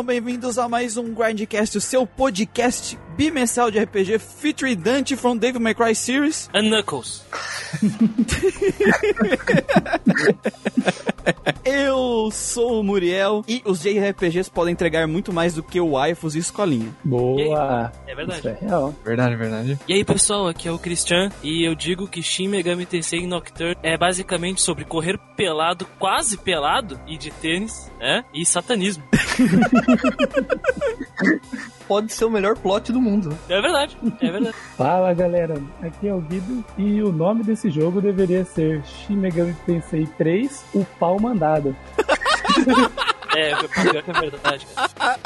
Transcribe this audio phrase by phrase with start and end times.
[0.00, 5.36] Sejam bem-vindos a mais um Grindcast, o seu podcast bimestral de RPG featuring Dante from
[5.36, 6.48] Devil May Cry Series.
[6.54, 7.22] And Knuckles.
[11.64, 16.34] Eu sou o Muriel e os JRPGs podem entregar muito mais do que o waifus
[16.34, 16.88] e escolinha.
[17.04, 17.92] Boa!
[18.06, 18.38] É verdade.
[18.38, 18.94] Isso é real.
[19.04, 19.78] Verdade, verdade.
[19.86, 23.76] E aí pessoal, aqui é o Christian e eu digo que Shin Megami Tensei Nocturne
[23.82, 28.24] é basicamente sobre correr pelado, quase pelado, e de tênis, né?
[28.32, 29.04] E satanismo.
[31.86, 33.30] Pode ser o melhor plot do mundo.
[33.30, 33.36] né?
[33.48, 34.56] É verdade, é verdade.
[34.76, 39.54] Fala galera, aqui é o Guido e o nome desse jogo deveria ser Shin Megami
[39.66, 41.76] Tensei 3, o pau mandado.
[43.36, 45.20] É, pior que é verdade, cara.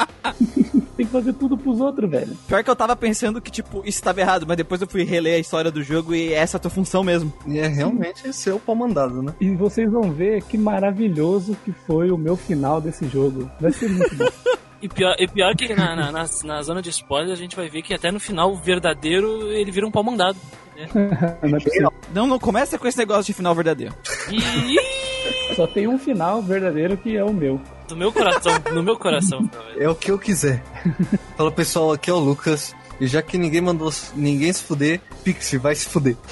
[0.95, 2.35] Tem que fazer tudo pros outros, velho.
[2.47, 5.35] Pior que eu tava pensando que, tipo, isso tava errado, mas depois eu fui reler
[5.35, 7.33] a história do jogo e essa é a tua função mesmo.
[7.45, 9.33] E é realmente ser o pau mandado, né?
[9.39, 13.49] E vocês vão ver que maravilhoso que foi o meu final desse jogo.
[13.59, 14.25] Vai ser muito bom.
[14.81, 17.67] E pior, e pior que na, na, na, na zona de spoiler a gente vai
[17.67, 20.37] ver que até no final o verdadeiro ele vira um pau mandado.
[21.41, 21.93] Não é possível.
[22.13, 23.95] Não, não começa com esse negócio de final verdadeiro.
[24.29, 27.59] E Só tem um final verdadeiro que é o meu.
[27.87, 29.49] Do meu coração, no meu coração.
[29.77, 30.63] É o que eu quiser.
[31.37, 32.75] Fala pessoal, aqui é o Lucas.
[32.99, 36.15] E já que ninguém mandou ninguém se fuder, Pixie vai se fuder.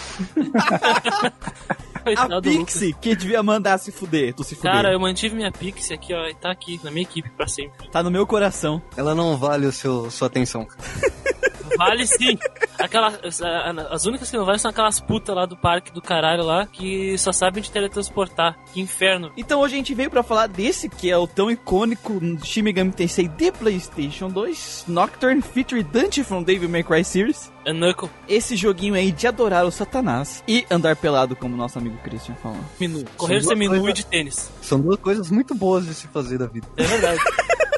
[2.17, 2.41] A Lucas.
[2.53, 4.71] Pixie que devia mandar se fuder, tu se fuder.
[4.71, 7.87] Cara, eu mantive minha Pixie aqui, ó, e tá aqui na minha equipe pra sempre.
[7.89, 8.81] Tá no meu coração.
[8.97, 10.67] Ela não vale o seu, sua atenção.
[11.77, 12.37] Vale sim.
[12.79, 16.43] Aquela, as, as únicas que não valem são aquelas putas lá do parque do caralho
[16.43, 18.57] lá que só sabem te teletransportar.
[18.73, 19.31] Que inferno.
[19.37, 22.91] Então hoje a gente veio pra falar desse que é o tão icônico Shin Megami
[22.91, 27.51] Tensei de PlayStation 2, Nocturne Feature Dante from Devil May Cry Series.
[27.65, 28.09] É Knuckle.
[28.27, 32.59] Esse joguinho aí de adorar o Satanás e andar pelado, como nosso amigo Christian falou.
[32.79, 33.05] Minu.
[33.15, 34.51] Correr São seminu duas e de tênis.
[34.61, 36.67] São duas coisas muito boas de se fazer da vida.
[36.77, 37.19] É verdade.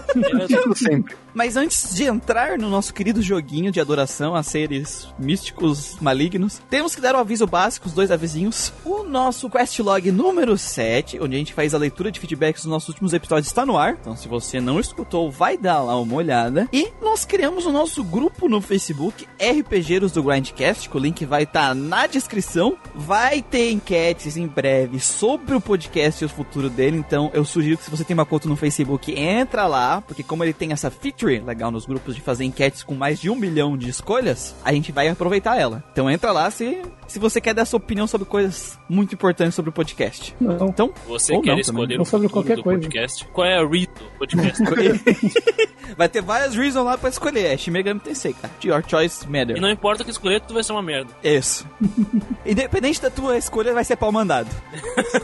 [0.75, 1.15] Sempre.
[1.35, 6.95] Mas antes de entrar no nosso querido joguinho de adoração a seres místicos malignos, temos
[6.95, 8.71] que dar o aviso básico, os dois avisinhos.
[8.85, 12.89] O nosso questlog número 7, onde a gente faz a leitura de feedbacks dos nossos
[12.89, 13.97] últimos episódios, está no ar.
[13.99, 16.69] Então, se você não escutou, vai dar lá uma olhada.
[16.71, 21.43] E nós criamos o nosso grupo no Facebook, RPGeiros do Grindcast, que o link vai
[21.43, 22.77] estar na descrição.
[22.95, 26.95] Vai ter enquetes em breve sobre o podcast e o futuro dele.
[26.97, 30.43] Então, eu sugiro que se você tem uma conta no Facebook, entra lá, porque como
[30.43, 33.77] ele tem essa feature legal nos grupos de fazer enquetes com mais de um milhão
[33.77, 35.83] de escolhas, a gente vai aproveitar ela.
[35.91, 39.69] Então entra lá se, se você quer dar sua opinião sobre coisas muito importantes sobre
[39.69, 40.35] o podcast.
[40.39, 40.67] Não.
[40.67, 42.79] Então, Você Ou quer não escolher o sobre qualquer do coisa.
[42.79, 43.25] podcast?
[43.33, 44.63] Qual é a read do podcast?
[45.97, 47.45] vai ter várias reasons lá pra escolher.
[47.53, 48.53] É Shin Megami Tensei, cara.
[48.63, 49.57] Your choice matter.
[49.57, 51.11] e não importa o que escolher, tu vai ser uma merda.
[51.23, 51.67] Isso.
[52.45, 54.49] Independente da tua escolha, vai ser pau mandado.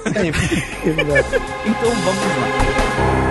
[0.05, 1.35] Exato.
[1.65, 3.30] Então vamos lá.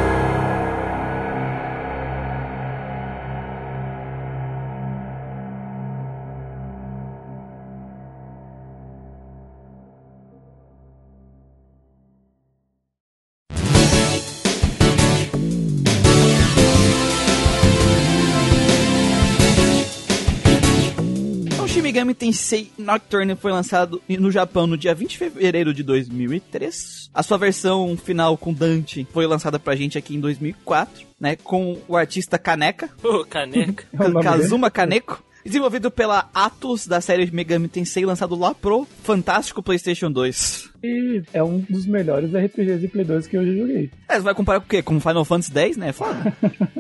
[22.10, 27.10] Megami Tensei Nocturne foi lançado no Japão no dia 20 de fevereiro de 2003.
[27.12, 31.78] A sua versão final com Dante foi lançada pra gente aqui em 2004, né, com
[31.87, 33.84] o artista Kaneka, Ô, caneca.
[33.93, 34.22] É?
[34.22, 35.22] Kazuma Kaneko.
[35.44, 40.69] Desenvolvido pela Atlus da série Megami Tensei, lançado lá pro fantástico PlayStation 2.
[40.82, 43.91] E é um dos melhores RPGs de Play 2 que eu já joguei.
[44.08, 44.82] É, você vai comparar com o quê?
[44.82, 45.92] Com Final Fantasy X, né?
[45.92, 46.36] Foda.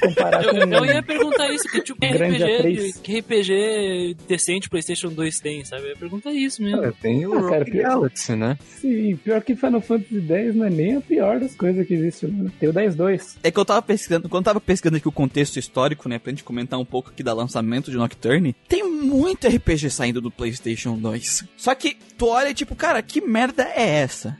[0.00, 5.08] Comparar Eu, com eu ia perguntar isso, que tipo, Grande RPG, que RPG decente PlayStation
[5.08, 5.84] 2 tem, sabe?
[5.84, 6.84] Eu ia perguntar isso mesmo.
[6.84, 8.58] É, tem o Ah, cara, Rock pior- Galaxy, né?
[8.80, 12.26] Sim, pior que Final Fantasy X não é nem a pior das coisas que existe.
[12.26, 12.50] Né?
[12.60, 13.36] Tem o 10-2.
[13.42, 16.30] É que eu tava pesquisando, quando eu tava pesquisando aqui o contexto histórico, né, pra
[16.30, 20.96] gente comentar um pouco aqui da lançamento de Nocturne, tem muito RPG saindo do PlayStation
[20.96, 21.44] 2.
[21.56, 24.38] Só que tu olha e tipo, cara, que merda é essa?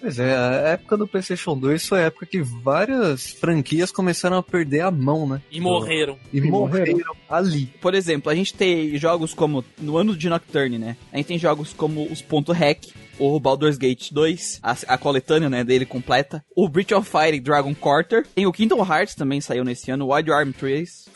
[0.00, 4.42] Pois é, a época do PlayStation 2 foi a época que várias franquias começaram a
[4.44, 5.42] perder a mão, né?
[5.50, 6.16] E morreram.
[6.32, 6.92] E E morreram.
[6.92, 7.66] morreram ali.
[7.80, 11.38] Por exemplo, a gente tem jogos como, no ano de Nocturne, né, a gente tem
[11.38, 12.84] jogos como os ponto hack,
[13.18, 17.40] o Baldur's Gate 2, a, a coletânea, né, dele completa, o Breach of Fire e
[17.40, 21.06] Dragon Quarter, tem o Kingdom Hearts também saiu nesse ano, o Wild Arm 3.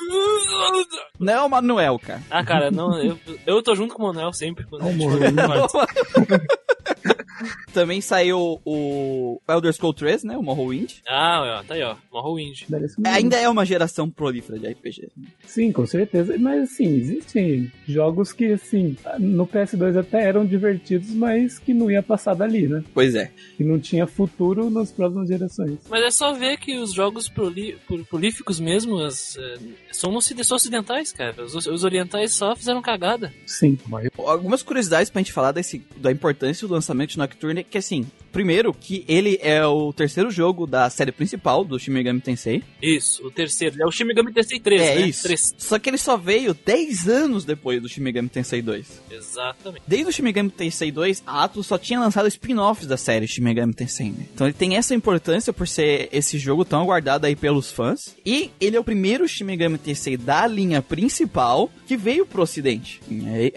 [1.18, 2.22] Não é o Manuel, cara.
[2.30, 4.64] Ah, cara, não, eu, eu tô junto com o Manuel sempre.
[4.64, 5.88] Quando a gente Vamos, for-
[7.72, 10.36] Também saiu o Elder Scrolls 3, né?
[10.36, 10.94] O Morrowind.
[11.08, 11.96] Ah, ó, tá aí, ó.
[12.12, 12.62] Morrowind.
[12.70, 15.08] Um- Ainda é uma geração prolífera de RPG.
[15.46, 16.36] Sim, com certeza.
[16.38, 22.02] Mas assim, existem jogos que, assim, no PS2 até eram divertidos, mas que não ia
[22.02, 22.82] passar dali, né?
[22.92, 23.30] Pois é.
[23.56, 25.78] Que não tinha futuro nas próximas gerações.
[25.88, 27.76] Mas é só ver que os jogos proli-
[28.08, 29.36] prolíficos mesmo as,
[29.92, 31.44] são, ocid- são ocidentais, cara.
[31.44, 33.32] Os, os orientais só fizeram cagada.
[33.46, 33.78] Sim.
[34.18, 38.72] Algumas curiosidades pra gente falar desse, da importância do lançamento de Nocturne, que assim, primeiro,
[38.72, 42.62] que ele é o terceiro jogo da série principal do Shin Megami Tensei.
[42.82, 43.76] Isso, o terceiro.
[43.80, 45.06] É o Shin Megami Tensei 3, é né?
[45.06, 45.22] isso.
[45.24, 45.54] 3.
[45.58, 49.02] Só que ele só veio 10 anos depois do Shin Megami Tensei 2.
[49.10, 49.82] Exatamente.
[49.86, 53.42] Desde o Shin Megami Tensei 2, a Atlus só tinha lançado spin-offs da série Shin
[53.42, 54.26] Megami Tensei, né?
[54.32, 58.16] Então ele tem essa importância por ser esse jogo tão aguardado aí pelos fãs.
[58.24, 63.00] E ele é o primeiro Shin Megami Tensei da linha principal que veio pro ocidente.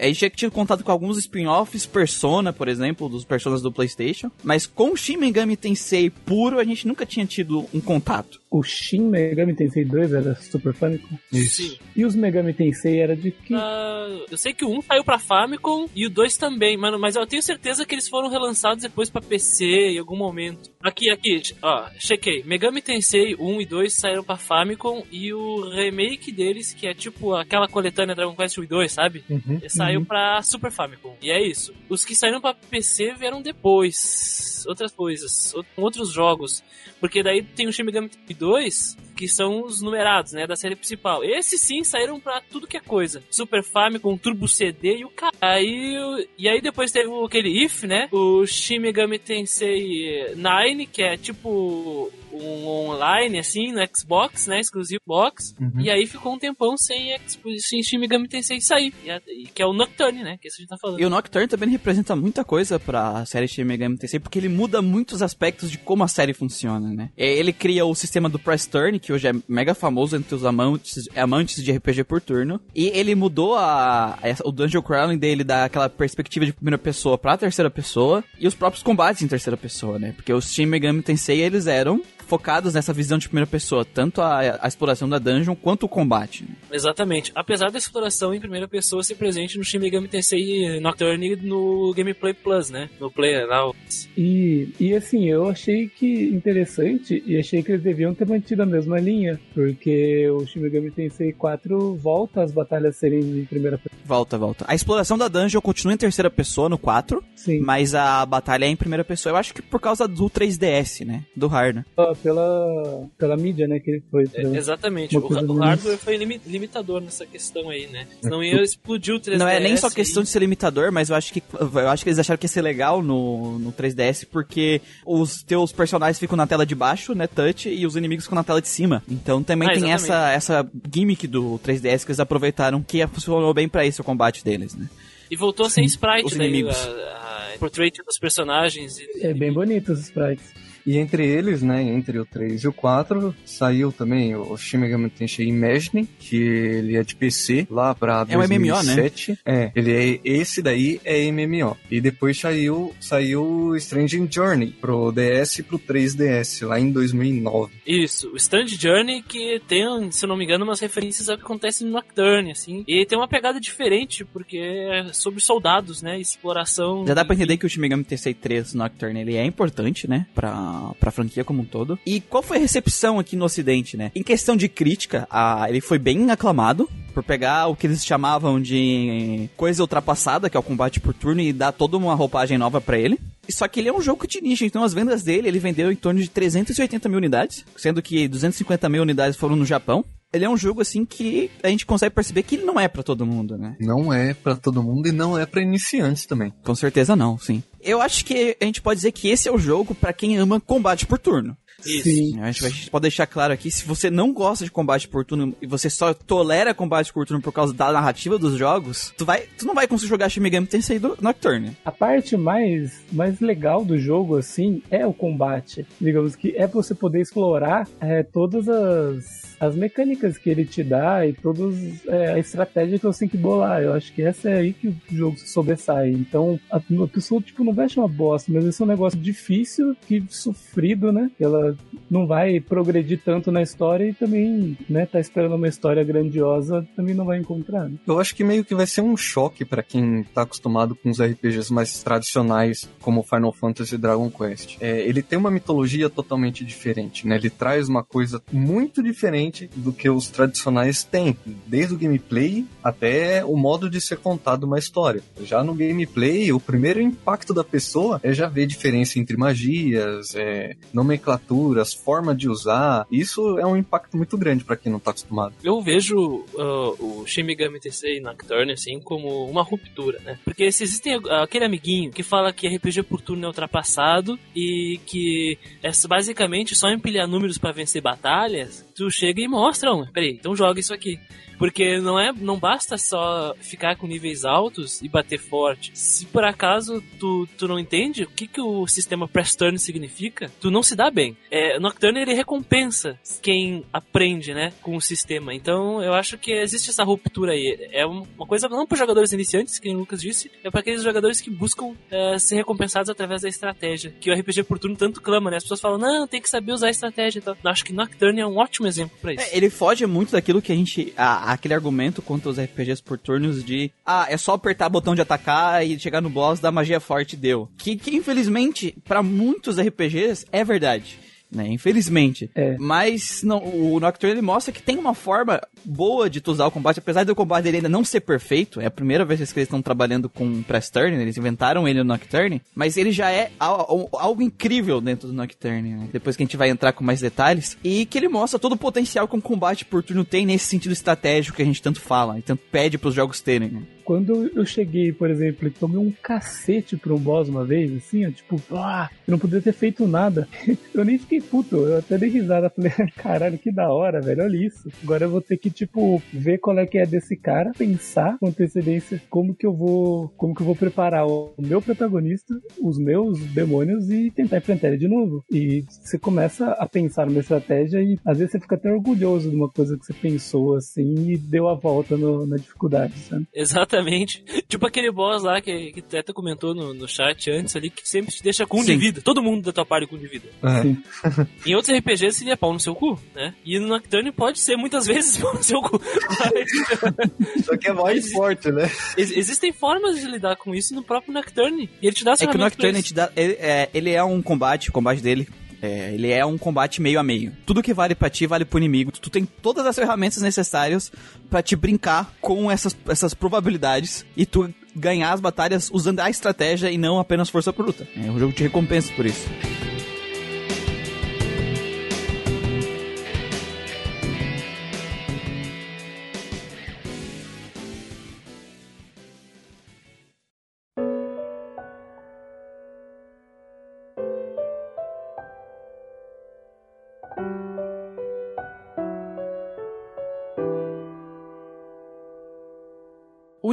[0.00, 4.30] Aí já tinha contato com alguns spin-offs, Persona, por exemplo, dos personas do Playstation.
[4.42, 8.40] Mas com o Shin Megami Tensei puro, a gente nunca tinha tido um contato.
[8.50, 11.16] O Shin Megami Tensei 2 era Super Famicom.
[11.32, 11.76] Sim.
[11.96, 13.52] E os Megami Tensei era de que?
[13.54, 17.16] Ah, eu sei que o 1 saiu pra Famicom e o 2 também, mano, mas
[17.16, 20.70] eu tenho certeza que eles foram relançados depois pra PC em algum momento.
[20.82, 22.42] Aqui, aqui, ó, chequei.
[22.44, 27.34] Megami Tensei 1 e 2 saíram pra Famicom e o remake deles, que é tipo
[27.34, 29.24] aquela coletânea Dragon Quest 1 e 2, sabe?
[29.28, 29.60] Uhum.
[29.68, 30.04] Saiu Uhum.
[30.04, 31.16] pra Super Famicom.
[31.20, 31.74] E é isso.
[31.88, 34.53] Os que saíram pra PC vieram depois.
[34.66, 36.62] Outras coisas, out- outros jogos.
[37.00, 40.76] Porque daí tem o Shin Megami Tensei 2, que são os numerados, né, da série
[40.76, 41.24] principal.
[41.24, 43.22] Esses sim saíram pra tudo que é coisa.
[43.30, 45.34] Super Famicom, Turbo CD e o cara.
[45.40, 48.08] Aí, e aí depois teve aquele If, né?
[48.12, 54.58] O Shin Megami Tensei 9, que é tipo um online, assim, no Xbox, né?
[54.58, 55.54] Exclusivo box.
[55.60, 55.80] Uhum.
[55.80, 57.16] E aí ficou um tempão sem,
[57.58, 58.92] sem Shin Megami Tensei sair.
[59.28, 60.36] E que é o Nocturne, né?
[60.40, 61.00] Que isso a gente tá falando.
[61.00, 64.82] E o Nocturne também representa muita coisa pra série Shin Megami Tensei, porque ele muda
[64.82, 67.10] muitos aspectos de como a série funciona, né?
[67.16, 70.44] É, Ele cria o sistema do Press Turn, que hoje é mega famoso entre os
[70.44, 75.44] amantes, amantes de RPG por turno, e ele mudou a, a- o dungeon crawling dele
[75.44, 79.98] daquela perspectiva de primeira pessoa pra terceira pessoa, e os próprios combates em terceira pessoa,
[79.98, 80.12] né?
[80.16, 84.58] Porque os Shin Megami Tensei, eles eram focados nessa visão de primeira pessoa, tanto a,
[84.60, 86.42] a exploração da dungeon quanto o combate.
[86.44, 86.50] né?
[86.72, 87.30] Exatamente.
[87.34, 92.34] Apesar da exploração em primeira pessoa ser presente no Shin Megami Tensei Nocturne no Gameplay
[92.34, 92.88] Plus, né?
[93.00, 93.74] No Play o-
[94.16, 98.66] E, e assim, eu achei que interessante e achei que eles deviam ter mantido a
[98.66, 104.00] mesma linha, porque o Shin Megami Tensei 4 volta as batalhas serem em primeira pessoa.
[104.04, 104.64] Volta, volta.
[104.68, 108.68] A exploração da dungeon continua em terceira pessoa no 4, Sim, Mas a batalha é
[108.68, 109.32] em primeira pessoa.
[109.32, 111.24] Eu acho que por causa do 3DS, né?
[111.36, 111.84] Do hardware.
[111.94, 114.26] só pela, pela mídia, né, que ele foi.
[114.26, 115.16] pra- É, exatamente.
[115.16, 118.06] O, o hardware foi limi- limitador nessa questão aí, né?
[118.22, 119.38] Senão ia explodir o 3DS.
[119.38, 122.02] Não é nem só e- questão de ser limitador, mas eu acho que eu acho
[122.02, 126.36] que eles acharam que ia ser legal no, no 3DS porque os teus personagens ficam
[126.36, 129.02] na tela de baixo, né, touch, e os inimigos ficam na tela de cima.
[129.08, 130.04] Então também Ah, tem exatamente.
[130.04, 130.30] essa
[130.62, 134.74] essa gimmick do 3DS que eles aproveitaram que funcionou bem pra esse o combate deles,
[134.74, 134.88] né?
[135.30, 136.76] E voltou sem sprite Os daí, inimigos.
[136.76, 138.98] a, a portrait dos personagens.
[138.98, 140.44] e- É bem bonito os sprites.
[140.86, 145.10] E entre eles, né, entre o 3 e o 4, saiu também o Shin Megami
[145.10, 148.94] Tensei Imagine, que ele é de PC, lá pra É um MMO, né?
[148.94, 149.38] 2007.
[149.44, 151.76] É, ele é, esse daí é MMO.
[151.90, 157.72] E depois saiu, saiu Strange Journey pro DS e pro 3DS, lá em 2009.
[157.86, 161.44] Isso, o Stand Journey que tem, se eu não me engano, umas referências ao que
[161.44, 162.84] acontece no Nocturne, assim.
[162.86, 166.18] E tem uma pegada diferente, porque é sobre soldados, né?
[166.18, 167.06] Exploração.
[167.06, 170.26] Já dá pra entender que o Shin Megami Tensei 3 Nocturne ele é importante, né,
[170.34, 171.98] pra, pra franquia como um todo.
[172.04, 174.10] E qual foi a recepção aqui no ocidente, né?
[174.14, 178.60] Em questão de crítica, a, ele foi bem aclamado por pegar o que eles chamavam
[178.60, 182.80] de coisa ultrapassada, que é o combate por turno, e dar toda uma roupagem nova
[182.80, 183.18] pra ele.
[183.48, 185.96] Só que ele é um jogo de nicho, então as vendas dele, ele vendeu em
[185.96, 190.04] torno de 380 mil unidades, sendo que 250 mil unidades foram no Japão.
[190.34, 193.02] Ele é um jogo, assim, que a gente consegue perceber que ele não é pra
[193.02, 193.76] todo mundo, né?
[193.80, 196.52] Não é pra todo mundo e não é pra iniciantes também.
[196.64, 197.62] Com certeza não, sim.
[197.80, 200.60] Eu acho que a gente pode dizer que esse é o jogo pra quem ama
[200.60, 201.56] combate por turno.
[201.84, 202.04] Isso.
[202.04, 202.40] Sim.
[202.40, 205.24] A gente, a gente pode deixar claro aqui, se você não gosta de combate por
[205.24, 209.24] turno e você só tolera combate por turno por causa da narrativa dos jogos, tu,
[209.24, 211.76] vai, tu não vai conseguir jogar Shin Megami Tensei do Nocturne.
[211.84, 215.86] A parte mais, mais legal do jogo, assim, é o combate.
[216.00, 221.26] Digamos que é você poder explorar é, todas as, as mecânicas que ele te dá
[221.26, 221.74] e todas
[222.06, 223.82] é, a estratégia que você tem que bolar.
[223.82, 226.10] Eu acho que essa é aí que o jogo se sobressai.
[226.10, 229.18] Então, a, a pessoa, tipo, não vai achar uma bosta, mas esse é um negócio
[229.18, 231.30] difícil, que sofrido, né?
[231.40, 231.76] Ela
[232.10, 237.14] não vai progredir tanto na história e também, né, tá esperando uma história grandiosa, também
[237.14, 237.88] não vai encontrar.
[237.88, 237.96] Né?
[238.06, 241.20] Eu acho que meio que vai ser um choque para quem tá acostumado com os
[241.20, 244.76] RPGs mais tradicionais, como Final Fantasy e Dragon Quest.
[244.80, 247.36] É, ele tem uma mitologia totalmente diferente, né?
[247.36, 253.44] Ele traz uma coisa muito diferente do que os tradicionais têm, desde o gameplay até
[253.44, 255.22] o modo de ser contado uma história.
[255.42, 260.76] Já no gameplay, o primeiro impacto da pessoa é já ver diferença entre magias, é,
[260.92, 263.06] nomenclaturas, forma de usar.
[263.10, 265.54] Isso é um impacto muito grande para quem não tá acostumado.
[265.62, 270.38] Eu vejo uh, o Shin Megami Tensei Nocturne assim como uma ruptura, né?
[270.44, 275.58] Porque se existem aquele amiguinho que fala que RPG por turno é ultrapassado e que
[275.82, 280.56] é basicamente só empilhar números para vencer batalhas, tu chega e mostra, um, peraí, então
[280.56, 281.18] joga isso aqui.
[281.58, 285.90] Porque não é, não basta só ficar com níveis altos e bater forte.
[285.94, 290.50] Se por acaso tu, tu não entende o que, que o sistema Press Turn significa,
[290.60, 291.36] tu não se dá bem.
[291.50, 295.54] É, Nocturne ele recompensa quem aprende, né, com o sistema.
[295.54, 297.88] Então eu acho que existe essa ruptura aí.
[297.92, 301.40] É uma coisa não para jogadores iniciantes, que o Lucas disse, é para aqueles jogadores
[301.40, 304.14] que buscam é, ser recompensados através da estratégia.
[304.20, 305.56] Que o RPG por turno tanto clama, né?
[305.56, 307.38] As pessoas falam, não, tem que saber usar a estratégia.
[307.38, 309.44] Então, eu acho que Nocturne é um ótimo exemplo para isso.
[309.44, 311.12] É, ele foge muito daquilo que a gente.
[311.16, 315.14] A, aquele argumento contra os RPGs por turnos de ah, é só apertar o botão
[315.14, 317.68] de atacar e chegar no boss da magia forte deu.
[317.76, 321.18] Que, que infelizmente, para muitos RPGs, é verdade
[321.54, 321.66] né?
[321.68, 322.50] Infelizmente.
[322.54, 322.76] É.
[322.78, 326.70] Mas não, o Nocturne ele mostra que tem uma forma boa de tu usar o
[326.70, 328.80] combate, apesar do combate dele ainda não ser perfeito.
[328.80, 332.04] É a primeira vez que eles estão trabalhando com Press Turn, eles inventaram ele no
[332.04, 336.08] Nocturne, mas ele já é algo incrível dentro do Nocturne, né?
[336.12, 337.76] Depois que a gente vai entrar com mais detalhes.
[337.82, 340.92] E que ele mostra todo o potencial que um combate por turno tem nesse sentido
[340.92, 343.82] estratégico que a gente tanto fala e tanto pede para os jogos terem, né?
[344.04, 348.30] Quando eu cheguei, por exemplo, e tomei um cacete um boss uma vez, assim, ó,
[348.30, 350.46] tipo, ah, eu não podia ter feito nada.
[350.94, 352.68] eu nem fiquei puto, eu até dei risada.
[352.68, 354.90] Falei, caralho, que da hora, velho, olha isso.
[355.02, 358.48] Agora eu vou ter que, tipo, ver qual é que é desse cara, pensar com
[358.48, 363.38] antecedência como que eu vou, como que eu vou preparar o meu protagonista, os meus
[363.52, 365.44] demônios e tentar enfrentar ele de novo.
[365.50, 369.56] E você começa a pensar numa estratégia e às vezes você fica até orgulhoso de
[369.56, 373.46] uma coisa que você pensou assim e deu a volta no, na dificuldade, sabe?
[373.54, 374.44] Exatamente Exatamente.
[374.68, 378.32] Tipo aquele boss lá que, que Teta comentou no, no chat antes ali, que sempre
[378.32, 379.20] te deixa com um de vida.
[379.22, 380.48] Todo mundo da tua parte com um de vida.
[380.62, 381.46] É.
[381.68, 383.54] em outros RPGs seria pau no seu cu, né?
[383.64, 386.00] E no Nocturne pode ser muitas vezes pau no seu cu.
[386.28, 387.64] Mas...
[387.64, 388.90] Só que é mais forte, né?
[389.16, 391.88] Ex existem formas de lidar com isso no próprio Nocturne.
[392.02, 394.42] E ele te dá É que o Nocturne te dá, ele, é, ele é um
[394.42, 395.46] combate, o combate dele
[395.84, 397.52] é, ele é um combate meio a meio.
[397.66, 399.12] Tudo que vale para ti vale pro inimigo.
[399.12, 401.12] Tu tem todas as ferramentas necessárias
[401.50, 406.90] para te brincar com essas, essas probabilidades e tu ganhar as batalhas usando a estratégia
[406.90, 408.06] e não apenas força bruta.
[408.16, 409.46] É, o jogo te recompensa por isso.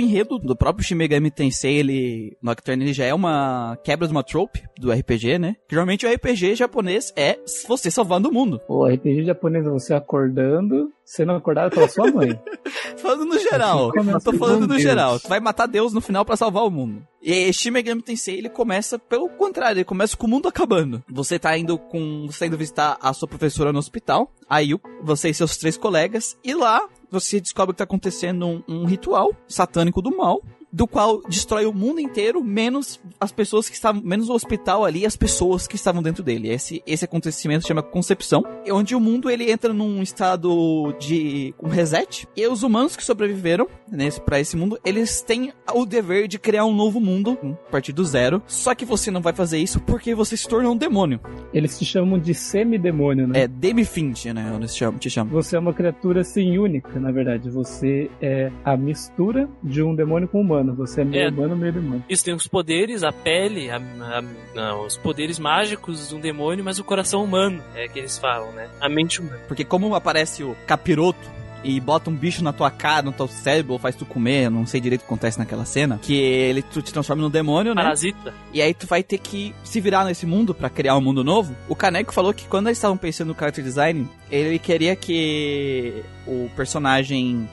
[0.01, 4.23] Enredo do próprio Shin Megami Tensei, ele, Nocturne, ele já é uma quebra de uma
[4.23, 5.55] trope do RPG, né?
[5.67, 8.59] Que geralmente o RPG japonês é você salvando o mundo.
[8.67, 12.39] O RPG japonês é você acordando, sendo acordado pela sua mãe.
[12.97, 13.91] falando no geral.
[13.95, 15.19] Eu tô falando no geral.
[15.19, 17.03] Tu vai matar Deus no final para salvar o mundo.
[17.21, 21.03] E Shin Megami Tensei, ele começa pelo contrário, ele começa com o mundo acabando.
[21.07, 24.71] Você tá indo com, você tá indo visitar a sua professora no hospital, aí
[25.03, 29.31] você e seus três colegas, e lá você descobre que tá acontecendo um, um ritual
[29.47, 30.41] satânico do mal
[30.71, 35.05] do qual destrói o mundo inteiro, menos as pessoas que estavam, menos o hospital ali,
[35.05, 36.49] as pessoas que estavam dentro dele.
[36.49, 41.67] Esse, esse acontecimento se chama Concepção, onde o mundo ele entra num estado de um
[41.67, 46.39] reset, e os humanos que sobreviveram nesse para esse mundo, eles têm o dever de
[46.39, 47.37] criar um novo mundo
[47.67, 48.41] a partir do zero.
[48.47, 51.19] Só que você não vai fazer isso porque você se tornou um demônio.
[51.53, 53.41] Eles te chamam de semidemônio, né?
[53.41, 54.53] É, Demifind, né?
[54.55, 55.33] Eles te chamam.
[55.33, 57.49] Você é uma criatura assim única, na verdade.
[57.49, 61.29] Você é a mistura de um demônio com um humano humano, você é meio é,
[61.29, 62.03] humano, meio demônio.
[62.09, 66.63] Isso tem os poderes, a pele, a, a, não, os poderes mágicos de um demônio,
[66.63, 68.69] mas o coração humano, é que eles falam, né?
[68.79, 69.39] A mente humana.
[69.47, 73.73] Porque como aparece o capiroto e bota um bicho na tua cara, no teu cérebro,
[73.73, 76.81] ou faz tu comer, não sei direito o que acontece naquela cena, que ele tu
[76.81, 77.83] te transforma num demônio, né?
[77.83, 78.33] Parasita.
[78.53, 81.55] E aí tu vai ter que se virar nesse mundo para criar um mundo novo.
[81.69, 86.49] O Caneco falou que quando eles estavam pensando no character design, ele queria que o
[86.55, 87.49] personagem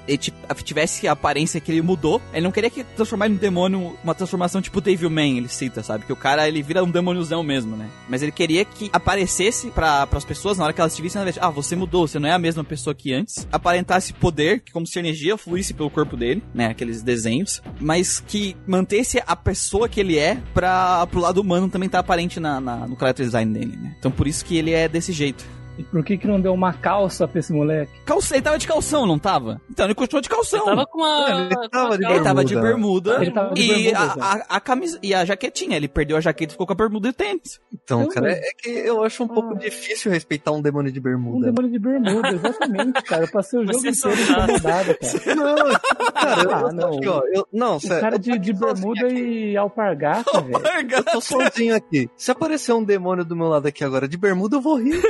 [0.64, 2.20] tivesse a aparência que ele mudou.
[2.32, 5.48] Ele não queria que transformar ele em um demônio, uma transformação tipo Devil Man, ele
[5.48, 6.04] cita, sabe?
[6.04, 7.88] Que o cara ele vira um demôniozão mesmo, né?
[8.08, 11.50] Mas ele queria que aparecesse para as pessoas na hora que elas te vissem, ah,
[11.50, 13.46] você mudou, você não é a mesma pessoa que antes.
[13.50, 16.66] Aparentasse poder, como se a energia fluísse pelo corpo dele, né?
[16.66, 21.88] Aqueles desenhos, mas que mantesse a pessoa que ele é para pro lado humano também
[21.88, 23.96] tá aparente na, na, no character design dele, né?
[23.98, 25.57] Então por isso que ele é desse jeito.
[25.78, 27.92] E por que que não deu uma calça pra esse moleque?
[28.04, 29.60] Calça, ele tava de calção, não tava?
[29.70, 30.58] Então ele continuou de calção.
[30.58, 31.30] Ele tava com a...
[31.30, 33.18] Ele tava de Ele tava de bermuda.
[33.22, 35.76] Ele tava de e, bermuda, a, a, a camisa e a jaquetinha.
[35.76, 37.60] Ele perdeu a jaqueta e ficou com a bermuda e o tênis.
[37.72, 40.98] Então, Não, cara, mas- é que eu acho um pouco difícil respeitar um demônio de
[40.98, 41.46] Um bermuda.
[41.52, 43.22] demônio de bermuda, exatamente, cara.
[43.24, 44.98] Eu passei o jogo Vocês inteiro incomodado, cara.
[45.36, 46.94] Não, cara, eu, Ah, não.
[46.98, 48.00] aqui, ó, eu- não, O sério.
[48.00, 50.88] cara de, de bermuda e alpargata, velho.
[50.90, 52.10] Eu tô sozinho aqui.
[52.16, 55.00] Se aparecer um demônio do meu lado aqui agora de bermuda, eu vou rir.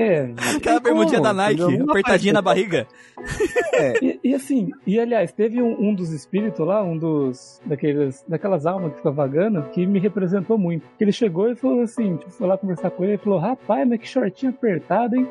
[0.00, 1.90] É, Aquela bermudinha da Nike, entendeu?
[1.90, 2.86] Apertadinha na barriga.
[4.00, 8.64] E, e assim, e aliás, teve um, um dos espíritos lá, um dos daqueles, daquelas
[8.64, 10.86] almas que ficam vagando, que me representou muito.
[10.96, 13.86] Que ele chegou e falou assim, tipo, foi lá conversar com ele, ele falou, rapaz,
[13.86, 15.28] mas que shortinho apertado, hein?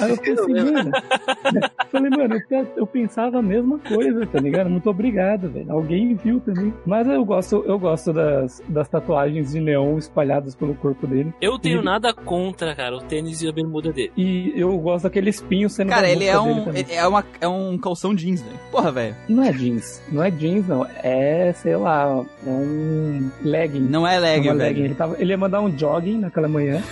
[0.00, 0.90] Aí eu falei assim, mano.
[1.90, 4.68] falei, mano, eu, eu pensava a mesma coisa, tá ligado?
[4.68, 5.72] Muito obrigado, velho.
[5.72, 6.72] Alguém viu também.
[6.84, 11.32] Mas eu gosto, eu gosto das, das tatuagens de neon espalhadas pelo corpo dele.
[11.40, 14.09] Eu tenho Ele- nada contra, cara, o tênis e a bermuda dele.
[14.16, 17.78] E eu gosto daquele espinho sendo Cara, ele é um, ele é, uma, é um
[17.78, 18.58] calção jeans, velho.
[18.70, 19.16] Porra, velho.
[19.28, 20.02] Não é jeans.
[20.10, 20.86] Não é jeans, não.
[21.02, 23.80] É, sei lá, é um legging.
[23.80, 24.58] Não é leg, Uma velho.
[24.58, 24.84] legging.
[24.84, 26.82] Ele, tava, ele ia mandar um jogging naquela manhã.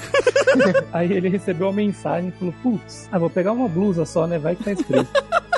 [0.93, 4.39] aí ele recebeu uma mensagem e falou: Putz, ah, vou pegar uma blusa só, né?
[4.39, 5.09] Vai que tá escrito.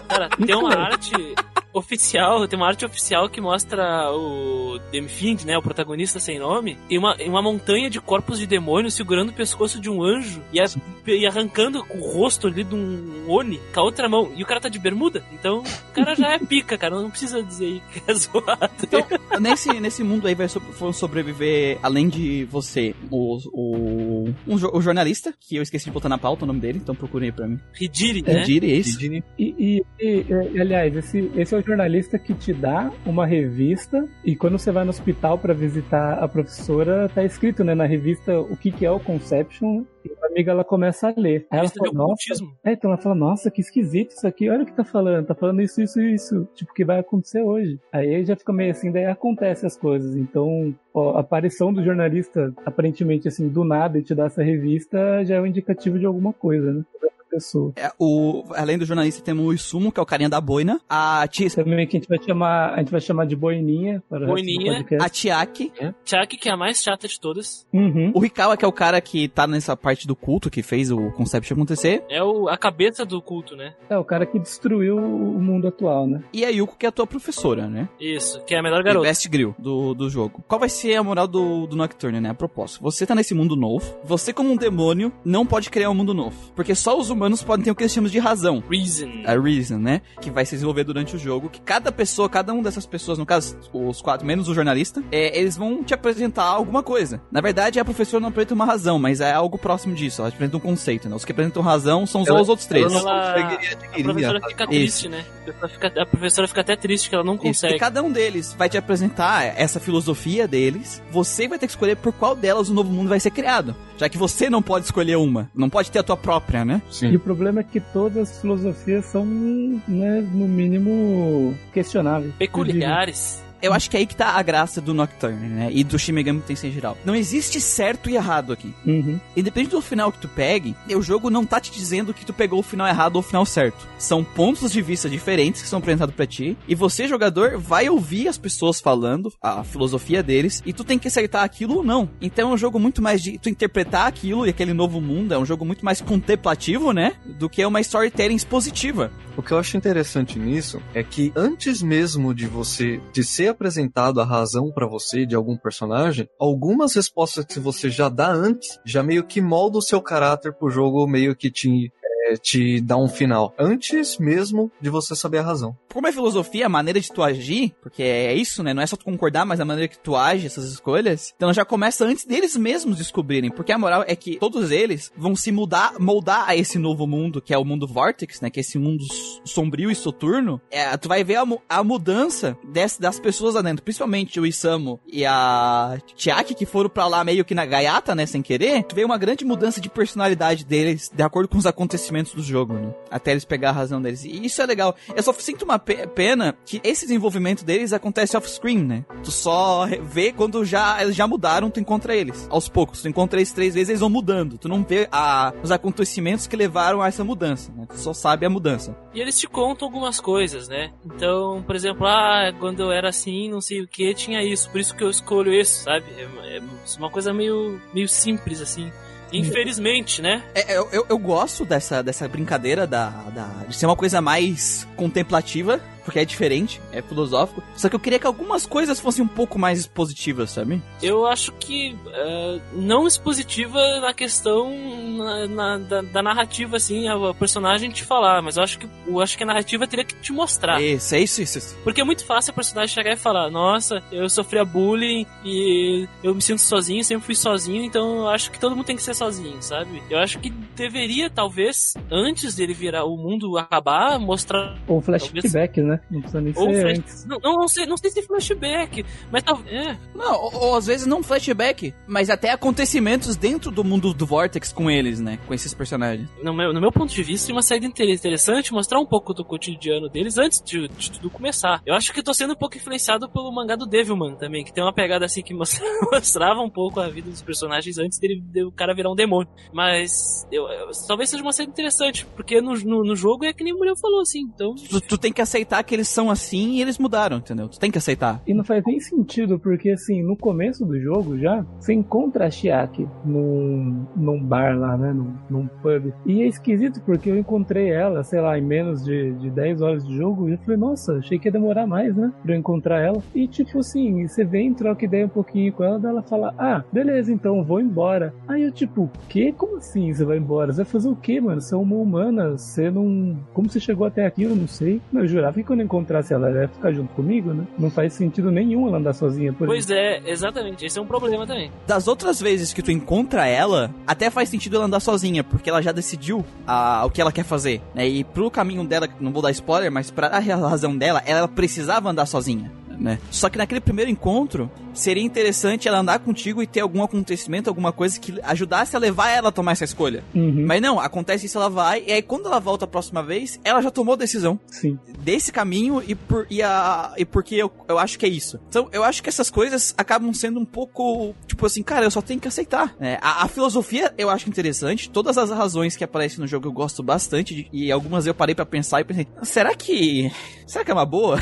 [0.09, 1.35] Cara, Isso tem uma arte
[1.73, 6.99] oficial, tem uma arte oficial que mostra o Demfind, né, o protagonista sem nome, e
[6.99, 10.61] uma, e uma montanha de corpos de demônios segurando o pescoço de um anjo e,
[10.61, 10.67] a-
[11.07, 14.33] e arrancando o rosto ali de um Oni com a outra mão.
[14.37, 17.43] E o cara tá de bermuda, então o cara já é pica, cara, não precisa
[17.43, 18.71] dizer aí que é zoado.
[18.83, 19.07] Então,
[19.41, 20.61] nesse, nesse mundo aí vai so-
[20.93, 26.09] sobreviver, além de você, o, o, um jo- o jornalista, que eu esqueci de botar
[26.09, 27.59] na pauta o nome dele, então procurem aí pra mim.
[27.81, 28.35] Hidiri, É.
[28.35, 28.43] né?
[28.43, 28.93] Diri, esse.
[28.93, 29.23] Sidney.
[29.39, 34.09] E, e- e- e, aliás, esse, esse é o jornalista que te dá uma revista
[34.25, 38.41] e quando você vai no hospital pra visitar a professora, tá escrito né, na revista
[38.41, 41.47] o que, que é o Conception e a amiga ela começa a ler.
[41.51, 42.45] Aí ela de fala, nossa.
[42.65, 45.35] É, então ela fala, nossa, que esquisito isso aqui, olha o que tá falando, tá
[45.35, 47.79] falando isso, isso, isso, tipo, que vai acontecer hoje.
[47.93, 50.17] Aí já fica meio assim, daí acontece as coisas.
[50.17, 55.25] Então, ó, a aparição do jornalista, aparentemente assim, do nada, e te dar essa revista,
[55.25, 56.85] já é um indicativo de alguma coisa, né?
[57.31, 57.73] Pessoa.
[57.77, 60.81] É, o, além do jornalista, temos o Isumo, que é o carinha da boina.
[60.89, 64.85] A, Ti, Também que a gente vai chamar, a gente vai chamar de boininha Boininha.
[65.01, 65.73] a Tiaki.
[66.05, 68.11] Chuck, que é a mais chata de todas, Uhum.
[68.15, 71.11] O Hikawa, que é o cara que tá nessa parte do culto, que fez o
[71.13, 72.03] Concept acontecer.
[72.09, 73.75] é o, a cabeça do culto, né?
[73.89, 76.23] É o cara que destruiu o mundo atual, né?
[76.33, 77.89] E a Yuko, que é a tua professora, né?
[78.01, 79.07] Isso, que é a melhor E garota.
[79.07, 80.43] Best Grill do, do jogo.
[80.49, 82.31] Qual vai ser a moral do, do Nocturne, né?
[82.31, 82.83] A propósito.
[82.83, 83.95] Você tá nesse mundo novo.
[84.05, 86.37] Você, como um demônio, não pode criar um mundo novo.
[86.55, 88.63] Porque só os humanos podem ter o que eles chamam de razão.
[88.71, 89.09] Reason.
[89.27, 90.01] A Reason, né?
[90.21, 91.49] Que vai se desenvolver durante o jogo.
[91.51, 95.39] Que cada pessoa, cada um dessas pessoas, no caso, os quatro, menos o jornalista, é,
[95.39, 97.21] eles vão te apresentar alguma coisa.
[97.31, 100.21] Na verdade, a professora não apresenta uma razão, mas é algo próximo disso.
[100.23, 101.17] Ela apresenta um conceito, né?
[101.17, 102.87] Os que apresentam razão são Ela- os outros três.
[102.93, 104.71] ela não Ela- conseguiria A professora fica Isso.
[104.71, 105.25] triste, né?
[105.41, 107.43] A professora fica, a professora fica até triste que ela não Isso.
[107.43, 107.75] consegue.
[107.75, 111.03] E cada um deles vai te apresentar essa filosofia deles.
[111.11, 113.75] Você vai ter que escolher por qual delas o novo mundo vai ser criado.
[114.01, 115.51] Já que você não pode escolher uma.
[115.55, 116.81] Não pode ter a tua própria, né?
[116.89, 117.15] E Sim.
[117.15, 122.33] o problema é que todas as filosofias são, né, no mínimo, questionáveis.
[122.39, 123.45] Peculiares.
[123.63, 125.69] Eu acho que é aí que tá a graça do Nocturne, né?
[125.73, 126.97] E do Shin Megami Tensei em geral.
[127.05, 128.73] Não existe certo e errado aqui.
[128.87, 129.21] Uhum.
[129.37, 132.61] Independente do final que tu pegue, o jogo não tá te dizendo que tu pegou
[132.61, 133.87] o final errado ou o final certo.
[133.99, 138.29] São pontos de vista diferentes que são apresentados pra ti, e você, jogador, vai ouvir
[138.29, 142.09] as pessoas falando, a filosofia deles, e tu tem que acertar aquilo ou não.
[142.21, 145.39] Então é um jogo muito mais de tu interpretar aquilo e aquele novo mundo, é
[145.39, 147.15] um jogo muito mais contemplativo, né?
[147.39, 149.11] Do que uma storytelling expositiva.
[149.37, 154.21] O que eu acho interessante nisso é que antes mesmo de você de ser apresentado
[154.21, 159.03] a razão pra você de algum personagem, algumas respostas que você já dá antes já
[159.03, 161.93] meio que molda o seu caráter pro jogo meio que te
[162.31, 165.77] é, te dá um final antes mesmo de você saber a razão.
[165.93, 168.73] Como é filosofia, a maneira de tu agir, porque é isso, né?
[168.73, 171.33] Não é só tu concordar, mas a maneira que tu age, essas escolhas.
[171.37, 173.51] Então já começa antes deles mesmos descobrirem.
[173.51, 177.41] Porque a moral é que todos eles vão se mudar, moldar a esse novo mundo,
[177.41, 178.51] que é o mundo Vortex, né?
[178.51, 179.05] Que é esse mundo
[179.45, 180.61] sombrio e soturno.
[180.71, 185.01] É, tu vai ver a, a mudança desse, das pessoas lá dentro, principalmente o Isamu
[185.07, 188.27] e a Chiaki, que foram para lá meio que na gaiata, né?
[188.27, 188.85] Sem querer.
[188.85, 192.75] Tu vê uma grande mudança de personalidade deles, de acordo com os acontecimentos do jogo,
[192.75, 192.95] né?
[193.11, 194.25] Até eles pegar a razão deles.
[194.25, 194.95] E isso é legal.
[195.15, 199.05] Eu só sinto uma pena que esse desenvolvimento deles acontece off-screen, né?
[199.23, 202.47] Tu só vê quando já eles já mudaram, tu encontra eles.
[202.51, 203.03] Aos poucos.
[203.03, 204.59] Tu encontra eles três vezes, eles vão mudando.
[204.59, 207.87] Tu não vê a, os acontecimentos que levaram a essa mudança, né?
[207.89, 208.97] Tu só sabe a mudança.
[209.15, 210.93] E eles te contam algumas coisas, né?
[211.05, 214.71] Então, por exemplo, ah, quando eu era assim, não sei o que, tinha isso.
[214.71, 216.05] Por isso que eu escolho isso, sabe?
[216.17, 216.63] É, é
[216.99, 218.91] uma coisa meio, meio simples, assim.
[219.33, 220.43] Infelizmente, né?
[220.55, 224.87] É, eu, eu, eu, gosto dessa, dessa brincadeira da, da, de ser uma coisa mais
[224.97, 227.63] contemplativa porque é diferente, é filosófico.
[227.77, 230.83] Só que eu queria que algumas coisas fossem um pouco mais expositivas, sabe?
[231.03, 234.71] Eu acho que uh, não expositiva na questão
[235.17, 239.21] na, na, da, da, narrativa, assim, a, personagem te falar, mas eu acho que eu
[239.21, 240.81] acho que a narrativa teria que te mostrar.
[240.81, 241.77] Isso, é isso, isso, isso.
[241.83, 246.35] Porque é muito fácil a personagem chegar e falar, nossa, eu sofria bullying e eu
[246.35, 249.15] me sinto sozinho, sempre fui sozinho, então eu acho que todo mundo tem que ser
[249.15, 250.03] sozinho, sabe?
[250.09, 254.77] Eu acho que deveria, talvez, antes dele virar o mundo acabar, mostrar.
[254.87, 255.77] Ou flashback, talvez...
[255.77, 255.90] né?
[256.11, 256.99] Não precisa nem ou ser flash...
[256.99, 257.25] antes.
[257.27, 259.71] Não, não, sei, não sei se flashback, mas talvez.
[259.71, 259.97] É.
[260.15, 264.73] Não, ou, ou, às vezes não flashback, mas até acontecimentos dentro do mundo do Vortex
[264.73, 265.39] com eles, né?
[265.47, 266.29] Com esses personagens.
[266.43, 270.09] No meu, no meu ponto de vista, uma série interessante mostrar um pouco do cotidiano
[270.09, 271.81] deles antes de, de tudo começar.
[271.87, 274.83] Eu acho que tô sendo um pouco influenciado pelo mangá do Devilman também, que tem
[274.83, 275.55] uma pegada assim que
[276.13, 279.49] mostrava um pouco a vida dos personagens antes dele, do cara virar um demônio.
[279.73, 283.65] Mas eu, eu, talvez seja uma série interessante, porque no, no, no jogo é que
[283.65, 284.41] nem o Muriel falou, assim.
[284.41, 284.75] Então.
[284.75, 287.69] Tu, tu tem que aceitar que eles são assim e eles mudaram, entendeu?
[287.69, 288.43] Tu tem que aceitar.
[288.47, 292.51] E não faz nem sentido, porque assim, no começo do jogo já, você encontra a
[292.51, 295.13] Chiaki num, num bar lá, né?
[295.13, 296.13] Num, num pub.
[296.27, 300.07] E é esquisito porque eu encontrei ela, sei lá, em menos de, de 10 horas
[300.07, 300.49] de jogo.
[300.49, 302.33] E eu falei, nossa, achei que ia demorar mais, né?
[302.43, 303.23] Pra eu encontrar ela.
[303.35, 306.83] E tipo assim, você vem, troca ideia um pouquinho com ela, daí ela fala, ah,
[306.93, 308.35] beleza, então vou embora.
[308.47, 309.53] Aí eu, tipo, que?
[309.53, 310.73] Como assim você vai embora?
[310.73, 311.61] Você vai fazer o quê, mano?
[311.61, 313.37] Você é uma humana, você não.
[313.53, 315.01] Como você chegou até aqui, eu não sei.
[315.13, 317.65] Eu jurava que quando eu encontrasse ela, ela ia ficar junto comigo, né?
[317.79, 320.85] Não faz sentido nenhum ela andar sozinha por Pois é, exatamente.
[320.85, 321.71] Esse é um problema também.
[321.87, 325.81] Das outras vezes que tu encontra ela, até faz sentido ela andar sozinha, porque ela
[325.81, 328.09] já decidiu a, o que ela quer fazer, né?
[328.09, 332.11] E pro caminho dela, não vou dar spoiler, mas pra a razão dela, ela precisava
[332.11, 333.19] andar sozinha né?
[333.31, 337.93] Só que naquele primeiro encontro, seria interessante ela andar contigo e ter algum acontecimento, alguma
[337.93, 340.25] coisa que ajudasse a levar ela a tomar essa escolha.
[340.35, 340.65] Uhum.
[340.67, 343.81] Mas não, acontece isso, ela vai, e aí quando ela volta a próxima vez, ela
[343.81, 344.59] já tomou decisão.
[344.67, 344.99] Sim.
[345.21, 348.59] Desse caminho e, por, e, a, e porque eu, eu acho que é isso.
[348.69, 352.23] Então, eu acho que essas coisas acabam sendo um pouco, tipo assim, cara, eu só
[352.23, 352.95] tenho que aceitar.
[353.01, 356.73] É, a, a, filosofia eu acho interessante, todas as razões que aparecem no jogo eu
[356.73, 360.31] gosto bastante, de, e algumas eu parei para pensar e pensei, será que.
[360.67, 361.39] Será que é uma boa?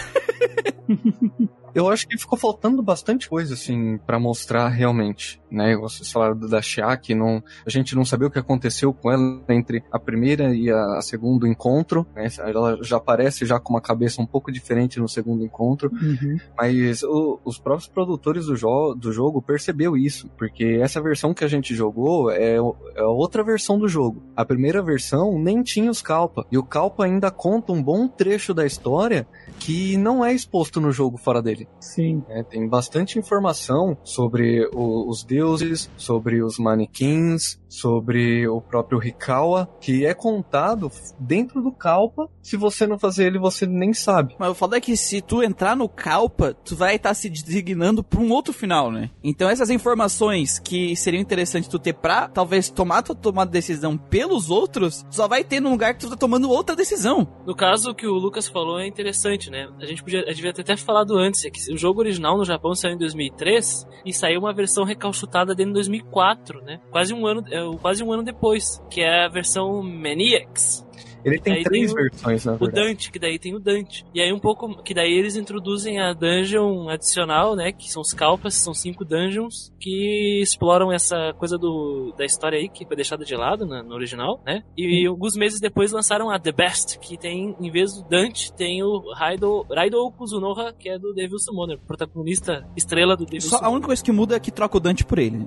[1.75, 5.77] eu acho que ficou faltando bastante coisa, assim, para mostrar realmente, né?
[5.77, 9.83] Vocês falaram da Chiaki, não, a gente não sabia o que aconteceu com ela entre
[9.91, 12.29] a primeira e a, a segundo encontro, né?
[12.39, 16.39] Ela já aparece já com uma cabeça um pouco diferente no segundo encontro, uhum.
[16.57, 21.45] mas o, os próprios produtores do, jo do jogo percebeu isso, porque essa versão que
[21.45, 24.23] a gente jogou é, é outra versão do jogo.
[24.37, 28.55] A primeira versão nem tinha os Kalpa, e o Kalpa ainda conta um bom trecho
[28.55, 29.27] da história
[29.59, 31.69] que não é exposto no jogo fora dele.
[31.81, 32.23] Sim.
[32.29, 39.69] É, tem bastante informação sobre o, os deuses, sobre os manequins, sobre o próprio Rikawa,
[39.81, 42.29] que é contado dentro do Kalpa.
[42.43, 44.35] Se você não fazer ele, você nem sabe.
[44.39, 47.29] Mas o foda é que se tu entrar no Kalpa, tu vai estar tá se
[47.29, 49.11] designando pra um outro final, né?
[49.23, 53.97] Então essas informações que seriam interessantes tu ter pra talvez tomar tua tomada de decisão
[53.97, 57.27] pelos outros, só vai ter num lugar que tu tá tomando outra decisão.
[57.47, 59.69] No caso que o Lucas falou é interessante, né?
[59.81, 62.37] A gente podia, a gente devia ter até falado antes, é que o jogo original
[62.37, 66.81] no Japão saiu em 2003 e saiu uma versão recalchutada dentro de 2004, né?
[66.91, 67.45] Quase um ano,
[67.81, 70.87] quase um ano depois, que é a versão Maniacs.
[71.25, 72.71] Ele tem três tem o, versões, na verdade.
[72.71, 74.05] O Dante, que daí tem o Dante.
[74.15, 78.13] E aí um pouco, que daí eles introduzem a dungeon adicional, né, que são os
[78.13, 83.25] Kalpas, são cinco dungeons que exploram essa coisa do, da história aí, que foi deixada
[83.25, 84.63] de lado na, no original, né?
[84.77, 88.53] E, e, alguns meses depois lançaram a The Best, que tem, em vez do Dante,
[88.53, 93.57] tem o Raido, Raido Kuzunoha, que é do Devil Summoner, protagonista estrela do Devil Só
[93.57, 93.67] Summoner.
[93.67, 95.39] A única coisa que muda é que troca o Dante por ele,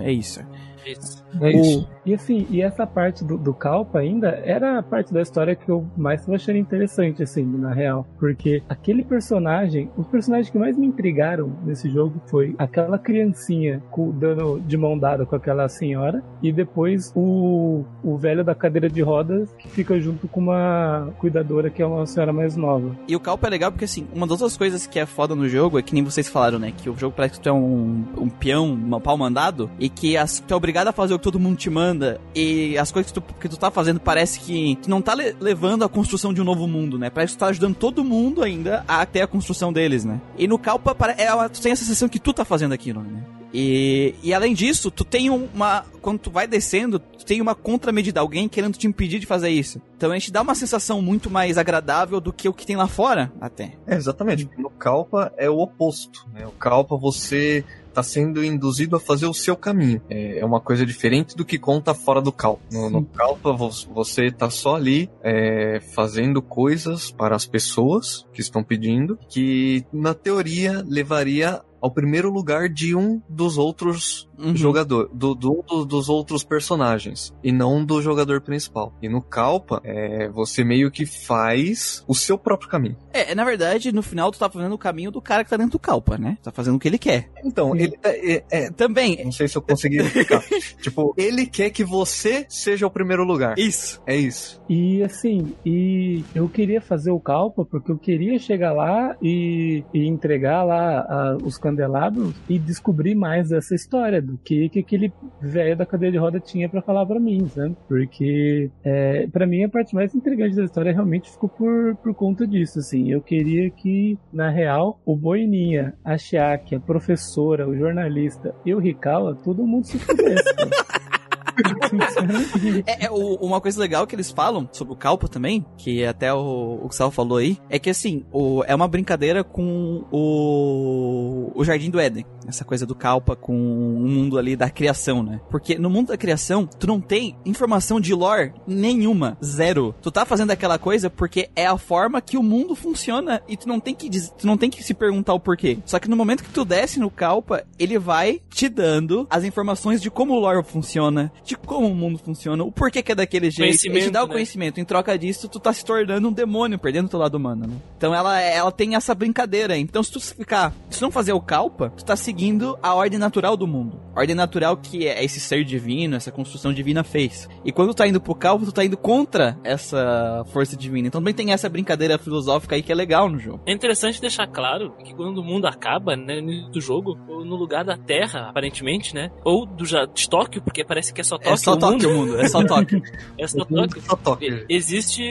[0.00, 0.40] é, é isso.
[0.86, 1.24] Isso.
[1.40, 1.88] É isso.
[2.04, 5.68] E assim, e essa parte do, do Calpa ainda era a parte da história que
[5.68, 8.06] eu mais achando interessante, assim, na real.
[8.18, 14.10] Porque aquele personagem, os personagens que mais me intrigaram nesse jogo foi aquela criancinha com,
[14.10, 19.02] dando de mão dada com aquela senhora, e depois o, o velho da cadeira de
[19.02, 22.96] rodas que fica junto com uma cuidadora que é uma senhora mais nova.
[23.06, 25.48] E o Calpa é legal porque, assim, uma das outras coisas que é foda no
[25.48, 26.72] jogo é que nem vocês falaram, né?
[26.76, 30.16] Que o jogo parece que tu é um, um peão, um pau mandado, e que
[30.16, 33.10] as, tu é obrigado a fazer o que todo mundo te manda, e as coisas
[33.10, 36.32] que tu, que tu tá fazendo parece que tu não tá le- levando a construção
[36.32, 37.10] de um novo mundo, né?
[37.10, 40.20] Parece que tu tá ajudando todo mundo ainda a ter a construção deles, né?
[40.38, 43.24] E no Calpa, é, tu tem a sensação que tu tá fazendo aquilo, né?
[43.52, 45.84] E, e além disso, tu tem uma.
[46.00, 49.82] Quando tu vai descendo, tu tem uma contramedida, alguém querendo te impedir de fazer isso.
[49.96, 52.86] Então a gente dá uma sensação muito mais agradável do que o que tem lá
[52.86, 53.72] fora, até.
[53.88, 54.48] É, exatamente.
[54.56, 56.28] No Calpa é o oposto.
[56.32, 56.46] Né?
[56.46, 60.00] O Calpa você está sendo induzido a fazer o seu caminho.
[60.08, 62.62] É, é uma coisa diferente do que conta fora do Calpa.
[62.72, 68.62] No, no Calpa você está só ali é, fazendo coisas para as pessoas que estão
[68.62, 74.56] pedindo, que na teoria levaria ao primeiro lugar de um dos outros Uhum.
[74.56, 78.92] jogador, do, do- do- dos outros personagens, e não do jogador principal.
[79.02, 82.96] E no Calpa, é, você meio que faz o seu próprio caminho.
[83.12, 85.72] É, na verdade, no final tu tá fazendo o caminho do cara que tá dentro
[85.72, 86.38] do Calpa, né?
[86.42, 87.30] Tá fazendo o que ele quer.
[87.44, 89.22] Então, ele é, é- Também.
[89.24, 90.42] não sei se eu consegui explicar.
[90.80, 93.58] tipo, ele quer que você seja o primeiro lugar.
[93.58, 94.00] Isso.
[94.06, 94.60] É isso.
[94.68, 100.06] E assim, e eu queria fazer o Calpa porque eu queria chegar lá e, e
[100.06, 105.76] entregar lá a- os candelabros e descobrir mais dessa história, do que, que aquele velho
[105.76, 107.76] da cadeira de roda tinha pra falar pra mim, sabe?
[107.88, 112.46] Porque é, para mim a parte mais intrigante da história realmente ficou por, por conta
[112.46, 113.10] disso, assim.
[113.10, 118.78] Eu queria que, na real, o Boininha, a Chiaki, a professora, o jornalista e o
[118.78, 120.44] Rikawa, todo mundo se fudesse.
[122.86, 126.32] É, é, o- uma coisa legal que eles falam sobre o Calpa também, que até
[126.32, 131.64] o, o Gustavo falou aí, é que assim, o, é uma brincadeira com o, o
[131.64, 132.24] Jardim do Éden.
[132.46, 135.40] Essa coisa do Calpa com o mundo ali da criação, né?
[135.50, 139.36] Porque no mundo da criação, tu não tem informação de lore nenhuma.
[139.44, 139.94] Zero.
[140.02, 143.68] Tu tá fazendo aquela coisa porque é a forma que o mundo funciona e tu
[143.68, 145.78] não tem que, tu não tem que se perguntar o porquê.
[145.86, 150.00] Só que no momento que tu desce no Calpa, ele vai te dando as informações
[150.02, 153.50] de como o lore funciona, de como o mundo funciona, o porquê que é daquele
[153.50, 153.86] jeito.
[153.86, 154.32] Ele te dá o né?
[154.32, 154.80] conhecimento.
[154.80, 157.74] Em troca disso, tu tá se tornando um demônio, perdendo teu lado humano, né?
[157.96, 159.76] Então ela, ela tem essa brincadeira.
[159.76, 163.56] Então se tu ficar, se não fazer o Calpa, tu tá seguindo a ordem natural
[163.56, 164.00] do mundo.
[164.14, 167.48] A ordem natural que é esse ser divino, essa construção divina fez.
[167.64, 171.08] E quando tu tá indo pro Calpa, tu tá indo contra essa força divina.
[171.08, 173.60] Então também tem essa brincadeira filosófica aí que é legal no jogo.
[173.66, 177.44] É interessante deixar claro que quando o mundo acaba, né, no início do jogo, ou
[177.44, 181.36] no lugar da Terra, aparentemente, né, ou do de Tóquio, porque parece que é só
[181.38, 183.02] Tóquio, É só Tóquio o mundo, é só Tóquio.
[183.38, 184.02] é só Tóquio.
[184.02, 184.46] Só toque.
[184.46, 185.22] E- Existe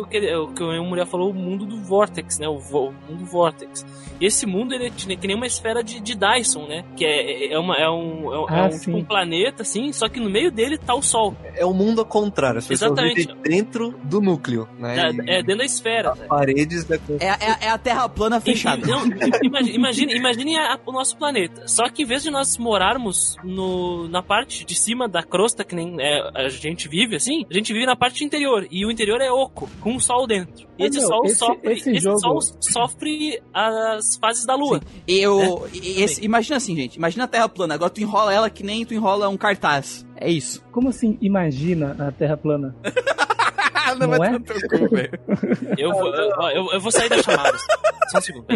[0.00, 2.48] o que, o que a mulher falou, o mundo do Vortex, né?
[2.48, 3.84] O, o mundo Vortex.
[4.20, 6.84] E esse mundo ele é que nem uma esfera de, de Dyson, né?
[6.96, 8.78] Que é, é, uma, é um, é um, é Ah, um, sim.
[8.80, 11.34] tipo um planeta, assim, só que no meio dele tá o Sol.
[11.54, 12.58] É o mundo ao contrário.
[12.58, 13.14] As Exatamente.
[13.26, 14.96] vivem dentro do núcleo, né?
[14.98, 16.12] É, E é dentro da esfera.
[16.12, 18.86] as paredes da É, é, é a terra plana fechada.
[18.86, 21.66] Não, imagine, imagine, imagine a- o nosso planeta.
[21.68, 25.72] Só que em vez de nós morarmos no, na parte de cima da crosta, que
[25.76, 28.66] nem é, a gente vive assim, a gente vive na parte interior.
[28.72, 30.66] E o interior é oco, com um sol dentro.
[30.76, 31.72] E Ah, esse meu, sol esse- sofre.
[31.72, 34.80] esse Esse, jogo- sol sofre as fases da lua.
[35.06, 36.96] E eu, e esse- imagina assim, gente.
[36.96, 37.74] Imagina a Terra plana.
[37.74, 40.04] Agora tu enrola ela que nem tu enrola um cartaz.
[40.16, 40.60] É isso.
[40.72, 42.74] Como assim, imagina a Terra plana?
[43.96, 44.38] não, Não vai é?
[45.78, 47.62] Eu vou, eu, eu- eu vou sair das chamadas.
[48.10, 48.46] Só um segundo.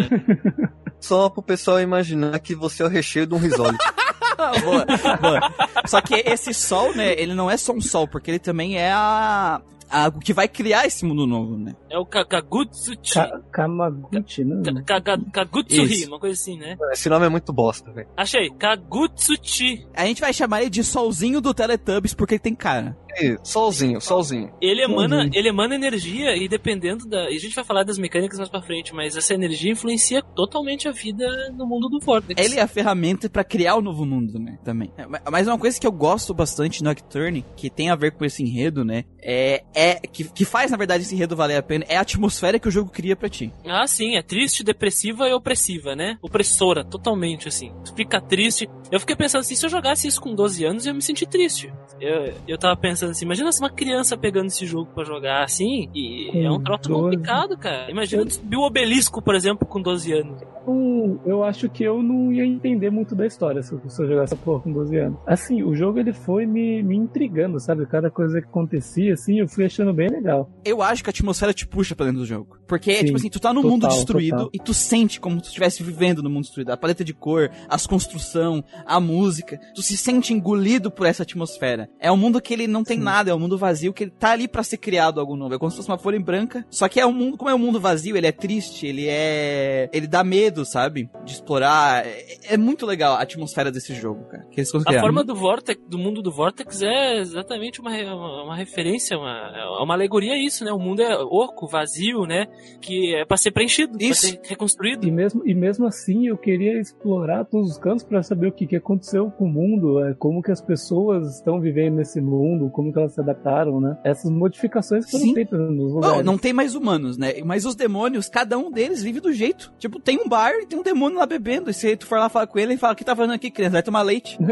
[0.99, 3.77] Só pro pessoal imaginar que você é o recheio de um risole.
[4.63, 4.85] boa,
[5.17, 5.53] boa.
[5.85, 8.91] Só que esse sol, né, ele não é só um sol, porque ele também é
[8.91, 11.75] a, a o que vai criar esse mundo novo, né?
[11.93, 13.13] É o Ka- Kagutsuchi.
[13.13, 14.63] Ka Kamaguchi, não?
[14.83, 16.75] Ka- Ka- Kagutsuhi, uma coisa assim, né?
[16.91, 18.07] Esse nome é muito bosta, velho.
[18.17, 18.49] Achei.
[18.49, 19.85] Kagutsuchi.
[19.93, 22.97] A gente vai chamar ele de solzinho do Teletubbies porque ele tem cara.
[23.43, 24.51] Solzinho, solzinho.
[24.59, 25.29] Ele emana, Uhum.
[25.35, 27.29] ele emana energia e dependendo da.
[27.29, 30.87] E a gente vai falar das mecânicas mais pra frente, mas essa energia influencia totalmente
[30.87, 32.43] a vida no mundo do Vortex.
[32.43, 34.57] Ele é a ferramenta pra criar o novo mundo, né?
[34.63, 34.91] Também.
[34.97, 38.13] É, ma- Mas uma coisa que eu gosto bastante no Nocturne, que tem a ver
[38.13, 39.05] com esse enredo, né?
[39.21, 42.59] É, é que, que faz, na verdade, esse enredo valer a pena, é a atmosfera
[42.59, 43.51] que o jogo cria pra ti.
[43.65, 46.17] Ah, sim, é triste, depressiva e opressiva, né?
[46.21, 47.71] Opressora, totalmente, assim.
[47.85, 48.69] Tu fica triste.
[48.91, 51.25] Eu fiquei pensando assim, se eu jogasse isso com 12 anos, eu ia me sentir
[51.25, 51.71] triste.
[51.99, 55.89] Eu, eu tava pensando assim, imagina se uma criança pegando esse jogo para jogar assim,
[55.93, 57.01] e Com é um troço 12.
[57.01, 57.89] complicado, cara.
[57.89, 60.41] Imagina subir o obelisco, por exemplo, com 12 anos.
[60.67, 64.07] Hum, eu acho que eu não ia entender muito da história se eu, se eu
[64.07, 65.19] jogasse essa porra com 12 anos.
[65.25, 67.85] Assim, o jogo ele foi me, me intrigando, sabe?
[67.85, 70.49] Cada coisa que acontecia, assim, eu fui achando bem legal.
[70.63, 72.59] Eu acho que a atmosfera te puxa pra dentro do jogo.
[72.67, 74.49] Porque, Sim, tipo assim, tu tá no total, mundo destruído total.
[74.53, 76.69] e tu sente como tu estivesse vivendo no mundo destruído.
[76.69, 79.59] A paleta de cor, as construção, a música.
[79.73, 81.89] Tu se sente engolido por essa atmosfera.
[81.99, 84.31] É um mundo que ele não tem nada, é um mundo vazio que ele tá
[84.31, 85.55] ali pra ser criado algo novo.
[85.55, 86.65] É como se fosse uma folha em branca.
[86.69, 89.89] Só que é um mundo, como é um mundo vazio, ele é triste, ele é.
[89.91, 91.09] Ele dá medo, sabe?
[91.25, 92.05] De explorar.
[92.05, 94.45] É, é muito legal a atmosfera desse jogo, cara.
[94.51, 98.55] Que eles A forma do Vortex, do mundo do Vortex é exatamente uma, uma, uma
[98.55, 100.71] referência, uma, é uma alegoria a isso, né?
[100.71, 102.47] O mundo é oco, vazio, né?
[102.81, 105.07] Que é pra ser preenchido, pra ser reconstruído.
[105.07, 108.67] E mesmo, e mesmo assim, eu queria explorar todos os cantos para saber o que,
[108.67, 112.91] que aconteceu com o mundo, é, como que as pessoas estão vivendo nesse mundo, como
[112.91, 113.97] que elas se adaptaram, né?
[114.03, 115.33] Essas modificações foram Sim.
[115.33, 116.25] feitas nos Não, lugares.
[116.25, 117.33] não tem mais humanos, né?
[117.45, 119.73] Mas os demônios, cada um deles vive do jeito.
[119.77, 121.69] Tipo, tem um bar e tem um demônio lá bebendo.
[121.69, 123.49] E se tu for lá falar com ele, ele fala: O que tá fazendo aqui,
[123.51, 123.73] criança?
[123.73, 124.37] Vai tomar leite.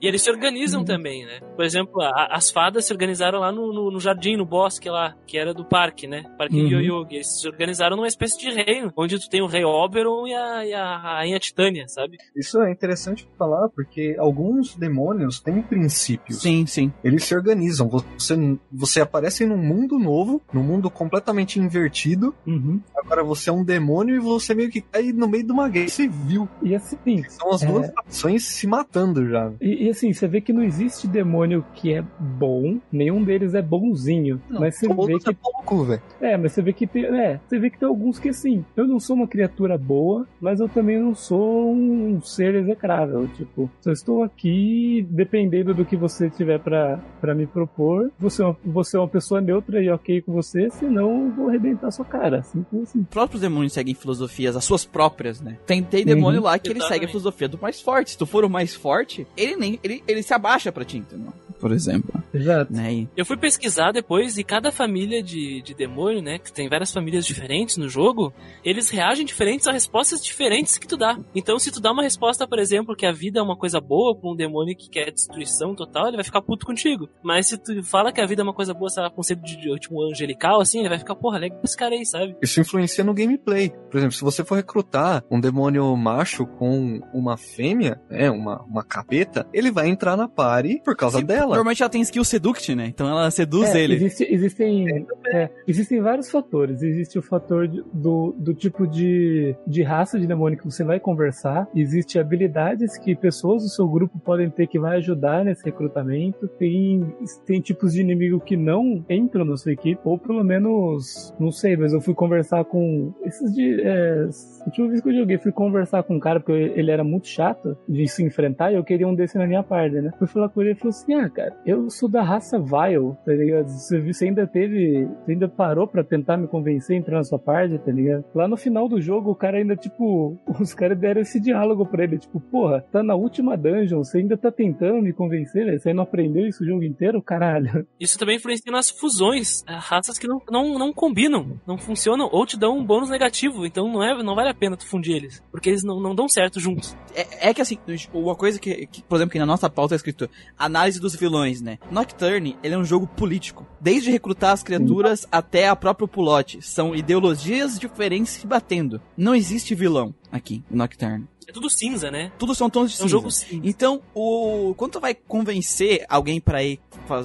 [0.00, 1.40] E eles se organizam também, né?
[1.56, 5.14] Por exemplo, a- as fadas se organizaram lá no, no- no jardim, no bosque lá,
[5.26, 6.24] que era do parque, né?
[6.38, 6.68] Parque Uhum.
[6.68, 7.16] Yoyogi.
[7.16, 10.66] Eles se organizaram numa espécie de reino, onde tu tem o rei Oberon e a,
[10.66, 12.16] e a rainha Titânia, sabe?
[12.34, 16.40] Isso é interessante falar porque alguns demônios têm princípios.
[16.42, 16.92] Sim, sim.
[17.02, 17.88] Eles se organizam.
[17.88, 18.34] Você,
[18.72, 22.34] você aparece num mundo novo, num mundo completamente invertido.
[22.46, 22.80] Uhum.
[22.96, 25.88] Agora você é um demônio e você meio que cai no meio de uma guerra
[25.88, 26.48] civil.
[26.62, 27.66] E assim, São as É.
[27.66, 29.52] duas facções se matando já.
[29.60, 33.60] e, e assim, você vê que não existe demônio que é bom, nenhum deles é
[33.62, 34.40] bonzinho.
[34.48, 36.02] mas você vê Todos que é pouco, velho.
[36.20, 38.86] É, mas você vê que tem, é, você vê que tem alguns que assim, eu
[38.86, 43.92] não sou uma criatura boa, mas eu também não sou um ser execrável, tipo, eu
[43.92, 48.96] estou aqui, dependendo do que você tiver pra pra me propor, você é, uma, você
[48.96, 52.82] é uma pessoa neutra e ok com você, senão eu vou arrebentar sua cara, simples
[52.82, 53.00] assim.
[53.00, 55.56] Os próprios demônios seguem filosofias, as suas próprias, né?
[55.66, 57.00] Tem, tem demônio lá que ele Exatamente.
[57.00, 58.10] segue a filosofia do mais forte.
[58.10, 59.80] Se tu for o mais forte, ele nem.
[59.82, 61.32] Ele, ele se abaixa pra ti, entendeu?
[61.64, 62.22] Por exemplo.
[62.34, 62.70] Exato.
[62.74, 62.92] Né?
[62.92, 66.38] E- Eu fui pesquisar depois e cada família de, de demônio, né?
[66.38, 70.94] Que tem várias famílias diferentes no jogo, eles reagem diferentes a respostas diferentes que tu
[70.94, 71.18] dá.
[71.34, 74.14] Então, se tu dá uma resposta, por exemplo, que a vida é uma coisa boa
[74.14, 77.08] pra um demônio que quer destruição total, ele vai ficar puto contigo.
[77.22, 79.56] Mas se tu fala que a vida é uma coisa boa, sei lá, conceito de,
[79.56, 82.36] de tipo, angelical, assim, ele vai ficar, porra, legal esse cara aí, sabe?
[82.42, 83.70] Isso influencia no gameplay.
[83.90, 88.84] Por exemplo, se você for recrutar um demônio macho com uma fêmea, né, uma, uma
[88.84, 91.53] capeta, ele vai entrar na party por causa Sim, dela.
[91.54, 92.86] Normalmente ela tem skill seduct, né?
[92.86, 93.94] Então ela seduz É, ele.
[93.94, 96.82] existe- existem, é, existem vários fatores.
[96.82, 101.68] Existe o fator do, do tipo de, de raça de demônio que você vai conversar.
[101.74, 106.48] Existe habilidades que pessoas do seu grupo podem ter que vai ajudar nesse recrutamento.
[106.58, 107.04] Tem,
[107.46, 111.76] tem tipos de inimigo que não entram na sua equipe, ou pelo menos, não sei,
[111.76, 113.80] mas eu fui conversar com esses de.
[113.82, 114.28] É,
[114.62, 117.26] a última vez que eu joguei, fui conversar com um cara, porque ele era muito
[117.28, 120.10] chato de se enfrentar e eu queria um desse na minha parte, né?
[120.18, 123.32] Fui falar com ele e falou assim: Ah, cara, eu sou da raça Vile, tá
[123.32, 123.68] ligado?
[123.68, 125.06] Você, ainda teve.
[125.24, 128.24] Você ainda parou pra tentar me convencer a entrar na sua parte, tá ligado?
[128.34, 132.04] Lá no final do jogo, o cara ainda, tipo, os caras deram esse diálogo pra
[132.04, 135.80] ele, tipo, porra, tá na última dungeon, você ainda tá tentando me convencer, velho?
[135.80, 137.22] Você não aprendeu isso o jogo inteiro?
[137.22, 137.86] Caralho.
[137.98, 142.46] Isso também influencia nas fusões, é, raças que não, não, não combinam, não funcionam, ou
[142.46, 145.42] te dão um bônus negativo, então não, é, não vale a pena tu fundir eles,
[145.50, 146.96] porque eles não, não dão certo juntos.
[147.14, 147.78] É, é que assim,
[148.12, 150.28] uma coisa que, que, por exemplo, que na nossa pauta é escrito
[150.58, 151.78] análise dos vilões, né?
[151.90, 153.66] Nocturne, ele é um jogo político.
[153.80, 156.62] Desde recrutar as criaturas até a própria pulote.
[156.62, 159.00] São ideologias diferentes se batendo.
[159.16, 161.26] Não existe vilão aqui, em Nocturne.
[161.46, 162.32] É tudo cinza, né?
[162.38, 163.08] Tudo são tons de É um cinza.
[163.08, 163.60] jogo cinza.
[163.64, 166.80] Então, o quando tu vai convencer alguém pra ir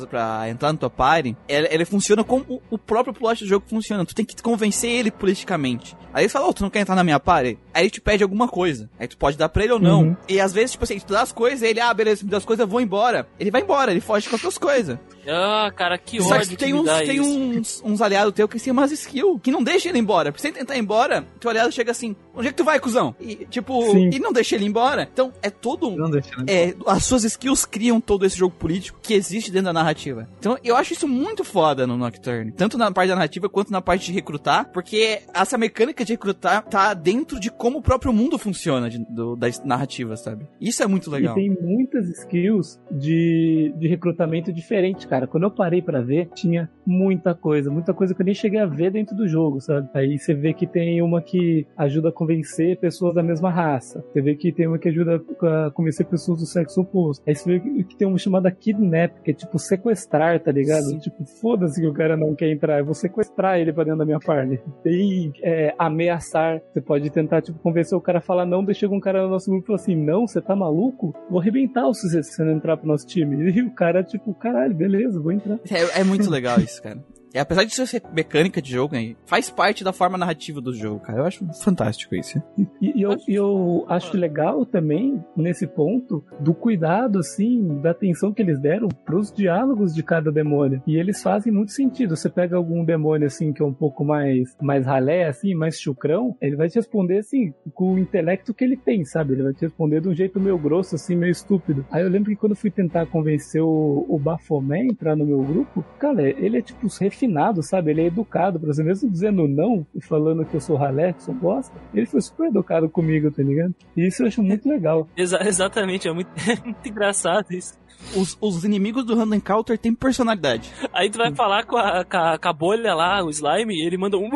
[0.09, 4.05] pra entrar no tua party, ele, ele funciona como o, próprio plot do jogo funciona.
[4.05, 5.95] Tu tem que convencer ele politicamente.
[6.13, 7.57] Aí ele fala, ô, tu não quer entrar na minha party?
[7.79, 8.89] Aí ele te pede alguma coisa.
[8.99, 10.01] Aí tu pode dar pra ele ou não.
[10.01, 10.17] Uhum.
[10.27, 12.43] E às vezes, tipo assim, tu dá as coisas, ele, ah, beleza, me dá as
[12.43, 13.25] coisas, eu vou embora.
[13.39, 14.99] Ele vai embora, ele foge com as tuas coisas.
[15.25, 17.39] Ah, cara, que Só ódio que que tem, me uns, dá tem isso.
[17.39, 20.31] uns, uns aliados teus que tem umas skills que não deixa ele embora.
[20.31, 23.15] Porque sem tentar ir embora, teu aliado chega assim, onde é que tu vai, cuzão?
[23.19, 24.09] E tipo, Sim.
[24.11, 25.07] e não deixa ele embora.
[25.13, 26.43] Então, é todo um Não deixa, né?
[26.47, 30.27] é, as suas skills criam todo esse jogo político que existe dentro da narrativa.
[30.39, 32.51] Então eu acho isso muito foda no Nocturne.
[32.51, 34.71] Tanto na parte da narrativa quanto na parte de recrutar.
[34.73, 39.35] Porque essa mecânica de recrutar tá dentro de como o próprio mundo funciona de, do,
[39.35, 40.47] das narrativas, sabe?
[40.59, 41.37] Isso é muito legal.
[41.37, 45.27] E tem muitas skills de, de recrutamento diferente, cara.
[45.27, 48.65] Quando eu parei para ver, tinha muita coisa, muita coisa que eu nem cheguei a
[48.65, 49.89] ver dentro do jogo, sabe?
[49.93, 54.03] Aí você vê que tem uma que ajuda a convencer pessoas da mesma raça.
[54.11, 57.23] Você vê que tem uma que ajuda a convencer pessoas do sexo oposto.
[57.27, 60.85] Aí você vê que tem uma chamada kidnap, que é tipo sequestrar, tá ligado?
[60.85, 60.99] Sim.
[60.99, 64.05] Tipo, foda-se que o cara não quer entrar, eu vou sequestrar ele pra dentro da
[64.05, 64.59] minha party.
[64.83, 66.61] Tem é, ameaçar.
[66.71, 69.29] Você pode tentar, tipo, convencer o cara a falar não, daí chega um cara no
[69.29, 71.15] nosso grupo e fala assim, não, você tá maluco?
[71.29, 73.49] Vou arrebentar se você não entrar pro nosso time.
[73.51, 75.59] E o cara, tipo, caralho, beleza, vou entrar.
[75.69, 76.99] É, é muito legal isso, cara.
[77.33, 80.99] E apesar de ser mecânica de jogo, né, faz parte da forma narrativa do jogo,
[80.99, 81.19] cara.
[81.19, 82.41] Eu acho fantástico isso.
[82.81, 88.41] E, e eu, eu acho legal também, nesse ponto, do cuidado, assim, da atenção que
[88.41, 90.81] eles deram pros diálogos de cada demônio.
[90.87, 92.15] E eles fazem muito sentido.
[92.15, 96.35] Você pega algum demônio, assim, que é um pouco mais, mais ralé, assim, mais chucrão,
[96.41, 99.33] ele vai te responder, assim, com o intelecto que ele tem, sabe?
[99.33, 101.85] Ele vai te responder de um jeito meio grosso, assim, meio estúpido.
[101.91, 105.25] Aí eu lembro que quando eu fui tentar convencer o, o Bafomé a entrar no
[105.25, 106.89] meu grupo, cara, ele é tipo
[107.19, 107.91] refinado, sabe?
[107.91, 111.23] Ele é educado, por exemplo, mesmo dizendo não e falando que eu sou ralé, que
[111.23, 113.75] sou bosta, ele foi super educado comigo, tá ligado?
[113.95, 115.07] E isso eu acho muito legal.
[115.17, 117.77] Exa exatamente, é muito, é muito engraçado isso.
[118.15, 120.71] Os, os inimigos do Random Encounter têm personalidade.
[120.93, 123.85] Aí tu vai falar com a, com a, com a bolha lá, o slime, e
[123.85, 124.29] ele manda um.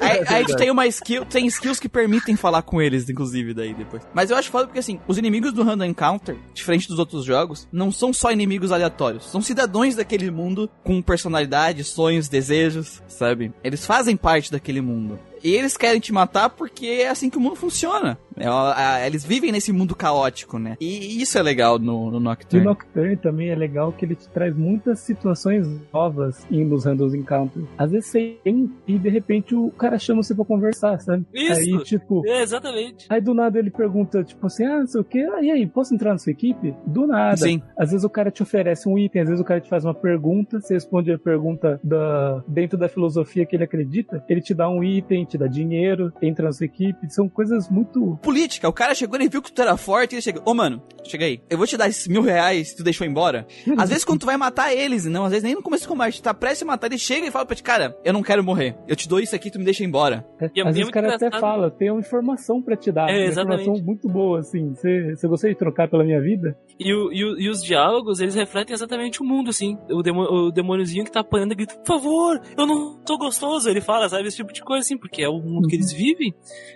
[0.00, 3.74] aí, aí tu tem uma skill, tem skills que permitem falar com eles, inclusive, daí
[3.74, 4.02] depois.
[4.14, 7.68] Mas eu acho foda porque assim, os inimigos do Random Encounter, diferente dos outros jogos,
[7.72, 9.30] não são só inimigos aleatórios.
[9.30, 13.52] São cidadãos daquele mundo com personalidade, sonhos, desejos, sabe?
[13.62, 15.18] Eles fazem parte daquele mundo.
[15.42, 18.18] E eles querem te matar porque é assim que o mundo funciona.
[18.36, 20.76] É, eles vivem nesse mundo caótico, né?
[20.80, 22.64] E isso é legal no, no Nocturne.
[22.64, 27.14] E o Nocturne também é legal que ele te traz muitas situações novas nos Random
[27.14, 27.66] Encounters.
[27.76, 31.26] Às vezes você tem e de repente o cara chama você pra conversar, sabe?
[31.34, 31.60] Isso!
[31.60, 32.26] Aí, tipo...
[32.26, 33.06] É, exatamente.
[33.08, 35.26] Aí do nada ele pergunta, tipo assim, ah, não sei o quê.
[35.34, 36.74] Ah, e aí, posso entrar na sua equipe?
[36.86, 37.36] Do nada.
[37.36, 37.62] Sim.
[37.76, 39.94] Às vezes o cara te oferece um item, às vezes o cara te faz uma
[39.94, 42.42] pergunta, você responde a pergunta da...
[42.46, 46.44] dentro da filosofia que ele acredita, ele te dá um item, te dá dinheiro, entra
[46.44, 47.10] na sua equipe.
[47.12, 48.68] São coisas muito política.
[48.68, 50.82] O cara chegou e viu que tu era forte e ele chegou, ô oh, mano,
[51.04, 53.46] chega aí, eu vou te dar esses mil reais se tu deixou embora.
[53.76, 56.20] Às vezes quando tu vai matar eles, não, às vezes nem no começo do combate,
[56.20, 58.42] tu tá prestes a matar, ele chega e fala pra ti, cara, eu não quero
[58.42, 60.26] morrer, eu te dou isso aqui, tu me deixa embora.
[60.40, 63.30] É, às vezes o cara até fala, tem uma informação pra te dar, é, uma
[63.30, 66.56] informação muito boa, assim, você, você gostaria de trocar pela minha vida?
[66.78, 70.22] E, o, e, o, e, os diálogos, eles refletem exatamente o mundo, assim, o, demo,
[70.22, 74.28] o demôniozinho que tá apanhando grita, por favor, eu não tô gostoso, ele fala, sabe,
[74.28, 76.34] esse tipo de coisa, assim, porque é o mundo que eles vivem,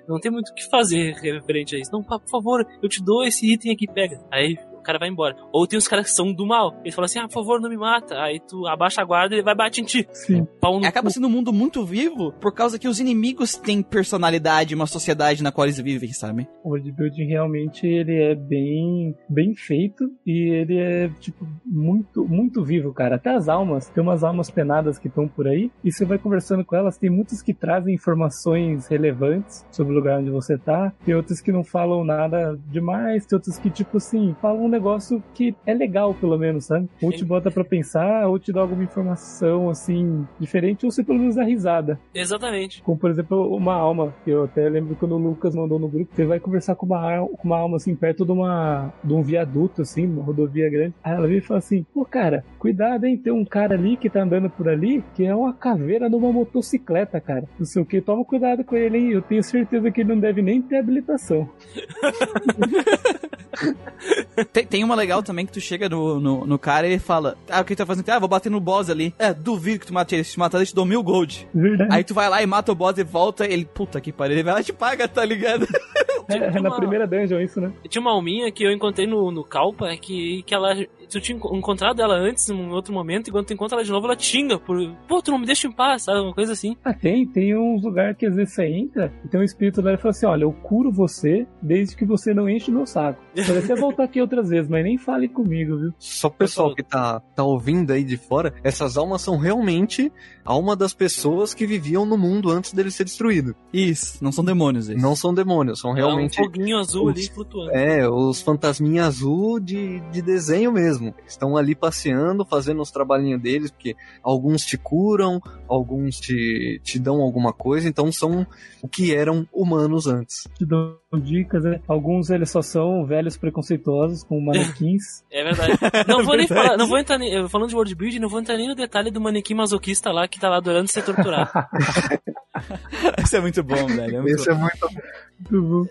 [0.09, 1.91] não tem muito o que fazer referente a isso.
[1.93, 4.21] Não, por favor, eu te dou esse item aqui, pega.
[4.31, 5.37] Aí cara vai embora.
[5.53, 6.79] Ou tem os caras que são do mal.
[6.83, 8.21] Eles falam assim, ah, por favor, não me mata.
[8.21, 10.09] Aí tu abaixa a guarda e ele vai bater em ti.
[10.13, 10.47] Sim.
[10.87, 15.43] Acaba sendo um mundo muito vivo por causa que os inimigos têm personalidade, uma sociedade
[15.43, 16.49] na qual eles vivem, sabe?
[16.63, 22.93] O worldbuilding realmente ele é bem, bem feito e ele é, tipo, muito, muito vivo,
[22.93, 23.17] cara.
[23.17, 26.65] Até as almas, tem umas almas penadas que estão por aí e você vai conversando
[26.65, 31.15] com elas, tem muitas que trazem informações relevantes sobre o lugar onde você tá, tem
[31.15, 35.73] outras que não falam nada demais, tem outras que, tipo assim, falam negócio que é
[35.73, 36.89] legal, pelo menos, sabe?
[37.01, 41.19] Ou te bota pra pensar, ou te dá alguma informação, assim, diferente, ou você pelo
[41.19, 41.99] menos dá risada.
[42.15, 42.83] Exatamente.
[42.83, 46.15] Como, por exemplo, uma alma, que eu até lembro quando o Lucas mandou no grupo,
[46.15, 49.83] você vai conversar com uma, com uma alma, assim, perto de, uma, de um viaduto,
[49.83, 50.95] assim, uma rodovia grande.
[51.03, 54.11] Aí ela vem e fala assim, pô, cara, cuidado, hein, tem um cara ali que
[54.11, 57.45] tá andando por ali, que é uma caveira numa motocicleta, cara.
[57.59, 60.21] Não sei o que, toma cuidado com ele, hein, eu tenho certeza que ele não
[60.21, 61.49] deve nem ter habilitação.
[64.53, 67.37] tem, tem uma legal também que tu chega no, no, no cara e ele fala:
[67.49, 68.09] Ah, o que tu tá fazendo?
[68.09, 69.15] Ah, vou bater no boss ali.
[69.19, 70.25] É, duvido que tu mate ele.
[70.25, 71.49] Se tu matar ele, te dou mil gold.
[71.55, 71.95] Verdade.
[71.95, 73.47] Aí tu vai lá e mata o boss e volta.
[73.47, 75.67] Ele, puta que pariu, ele vai lá e te paga, tá ligado?
[76.27, 77.71] É, é na primeira dungeon isso, né?
[77.87, 80.75] Tinha uma alminha que eu encontrei no, no Calpa que, que ela
[81.09, 83.91] tu tinha encontrado ela antes, em um outro momento, e quando tu encontra ela de
[83.91, 84.77] novo, ela xinga por,
[85.09, 86.21] pô, tu não me deixa em paz, sabe?
[86.21, 86.77] Uma coisa assim.
[86.85, 89.95] Ah, tem, tem uns lugares que às vezes você entra e tem um espírito lá
[89.95, 93.23] e fala assim: olha, eu curo você desde que você não enche meu saco.
[93.35, 95.95] Pode até voltar aqui outras vezes, mas nem fale comigo, viu?
[95.99, 100.13] Só o pessoal que tá, tá ouvindo aí de fora, essas almas são realmente
[100.45, 103.55] alma das pessoas que viviam no mundo antes dele ser destruído.
[103.73, 104.89] Isso, não são demônios.
[104.89, 105.03] Esses.
[105.03, 106.39] Não são demônios, são realmente.
[106.39, 107.71] É um foguinho azul os, ali flutuando.
[107.71, 110.94] É, os fantasminhas azul de, de desenho mesmo.
[111.27, 117.21] Estão ali passeando, fazendo os trabalhinhos deles, porque alguns te curam, alguns te, te dão
[117.21, 118.47] alguma coisa, então são
[118.83, 120.49] o que eram humanos antes.
[120.57, 121.81] Te dão dicas, né?
[121.87, 125.25] Alguns eles só são velhos preconceituosos com manequins.
[125.35, 125.79] É verdade.
[126.07, 128.57] Não vou nem falar, não vou entrar nem, falando de world building, não vou entrar
[128.57, 131.51] nem no detalhe do manequim masoquista lá que tá lá adorando ser torturado.
[133.23, 134.17] Isso é muito bom, velho.
[134.17, 134.89] É muito Isso é muito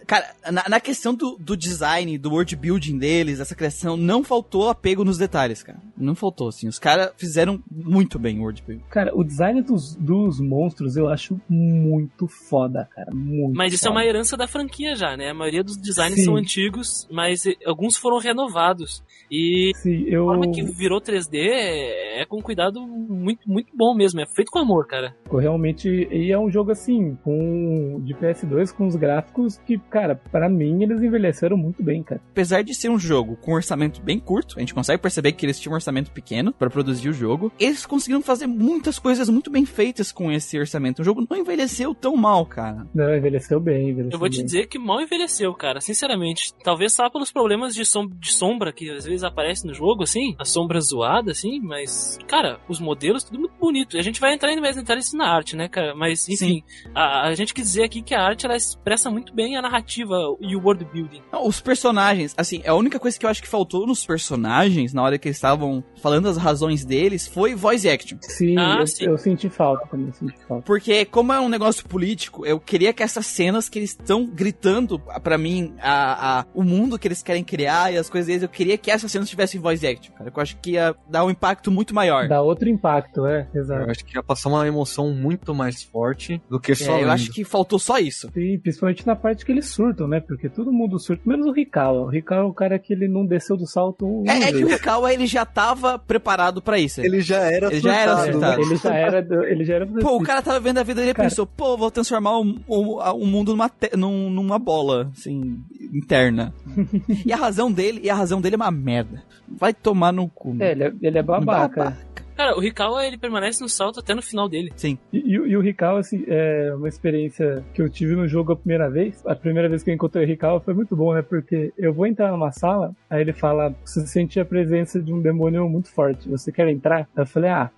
[0.08, 4.70] Cara, na, na questão do, do design, do world building deles, essa criação, não faltou
[4.70, 5.80] apego nos detalhes, cara.
[5.98, 6.68] Não faltou, assim.
[6.68, 8.84] Os caras fizeram muito bem o world building.
[8.90, 13.14] Cara, o design dos, dos monstros eu acho muito foda, cara.
[13.14, 13.96] Muito Mas isso foda.
[13.96, 15.30] é uma herança da franquia já, né?
[15.30, 16.26] A maioria dos designs Sim.
[16.26, 19.04] são antigos, mas alguns foram renovados.
[19.30, 20.26] E Sim, a eu...
[20.26, 24.22] forma que virou 3D é, é com cuidado muito, muito bom mesmo.
[24.22, 25.16] É feito com amor, cara.
[25.32, 29.33] Realmente, e é um jogo assim, com de PS2 com os gráficos
[29.66, 32.22] que, cara, pra mim eles envelheceram muito bem, cara.
[32.32, 35.46] Apesar de ser um jogo com um orçamento bem curto, a gente consegue perceber que
[35.46, 37.52] eles tinham um orçamento pequeno pra produzir o jogo.
[37.60, 41.02] Eles conseguiram fazer muitas coisas muito bem feitas com esse orçamento.
[41.02, 42.88] O jogo não envelheceu tão mal, cara.
[42.94, 44.46] Não, envelheceu bem, envelheceu Eu vou te bem.
[44.46, 45.80] dizer que mal envelheceu, cara.
[45.80, 46.54] Sinceramente.
[46.64, 50.36] Talvez só pelos problemas de, som de sombra que às vezes aparecem no jogo, assim.
[50.40, 51.60] A sombra zoada, assim.
[51.62, 53.96] Mas, cara, os modelos, tudo muito bonito.
[53.96, 55.96] E a gente vai entrar em mais detalhes na arte, né, cara?
[55.96, 56.64] Mas, enfim.
[56.94, 60.16] A, a gente quis dizer aqui que a arte, ela expressa muito bem a narrativa
[60.42, 61.22] e o world building.
[61.32, 65.04] Não, os personagens, assim, a única coisa que eu acho que faltou nos personagens, na
[65.04, 68.18] hora que eles estavam falando as razões deles, foi voice action.
[68.22, 69.06] Sim, Ah, eu, sim.
[69.06, 70.64] eu senti falta também, senti falta.
[70.66, 75.00] Porque, como é um negócio político, eu queria que essas cenas que eles estão gritando
[75.24, 78.50] pra mim, a, a- o mundo que eles querem criar e as coisas deles, eu
[78.50, 80.32] queria que essas cenas tivessem voice action, cara.
[80.36, 82.28] Eu acho que ia dar um impacto muito maior.
[82.28, 83.92] Dá outro impacto, é, Eu exato.
[83.92, 87.12] acho que ia passar uma emoção muito mais forte do que só É, eu lendo.
[87.12, 88.30] acho que faltou só isso.
[88.34, 90.20] Sim, principalmente na parte que eles surtam, né?
[90.20, 92.02] Porque todo mundo surta, menos o Rikawa.
[92.02, 94.64] O Rikawa é o cara que ele não desceu do salto uma É, é que
[94.64, 94.68] o.
[94.68, 97.02] Rikawa, ele já tava preparado pra isso.
[97.02, 98.62] Ele já era Ele já era surtado, surtado.
[98.62, 101.14] Ele já era, ele já era Pô, o cara tava vendo a vida dele e
[101.14, 101.30] Cara.
[101.30, 105.60] pensou, pô, vou transformar o, o, o mundo numa, te- num- numa bola, assim,
[105.94, 106.54] interna.
[107.26, 109.24] e a razão dele, e a razão dele é uma merda.
[109.48, 110.56] Vai tomar no cu.
[110.60, 111.84] É, ele é, ele é babaca.
[111.84, 111.98] Babaca.
[112.36, 114.72] Cara, o Rikawa, ele permanece no salto até no final dele.
[114.76, 114.98] Sim.
[115.12, 118.54] E, e o- e o Rikawa, assim, é uma experiência que eu tive no jogo
[118.54, 119.24] a primeira vez.
[119.26, 121.22] A primeira vez que eu encontrei o Rikawa foi muito bom, né?
[121.22, 125.22] Porque eu vou entrar numa sala, aí ele fala: você sente a presença de um
[125.22, 126.28] demônio muito forte.
[126.30, 127.08] Você quer entrar?
[127.16, 127.70] Eu falei: ah.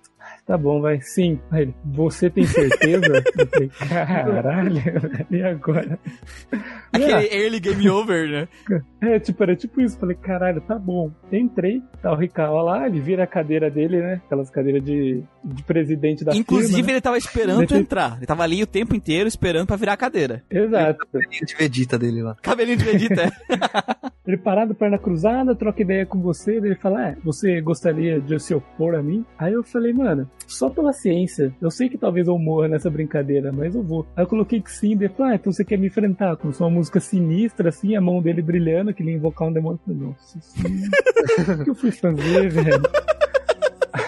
[0.46, 1.00] Tá bom, vai.
[1.00, 1.40] Sim.
[1.50, 3.04] Aí ele, você tem certeza?
[3.36, 4.76] eu falei, caralho,
[5.30, 5.98] e agora?
[6.92, 8.48] Aquele Ah, early game over, né?
[9.02, 9.98] É, tipo, era tipo isso.
[9.98, 11.10] Falei, caralho, tá bom.
[11.32, 14.20] Entrei, tá o Rikawa lá, ele vira a cadeira dele, né?
[14.24, 16.86] Aquelas cadeiras de, de presidente da Inclusive, firma.
[16.86, 16.92] né?
[16.94, 18.16] ele tava esperando Deixa entrar.
[18.18, 20.44] Ele tava ali o tempo inteiro esperando pra virar a cadeira.
[20.50, 21.06] Exato.
[21.44, 22.36] de Vegeta dele lá.
[22.40, 23.22] Cabelinho de Vegeta.
[23.22, 24.06] é.
[24.26, 28.40] Ele parado, perna cruzada, troca ideia com você, daí ele fala, é, você gostaria de
[28.40, 29.24] se opor a mim?
[29.38, 33.52] Aí eu falei, mano, só pela ciência, eu sei que talvez eu morra nessa brincadeira,
[33.52, 34.06] mas eu vou.
[34.16, 36.36] Aí eu coloquei que sim, ele falou, ah, então você quer me enfrentar?
[36.36, 39.80] Começou uma música sinistra, assim, a mão dele brilhando, que ele ia invocar um demônio.
[39.88, 42.82] Eu falei, nossa senhora, o que eu fui fazer, velho?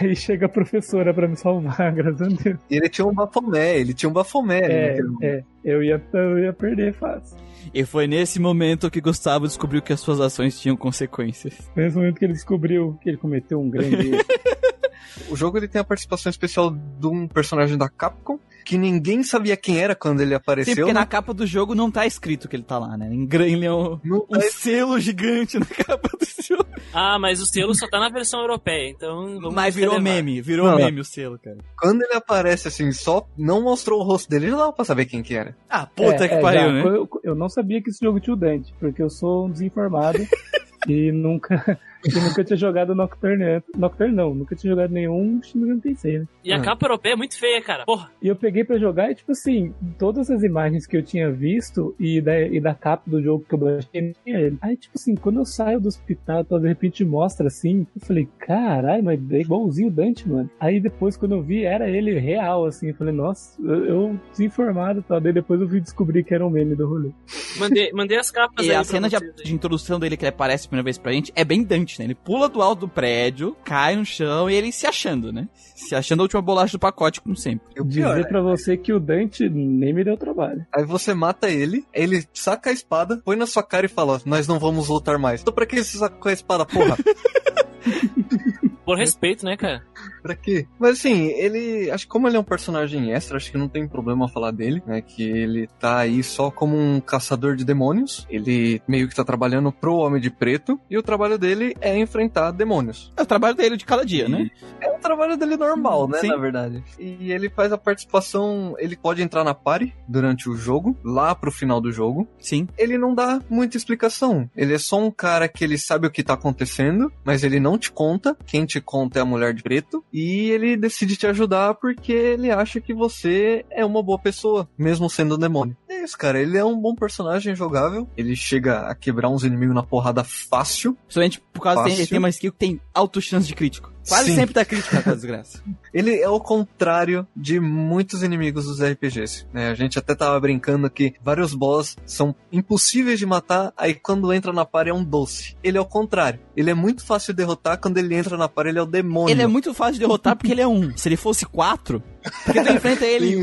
[0.00, 2.58] Aí chega a professora pra me salvar, graças a Deus.
[2.70, 4.64] E ele tinha um bafomé, ele tinha um bafomé.
[4.64, 5.24] ali É, naquele momento.
[5.24, 7.36] é, eu ia, eu ia perder fácil.
[7.74, 11.54] e foi nesse momento que Gustavo descobriu que as suas ações tinham consequências.
[11.74, 14.24] Foi nesse momento que ele descobriu que ele cometeu um grande erro.
[15.30, 19.56] O jogo ele tem a participação especial de um personagem da Capcom, que ninguém sabia
[19.56, 20.74] quem era quando ele Sim, apareceu.
[20.76, 21.00] porque né?
[21.00, 23.08] na capa do jogo não tá escrito que ele tá lá, né?
[23.10, 26.66] Em grande, é um, Não um tá selo gigante na capa do jogo.
[26.92, 30.14] Ah, mas o selo só tá na versão europeia, então vamos Mas virou relevar.
[30.16, 30.76] meme, virou Não.
[30.76, 31.56] meme o selo, cara.
[31.78, 35.22] Quando ele aparece assim, só não mostrou o rosto dele, já dava pra saber quem
[35.22, 35.56] que era.
[35.70, 36.82] Ah, puta É, que é, pariu, já, né?
[36.84, 40.18] Eu, eu não sabia que esse jogo tinha o Dante, porque eu sou um desinformado
[40.86, 43.62] e nunca, e nunca tinha jogado Nocturne.
[43.76, 46.26] Nocturne não, nunca tinha jogado nenhum Shin Megami Tensei, né?
[46.44, 46.62] E a Hum.
[46.62, 47.84] capa europeia é muito feia, cara.
[47.84, 48.10] Porra.
[48.22, 51.94] E eu peguei pra jogar e, tipo assim, todas as imagens que eu tinha visto
[51.98, 54.58] e da, e da capa do jogo que eu baixei, não tinha ele.
[54.60, 58.28] Aí, tipo assim, quando eu saio do hospital, tá, de repente mostra assim, eu falei,
[58.38, 60.48] caralho, mas é igualzinho o Dante, mano.
[60.58, 65.02] Aí depois, quando eu vi, era ele real, assim, eu falei, nossa, eu, eu desinformado,
[65.02, 65.18] tá?
[65.18, 67.10] Daí depois eu vi descobrir que era um meme do rolê.
[67.58, 70.30] Mandei, mandei as capas E aí a pra cena de, de introdução dele que ele
[70.30, 72.06] aparece a primeira vez pra gente é bem Dante, né?
[72.06, 75.48] Ele pula do alto do prédio, cai no chão e ele se achando, né?
[75.76, 77.68] Se achando a última bolacha do pacote, como sempre.
[77.76, 78.28] E o pior, Dizer né?
[78.28, 80.66] pra você que o Dante nem me deu trabalho.
[80.74, 84.48] Aí você mata ele, ele saca a espada, põe na sua cara e fala: Nós
[84.48, 85.40] não vamos lutar mais.
[85.40, 86.96] Então pra que você sacou a espada, porra?
[88.88, 89.84] Por respeito, né, cara?
[90.22, 90.66] pra quê?
[90.78, 91.90] Mas assim, ele.
[91.90, 94.82] Acho que como ele é um personagem extra, acho que não tem problema falar dele,
[94.86, 95.02] né?
[95.02, 98.26] Que ele tá aí só como um caçador de demônios.
[98.30, 100.80] Ele meio que tá trabalhando pro Homem de Preto.
[100.88, 103.12] E o trabalho dele é enfrentar demônios.
[103.14, 104.50] É o trabalho dele de cada dia, né?
[104.80, 106.18] É o trabalho dele normal, né?
[106.18, 106.28] Sim.
[106.28, 106.82] Na verdade.
[106.98, 108.74] E ele faz a participação.
[108.78, 112.28] Ele pode entrar na party durante o jogo, lá pro final do jogo.
[112.38, 112.66] Sim.
[112.76, 114.48] Ele não dá muita explicação.
[114.56, 117.76] Ele é só um cara que ele sabe o que tá acontecendo, mas ele não
[117.76, 118.36] te conta.
[118.46, 120.04] Quem te conta é a mulher de preto.
[120.12, 125.08] e ele decide te ajudar porque ele acha que você é uma boa pessoa, mesmo
[125.08, 125.76] sendo um demônio.
[125.88, 126.40] É isso, cara.
[126.40, 128.08] Ele é um bom personagem jogável.
[128.16, 130.94] Ele chega a quebrar uns inimigos na porrada fácil.
[131.06, 132.08] Principalmente por causa que Fácil.
[132.08, 133.92] tem uma skill que tem alto chance de crítico.
[134.08, 134.34] Quase Sim.
[134.36, 135.62] sempre tá crítico essa desgraça.
[135.92, 139.46] Ele é o contrário de muitos inimigos dos RPGs.
[139.52, 139.68] né?
[139.70, 144.52] A gente até tava brincando que vários boss são impossíveis de matar, aí quando entra
[144.52, 145.56] na party é um doce.
[145.62, 146.40] Ele é o contrário.
[146.56, 149.32] Ele é muito fácil de derrotar, quando ele entra na party ele é o demônio.
[149.32, 150.96] Ele é muito fácil de derrotar porque ele é um.
[150.96, 152.02] Se ele fosse quatro,
[152.44, 153.36] porque tu enfrenta ele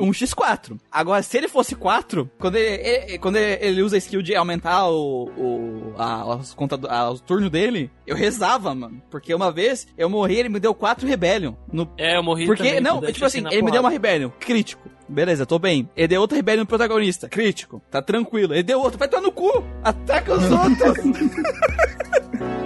[0.00, 0.78] um x4.
[0.90, 4.34] Agora, se ele fosse 4, quando ele, ele- quando ele, ele usa a skill de
[4.34, 6.56] aumentar o, o, a, os
[6.88, 9.02] a- o turno dele, eu rezava, mano.
[9.10, 11.54] Porque uma vez eu morri, ele me deu 4 Rebellion.
[11.72, 13.90] No, É, eu morri porque, também não, tipo assim, ele me deu uma.
[13.90, 14.88] Rebellion, crítico.
[15.08, 15.90] Beleza, tô bem.
[15.96, 17.82] Ele deu outra Rebellion no protagonista, crítico.
[17.90, 18.54] Tá tranquilo.
[18.54, 19.62] Ele deu outro, vai tomar no cu.
[19.82, 20.98] Ataca os outros.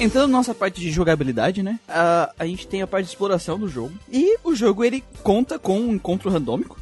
[0.00, 1.78] Entrando na nossa parte de jogabilidade, né?
[1.88, 3.92] A, a gente tem a parte de exploração do jogo.
[4.10, 6.78] E o jogo ele conta com um encontro randômico.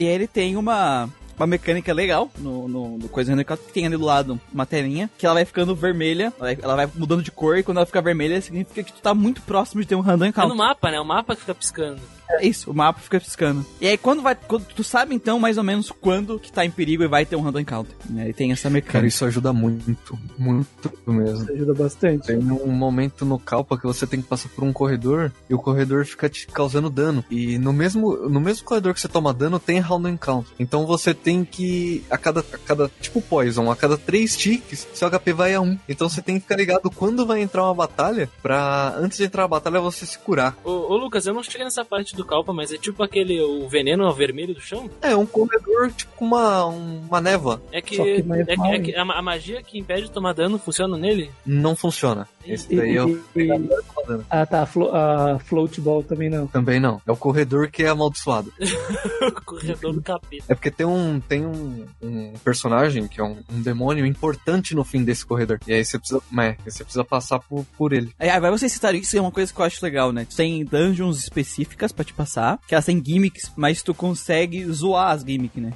[0.00, 3.96] E ele tem uma, uma mecânica legal no, no, no coisa randômica que tem ali
[3.96, 7.30] do lado uma telinha que ela vai ficando vermelha, ela vai, ela vai mudando de
[7.30, 10.00] cor e quando ela fica vermelha significa que tu tá muito próximo de ter um
[10.00, 10.50] random É encounter.
[10.50, 11.00] no mapa, né?
[11.00, 12.00] O mapa que fica piscando.
[12.30, 13.64] É isso, o mapa fica piscando.
[13.80, 14.34] E aí quando vai.
[14.34, 17.36] Quando, tu sabe então mais ou menos quando que tá em perigo e vai ter
[17.36, 17.94] um random encounter.
[18.08, 18.30] Né?
[18.30, 19.06] E tem essa Cara, mecânica.
[19.06, 21.50] isso ajuda muito, muito mesmo.
[21.50, 22.26] Ajuda bastante.
[22.26, 25.58] Tem um momento no Calpa que você tem que passar por um corredor e o
[25.58, 27.24] corredor fica te causando dano.
[27.30, 30.52] E no mesmo, no mesmo corredor que você toma dano, tem round encounter.
[30.58, 32.04] Então você tem que.
[32.10, 32.90] A cada, a cada.
[33.00, 35.78] Tipo poison, a cada três ticks, seu HP vai a um.
[35.88, 38.30] Então você tem que ficar ligado quando vai entrar uma batalha.
[38.42, 40.56] Pra antes de entrar a batalha você se curar.
[40.64, 43.68] Ô, ô, Lucas, eu não cheguei nessa parte do Calpa, mas é tipo aquele o
[43.68, 44.88] veneno vermelho do chão?
[45.02, 47.60] É um corredor tipo uma, uma névoa.
[47.72, 48.38] É que, é, que- mal,
[48.74, 51.30] é que a, a magia que impede de tomar dano funciona nele?
[51.44, 52.28] Não funciona.
[52.46, 54.26] Esse E- daí é o e- toma dano.
[54.30, 54.62] Ah, tá.
[54.62, 56.46] A, flo a float ball também não.
[56.46, 57.00] Também não.
[57.06, 58.52] É o corredor que é amaldiçoado.
[59.44, 60.44] Corredor do capeta.
[60.48, 64.84] É porque tem um, tem um, um personagem que é um, um demônio importante no
[64.84, 65.58] fim desse corredor.
[65.66, 68.10] E aí você precisa, é, você precisa passar por, por ele.
[68.18, 70.26] É, agora vocês citaram isso, é uma coisa que eu acho legal, né?
[70.36, 75.22] Tem dungeons específicas pra te passar, que elas têm gimmicks, mas tu consegue zoar as
[75.22, 75.72] gimmicks, né?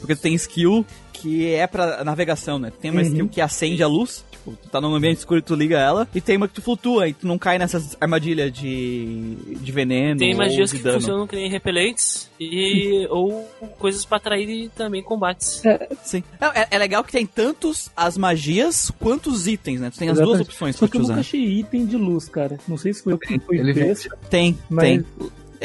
[0.00, 2.70] Porque tu tem skill que é pra navegação, né?
[2.70, 3.06] Tu tem uma Uhum.
[3.08, 6.06] skill que acende a luz, tipo, tu tá num ambiente escuro e tu liga ela,
[6.14, 10.18] e tem uma que tu flutua e tu não cai nessas armadilhas de, de veneno
[10.20, 11.00] Tem magias que dano.
[11.00, 13.44] funcionam que nem repelentes e ou
[13.78, 15.62] coisas pra atrair também combates.
[16.04, 16.22] Sim.
[16.38, 19.88] Não, é, é legal que tem tantos as magias quanto os itens, né?
[19.90, 20.50] Tu tem as duas Exatamente.
[20.50, 21.12] opções Só pra que te eu usar.
[21.14, 22.58] nunca achei item de luz, cara.
[22.68, 23.72] Não sei se foi eu que fui Ele
[24.28, 25.04] Tem, mas tem.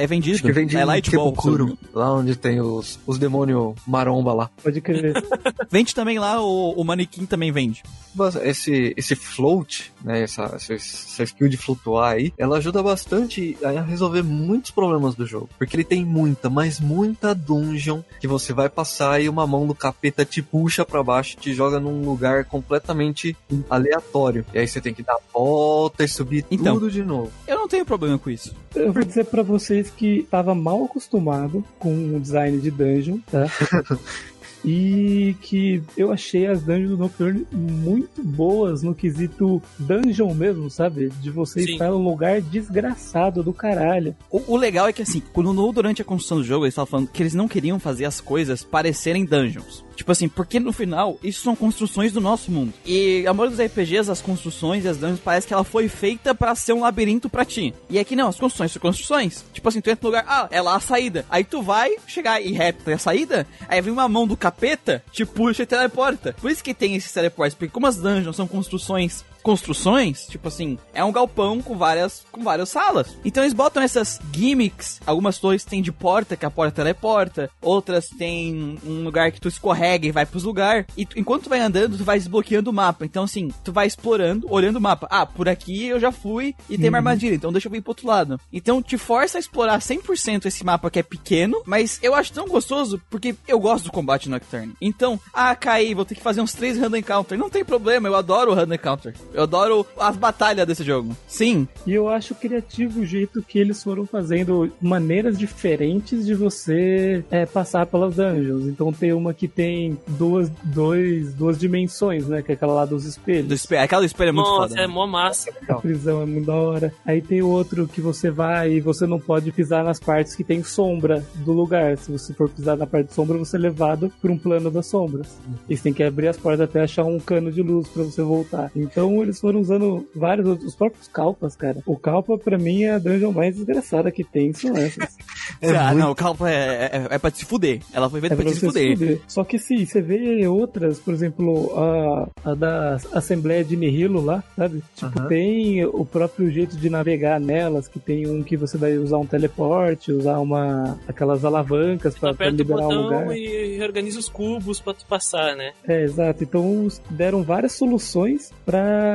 [0.01, 0.35] É vendido.
[0.35, 1.31] Acho que vem de é Light Ball.
[1.31, 4.49] Kebukuro, lá onde tem os, os demônios maromba lá.
[4.63, 5.13] pode crer.
[5.69, 7.83] Vende também lá, o, o manequim também vende.
[8.13, 13.57] Mas Esse, esse float, né, essa, essa, essa skill de flutuar aí, ela ajuda bastante
[13.63, 15.49] a resolver muitos problemas do jogo.
[15.57, 19.73] Porque ele tem muita, mas muita dungeon que você vai passar e uma mão do
[19.73, 23.35] capeta te puxa pra baixo e te joga num lugar completamente
[23.69, 24.45] aleatório.
[24.53, 26.73] E aí você tem que dar a volta e subir Então.
[26.75, 27.31] tudo de novo.
[27.47, 28.53] Eu não tenho problema com isso.
[28.75, 33.45] Eu vou dizer pra vocês que tava mal acostumado com o design de dungeon, tá?
[34.63, 41.09] E que eu achei as dungeons do Nocturne muito boas no quesito dungeon mesmo, sabe?
[41.21, 41.73] De você Sim.
[41.73, 44.15] estar num lugar desgraçado do caralho.
[44.29, 46.87] O, o legal é que, assim, quando no, durante a construção do jogo, eles estavam
[46.87, 49.83] falando que eles não queriam fazer as coisas parecerem dungeons.
[49.95, 52.73] Tipo assim, porque no final, isso são construções do nosso mundo.
[52.85, 56.33] E a maioria dos RPGs, as construções e as dungeons, parece que ela foi feita
[56.33, 57.71] pra ser um labirinto pra ti.
[57.87, 59.45] E aqui não, as construções são construções.
[59.53, 61.23] Tipo assim, tu entra no lugar, ah, é lá a saída.
[61.29, 65.25] Aí tu vai chegar e reta a saída, aí vem uma mão do capeta, te
[65.25, 66.35] puxa e teleporta.
[66.39, 70.77] Por isso que tem esses teleportes, porque como as dungeons são construções construções, tipo assim,
[70.93, 73.15] é um galpão com várias com várias salas.
[73.23, 78.07] Então eles botam essas gimmicks, algumas torres tem de porta, que a porta teleporta, outras
[78.09, 80.85] tem um lugar que tu escorrega e vai pros lugares.
[80.97, 83.05] E tu- enquanto tu vai andando, tu vai desbloqueando o mapa.
[83.05, 85.07] Então assim, tu vai explorando, olhando o mapa.
[85.09, 87.91] Ah, por aqui eu já fui e tem uma armadilha, então deixa eu ir pro
[87.91, 88.39] outro lado.
[88.51, 92.47] Então te força a explorar 100% esse mapa que é pequeno, mas eu acho tão
[92.47, 94.73] gostoso porque eu gosto do combate Nocturne.
[94.81, 97.37] Então, ah, caí, vou ter que fazer uns três random encounter.
[97.37, 99.13] Não tem problema, eu adoro o random encounter.
[99.33, 101.15] Eu adoro as batalhas desse jogo.
[101.27, 101.67] Sim.
[101.85, 107.45] E eu acho criativo o jeito que eles foram fazendo maneiras diferentes de você é,
[107.45, 108.67] passar pelas dungeons.
[108.67, 112.41] Então tem uma que tem duas, dois, duas dimensões, né?
[112.41, 113.47] Que é aquela lá dos espelhos.
[113.47, 113.81] Do espelho.
[113.81, 114.81] Aquela do espelho é muito Nossa, foda.
[114.81, 115.51] é mó massa.
[115.67, 116.93] A prisão é muito da hora.
[117.05, 120.63] Aí tem outro que você vai e você não pode pisar nas partes que tem
[120.63, 121.97] sombra do lugar.
[121.97, 124.87] Se você for pisar na parte de sombra, você é levado por um plano das
[124.87, 125.39] sombras.
[125.69, 128.21] E você tem que abrir as portas até achar um cano de luz pra você
[128.21, 128.71] voltar.
[128.75, 131.77] Então eles foram usando vários outros, os próprios calpas, cara.
[131.85, 135.17] O calpa, pra mim, é a dungeon mais desgraçada que tem, são essas.
[135.77, 137.81] ah, não, calma, é, é, é pra te fuder.
[137.93, 138.97] Ela foi feita É pra pra te você se fuder.
[138.97, 139.19] fuder.
[139.27, 144.43] Só que sim, você vê outras, por exemplo, a, a da Assembleia de Nihilo lá,
[144.55, 144.81] sabe?
[144.95, 145.27] Tipo, Aham.
[145.27, 149.25] tem o próprio jeito de navegar nelas, que tem um que você vai usar um
[149.25, 153.19] teleporte, usar uma aquelas alavancas pra, pra aperta o liberar um lugar.
[153.19, 155.71] botão e reorganiza os cubos pra tu passar, né?
[155.87, 156.43] É, exato.
[156.43, 159.10] Então deram várias soluções pra,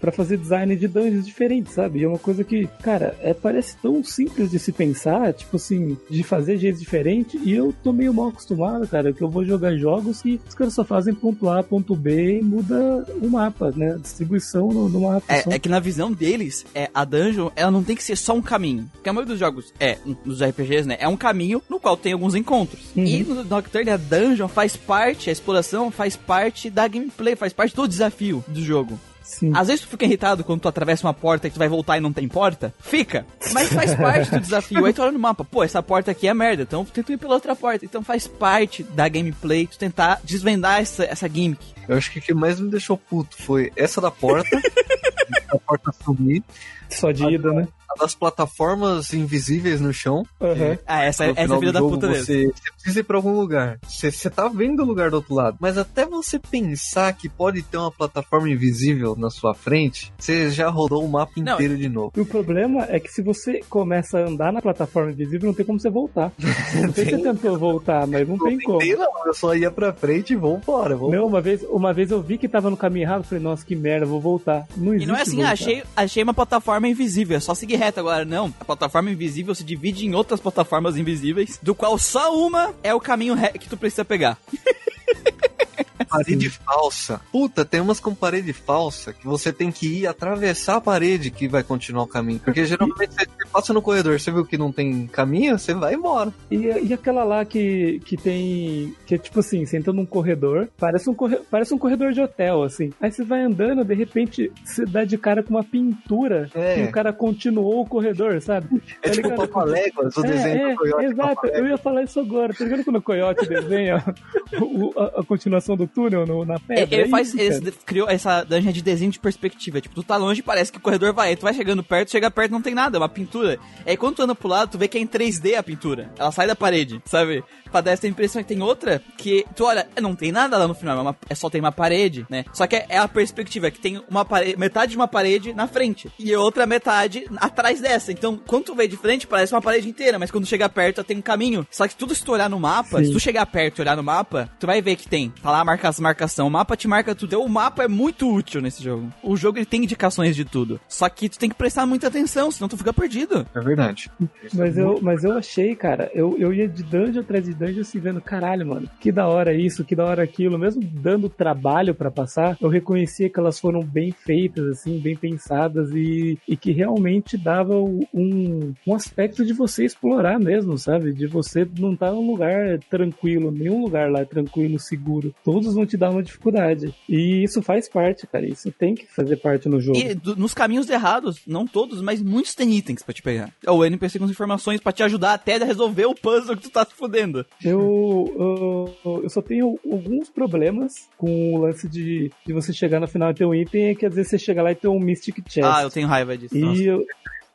[0.00, 2.00] pra fazer design de dungeons diferentes, sabe?
[2.00, 5.96] E é uma coisa que, cara, é, parece tão simples de se pensar, tipo assim,
[6.10, 9.76] de fazer jeitos diferentes, e eu tô meio mal acostumado, cara, que eu vou jogar
[9.76, 13.94] jogos que os caras só fazem ponto A, ponto B e muda o mapa, né?
[13.94, 15.24] A distribuição no, no mapa.
[15.28, 18.34] É, é que na visão deles, é, a dungeon, ela não tem que ser só
[18.34, 18.88] um caminho.
[18.92, 22.12] Porque a maioria dos jogos, é, nos RPGs, né, é um caminho no qual tem
[22.12, 22.80] alguns encontros.
[22.96, 23.04] Uhum.
[23.04, 27.74] E no Nocturne, a dungeon faz parte, a exploração faz parte da gameplay, faz parte
[27.74, 28.98] do desafio do jogo.
[29.28, 29.52] Sim.
[29.54, 32.00] Às vezes tu fica irritado quando tu atravessa uma porta e tu vai voltar e
[32.00, 32.74] não tem porta.
[32.80, 33.26] Fica.
[33.52, 34.86] Mas faz parte do desafio.
[34.86, 37.34] Aí tu olha no mapa, pô, essa porta aqui é merda, então tenta ir pela
[37.34, 37.84] outra porta.
[37.84, 41.62] Então faz parte da gameplay tu tentar desvendar essa, essa gimmick.
[41.86, 44.56] Eu acho que o que mais me deixou puto foi essa da porta,
[45.52, 46.42] a porta sumir,
[46.88, 47.68] Só de ida, né?
[47.90, 50.22] a das plataformas invisíveis no chão.
[50.40, 50.78] Aham.
[50.86, 52.18] Ah, essa, No essa é a filha do da jogo, puta dele.
[52.22, 53.78] você, você precisa ir pra algum lugar.
[53.88, 55.56] Você, você tá vendo o lugar do outro lado.
[55.58, 60.68] Mas até você pensar que pode ter uma plataforma invisível na sua frente, você já
[60.68, 62.12] rodou o mapa Não, inteiro de novo.
[62.14, 65.64] E o problema é que se você começa a andar na plataforma invisível, não tem
[65.64, 66.30] como você voltar.
[66.74, 68.78] Não sei se você tentou voltar, mas não tem como.
[68.78, 70.94] Não, eu só ia pra frente e vou embora.
[70.94, 71.10] Vou...
[71.10, 73.74] Não, uma vez, uma vez eu vi que tava no caminho errado, falei, nossa, que
[73.74, 74.66] merda, vou voltar.
[74.76, 75.48] Não E existe não é assim, voltar.
[75.48, 78.24] ah, achei, achei uma plataforma invisível, é só seguir reto agora.
[78.24, 82.94] Não, a plataforma invisível se divide em outras plataformas invisíveis, do qual só uma é
[82.94, 84.38] o caminho que tu precisa pegar.
[86.08, 87.20] Parede falsa.
[87.30, 91.48] Puta, tem umas com parede falsa que você tem que ir atravessar a parede que
[91.48, 92.40] vai continuar o caminho.
[92.42, 96.32] Porque geralmente você passa no corredor, você viu que não tem caminho, você vai embora.
[96.50, 98.94] E, e aquela lá que, que tem.
[99.06, 102.20] Que é tipo assim, você entra num corredor, parece um, corre, parece um corredor de
[102.22, 102.90] hotel, assim.
[103.00, 106.80] Aí você vai andando, de repente você dá de cara com uma pintura É.
[106.80, 108.80] e o cara continuou o corredor, sabe?
[109.02, 109.48] É Tá tipo ligado?
[109.48, 112.54] Papaléguas, o É, desenho é, do Coyote exato, eu ia falar isso agora.
[112.54, 114.02] Tá ligado quando o Coyote desenha
[114.60, 116.82] o- a, a continuação do túnel no- na pedra?
[116.84, 119.80] Ele, ele É faz, isso, ele criou essa dungeon de desenho de perspectiva.
[119.80, 121.34] Tipo, tu tá longe, parece que o corredor vai.
[121.36, 123.58] Tu vai chegando perto, chega perto, não tem nada, é uma pintura.
[123.86, 126.10] Aí quando tu anda pro lado, tu vê que é em 3D a pintura.
[126.18, 127.42] Ela sai da parede, sabe?
[127.70, 130.66] Pra dar essa impressão que tem outra que tu olha, é, não tem nada lá
[130.66, 132.44] no final, é, uma- é só tem uma parede, né?
[132.52, 135.66] Só que é, é a perspectiva, que tem uma parede, metade de uma parede na
[135.68, 138.10] frente e outra metade atrás dessa.
[138.10, 141.18] Então, quando tu vê de frente, parece uma parede inteira, mas quando chega perto, tem
[141.18, 141.66] um caminho.
[141.70, 143.04] Só que tudo se tu olhar no mapa, Sim.
[143.04, 145.30] se tu chegar perto e olhar no mapa, tu vai ver que tem.
[145.42, 147.28] Tá lá marca as marcação, o mapa te marca tudo.
[147.28, 149.12] Então, o mapa é muito útil nesse jogo.
[149.22, 150.80] O jogo ele tem indicações de tudo.
[150.88, 153.46] Só que tu tem que prestar muita atenção, senão tu fica perdido.
[153.54, 154.10] É verdade.
[154.54, 157.98] Mas eu, mas eu achei, cara, eu, eu ia de dungeon atrás de dungeon assim,
[157.98, 160.58] vendo, caralho, mano, que da hora isso, que da hora aquilo.
[160.58, 165.90] Mesmo dando trabalho pra passar, eu reconhecia que elas foram bem feitas, assim, bem pensadas
[165.92, 171.12] e, e que realmente dava um, um aspecto de você explorar mesmo, sabe?
[171.12, 175.34] De você não estar num lugar tranquilo, nenhum lugar lá é tranquilo, seguro.
[175.44, 176.94] Todos vão te dar uma dificuldade.
[177.08, 179.98] E isso faz parte, cara, isso tem que fazer parte no jogo.
[179.98, 183.52] E do- nos caminhos errados, não todos, mas muitos tem itens pra te pegar.
[183.64, 186.62] É o NPC com as informações pra te ajudar até a resolver o puzzle que
[186.62, 187.44] tu tá se fudendo.
[187.64, 193.08] Eu, eu, eu só tenho alguns problemas com o lance de, de você chegar no
[193.08, 194.98] final e ter um item, é que às vezes você chega lá e tem um
[195.00, 195.66] Mystic Chest.
[195.66, 196.56] Ah, eu tenho raiva disso.
[196.56, 196.80] Nossa.
[196.82, 197.04] e eu,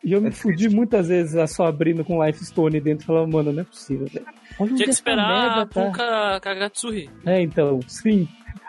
[0.03, 3.07] e eu me É fudi muitas vezes a só abrindo com Life Stone dentro e
[3.07, 4.07] falava, mano, não é possível.
[4.13, 4.25] Olha
[4.59, 6.39] onde Tinha que esperar merda a tá.
[6.39, 7.09] Kagatsuri.
[7.25, 8.27] É, então, sim.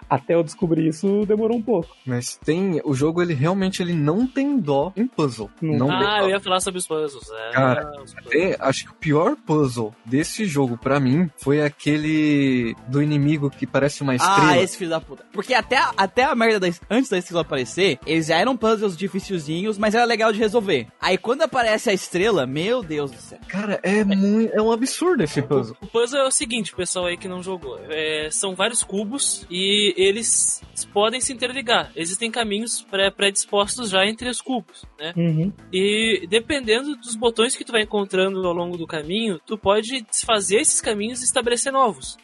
[0.08, 1.88] Até eu descobrir isso demorou um pouco.
[2.06, 2.80] Mas tem.
[2.84, 5.50] O jogo, ele realmente ele não tem dó em puzzle.
[5.60, 6.24] Não Não, Ah, dó.
[6.26, 7.24] eu ia falar sobre os puzzles.
[7.30, 8.32] É, Cara, os puzzles.
[8.34, 11.62] É, acho que o pior puzzle desse jogo pra mim foi
[12.04, 14.50] aquele do inimigo que parece uma estrela.
[14.52, 15.24] Ah, esse filho da puta.
[15.32, 18.96] Porque até, a- até a merda da, antes da estrela aparecer, eles já eram puzzles
[18.96, 20.86] dificilzinhos, mas era legal de resolver.
[21.00, 23.38] Aí quando aparece a estrela, meu Deus do céu.
[23.48, 24.52] Cara, é muito.
[24.54, 25.76] É um absurdo esse puzzle.
[25.80, 27.78] O puzzle é o seguinte, pessoal aí que não jogou.
[27.88, 31.90] É, são vários cubos e eles podem se interligar.
[31.96, 35.12] Existem caminhos pré- predispostos já entre os cubos, né?
[35.16, 35.52] Uhum.
[35.72, 40.60] E dependendo dos botões que tu vai encontrando ao longo do caminho, tu pode desfazer
[40.60, 42.16] esses caminhos e estabelecer novos.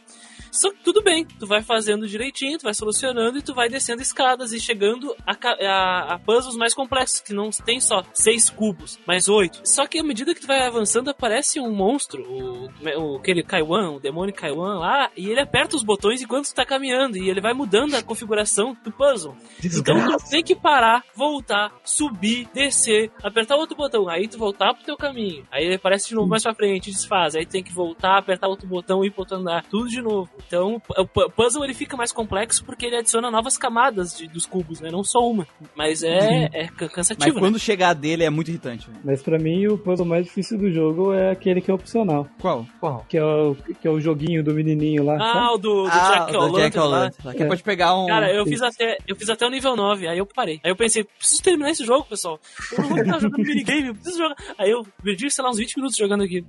[0.50, 4.02] Só que tudo bem, tu vai fazendo direitinho, tu vai solucionando e tu vai descendo
[4.02, 8.98] escadas e chegando a, a- a puzzles mais complexos, que não tem só seis cubos,
[9.06, 9.60] mas oito.
[9.64, 13.92] Só que à medida que tu vai avançando, aparece um monstro, o, o aquele Kaiwan,
[13.92, 17.40] o demônio Kaiwan lá, e ele aperta os botões enquanto tu tá caminhando, e ele
[17.40, 19.36] vai mudando a configuração do puzzle.
[19.80, 24.84] Então tu tem que parar, voltar, subir, descer, apertar outro botão, aí tu voltar pro
[24.84, 25.46] teu caminho.
[25.50, 27.34] Aí ele aparece de novo mais pra frente, desfaz.
[27.34, 29.64] Aí tem que voltar, apertar outro botão e ir pro outro andar.
[29.64, 30.30] Tudo de novo.
[30.46, 34.46] Então o pu- puzzle ele fica mais complexo porque ele adiciona novas camadas de- dos
[34.46, 34.90] cubos, né?
[34.90, 35.46] Não só uma.
[35.74, 37.34] Mas é, é ca- Mas cansativo.
[37.34, 37.40] né?
[37.40, 38.86] quando chegar dele é muito irritante.
[38.88, 39.00] velho.
[39.04, 42.28] Mas pra mim, o puzzle mais difícil do jogo é aquele que é opcional.
[42.40, 42.66] Qual?
[42.80, 43.04] Qual?
[43.08, 45.16] Que é o, que é o joguinho do menininho lá.
[45.16, 45.54] Ah, sabe?
[45.54, 46.84] o do, do ah, Jack O'Lantern Jack lá.
[46.86, 47.36] O'Lantern.
[47.36, 47.46] Que É.
[47.46, 48.06] pode pegar um...
[48.06, 50.60] Cara, eu fiz, até, eu fiz até o nível 9, aí eu parei.
[50.64, 52.38] Aí eu pensei, preciso terminar esse jogo, pessoal.
[52.72, 54.36] Eu não vou estar jogando minigame, eu preciso jogar.
[54.58, 56.44] Aí eu perdi, sei lá, uns 20 minutos jogando aqui.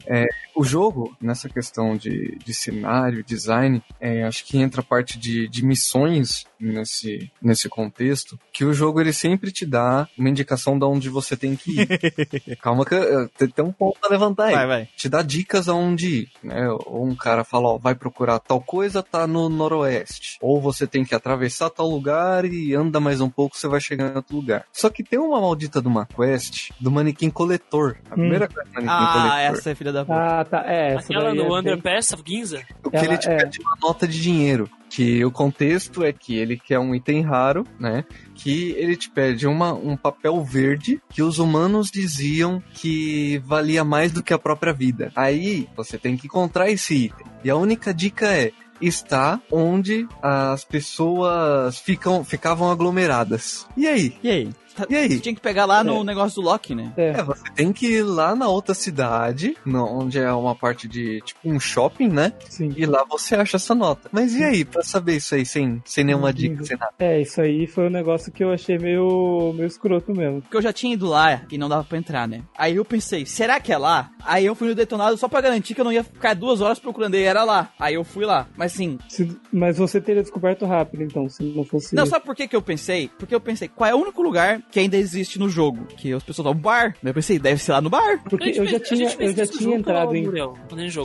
[0.55, 5.47] O jogo, nessa questão de, de cenário, design, é, acho que entra a parte de,
[5.47, 10.85] de missões nesse, nesse contexto, que o jogo ele sempre te dá uma indicação de
[10.85, 12.57] onde você tem que ir.
[12.61, 14.53] Calma que eh, tem, tem um ponto a levantar aí.
[14.55, 14.89] Vai, vai.
[14.95, 16.69] Te dá dicas aonde ir, né?
[16.85, 20.37] Ou um cara fala, ó, vai procurar tal coisa, tá no noroeste.
[20.41, 24.11] Ou você tem que atravessar tal lugar e anda mais um pouco, você vai chegar
[24.11, 24.65] em outro lugar.
[24.71, 27.97] Só que tem uma maldita de uma quest do manequim coletor.
[28.09, 28.17] A Hum.
[28.17, 29.57] primeira quest do manequim Ah, coletor.
[29.57, 30.17] essa é filha da puta.
[30.39, 30.63] Ah, tá.
[30.65, 32.61] É, essa Aquela no é Underpass of Ginza.
[32.83, 33.37] O que Ela ele te é.
[33.37, 34.69] pede uma nota de dinheiro.
[34.91, 38.03] Que o contexto é que ele quer um item raro, né?
[38.35, 44.11] Que ele te pede uma, um papel verde que os humanos diziam que valia mais
[44.11, 45.09] do que a própria vida.
[45.15, 47.25] Aí você tem que encontrar esse item.
[47.41, 53.65] E a única dica é está onde as pessoas ficam, ficavam aglomeradas.
[53.77, 54.17] E aí?
[54.21, 54.49] E aí?
[54.75, 55.09] Tá- E aí?
[55.11, 56.03] Você tinha que pegar lá no É.
[56.03, 56.91] negócio do Loki, né?
[56.97, 60.87] É, É, você tem que ir lá na outra cidade, no- onde é uma parte
[60.87, 62.33] de tipo um shopping, né?
[62.49, 62.71] sim.
[62.75, 64.09] E lá você acha essa nota.
[64.11, 66.93] Mas e aí, pra saber isso aí, sem, sem nenhuma dica, sem nada?
[66.99, 70.41] É, isso aí foi um negócio que eu achei meio, meio escroto mesmo.
[70.41, 72.41] Porque eu já tinha ido lá e não dava pra entrar, né?
[72.57, 74.11] Aí eu pensei, será que é lá?
[74.23, 76.79] Aí eu fui no detonado só pra garantir que eu não ia ficar duas horas
[76.79, 77.71] procurando e era lá.
[77.79, 78.47] Aí eu fui lá.
[78.55, 78.97] Mas sim.
[79.09, 81.95] Se- mas você teria descoberto rápido, então, se não fosse.
[81.95, 83.09] Não, sabe por que, que eu pensei?
[83.17, 85.85] Porque eu pensei, qual é o único lugar que ainda existe no jogo?
[85.97, 86.95] Que as pessoas falam, bar.
[87.03, 88.21] Eu pensei, deve ser lá no bar.
[88.23, 90.25] Porque eu já tinha, eu já tinha entrado em.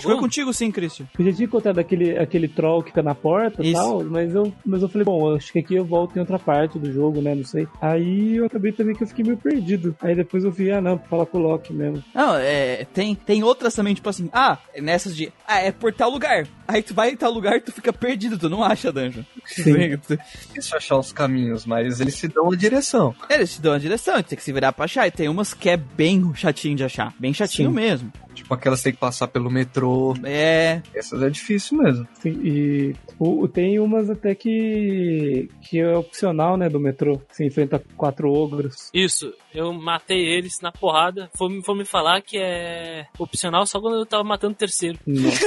[0.00, 1.06] Foi contigo sim, Christian.
[1.18, 4.52] Eu já tinha encontrado aquele, aquele troll que fica na porta e tal, mas eu,
[4.64, 7.34] mas eu falei, bom, acho que aqui eu volto em outra parte do jogo, né?
[7.34, 7.66] Não sei.
[7.80, 9.96] Aí eu acabei também que eu fiquei meio perdido.
[10.00, 12.02] Aí depois eu vi, ah não, pra falar com o Loki mesmo.
[12.14, 12.86] Não, é.
[12.92, 15.32] Tem, tem outras também, tipo assim, ah, nessas de.
[15.46, 16.46] Ah, é por tal lugar.
[16.68, 19.22] Aí tu vai em tal lugar e tu fica perdido, tu não acha dungeon.
[19.44, 19.96] Sim.
[19.96, 23.14] Difícil achar os caminhos, mas eles te dão a direção.
[23.46, 25.06] Eles te dão a direção, tem que se virar pra achar.
[25.06, 27.14] E tem umas que é bem chatinho de achar.
[27.18, 27.76] Bem chatinho Sim.
[27.76, 28.12] mesmo.
[28.34, 30.14] Tipo, aquelas que tem que passar pelo metrô.
[30.24, 30.82] É.
[30.92, 32.06] Essas é difícil mesmo.
[32.14, 35.48] Sim, e o, tem umas até que.
[35.62, 37.22] que é opcional, né, do metrô.
[37.30, 38.90] Você enfrenta quatro ogros.
[38.92, 41.30] Isso, eu matei eles na porrada.
[41.36, 44.98] Foi, foi me falar que é opcional só quando eu tava matando o terceiro.
[45.06, 45.40] Nossa.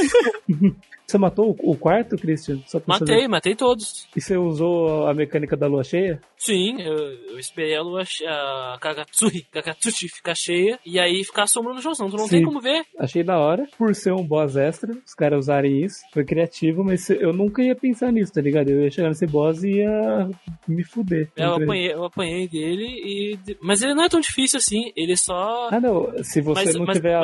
[1.10, 2.60] você matou o, quarto, Christian?
[2.86, 3.28] Matei, saber.
[3.28, 4.08] matei todos.
[4.16, 6.22] E você usou a mecânica da lua cheia?
[6.38, 6.96] Sim, eu,
[7.32, 11.74] eu esperei a lua, che- a Kagatsui, Kagatsuchi ficar cheia e aí ficar a sombra
[11.74, 12.38] no chão, senão tu não Sim.
[12.38, 12.84] tem como ver.
[12.98, 13.68] Achei da hora.
[13.78, 15.98] Por ser um boss extra, os caras usarem isso.
[16.14, 18.70] Foi criativo, mas eu nunca ia pensar nisso, tá ligado?
[18.70, 20.30] Eu ia chegar nesse boss e ia
[20.68, 21.30] me fuder.
[21.36, 23.40] Eu Entre- apanhei, eu apanhei dele e.
[23.62, 25.70] Mas ele não é tão difícil assim, ele só.
[25.72, 26.12] Ah, não.
[26.24, 27.22] Se você Mas- não mas- tiver a,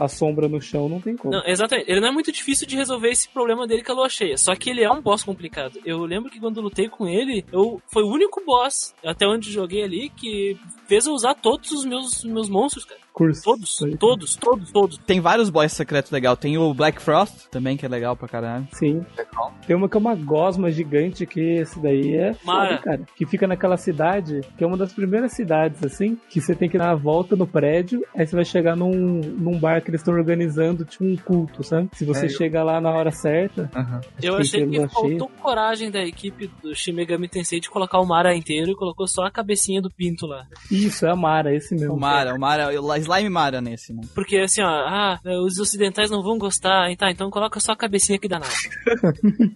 [0.00, 1.34] a- a sombra no chão, não tem como.
[1.34, 1.90] Não, exatamente.
[1.90, 4.36] Ele não é muito difícil de resolver esse problema dele com a lua cheia.
[4.36, 5.80] Só que ele é um boss complicado.
[5.84, 9.50] Eu lembro que quando eu lutei com ele, eu foi o único boss, até onde
[9.50, 10.56] joguei ali, que
[10.86, 13.00] fez eu usar todos os meus, meus monstros, cara.
[13.14, 13.42] Curso.
[13.44, 13.96] Todos, Foi.
[13.96, 14.98] todos, todos, todos.
[14.98, 16.36] Tem vários boss secretos legal.
[16.36, 18.66] Tem o Black Frost também, que é legal pra caralho.
[18.72, 19.06] Sim.
[19.66, 22.70] Tem uma que é uma gosma gigante, que esse daí é Mara.
[22.70, 23.00] foda, cara.
[23.16, 26.76] Que fica naquela cidade, que é uma das primeiras cidades, assim, que você tem que
[26.76, 28.90] dar a volta no prédio, aí você vai chegar num,
[29.20, 31.88] num bar que eles estão organizando, tipo um culto, sabe?
[31.92, 34.00] Se você É, eu- chegar lá na hora certa, Aham.
[34.20, 34.88] Eu achei que cheia.
[34.88, 39.06] faltou coragem da equipe do Shin Megami Tensei de colocar o Mara inteiro e colocou
[39.06, 40.46] só a cabecinha do pinto lá.
[40.68, 41.94] Isso, é a Mara, esse mesmo.
[41.94, 44.02] O Mara, o Mara, o Slime Mara nesse, né?
[44.14, 48.18] Porque assim, ó, ah, os ocidentais não vão gostar, tá, então coloca só a cabecinha
[48.18, 48.52] que dá nada.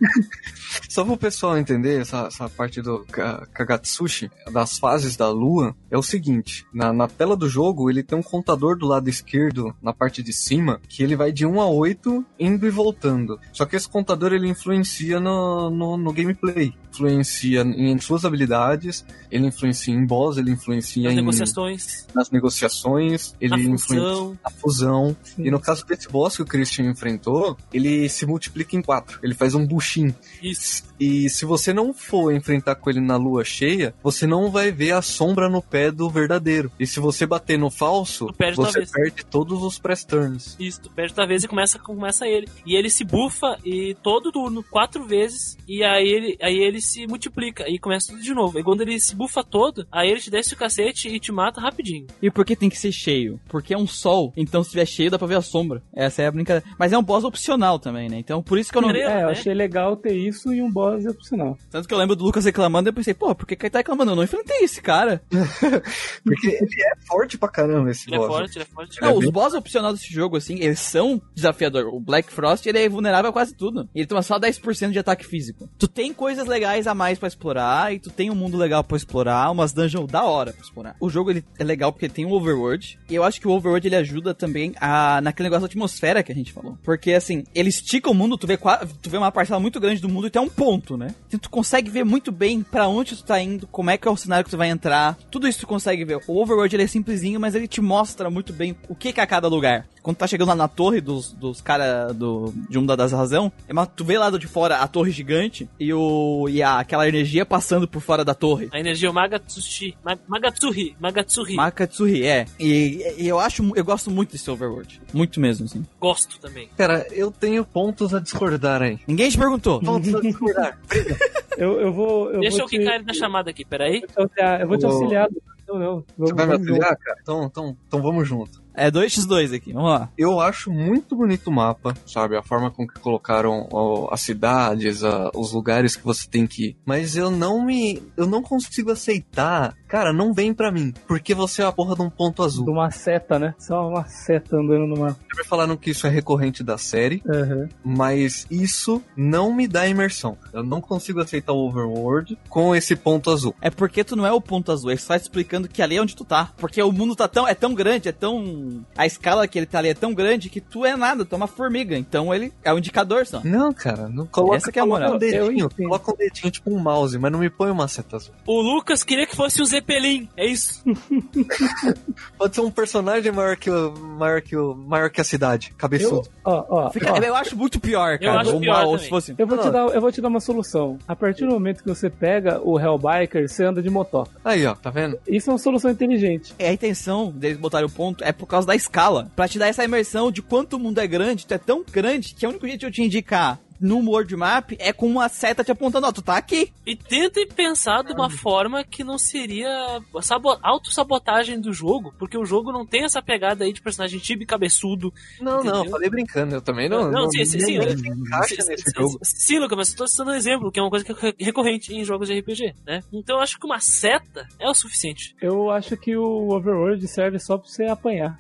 [0.89, 5.75] Só para o pessoal entender essa, essa parte do Ka- Kagatsushi, das fases da lua,
[5.91, 9.75] é o seguinte: na, na tela do jogo, ele tem um contador do lado esquerdo,
[9.83, 13.39] na parte de cima, que ele vai de 1 a 8 indo e voltando.
[13.53, 16.75] Só que esse contador ele influencia no, no, no gameplay.
[16.91, 23.35] influencia em suas habilidades, ele influencia em boss, ele influencia As em negociações, nas negociações,
[23.41, 24.39] ele a influencia fusão.
[24.45, 25.17] a fusão.
[25.39, 29.19] E no caso desse boss que o Christian enfrentou, ele se multiplica em quatro.
[29.23, 30.15] Ele faz um buchin.
[30.43, 30.85] Isso.
[30.99, 34.93] E se você não for enfrentar com ele na lua cheia, você não vai ver
[34.93, 36.71] a sombra no pé do verdadeiro.
[36.79, 40.57] E se você bater no falso, perde você perde todos os press turns.
[40.59, 42.49] Isso, tu perde tua vez e começa, começa ele.
[42.67, 47.07] E ele se bufa e todo turno, quatro vezes, e aí ele, aí ele se
[47.07, 48.59] multiplica e começa tudo de novo.
[48.59, 51.61] E quando ele se bufa todo, aí ele te desce o cacete e te mata
[51.61, 52.07] rapidinho.
[52.21, 53.28] E por que tem que ser cheio?
[53.49, 55.83] Porque é um sol, então se tiver cheio dá pra ver a sombra.
[55.95, 56.67] Essa é a brincadeira.
[56.79, 58.19] Mas é um boss opcional também, né?
[58.19, 58.91] Então por isso que eu não.
[58.91, 59.33] É, eu né?
[59.33, 61.57] achei legal ter isso e um boss opcional.
[61.71, 63.71] Tanto que eu lembro do Lucas reclamando e eu pensei, pô, por que que ele
[63.71, 64.13] tá reclamando?
[64.13, 65.21] Eu não enfrentei esse cara.
[66.25, 68.29] Porque ele é forte pra caramba esse Ele é boss.
[68.29, 69.01] forte, ele é forte.
[69.01, 71.89] Não, É os bem- boss opcional desse jogo, assim, eles são desafiadores.
[71.93, 73.89] O Black Frost, ele é vulnerável a quase tudo.
[73.95, 75.69] Ele toma só 10% de ataque físico.
[75.79, 78.97] Tu tem coisas legais a mais pra explorar, e tu tem um mundo legal pra
[78.97, 80.97] explorar, umas dungeons da hora pra explorar.
[81.01, 83.87] O jogo, ele é legal porque tem um overworld, e eu acho que o overworld,
[83.87, 86.79] ele ajuda também a, naquele negócio da atmosfera que a gente falou.
[86.83, 88.57] Porque, assim, ele estica o mundo, tu vê,
[89.03, 91.15] tu vê uma parcela muito grande do mundo e tem um ponto, né?
[91.27, 94.11] Então tu consegue ver muito bem pra onde tu tá indo, como é que é
[94.11, 96.21] o cenário que tu vai entrar, tudo isso tu consegue ver.
[96.27, 99.27] O overworld, ele é simplesinho, mas ele te mostra muito bem o que que é
[99.27, 99.87] cada lugar.
[100.03, 103.73] Quando tá chegando lá na torre dos, dos caras do, de uma das razão, é
[103.73, 107.45] uma- tu vê lá de fora a torre gigante e, o, e a, aquela energia
[107.45, 108.69] passando por fora da torre.
[108.73, 109.97] A energia é o Magatsushi.
[110.05, 110.97] Ma- Magatsuhi.
[111.01, 111.55] Magatsuhi.
[111.57, 112.47] Makatsuri, é.
[112.59, 115.01] E, e eu acho, eu gosto muito desse overworld.
[115.13, 115.85] Muito mesmo, assim.
[116.01, 116.69] Gosto também.
[116.77, 118.99] Cara, eu tenho pontos a discordar aí.
[119.07, 119.81] Ninguém te perguntou.
[119.81, 120.79] Pontos a discordar.
[121.59, 122.31] Eu, eu vou.
[122.31, 124.03] Eu Deixa vou eu quicar ele na chamada aqui, peraí.
[124.03, 124.61] te auxiliar.
[124.61, 125.29] Eu vou te auxiliar.
[125.69, 126.05] Não, não.
[126.17, 127.19] Você vai me vamos auxiliar, cara?
[127.21, 128.63] Então, então, então vamos junto.
[128.79, 130.09] É 2x2 aqui, vamos lá.
[130.17, 132.37] Eu acho muito bonito o mapa, sabe?
[132.37, 136.69] A forma com que colocaram ó, as cidades, a- os lugares que você tem que
[136.69, 136.77] ir.
[136.87, 138.03] Mas eu não me.
[138.17, 139.75] Eu não consigo aceitar.
[139.89, 140.93] Cara, não vem pra mim.
[141.07, 142.67] Porque você é a porra de um ponto De azul.
[142.69, 143.55] uma seta, né?
[143.59, 145.09] Só uma seta andando numa.
[145.11, 147.69] Já me falaram que isso é recorrente da série, Aham.
[147.85, 150.37] mas isso não me dá imersão.
[150.53, 153.55] Eu não consigo aceitar o Overworld com esse ponto azul.
[153.61, 155.97] É porque tu não é o ponto azul, ele só tá te explicando que ali
[155.97, 156.53] é onde tu tá.
[156.59, 158.68] Porque o mundo tá tão, é tão grande, é tão.
[158.97, 161.37] A escala que ele tá ali é tão grande que tu é nada, tu é
[161.37, 161.97] uma formiga.
[161.97, 163.41] Então ele é o indicador só.
[163.45, 165.13] Não, cara, não coloca, Essa que é a coloca moral.
[165.19, 168.17] um Eu dedinho, coloca um dedinho tipo um mouse, mas não me põe uma seta
[168.17, 168.35] azul.
[168.47, 170.29] O Lucas queria que fosse o Zeppelin.
[170.37, 170.83] É isso.
[172.39, 175.77] Pode ser um personagem maior que o, maior que o, maior que a cidade, Eu,
[175.77, 176.29] cabeçudo.
[176.45, 177.17] ó, ó, Fica- ó.
[177.19, 178.41] eu acho muito pior, cara.
[178.41, 178.99] acho Ou pior também.
[178.99, 179.35] se fosse.
[179.39, 179.71] Eu vou, te Ah.
[179.71, 180.99] dar, eu vou te dar uma solução.
[181.07, 184.31] A partir do momento que você pega o Hellbiker, você anda de motoca.
[184.45, 185.19] Aí, ó, tá vendo?
[185.27, 186.55] Isso é uma solução inteligente.
[186.59, 189.31] É, a intenção deles botarem o ponto é por causa da escala.
[189.37, 192.35] Pra te dar essa imersão de quanto o mundo é grande, tu é tão grande
[192.35, 195.65] que o único jeito de eu te indicar no world map é com uma seta
[195.65, 196.73] te apontando, ó, tu tá aqui.
[196.87, 202.45] E tentem pensar de uma forma que não seria sabo autossabotagem do jogo, porque o
[202.45, 205.13] jogo não tem essa pegada aí de personagem tibi cabeçudo.
[205.41, 205.91] Não, não, Entendeu?
[205.91, 207.11] falei brincando, eu também não.
[207.11, 210.79] Não, sim, sim, sim, não Sim, sim, Lucas, mas eu tô citando um exemplo, que
[210.79, 213.03] é uma coisa que é recorrente em jogos de RPG, né?
[213.13, 215.35] Então eu acho que uma seta é o suficiente.
[215.41, 218.39] Eu acho que o Overworld serve só pra você apanhar.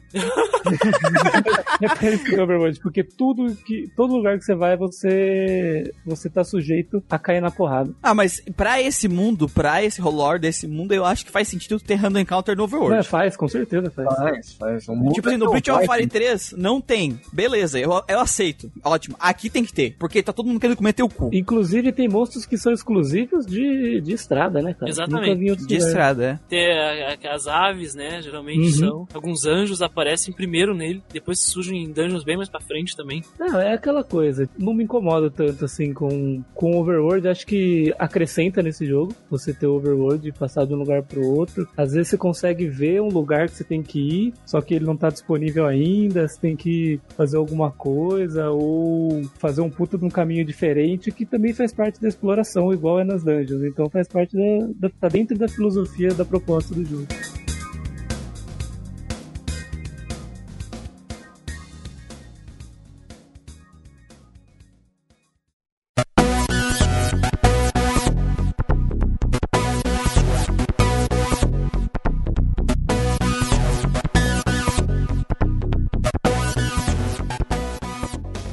[1.81, 4.77] é pra isso que é o Overworld, porque tudo que, todo lugar que você vai,
[4.77, 5.28] você
[6.05, 7.93] você tá sujeito a cair na porrada.
[8.03, 11.79] Ah, mas pra esse mundo, pra esse lore desse mundo, eu acho que faz sentido
[11.81, 12.97] ter random encounter no overworld.
[12.97, 14.09] Não, faz, com certeza faz.
[14.17, 14.89] Faz, faz.
[14.89, 17.21] Um mundo Tipo assim, no é Breath of Fire 3 não tem.
[17.33, 18.71] Beleza, eu, eu aceito.
[18.85, 19.17] Ótimo.
[19.21, 19.97] Aqui tem que ter.
[19.99, 21.31] Porque tá todo mundo querendo comer teu cu.
[21.33, 24.91] Inclusive tem monstros que são exclusivos de, de estrada, né, cara?
[24.91, 25.67] Exatamente.
[25.67, 26.39] De estrada, é.
[26.49, 28.21] Tem a- a- as aves, né?
[28.23, 28.71] Geralmente Uhum.
[28.73, 29.09] são.
[29.15, 33.23] Alguns anjos aparecem primeiro nele, depois surgem em dungeons bem mais pra frente também.
[33.39, 34.49] Não, é aquela coisa.
[34.59, 37.29] Não me incomoda tanto assim com, com Overworld.
[37.29, 41.69] Acho que acrescenta nesse jogo você ter Overworld e passar de um lugar pro outro.
[41.77, 44.85] Às vezes você consegue ver um lugar que você tem que ir, só que ele
[44.85, 46.27] não tá disponível ainda.
[46.27, 51.27] Você tem que fazer alguma coisa ou fazer um puta de um caminho diferente que
[51.27, 53.63] também faz parte da exploração, igual é nas dungeons.
[53.63, 57.07] Então faz parte da, da tá dentro da filosofia da proposta do jogo.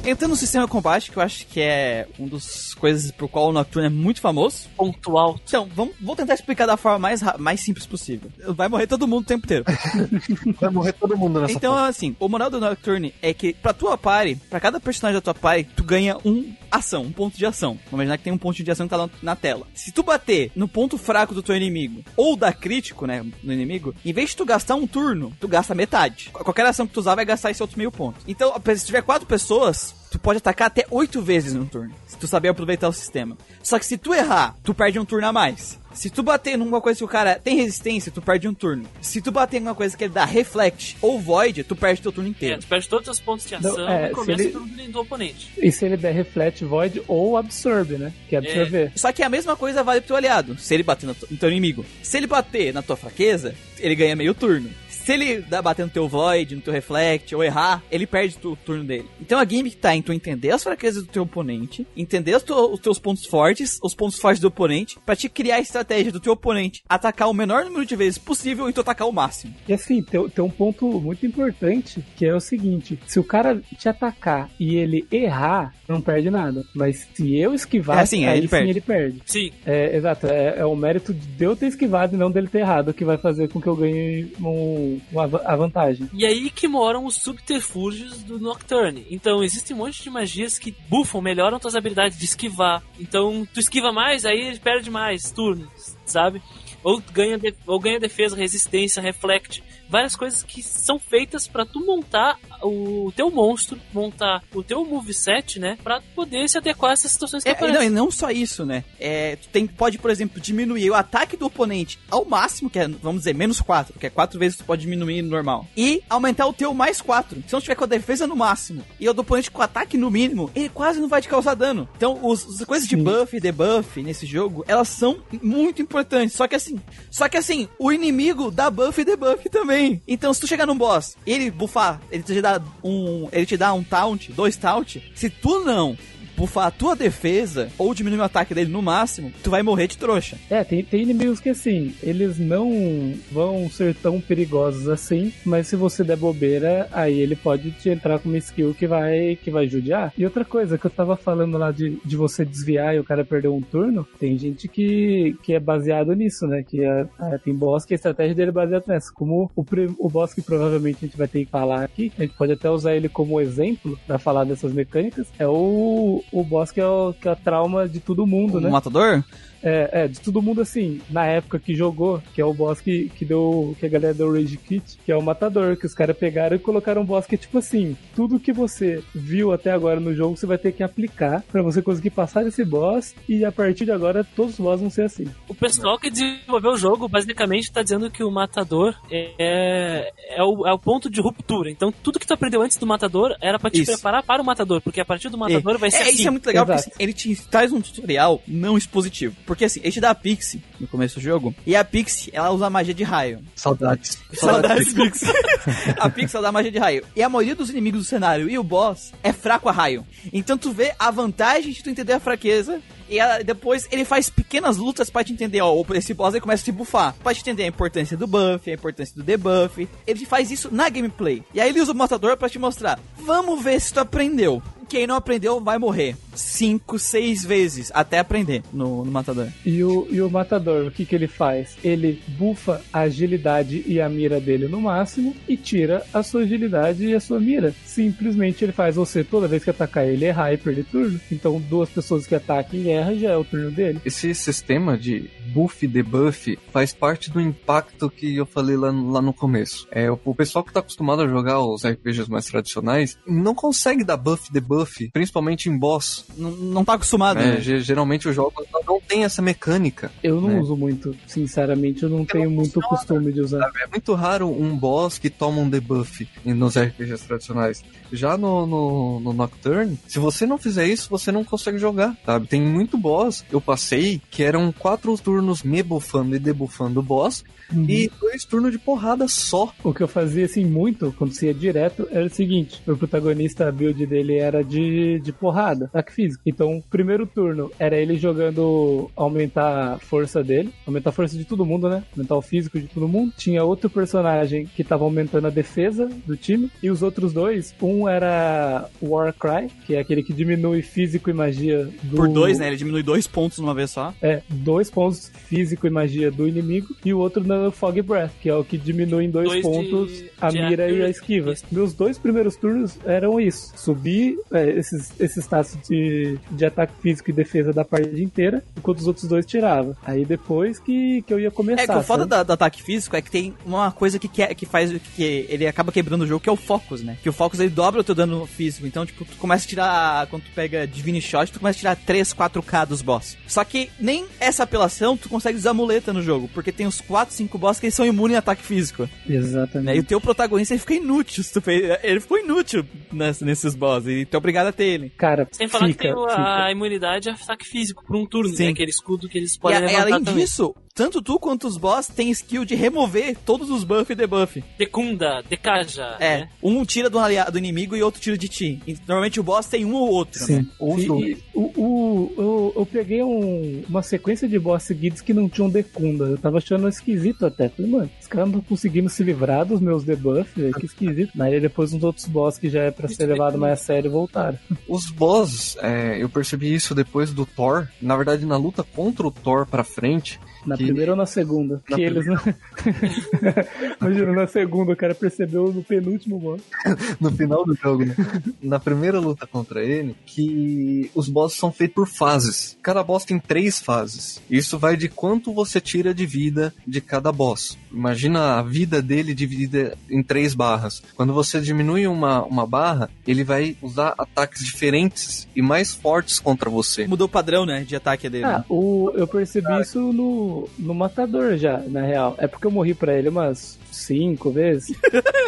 [0.06, 3.48] Entrando no sistema de combate, que eu acho que é uma das coisas pro qual
[3.48, 4.68] o Nocturne é muito famoso.
[4.76, 5.36] Pontual.
[5.44, 8.30] Então, vamos, vou tentar explicar da forma mais, mais simples possível.
[8.54, 9.64] Vai morrer todo mundo o tempo inteiro.
[10.60, 11.88] Vai morrer todo mundo nessa Então, porra.
[11.88, 15.34] assim, o moral do Nocturne é que pra tua party, pra cada personagem da tua
[15.34, 17.72] party, tu ganha um ação, um ponto de ação.
[17.86, 19.66] Vamos imaginar que tem um ponto de ação que tá na, na tela.
[19.74, 23.92] Se tu bater no ponto fraco do teu inimigo, ou dar crítico, né, no inimigo,
[24.04, 26.30] em vez de tu gastar um turno, tu gasta metade.
[26.32, 28.18] Qualquer ação que tu usar vai gastar esse outro meio ponto.
[28.28, 32.26] Então, se tiver quatro pessoas, tu pode atacar até oito vezes no turno, se tu
[32.26, 33.36] saber aproveitar o sistema.
[33.62, 35.78] Só que se tu errar, tu perde um turno a mais.
[35.92, 38.84] Se tu bater numa coisa que o cara tem resistência, tu perde um turno.
[39.00, 42.28] Se tu bater numa coisa que ele dá reflect ou void, tu perde teu turno
[42.28, 42.60] É, inteiro.
[42.60, 45.00] tu perde todos os pontos de ação Não, é, e começa ele- o turno do
[45.00, 45.50] oponente.
[45.56, 48.12] E se ele der reflete void ou absorbe, né?
[48.28, 48.92] Que é absorver.
[48.94, 51.84] Só que a mesma coisa vale pro teu aliado, se ele bater no teu inimigo.
[52.02, 54.68] Se ele bater na tua fraqueza, ele ganha meio turno.
[55.06, 58.56] Se ele dá- bater no teu void, no teu reflect, ou errar, ele perde o
[58.56, 59.06] turno dele.
[59.20, 62.72] Então a gimmick tá em tu entender as fraquezas do teu oponente, entender os, teu-
[62.72, 66.18] os teus pontos fortes, os pontos fortes do oponente, pra te criar a estratégia do
[66.18, 69.54] teu oponente atacar o menor número de vezes possível e tu atacar o máximo.
[69.68, 73.62] E assim, tem, tem um ponto muito importante que é o seguinte: se o cara
[73.78, 76.64] te atacar e ele errar, não perde nada.
[76.74, 78.70] Mas se eu esquivar, É assim, aí aí ele sim perde.
[78.70, 79.22] ele perde.
[79.24, 82.58] Sim, É, exato, é, é o mérito de eu ter esquivado e não dele ter
[82.58, 84.95] errado que vai fazer com que eu ganhe um,
[85.44, 86.08] a vantagem.
[86.12, 89.06] E aí que moram os subterfúgios do Nocturne.
[89.10, 92.82] Então, existe um monte de magias que buffam, melhoram tuas habilidades de esquivar.
[92.98, 96.42] Então, tu esquiva mais, aí perde mais turnos, sabe?
[96.82, 99.62] Ou ganha, ou ganha defesa, resistência, reflect.
[99.88, 105.58] Várias coisas que são feitas pra tu montar o teu monstro, montar o teu moveset,
[105.58, 105.78] né?
[105.82, 107.86] Pra poder se adequar a essas situações que É, e não, aparecem.
[107.86, 108.82] e não só isso, né?
[108.98, 112.88] É, tu tem, pode, por exemplo, diminuir o ataque do oponente ao máximo, que é,
[112.88, 115.66] vamos dizer, menos 4, que é 4 vezes que tu pode diminuir no normal.
[115.76, 117.42] E aumentar o teu mais 4.
[117.46, 119.96] Se não tiver com a defesa no máximo e o do oponente com o ataque
[119.96, 121.88] no mínimo, ele quase não vai te causar dano.
[121.96, 123.04] Então, os, as coisas de Sim.
[123.04, 126.34] buff e debuff nesse jogo, elas são muito importantes.
[126.34, 126.80] Só que assim,
[127.10, 129.75] só que assim, o inimigo dá buff e debuff também.
[130.06, 133.72] Então, se tu chegar num boss ele buffar, ele te dá um, ele te dá
[133.72, 135.96] um taunt, dois taunt, se tu não
[136.36, 139.98] buffar a tua defesa ou diminuir o ataque dele no máximo, tu vai morrer de
[139.98, 140.36] trouxa.
[140.50, 145.76] É, tem, tem inimigos que assim, eles não vão ser tão perigosos assim, mas se
[145.76, 149.68] você der bobeira, aí ele pode te entrar com uma skill que vai, que vai
[149.68, 150.12] judiar.
[150.16, 153.24] E outra coisa que eu tava falando lá de, de você desviar e o cara
[153.24, 156.62] perder um turno, tem gente que, que é baseado nisso, né?
[156.62, 159.12] Que é, é, tem boss que a estratégia dele é baseada nessa.
[159.12, 159.64] Como o,
[159.98, 162.70] o boss que provavelmente a gente vai ter que falar aqui, a gente pode até
[162.70, 167.12] usar ele como exemplo pra falar dessas mecânicas, é o, o boss que é, o,
[167.12, 168.68] que é trauma de todo mundo, O né?
[168.70, 169.24] matador?
[169.66, 173.08] É, é, de todo mundo assim, na época que jogou, que é o boss que,
[173.16, 173.76] que deu.
[173.80, 176.60] que a galera deu Rage Kit, que é o Matador, que os caras pegaram e
[176.60, 180.36] colocaram um boss que é tipo assim, tudo que você viu até agora no jogo,
[180.36, 183.90] você vai ter que aplicar pra você conseguir passar esse boss, e a partir de
[183.90, 185.26] agora todos os boss vão ser assim.
[185.48, 190.64] O pessoal que desenvolveu o jogo basicamente tá dizendo que o matador é, é, o,
[190.64, 191.70] é o ponto de ruptura.
[191.70, 193.94] Então tudo que tu aprendeu antes do matador era pra te Isso.
[193.94, 196.12] preparar para o matador, porque a partir do matador vai ser é, assim.
[196.12, 196.82] Isso é muito legal, Exato.
[196.84, 199.34] porque assim, ele te traz um tutorial não expositivo.
[199.44, 202.50] Porque assim, ele te dá a Pixie no começo do jogo, e a Pixie, ela
[202.50, 203.40] usa a magia de raio.
[203.54, 204.18] Saudades.
[204.34, 205.26] Saudades Pixie.
[205.98, 207.04] a Pixie, ela dá magia de raio.
[207.14, 210.06] E a maioria dos inimigos do cenário e o boss é fraco a raio.
[210.32, 214.28] Então tu vê a vantagem de tu entender a fraqueza, e ela- depois ele faz
[214.28, 217.14] pequenas lutas pra te entender, ó, esse boss ele começa a se buffar.
[217.22, 219.88] Pra te entender a importância do buff, a importância do debuff.
[220.06, 221.42] Ele faz isso na gameplay.
[221.54, 222.98] E aí ele usa o matador pra te mostrar.
[223.16, 224.62] Vamos ver se tu aprendeu.
[224.88, 226.16] Quem não aprendeu vai morrer.
[226.34, 229.48] Cinco, seis vezes até aprender no, no matador.
[229.64, 231.76] E o, e o Matador, o que, que ele faz?
[231.82, 237.04] Ele bufa a agilidade e a mira dele no máximo e tira a sua agilidade
[237.04, 237.74] e a sua mira.
[237.84, 241.20] Simplesmente ele faz você, toda vez que atacar ele, errar e perder turno.
[241.32, 244.00] Então, duas pessoas que atacam e erram já é o turno dele.
[244.04, 249.22] Esse sistema de buff e debuff faz parte do impacto que eu falei lá, lá
[249.22, 249.88] no começo.
[249.90, 254.04] É, o, o pessoal que tá acostumado a jogar os RPGs mais tradicionais não consegue
[254.04, 256.26] dar buff e debuff, principalmente em boss.
[256.36, 257.54] Não, não tá acostumado, né?
[257.54, 257.60] né?
[257.60, 260.10] Ge- Geralmente os jogos não- tem essa mecânica.
[260.20, 260.60] Eu não É.
[260.60, 263.70] uso muito, sinceramente, eu não tenho não muito funciona, costume de usar.
[263.80, 267.84] É muito raro um boss que toma um debuff nos RPGs tradicionais.
[268.12, 272.48] Já no, no, no Nocturne, se você não fizer isso, você não consegue jogar, sabe?
[272.48, 277.02] Tem muito boss que eu passei que eram quatro turnos me buffando e debuffando o
[277.02, 279.72] boss e dois turnos de porrada só.
[279.82, 283.72] O que eu fazia assim muito, quando ia direto, era o seguinte: o protagonista, a
[283.72, 286.42] build dele era de, de porrada, ataque físico.
[286.46, 291.44] Então, o primeiro turno era ele jogando aumentar a força dele, aumentar a força de
[291.44, 292.04] todo mundo, né?
[292.12, 293.32] Aumentar o físico de todo mundo.
[293.36, 298.08] Tinha outro personagem que tava aumentando a defesa do time, e os outros dois, um
[298.08, 302.16] era Warcry, que é aquele que diminui físico e magia do.
[302.16, 302.68] Por dois, né?
[302.68, 304.14] Ele diminui dois pontos numa vez só.
[304.22, 308.32] É, dois pontos físico e magia do inimigo, e o outro, na no Fog Breath,
[308.40, 311.08] que é o que diminui em dois, Dois de- pontos a de mira e a
[311.08, 311.52] esquiva.
[311.52, 311.64] Isso.
[311.70, 313.72] Meus dois primeiros turnos eram isso.
[313.76, 318.98] Subir é, esses, esses status de, de ataque físico e defesa da partida inteira, enquanto
[318.98, 319.96] os outros dois tiravam.
[320.04, 321.82] Aí depois que, que eu ia começar.
[321.82, 324.66] É que o foda do ataque físico é que tem uma coisa que, que, que
[324.66, 327.16] faz que ele acaba quebrando o jogo, que é o Focus, né?
[327.22, 328.86] Que o Focus ele dobra o teu dano físico.
[328.86, 330.26] Então, tipo, tu começa a tirar.
[330.28, 333.36] Quando tu pega Divine Shot, tu começa a tirar 3, 4k dos boss.
[333.46, 337.34] Só que nem essa apelação tu consegue usar muleta no jogo, porque tem os 4,
[337.34, 339.08] 5 boss que eles são imunes a ataque físico.
[339.28, 339.86] Exatamente.
[339.86, 339.96] Né?
[339.96, 341.44] E o teu protagonista ele fica inútil.
[341.44, 344.06] Se tu fez, ele ficou inútil ness- nesses boss.
[344.06, 345.10] E tu é obrigado a ter ele.
[345.10, 346.64] Cara, Sem falar fica, que tem fica.
[346.64, 348.64] a imunidade a ataque físico por um turno, Sim.
[348.64, 348.70] né?
[348.70, 350.44] Aquele escudo que eles E, podem e levantar além também.
[350.44, 354.64] disso, tanto tu quanto os boss têm skill de remover todos os buff e debuff.
[354.78, 356.16] Decunda, decaja.
[356.18, 356.48] É, né?
[356.62, 358.80] um tira do, aliado, do inimigo e outro tira de ti.
[358.86, 360.42] E, normalmente o boss tem um ou outro.
[360.42, 360.56] Sim.
[360.56, 360.66] Né?
[360.78, 361.38] Ou os E- dois.
[361.54, 366.24] o, o- eu, eu peguei um- uma sequência de boss seguidos que não tinham decunda.
[366.24, 367.68] Eu tava achando esquisito até.
[367.68, 371.32] Falei, mano, os caras não estão conseguindo se livrar dos meus debuffs, velho, que esquisito.
[371.40, 374.58] Aí depois uns outros boss que já é pra ser levado mais a sério voltaram.
[374.88, 377.86] Os bosses, é, eu percebi isso depois do Thor.
[378.00, 381.80] Na verdade, na luta contra o Thor pra frente, Na Que- primeira ou na segunda?
[381.88, 382.36] Na que eles não.
[384.00, 386.60] Imagina, na segunda o cara percebeu no penúltimo boss.
[387.20, 388.14] no final do jogo, né?
[388.62, 392.76] Na primeira luta contra ele, que os bosses são feitos por fases.
[392.82, 394.40] Cada boss tem três fases.
[394.50, 397.78] Isso vai de quanto você tira de vida de cada boss.
[397.92, 401.02] Imagina a vida dele dividida em três barras.
[401.14, 406.68] Quando você diminui uma, uma barra, ele vai usar ataques diferentes e mais fortes contra
[406.68, 407.06] você.
[407.06, 408.44] Mudou o padrão, né, de ataque dele.
[408.44, 412.34] Ah, o, eu percebi isso no, no Matador já, na real.
[412.38, 414.96] É porque eu morri pra ele umas cinco vezes.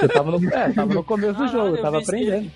[0.02, 2.50] Eu tava no, é, tava no começo do jogo, eu tava aprendendo.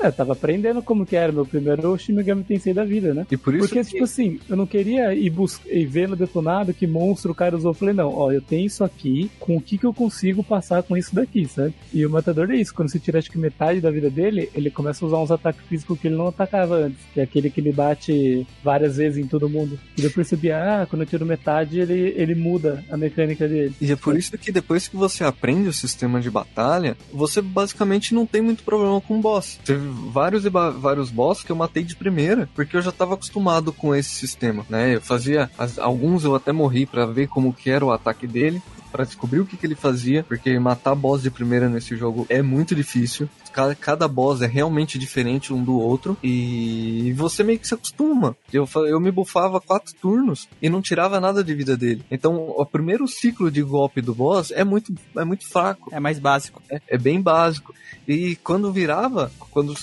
[0.00, 3.26] É, eu tava aprendendo como que era meu primeiro Shin Megami Tensei da vida, né?
[3.30, 6.16] E por isso Porque, que- tipo assim, eu não queria ir, bus ir ver no
[6.16, 7.70] detonado que monstro o cara usou.
[7.70, 10.82] Eu falei, não, ó, eu tenho isso aqui, com o que que eu consigo passar
[10.82, 11.74] com isso daqui, sabe?
[11.92, 14.70] E o Matador é isso, quando você tira acho que metade da vida dele, ele
[14.70, 17.60] começa a usar uns ataques físicos que ele não atacava antes, que é aquele que
[17.60, 19.78] ele bate várias vezes em todo mundo.
[19.96, 23.74] E eu percebi, ah, quando eu tiro metade, ele, ele muda a mecânica dele.
[23.80, 28.12] E é por isso que depois que você aprende o sistema de batalha, você basicamente
[28.14, 29.58] não tem muito problema com boss.
[29.64, 33.72] Teve vários, e vários boss que eu matei de primeira, porque eu já estava acostumado
[33.72, 34.96] com esse sistema, né?
[34.96, 38.60] Eu fazia, as- alguns eu até morri pra ver como que era o ataque dele,
[38.90, 42.40] pra descobrir o que, que ele fazia, porque matar boss de primeira nesse jogo é
[42.42, 43.28] muito difícil.
[43.52, 48.36] Cada, cada boss é realmente diferente um do outro e você meio que se acostuma.
[48.52, 52.04] Eu, eu me bufava quatro turnos e não tirava nada de vida dele.
[52.10, 55.90] Então, o primeiro ciclo de golpe do boss é muito, é muito fraco.
[55.92, 56.62] É mais básico.
[56.70, 57.74] É, é bem básico.
[58.06, 59.74] E quando virava, quando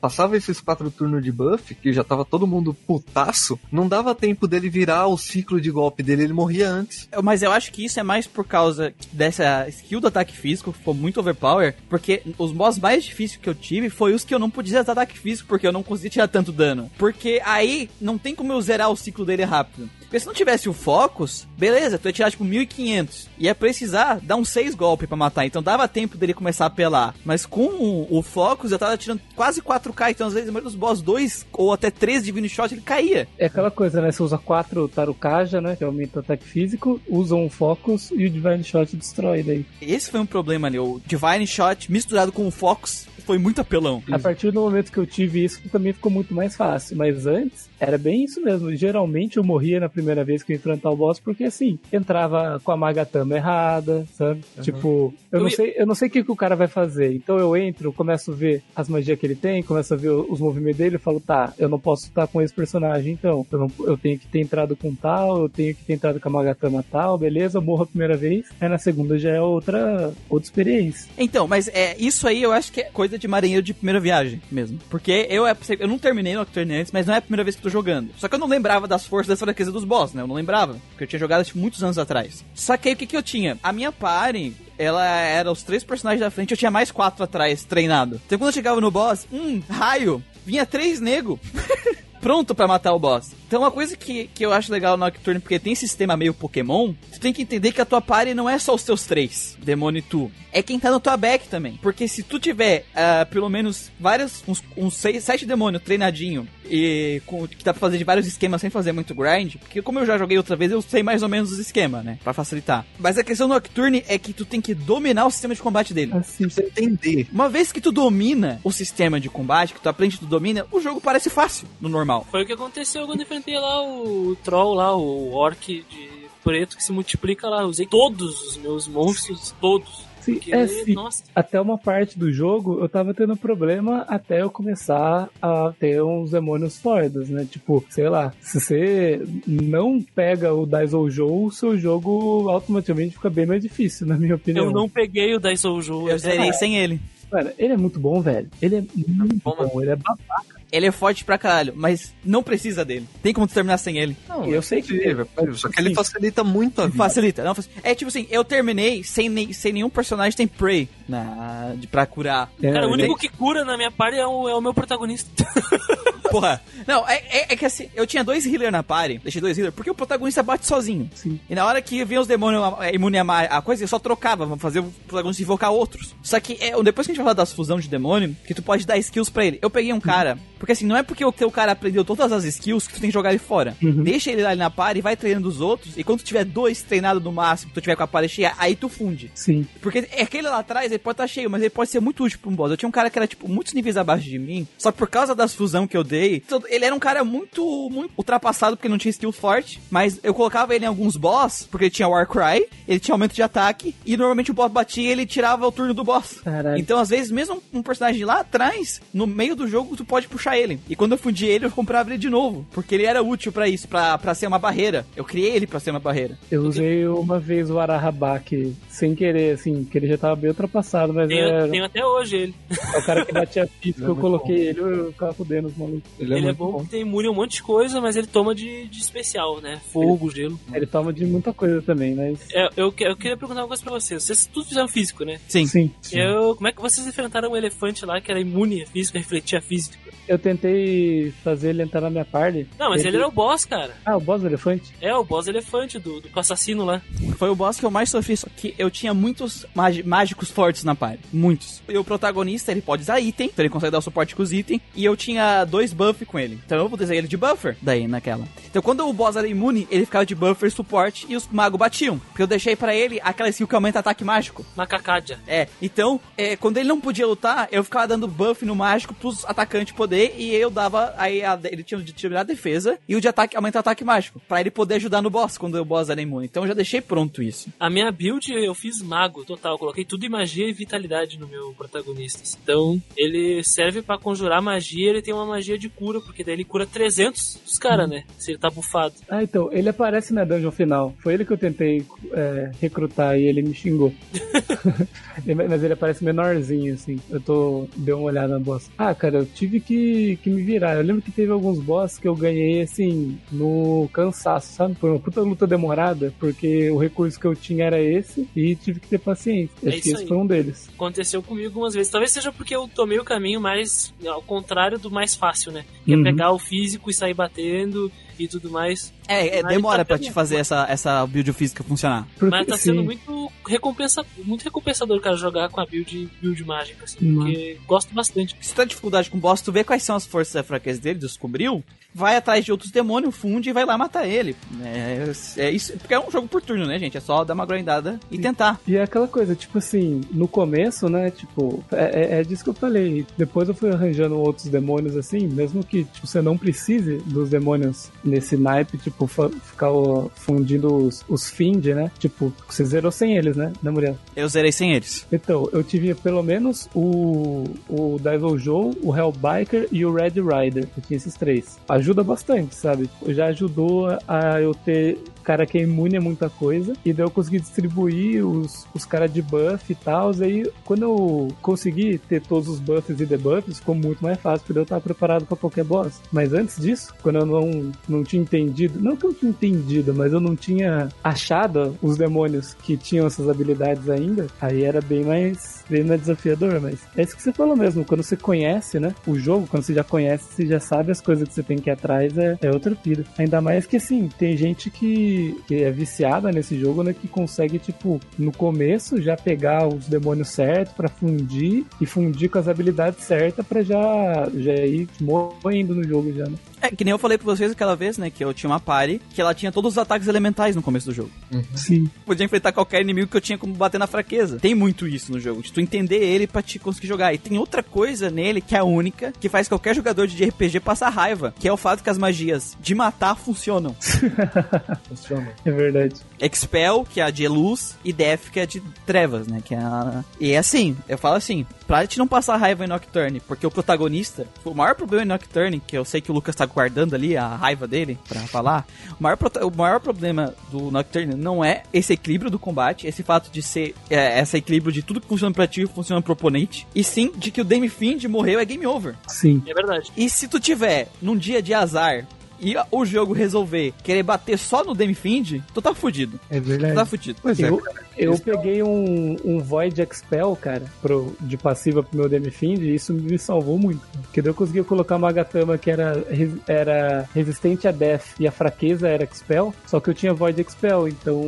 [0.00, 4.48] passava esses quatro turnos de buff, que já tava todo mundo putaço, não dava tempo
[4.48, 7.08] dele virar o ciclo de golpe dele, ele morria antes.
[7.22, 10.78] Mas eu acho que isso é mais por causa dessa skill do ataque físico, que
[10.78, 14.38] ficou muito overpower, porque os boss mais difíceis que eu tive foi os que eu
[14.38, 16.90] não podia usar ataque físico, porque eu não conseguia tirar tanto dano.
[16.98, 19.88] Porque aí não tem como eu zerar o ciclo dele rápido.
[20.04, 23.28] Porque se não tivesse o Focus, beleza, tu ia tirar tipo 1500.
[23.38, 25.44] Ia precisar dar uns 6 golpes pra matar.
[25.46, 27.14] Então dava tempo dele começar a apelar.
[27.24, 30.10] Mas com o, o Focus eu tava tirando quase 4k.
[30.10, 33.28] Então às vezes, maioria dos boss 2 ou até 3 Divine Shot ele caía.
[33.38, 34.12] É aquela coisa, né?
[34.12, 35.76] Você usa quatro Tarukaja, né?
[35.76, 39.66] Que aumenta o ataque físico, usa um Focus e o Divine Shot destrói daí.
[39.80, 40.78] Esse foi um problema ali.
[40.78, 44.02] O Divine Shot misturado com o Focus foi muito apelão.
[44.10, 46.96] A partir do momento que eu tive isso, também ficou muito mais fácil.
[46.96, 48.74] Mas antes, era bem isso mesmo.
[48.74, 52.60] Geralmente eu morria na primeira vez que eu ia enfrentar o boss, porque assim, entrava
[52.62, 54.40] com a Magatama errada, sabe?
[54.62, 57.12] Tipo, eu não sei, eu não sei o que, que o cara vai fazer.
[57.14, 60.40] Então eu entro, começo a ver as magias que ele tem, começo a ver os
[60.40, 63.46] movimentos dele, eu falo, tá, eu não posso estar com esse personagem, então.
[63.50, 66.28] Eu, não- eu tenho que ter entrado com tal, eu tenho que ter entrado com
[66.28, 68.46] a Magatama tal, beleza, eu morro a primeira vez.
[68.60, 71.08] Aí na segunda já é outra, outra experiência.
[71.18, 74.40] Então, mas é isso aí eu acho que é coisa de marinheiro de primeira viagem
[74.50, 74.78] mesmo.
[74.90, 77.54] Porque eu, é, eu não terminei no Nocturne antes, mas não é a primeira vez
[77.56, 78.10] que eu tô jogando.
[78.16, 80.22] Só que eu não lembrava das forças da fraqueza dos boss, né?
[80.22, 80.76] Eu não lembrava.
[80.90, 82.44] Porque eu tinha jogado tipo, muitos anos atrás.
[82.54, 83.58] Só que aí o que, que eu tinha?
[83.62, 87.64] A minha party, ela era os três personagens da frente, eu tinha mais quatro atrás
[87.64, 88.20] treinado.
[88.26, 91.38] Então quando eu chegava no boss, hum, raio, vinha três nego.
[92.24, 93.32] pronto pra matar o boss.
[93.46, 96.94] Então uma coisa que, que eu acho legal no Nocturne, porque tem sistema meio Pokémon,
[97.12, 99.98] tu tem que entender que a tua party não é só os teus três, Demônio
[99.98, 100.32] e tu.
[100.50, 101.78] É quem tá no tua back também.
[101.82, 107.20] Porque se tu tiver ah, pelo menos vários, uns, uns seis, sete demônios treinadinho e
[107.26, 110.06] com, que dá pra fazer de vários esquemas sem fazer muito grind, porque como eu
[110.06, 112.18] já joguei outra vez, eu sei mais ou menos os esquemas, né?
[112.22, 112.86] Pra facilitar.
[112.98, 115.92] Mas a questão do Nocturne é que tu tem que dominar o sistema de combate
[115.92, 116.12] dele.
[116.14, 117.28] Assim, Você entender.
[117.32, 120.80] Uma vez que tu domina o sistema de combate, que tu aprende, tu domina, o
[120.80, 122.13] jogo parece fácil no normal.
[122.22, 126.08] Foi o que aconteceu quando eu enfrentei lá o troll lá, o orc de
[126.42, 127.62] preto que se multiplica lá.
[127.62, 130.04] Eu usei todos os meus monstros, todos.
[130.20, 130.94] Sim, Porque, é, sim.
[130.94, 136.02] nossa, Até uma parte do jogo eu tava tendo problema até eu começar a ter
[136.02, 137.46] uns demônios fortes, né?
[137.50, 143.44] Tipo, sei lá, se você não pega o Daizoujo, o seu jogo automaticamente fica bem
[143.44, 144.64] mais difícil, na minha opinião.
[144.64, 146.08] eu não peguei o Daisoujo.
[146.08, 146.98] Eu zerei sem ele.
[147.30, 148.48] Cara, ele é muito bom, velho.
[148.62, 150.53] Ele é muito bom, bom, ele é babaca.
[150.74, 153.06] Ele é forte pra caralho, mas não precisa dele.
[153.22, 154.16] Tem como terminar sem ele.
[154.28, 155.14] Não, Eu sei que- é
[155.54, 155.94] Só que ele Sim.
[155.94, 156.96] facilita muito a vida.
[156.98, 157.44] Facilita.
[157.44, 161.86] Não, é tipo assim, eu terminei sem, nem- sem nenhum personagem tem Prey na, de,
[161.86, 162.50] pra curar.
[162.60, 164.74] É, Cara, o ele- único que cura na minha party é o, é o meu
[164.74, 165.30] protagonista.
[166.34, 166.60] Porra.
[166.84, 169.72] Não, é, é, é que assim, eu tinha dois healers na party, deixei dois healers,
[169.72, 171.08] porque o protagonista bate sozinho.
[171.14, 171.38] Sim.
[171.48, 174.44] E na hora que vinha os demônios é, imune a, a coisa, eu só trocava,
[174.44, 176.12] vamos fazer o protagonista invocar outros.
[176.24, 178.62] Só que é, depois que a gente vai falar das fusão de demônio, que tu
[178.62, 179.60] pode dar skills pra ele.
[179.62, 182.44] Eu peguei um cara, porque assim, não é porque o teu cara aprendeu todas as
[182.44, 183.76] skills que tu tem que jogar ele fora.
[183.80, 184.02] Uhum.
[184.02, 186.82] Deixa ele lá ali na party, vai treinando os outros, e quando tu tiver dois
[186.82, 189.30] treinados no máximo, tu tiver com a party cheia, aí tu funde.
[189.36, 189.64] Sim.
[189.80, 192.50] Porque aquele lá atrás, ele pode estar cheio, mas ele pode ser muito útil pra
[192.50, 192.72] um boss.
[192.72, 195.08] Eu tinha um cara que era, tipo, muitos níveis abaixo de mim, só que por
[195.08, 198.88] causa das fusão que eu dei, todo- ele era um cara muito, muito ultrapassado, porque
[198.88, 202.66] não tinha skill forte, mas eu colocava ele em alguns boss, porque ele tinha Warcry,
[202.88, 205.94] ele tinha aumento de ataque, e normalmente o boss batia e ele tirava o turno
[205.94, 206.40] do boss.
[206.42, 206.78] Caralho.
[206.78, 210.58] Então, às vezes, mesmo um personagem lá atrás, no meio do jogo, tu pode puxar
[210.58, 210.78] ele.
[210.88, 213.68] E quando eu fundi ele, eu comprava ele de novo, porque ele era útil pra
[213.68, 215.06] isso, pra, pra ser uma barreira.
[215.16, 216.38] Eu criei ele pra ser uma barreira.
[216.50, 221.12] Eu usei uma vez o Arahabaki sem querer, assim, que ele já tava bem ultrapassado,
[221.12, 222.54] mas Tenho, era tenho até hoje ele.
[222.94, 226.03] é o cara que batia é eu muito coloquei ele, eu ficava fudendo os malucos.
[226.18, 226.78] Ele é ele é bom, bom.
[226.78, 229.80] porque tem imune a um monte de coisa, mas ele toma de, de especial, né?
[229.92, 230.58] Fogo, gelo.
[230.72, 232.38] Ele toma de muita coisa também, mas.
[232.52, 234.22] É, eu, eu queria perguntar uma coisa pra vocês.
[234.22, 235.40] Vocês tudo fizeram físico, né?
[235.48, 235.66] Sim.
[235.66, 235.90] Sim.
[236.12, 239.58] Eu, como é que vocês enfrentaram um elefante lá que era imune a física, refletia
[239.58, 239.98] a física?
[240.26, 242.66] Eu tentei fazer ele entrar na minha party.
[242.78, 243.94] Não, mas ele, era o boss, cara.
[244.04, 244.94] Ah, o boss do elefante?
[245.00, 247.02] É, o boss elefante do, do assassino lá.
[247.36, 249.66] Foi o boss que eu mais sofri, só que eu tinha muitos
[250.04, 251.20] mágicos fortes na party.
[251.32, 251.82] Muitos.
[251.88, 254.52] E o protagonista, ele pode usar item, então ele consegue dar o suporte com os
[254.52, 254.80] itens.
[254.94, 256.58] E eu tinha dois buff com ele.
[256.66, 258.46] Então eu vou desenhar ele de buffer, daí naquela.
[258.68, 262.18] Então quando o boss era imune, ele ficava de buffer, suporte, e os magos batiam.
[262.18, 264.64] Porque eu deixei pra ele aquela skill que aumenta ataque mágico.
[264.76, 265.38] Macacádia.
[265.46, 269.44] É, então, é, quando ele não podia lutar, eu ficava dando buff no mágico pros
[269.44, 273.14] atacantes poder, e eu dava, aí a- ele tinha o de tirar a defesa, e
[273.14, 275.84] o de ataque, aumentar o ataque mágico, pra ele poder ajudar no boss, quando o
[275.84, 276.46] boss era imune.
[276.46, 277.68] Então eu já deixei pronto isso.
[277.78, 281.72] A minha build eu fiz mago total, coloquei tudo em magia e vitalidade no meu
[281.74, 282.42] protagonista.
[282.62, 286.64] Então, ele serve pra conjurar magia, ele tem uma magia de cura, porque daí ele
[286.64, 288.24] cura 300 dos caras, né?
[288.38, 289.14] Se ele tá bufado.
[289.28, 291.14] Ah, então, ele aparece na dungeon final.
[291.22, 294.12] Foi ele que eu tentei é, recrutar e ele me xingou.
[295.68, 297.18] Mas ele aparece menorzinho, assim.
[297.30, 297.86] Eu tô.
[297.96, 298.90] Dei uma olhada na boss.
[298.96, 300.94] Ah, cara, eu tive que, que me virar.
[300.94, 304.94] Eu lembro que teve alguns boss que eu ganhei, assim, no cansaço, sabe?
[304.94, 309.00] Foi uma puta luta demorada, porque o recurso que eu tinha era esse e tive
[309.00, 309.74] que ter paciência.
[309.82, 310.28] É Acho que esse aí.
[310.28, 310.88] foi um deles.
[310.94, 312.10] Aconteceu comigo algumas vezes.
[312.10, 315.84] Talvez seja porque eu tomei o caminho mais ao contrário do mais fácil, né?
[316.04, 316.22] Que é Uhum.
[316.22, 318.10] pegar o físico e sair batendo
[318.42, 319.12] e tudo mais.
[319.28, 322.26] É, é, demora tá pra tendo- te fazer essa, essa build física funcionar.
[322.38, 323.04] Porque, Mas tá sendo sim.
[323.06, 327.36] muito recompensa, muito recompensador, cara, jogar com a build, build mágica, assim, Uhum.
[327.44, 328.56] porque gosto bastante.
[328.60, 331.00] Se tu tem dificuldade com o boss, tu vê quais são as forças e fraquezas
[331.00, 331.82] dele, descobriu,
[332.14, 334.54] vai atrás de outros demônios, funde e vai lá matar ele.
[334.84, 337.16] É, é isso, porque é um jogo por turno, né, gente?
[337.16, 338.78] É só dar uma grindada e tentar.
[338.86, 342.70] E é aquela coisa, tipo assim, no começo, né, tipo, é, é, é disso que
[342.70, 343.26] eu falei.
[343.38, 348.10] Depois eu fui arranjando outros demônios, assim, mesmo que tipo, você não precise dos demônios
[348.24, 349.90] nesse naipe, tipo, ficar
[350.34, 352.10] fundindo os, os Find, né?
[352.18, 354.16] Tipo, você zerou sem eles, né, né, Muriel?
[354.34, 355.26] Eu zerei sem eles.
[355.30, 360.88] Então, eu tive pelo menos o, o Devil Joe, o Hellbiker e o Red Rider.
[360.96, 361.78] Eu tinha esses três.
[361.88, 363.08] Ajuda bastante, sabe?
[363.28, 366.94] Já ajudou a eu ter cara que é imune a muita coisa.
[367.04, 370.30] E daí eu consegui distribuir os, os caras de buff e tal.
[370.40, 374.78] Aí, quando eu consegui ter todos os buffs e debuffs, ficou muito mais fácil, porque
[374.78, 376.20] eu tava preparado pra qualquer boss.
[376.32, 380.32] Mas antes disso, quando eu não, não tinha entendido, não que eu tinha entendido, mas
[380.32, 385.83] eu não tinha achado os demônios que tinham essas habilidades ainda, aí era bem mais,
[385.88, 386.80] bem mais desafiador.
[386.80, 389.94] Mas é isso que você falou mesmo, quando você conhece, né, o jogo, quando você
[389.94, 392.70] já conhece, você já sabe as coisas que você tem que ir atrás, é, é
[392.70, 393.24] outra pira.
[393.38, 397.78] Ainda mais que, assim, tem gente que, que é viciada nesse jogo, né, que consegue,
[397.78, 403.24] tipo, no começo já pegar os demônios certos pra fundir e fundir com as habilidades
[403.24, 406.56] certas pra já, já ir morrendo no jogo já, né?
[406.84, 409.20] É, que nem eu falei pra vocês aquela vez, né, que eu tinha uma party
[409.32, 411.30] que ela tinha todos os ataques elementais no começo do jogo.
[411.74, 412.10] Sim.
[412.26, 414.58] Podia enfrentar qualquer inimigo que eu tinha como bater na fraqueza.
[414.58, 417.32] Tem muito isso no jogo, de tu entender ele pra te conseguir jogar.
[417.32, 420.80] E tem outra coisa nele que é a única, que faz qualquer jogador de RPG
[420.80, 423.96] passar raiva, que é o fato que as magias de matar funcionam.
[425.08, 425.52] funciona.
[425.64, 426.16] É verdade.
[426.40, 429.60] Expel, que é a de luz, e Death, que é de trevas, né?
[429.64, 430.24] Que é a...
[430.40, 433.70] E é assim, eu falo assim, pra gente não passar raiva em Nocturne, porque o
[433.70, 437.36] protagonista, o maior problema em Nocturne, que eu sei que o Lucas tá guardando ali
[437.36, 438.86] a raiva dele pra falar,
[439.18, 443.50] o maior, o maior problema do Nocturne não é esse equilíbrio do combate, esse fato
[443.50, 447.04] de ser é, esse equilíbrio de tudo que funciona pra ti funciona pro oponente, e
[447.04, 449.14] sim de que o Dame Fiend morreu é game over.
[449.26, 449.62] Sim.
[449.66, 450.10] É verdade.
[450.16, 452.26] E se tu tiver num dia de azar
[452.64, 456.40] e o jogo resolver querer bater só no Dame Fiend, tu tá fudido.
[456.48, 456.94] É Tu verdade.
[456.94, 457.38] tá fudido.
[457.42, 457.80] Pois é, Eu.
[458.16, 463.12] Eu peguei um, um Void Expel, cara, pro, de passiva pro meu Demifind e isso
[463.12, 464.00] me salvou muito.
[464.22, 468.46] Porque daí eu consegui colocar uma Magatama que era, res- era resistente a Death e
[468.46, 471.42] a fraqueza era Expel, só que eu tinha Void Expel, então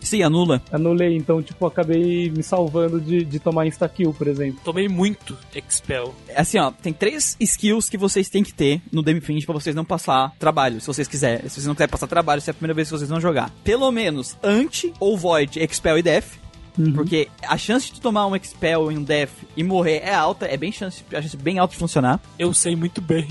[0.00, 0.60] Sim, anula.
[0.70, 1.16] anulei.
[1.16, 4.60] Então, tipo, acabei me salvando de, de tomar insta-kill, por exemplo.
[4.64, 6.14] Tomei muito Expel.
[6.36, 9.74] Assim, ó, tem três skills que vocês têm que ter no Dame Fiend pra vocês
[9.74, 11.48] não passar trabalho, se vocês quiserem.
[11.48, 13.50] Se vocês não quiserem passar trabalho, se é a primeira vez que vocês vão jogar.
[13.64, 16.11] Pelo menos Anti ou Void, Expel e Death.
[16.78, 16.92] Uhum.
[16.94, 20.46] Porque a chance de tu tomar um Expel e um Death e morrer é alta,
[20.46, 22.20] é bem chance, a chance bem alta de funcionar.
[22.38, 23.28] Eu sei muito bem.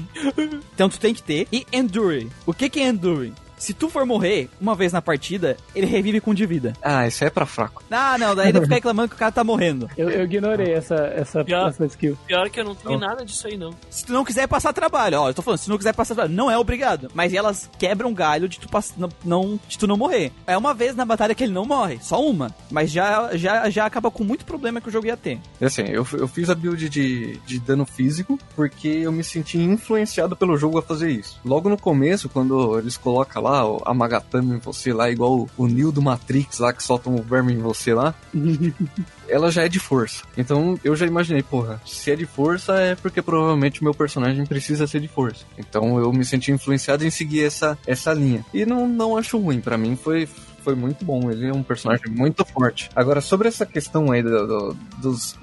[0.74, 1.48] Então tu tem que ter.
[1.52, 2.30] E Endure.
[2.45, 3.34] O que que é Endure?
[3.62, 6.74] Se tu for morrer uma vez na partida, ele revive com de vida.
[6.82, 7.84] Ah, isso aí é pra fraco.
[7.92, 9.88] Ah, não, daí ele fica reclamando que o cara tá morrendo.
[9.96, 11.68] Eu, eu ignorei essa, essa, Já.
[11.68, 12.18] essa skill.
[12.26, 13.70] Pior que eu não tenho nada disso aí, não.
[13.88, 16.16] Se tu não quiser passar trabalho, ó, eu tô falando, se tu não quiser passar
[16.16, 17.12] trabalho, não é obrigado.
[17.14, 18.96] Mas elas quebram galho de tu, pass...
[18.98, 20.32] não, não- de tu não morrer.
[20.48, 22.50] É uma vez na batalha que ele não morre, só uma.
[22.72, 25.40] Mas já, já, já acaba com muito problema que o jogo ia ter.
[25.62, 30.36] Assim, eu, eu fiz a build de, de dano físico porque eu me senti influenciado
[30.36, 31.40] pelo jogo a fazer isso.
[31.46, 35.68] Logo no começo, quando eles colocam lá o- a Magatama em você lá, igual o,
[35.68, 38.14] Neo do Matrix lá, que solta um verme em você lá,
[39.28, 40.23] ela já é de força.
[40.38, 44.45] Então eu já imaginei, porra, se é de força é porque provavelmente o meu personagem
[44.45, 45.45] precisa ser de força.
[45.57, 48.45] Então eu me senti influenciado em seguir essa, essa linha.
[48.53, 50.28] E não, não acho ruim, pra mim foi.
[50.64, 52.88] Foi muito bom, ele é um personagem muito forte.
[52.95, 55.36] Agora, sobre essa questão aí do- do- dos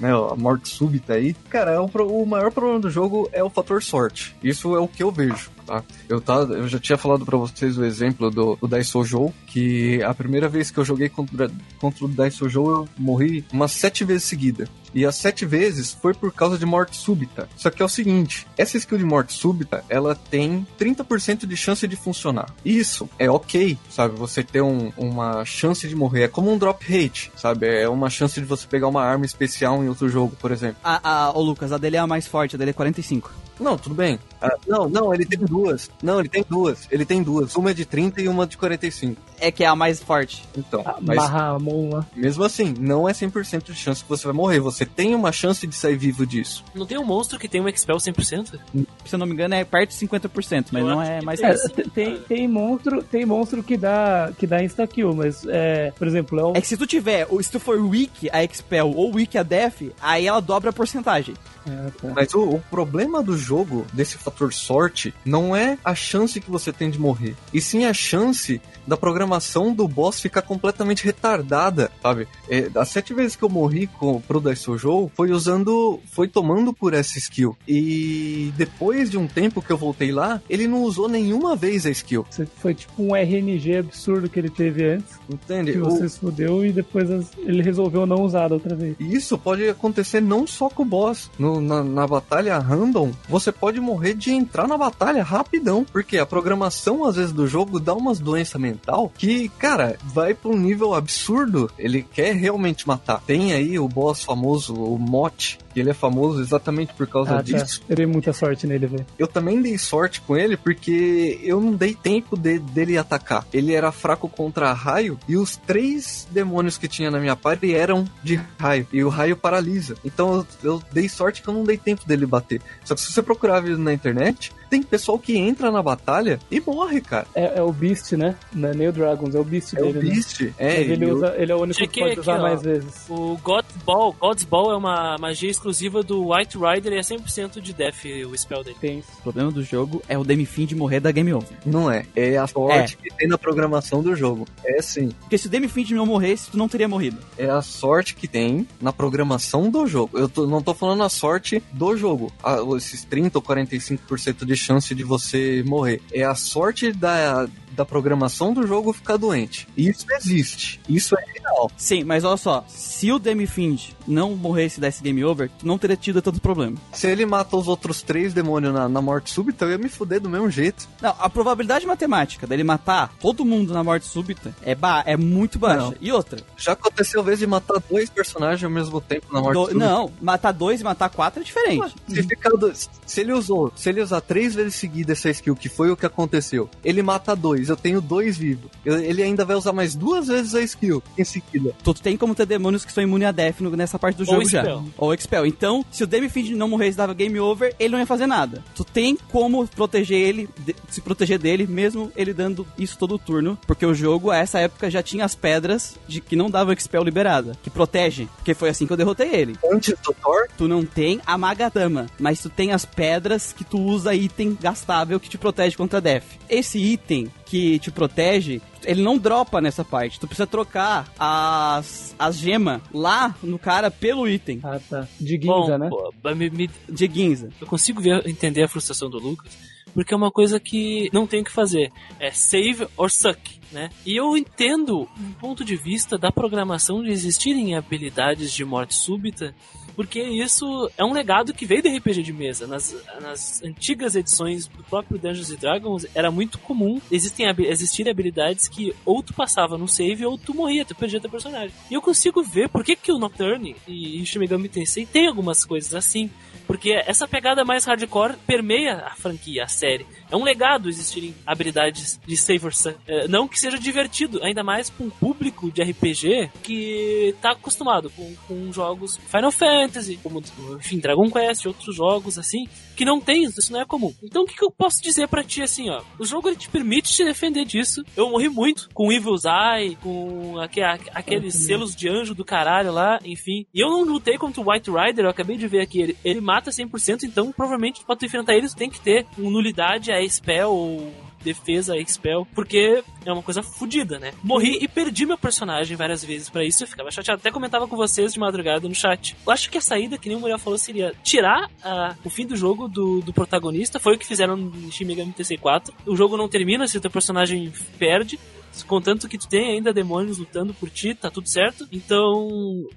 [0.00, 3.50] né, a morte súbita aí, cara, é o, o maior problema do jogo é o
[3.50, 4.34] fator sorte.
[4.42, 5.82] Isso é o que eu vejo, tá?
[6.08, 10.02] Eu, tá, eu já tinha falado pra vocês o exemplo do, do Daiso Joe, que
[10.02, 14.04] a primeira vez que eu joguei contra, contra o Daiso Joe, eu morri umas sete
[14.04, 14.68] vezes seguida.
[14.94, 17.46] E as sete vezes foi por causa de morte súbita.
[17.56, 21.86] Só que é o seguinte, essa skill de morte súbita, ela tem 30% de chance
[21.86, 22.54] de funcionar.
[22.64, 24.16] Isso é ok, sabe?
[24.18, 26.22] Você ter um- uma chance de morrer.
[26.22, 27.66] É como um drop rate, sabe?
[27.66, 30.76] É uma chance de você pegar uma arma especial em outro jogo, por exemplo.
[30.82, 33.30] A, a, ô Lucas, a dele é a mais forte, a dele é 45.
[33.60, 34.18] Não, tudo bem.
[34.40, 35.90] Ah, não, não, ele tem duas.
[36.02, 36.86] Não, ele tem duas.
[36.90, 37.56] Ele tem duas.
[37.56, 39.20] Uma é de 30 e uma de 45.
[39.40, 40.44] É que é a mais forte.
[40.56, 42.06] Então, Ah, mas Bahamon lá.
[42.14, 44.60] mesmo assim, não é 100% de chance que você vai morrer.
[44.60, 46.64] Você tem uma chance de sair vivo disso.
[46.74, 48.58] Não tem um monstro que tem um Expel 100%?
[49.04, 51.48] Se eu não me engano, é perto de 50%, mas Eu não é mais tem.
[51.48, 51.74] É, forte.
[51.74, 56.38] t- tem, tem monstro, tem monstro que dá, que dá insta-kill, mas, é, por exemplo,
[56.38, 59.14] é o, É que se tu tiver, ou se tu for weak a Expel ou
[59.14, 61.34] weak a Death, aí ela dobra a porcentagem.
[61.68, 62.08] Ah, tá.
[62.14, 63.47] Mas o, o problema do jogo,
[63.92, 67.92] desse fator sorte, não é a chance que você tem de morrer, e sim a
[67.92, 72.26] chance da programação do boss ficar completamente retardada, sabe?
[72.48, 76.94] É, as sete vezes que eu morri com, pro Daisojou foi usando, foi tomando por
[76.94, 77.56] essa skill.
[77.68, 81.90] E depois de um tempo que eu voltei lá, ele não usou nenhuma vez a
[81.90, 82.24] skill,
[82.56, 85.72] Foi tipo um RNG absurdo que ele teve antes, entende?
[85.72, 87.08] que O- você se fudeu e depois
[87.38, 88.96] ele resolveu não usar da outra vez.
[88.98, 91.30] Isso pode acontecer não só com o boss.
[91.38, 95.84] No- na, na batalha random, você pode morrer de entrar na batalha rapidão.
[95.92, 100.50] Porque a programação, às vezes, do jogo dá umas doenças mental que, cara, vai pra
[100.50, 101.70] um nível absurdo.
[101.78, 103.20] Ele quer realmente matar.
[103.26, 107.36] Tem aí o boss famoso, o Mote, que ele é famoso exatamente por causa Ah,
[107.36, 107.42] tá.
[107.42, 107.80] disso.
[107.88, 109.06] Eu dei muita sorte nele, velho.
[109.18, 113.46] Eu também dei sorte com ele porque eu não dei tempo de- dele atacar.
[113.52, 118.04] Ele era fraco contra raio e os três demônios que tinha na minha party eram
[118.22, 119.94] de raio e o raio paralisa.
[120.04, 122.60] Então eu, eu dei sorte que eu não dei tempo dele bater.
[122.84, 126.60] Só que se você procurar vídeo na internet, tem pessoal que entra na batalha e
[126.60, 127.26] morre, cara.
[127.34, 128.34] É, é o Beast, né?
[128.52, 130.14] Na Neo Dragons, é o Beast É o dele, né?
[130.14, 130.40] Beast.
[130.58, 132.42] É, Mas ele, eu- usa, ele é o único que Chequei pode aqui, usar ó.
[132.42, 133.06] mais vezes.
[133.08, 135.67] O God's Ball, God's Ball é uma magia exclusiva
[136.02, 138.76] do White Rider e é 100% de Death o spell dele.
[138.80, 138.98] Tem.
[139.18, 141.56] O problema do jogo é o Demi Fiend morrer da Game Over.
[141.66, 142.04] Não é.
[142.16, 144.46] É a sorte que tem na programação do jogo.
[144.64, 145.10] É sim.
[145.20, 147.18] Porque se o Demi Fiend não morresse, tu não teria morrido.
[147.36, 150.18] É a sorte que tem na programação do jogo.
[150.18, 152.32] Eu tô- não tô falando a sorte do jogo.
[152.42, 156.00] Ah, esses 30 ou 45% de chance de você morrer.
[156.12, 159.68] É a sorte da, da programação do jogo ficar doente.
[159.76, 160.80] Isso existe.
[160.88, 161.70] Isso é real.
[161.76, 165.96] Sim, mas olha só, se o Demi Find não morresse desse game over, não teria
[165.96, 166.76] tido tanto problema.
[166.92, 170.20] Se ele mata os outros três demônios na, na morte súbita, eu ia me fuder
[170.20, 170.88] do mesmo jeito.
[171.00, 175.58] Não, a probabilidade matemática dele matar todo mundo na morte súbita é, ba é muito
[175.58, 175.78] baixa.
[175.86, 175.94] Não.
[176.00, 179.66] E outra, Já aconteceu vez de matar dois personagens ao mesmo tempo na morte do-
[179.66, 179.86] súbita.
[179.86, 181.94] não, matar dois e matar quatro é diferente.
[182.08, 185.68] Se, ficar do- se ele usou, se ele usar três vezes seguida essa skill, que
[185.68, 188.70] foi o que aconteceu, ele mata dois, eu tenho dois vivos.
[188.84, 191.74] Ele ainda vai usar mais duas vezes a skill em seguida.
[191.82, 194.26] Tu tem como ter demônios que são imunes a Death no- nessa parte do Ou
[194.26, 194.60] jogo já.
[194.60, 194.84] Expel.
[194.96, 195.46] Ou Expel.
[195.46, 198.62] Então, se o Demifind não morresse e dava game over, ele não ia fazer nada.
[198.74, 203.58] Tu tem como proteger ele, de- se proteger dele, mesmo ele dando isso todo turno.
[203.66, 207.02] Porque o jogo, a essa época, já tinha as pedras de que não davam Expel
[207.02, 207.56] liberada.
[207.62, 208.28] Que protege.
[208.36, 209.56] Porque foi assim que eu derrotei ele.
[209.70, 213.78] Antes do Thor, Tu não tem a Magatama, mas tu tem as pedras que tu
[213.80, 216.24] usa item gastável que te protege contra Death.
[216.48, 220.18] Esse item que te protege, ele não dropa nessa parte.
[220.20, 225.06] Tu precisa trocar as, as gemas lá no cara pelo item Ah, tá.
[225.20, 225.88] De Bom, Ginza, né?
[225.88, 227.48] pô, me- me- de Ginza.
[227.60, 229.56] eu consigo ver, entender a frustração do Lucas,
[229.94, 231.90] porque é uma coisa que não tem o que fazer.
[232.20, 233.90] É save or suck, né?
[234.06, 239.54] E eu entendo um ponto de vista da programação de existirem habilidades de morte súbita,
[239.98, 242.68] porque isso é um legado que veio do RPG de mesa.
[242.68, 248.94] Nas, nas antigas edições do próprio Dungeons Dragons era muito comum existem, existirem habilidades que
[249.04, 251.74] ou tu passava no save ou tu morria, tu perdia teu personagem.
[251.90, 255.64] E eu consigo ver por que, que o Nocturne e Shin Megami Tensei tem algumas
[255.64, 256.30] coisas assim.
[256.64, 260.06] Porque essa pegada mais hardcore permeia a franquia, a série.
[260.30, 262.94] É um legado existirem habilidades de Saver Sun.
[263.06, 268.10] É, não que seja divertido, ainda mais com um público de RPG que tá acostumado
[268.10, 270.42] com, com jogos Final Fantasy, como,
[270.78, 274.14] enfim, Dragon Quest, outros jogos assim, que não tem isso, isso não é comum.
[274.22, 276.02] Então o que, que eu posso dizer pra ti assim, ó?
[276.18, 278.02] O jogo ele te permite te defender disso.
[278.16, 282.92] Eu morri muito com Evil's Eye, com aque- aque- aqueles selos de anjo do caralho
[282.92, 283.66] lá, enfim.
[283.74, 286.40] E eu não lutei contra o White Rider, eu acabei de ver aqui, ele, ele
[286.40, 290.28] mata 100%, então provavelmente pra tu enfrentar ele tu tem que ter um nulidade a
[290.28, 291.12] spell ou
[291.42, 294.32] defesa a spell, porque é uma coisa fodida, né?
[294.42, 297.40] Morri e perdi meu personagem várias vezes pra isso, eu ficava chateado.
[297.40, 299.36] Até comentava com vocês de madrugada no chat.
[299.46, 302.46] Eu acho que a saída, que nem o Muriel falou, seria tirar ah, o fim
[302.46, 304.00] do jogo do, do protagonista.
[304.00, 305.94] Foi o que fizeram em Shin Megami Tensei 4.
[306.06, 308.38] O jogo não termina se o teu personagem perde.
[308.86, 311.86] Contanto que tu tem ainda demônios lutando por ti, tá tudo certo.
[311.92, 312.48] Então,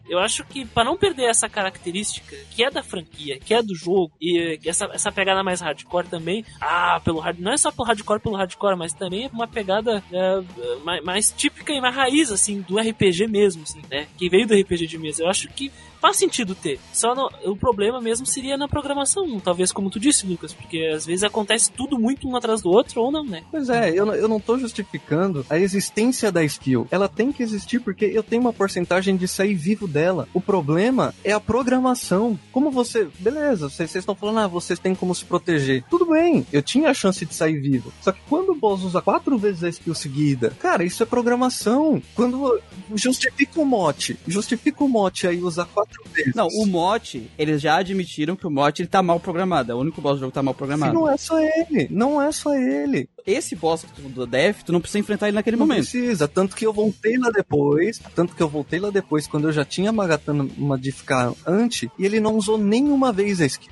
[0.09, 3.75] eu acho que para não perder essa característica que é da franquia, que é do
[3.75, 7.87] jogo, e essa, essa pegada mais hardcore também, ah, pelo hard, não é só pelo
[7.87, 10.41] hardcore pelo hardcore, mas também é uma pegada é,
[10.83, 14.07] mais, mais típica e mais raiz, assim, do RPG mesmo, assim, né?
[14.17, 15.23] Que veio do RPG de mesa.
[15.23, 15.71] Eu acho que
[16.01, 16.79] faz sentido ter.
[16.91, 21.05] Só no- o problema mesmo seria na programação, talvez como tu disse, Lucas, porque às
[21.05, 23.43] vezes acontece tudo muito um atrás do outro ou não, né?
[23.51, 26.87] Pois é, eu, eu não tô justificando a existência da skill.
[26.91, 30.27] Ela tem que existir porque eu tenho uma porcentagem de sair vivo dela.
[30.33, 32.37] O problema é a programação.
[32.51, 33.07] Como você.
[33.19, 35.83] Beleza, vocês estão falando, ah, vocês têm como se proteger.
[35.89, 37.93] Tudo bem, eu tinha a chance de sair vivo.
[38.01, 42.01] Só que quando o boss usa quatro vezes a skill seguida, cara, isso é programação.
[42.15, 42.59] Quando
[42.95, 46.35] justifica o mote, justifica o mote aí usar quatro vezes.
[46.35, 49.71] Não, o mote, eles já admitiram que o mote ele tá mal programado.
[49.71, 50.93] É o único boss do jogo que tá mal programado.
[50.93, 53.09] não é só ele, não é só ele.
[53.25, 55.83] Esse boss que tu- do Death, tu não precisa enfrentar ele naquele Não momento.
[55.83, 59.51] precisa, tanto que eu voltei lá depois, tanto que eu voltei lá depois, quando eu
[59.51, 63.71] já tinha Magatana de ficar antes, e ele não usou nenhuma vez a skill.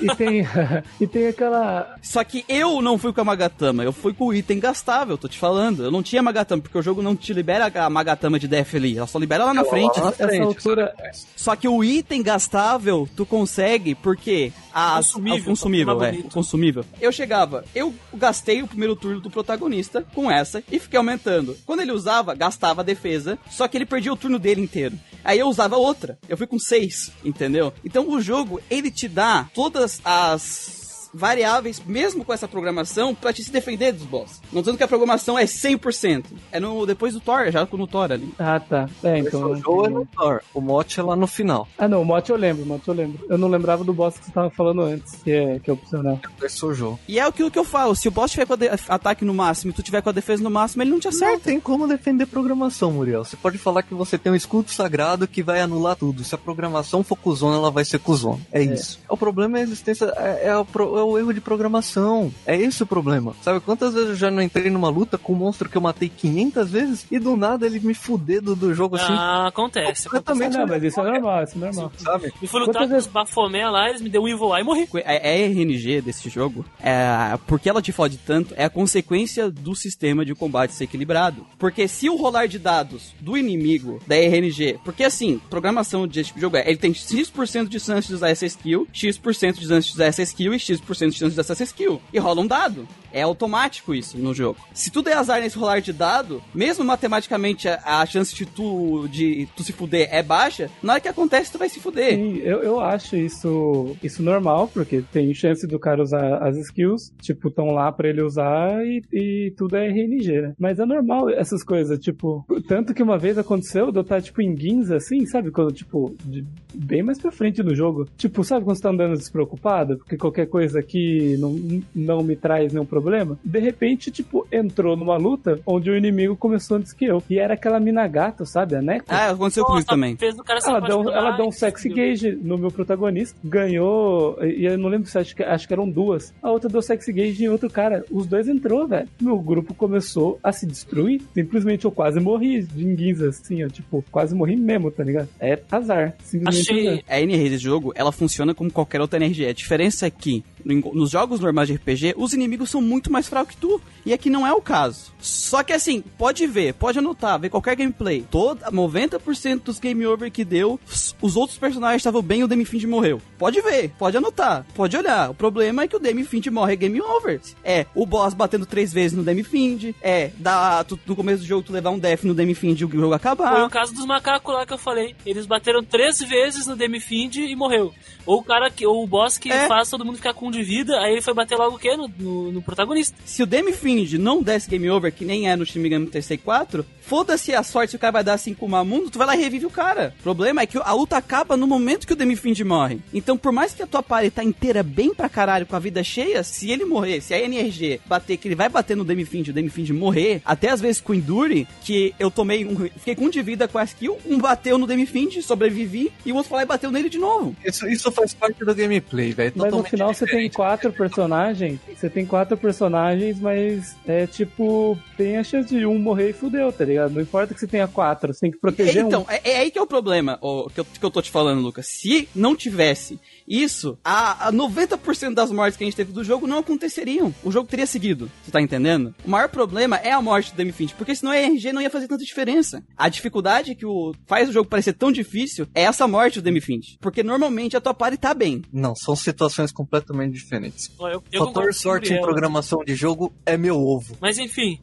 [0.00, 0.46] E tem,
[1.00, 1.96] e tem aquela.
[2.02, 5.28] Só que eu não fui com a Magatama, eu fui com o item gastável, tô
[5.28, 5.84] te falando.
[5.84, 8.96] Eu não tinha Magatama, porque o jogo não te libera a Magatama de Death ali,
[8.96, 9.98] ela só libera lá na frente.
[9.98, 10.94] Lá na Essa frente, altura.
[11.36, 16.84] Só que o item gastável, tu consegue, porque as, Consumível, o consumível, pra é, consumível.
[17.00, 21.56] Eu chegava, eu gastei o primeiro turno do protagonista com essa e fiquei aumentando.
[21.66, 24.98] Quando ele usava, gastava a defesa, só que ele perdia o turno dele inteiro.
[25.24, 27.72] Aí eu usava outra, eu fui com seis, entendeu?
[27.84, 30.79] Então o jogo, ele te dá todas as
[31.12, 34.40] variáveis, mesmo com essa programação, pra te se defender dos boss.
[34.52, 36.24] Não dizendo que a programação é 100%.
[36.52, 38.32] É no, depois do Thor, já com o Thor ali.
[38.38, 38.88] Ah, tá.
[39.02, 39.50] É, Então, então.
[39.52, 41.66] o jogo é no Thor, o mote é lá no final.
[41.78, 43.24] Ah, não, o mote eu lembro, o mote eu lembro.
[43.28, 46.18] Eu não lembrava do boss que você tava falando antes, que é, que é opcional.
[46.42, 46.98] Esse é o jogo.
[47.08, 48.54] E é aquilo que eu falo, se o boss tiver com
[48.88, 51.10] ataque no máximo e tu tiver com a defesa no máximo, ele não te Não
[51.10, 51.44] acerta.
[51.44, 53.24] tem como defender programação, Muriel.
[53.24, 56.22] Você pode falar que você tem um escudo sagrado que vai anular tudo.
[56.24, 58.38] Se a programação for cuzona, ela vai ser cuzona.
[58.52, 59.00] É, isso.
[59.08, 62.32] O problema é a existência, é, é a pro- é o erro de programação.
[62.46, 63.34] É esse o problema.
[63.42, 66.08] Sabe quantas vezes eu já não entrei numa luta com um monstro que eu matei
[66.08, 69.12] 500 vezes e do nada ele me fuder do, do jogo assim?
[69.12, 70.06] Ah, acontece.
[70.06, 70.08] acontece.
[70.08, 71.92] Completamente Não, mas isso é normal, isso é normal.
[71.96, 72.32] Sabe?
[72.40, 74.64] Me fui lutar Quantas com os bafomé lá, eles me deu um Evil Eye e
[74.64, 74.88] morri.
[75.04, 79.74] A a RNG desse jogo, é, porque ela te fode tanto, é a consequência do
[79.74, 81.46] sistema de combate ser equilibrado.
[81.58, 86.38] Porque se o rolar de dados do inimigo da RNG, porque assim, programação desse tipo
[86.38, 89.88] de jogo é, ele tem X% de chance de usar essa skill, X% de chance
[89.88, 92.00] de usar essa skill e X% de chance de usar essa skill.
[92.12, 92.86] E rola um dado.
[93.12, 94.58] É automático isso no jogo.
[94.72, 99.08] Se tu der azar nesse rolar de dado, mesmo matematicamente a, a chance de tu,
[99.08, 102.14] de tu se fuder é baixa, na hora que acontece tu vai se fuder.
[102.14, 107.12] Sim, eu, eu acho isso, isso normal, porque tem chance do cara usar as skills,
[107.20, 110.52] tipo, estão lá pra ele usar e, e tudo é RNG, né?
[110.58, 114.40] Mas é normal essas coisas, tipo, tanto que uma vez aconteceu de eu estar, tipo,
[114.40, 115.50] em Ginza, assim, sabe?
[115.50, 116.44] Quando, tipo, de-
[116.74, 118.06] bem mais pra frente no jogo.
[118.16, 119.96] Tipo, sabe quando você tá andando despreocupado?
[119.98, 123.38] Porque qualquer coisa aqui não, não me traz nenhum problema.
[123.44, 127.22] De repente, tipo, entrou numa luta onde o inimigo começou antes que eu.
[127.30, 128.74] E era aquela mina gato, sabe?
[128.74, 129.04] A Neko.
[129.08, 130.16] Ah, aconteceu comigo também.
[130.16, 133.38] Fez o cara se Ela deu, apaixonar ela deu um sexy gauge no meu protagonista,
[133.44, 136.32] ganhou, e eu não lembro se acho que, acho que eram duas.
[136.42, 138.04] A outra deu sexy gauge em outro cara.
[138.10, 139.08] Os dois entrou, velho.
[139.20, 141.20] Meu grupo começou a se destruir.
[141.34, 145.28] Simplesmente eu quase morri de enguiza, assim, eu, tipo, quase morri mesmo, tá ligado?
[145.38, 146.14] É azar.
[146.22, 147.04] Simplesmente Achei- azar.
[147.08, 149.46] A NR desse jogo, ela funciona como qualquer outra NRG.
[149.46, 153.54] A diferença é que nos jogos normais de RPG, os inimigos são muito mais fracos
[153.54, 153.80] que tu.
[154.04, 155.12] E aqui não é o caso.
[155.18, 158.24] Só que assim, pode ver, pode anotar, ver qualquer gameplay.
[158.30, 160.78] Toda, 90% dos game over que deu,
[161.20, 163.20] os outros personagens estavam bem e o Demi Find morreu.
[163.38, 165.30] Pode ver, pode anotar, pode olhar.
[165.30, 167.40] O problema é que o Demi Find morre é game over.
[167.64, 169.94] É o boss batendo três vezes no Demi Find.
[170.02, 172.84] É, dá, tu, no começo do jogo tu levar um def no Demi Find e
[172.84, 173.52] o jogo acabar.
[173.54, 175.14] Foi o caso dos macacos lá que eu falei.
[175.26, 177.92] Eles bateram três vezes no Demifind e morreu.
[178.26, 179.66] Ou o cara que, ou o boss que É.
[179.66, 181.96] faz todo mundo ficar com de vida, aí ele foi bater logo o quê?
[181.96, 183.16] No, no, no protagonista.
[183.24, 186.36] Se o Demi Find não desse game over, que nem é no Shin Megami Tensei
[186.36, 189.26] 4, foda-se a sorte se o cara vai dar assim com o mundo, tu vai
[189.26, 190.14] lá e revive o cara.
[190.20, 193.00] O problema é que a luta acaba no momento que o Demi Find morre.
[193.12, 196.04] Então, por mais que a tua party tá inteira bem pra caralho, com a vida
[196.04, 199.48] cheia, se ele morrer, se a NRG bater, que ele vai bater no Demi Find,
[199.48, 203.16] o Demi Find morrer, até às vezes com o Endure, que eu tomei um, fiquei
[203.16, 206.36] com um de vida com a skill, um bateu no Demi Find, sobrevivi, e o
[206.36, 207.56] outro foi lá e bateu nele de novo.
[207.64, 209.52] Isso, isso faz parte do gameplay, velho.
[209.56, 210.56] Mas no final você tem diferente.
[210.56, 211.80] quatro personagens.
[211.94, 216.72] Você tem quatro personagens, mas é tipo, tem a chance de um morrer e fudeu,
[216.72, 217.12] tá ligado?
[217.12, 219.30] Não importa que você tenha quatro, você tem que proteger então, um.
[219.30, 221.60] é, é aí que é o problema o, que, eu, que eu tô te falando,
[221.60, 221.86] Lucas.
[221.86, 223.18] Se não tivesse
[223.50, 227.34] isso, a, a 90% das mortes que a gente teve do jogo não aconteceriam.
[227.42, 228.30] O jogo teria seguido.
[228.44, 229.12] Tu tá entendendo?
[229.24, 231.90] O maior problema é a morte do Demi Finch, porque senão a RNG não ia
[231.90, 232.84] fazer tanta diferença.
[232.96, 236.60] A dificuldade que o, faz o jogo parecer tão difícil é essa morte do Demi
[236.60, 236.96] Finch.
[237.00, 238.62] Porque normalmente a tua party tá bem.
[238.72, 240.88] Não, são situações completamente diferentes.
[241.00, 244.16] Eu, eu Fator sorte em programação de jogo é meu ovo.
[244.20, 244.78] Mas enfim,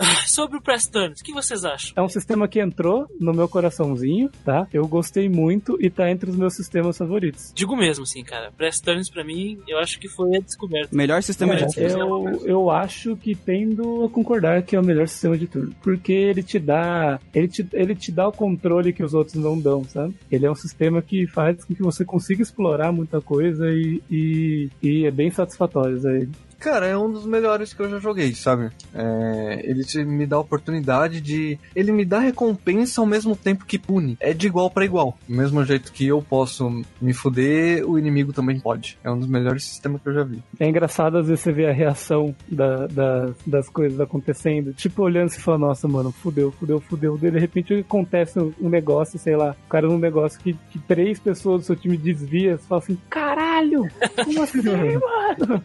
[0.26, 1.92] sobre o Press Turns, o que vocês acham?
[1.96, 4.66] É um sistema que entrou no meu coraçãozinho, tá?
[4.72, 7.52] Eu gostei muito e tá entre os meus sistemas favoritos.
[7.54, 8.52] Digo mesmo, assim, cara.
[8.56, 10.94] Press Turns pra mim, eu acho que foi a descoberta.
[10.94, 15.08] Melhor sistema É, de eu, eu acho que tendo a concordar que é o melhor
[15.08, 15.74] sistema de turno.
[15.82, 17.20] Porque ele te dá.
[17.34, 20.14] Ele te, ele te dá o controle que os outros não dão, sabe?
[20.30, 24.68] Ele é um sistema que faz com que você consiga explorar muita coisa e, e,
[24.82, 25.98] e é bem satisfatório.
[25.98, 26.26] Zé.
[26.60, 28.70] Cara, é um dos melhores que eu já joguei, sabe?
[28.94, 31.58] É, ele te- me dá a oportunidade de.
[31.74, 34.16] Ele me dá recompensa ao mesmo tempo que pune.
[34.20, 35.18] É de igual pra igual.
[35.26, 38.98] Do mesmo jeito que eu posso me fuder, o inimigo também pode.
[39.02, 40.42] É um dos melhores sistemas que eu já vi.
[40.58, 44.72] É engraçado às vezes você ver a reação da, da- das coisas acontecendo.
[44.74, 47.16] Tipo, olhando e falando, nossa, mano, fudeu, fudeu, fudeu.
[47.16, 51.18] De repente acontece um, um negócio, sei lá, o cara num negócio que, que três
[51.18, 53.88] pessoas do seu time desvia, você fala assim, caralho!
[54.24, 55.64] Como assim, mano?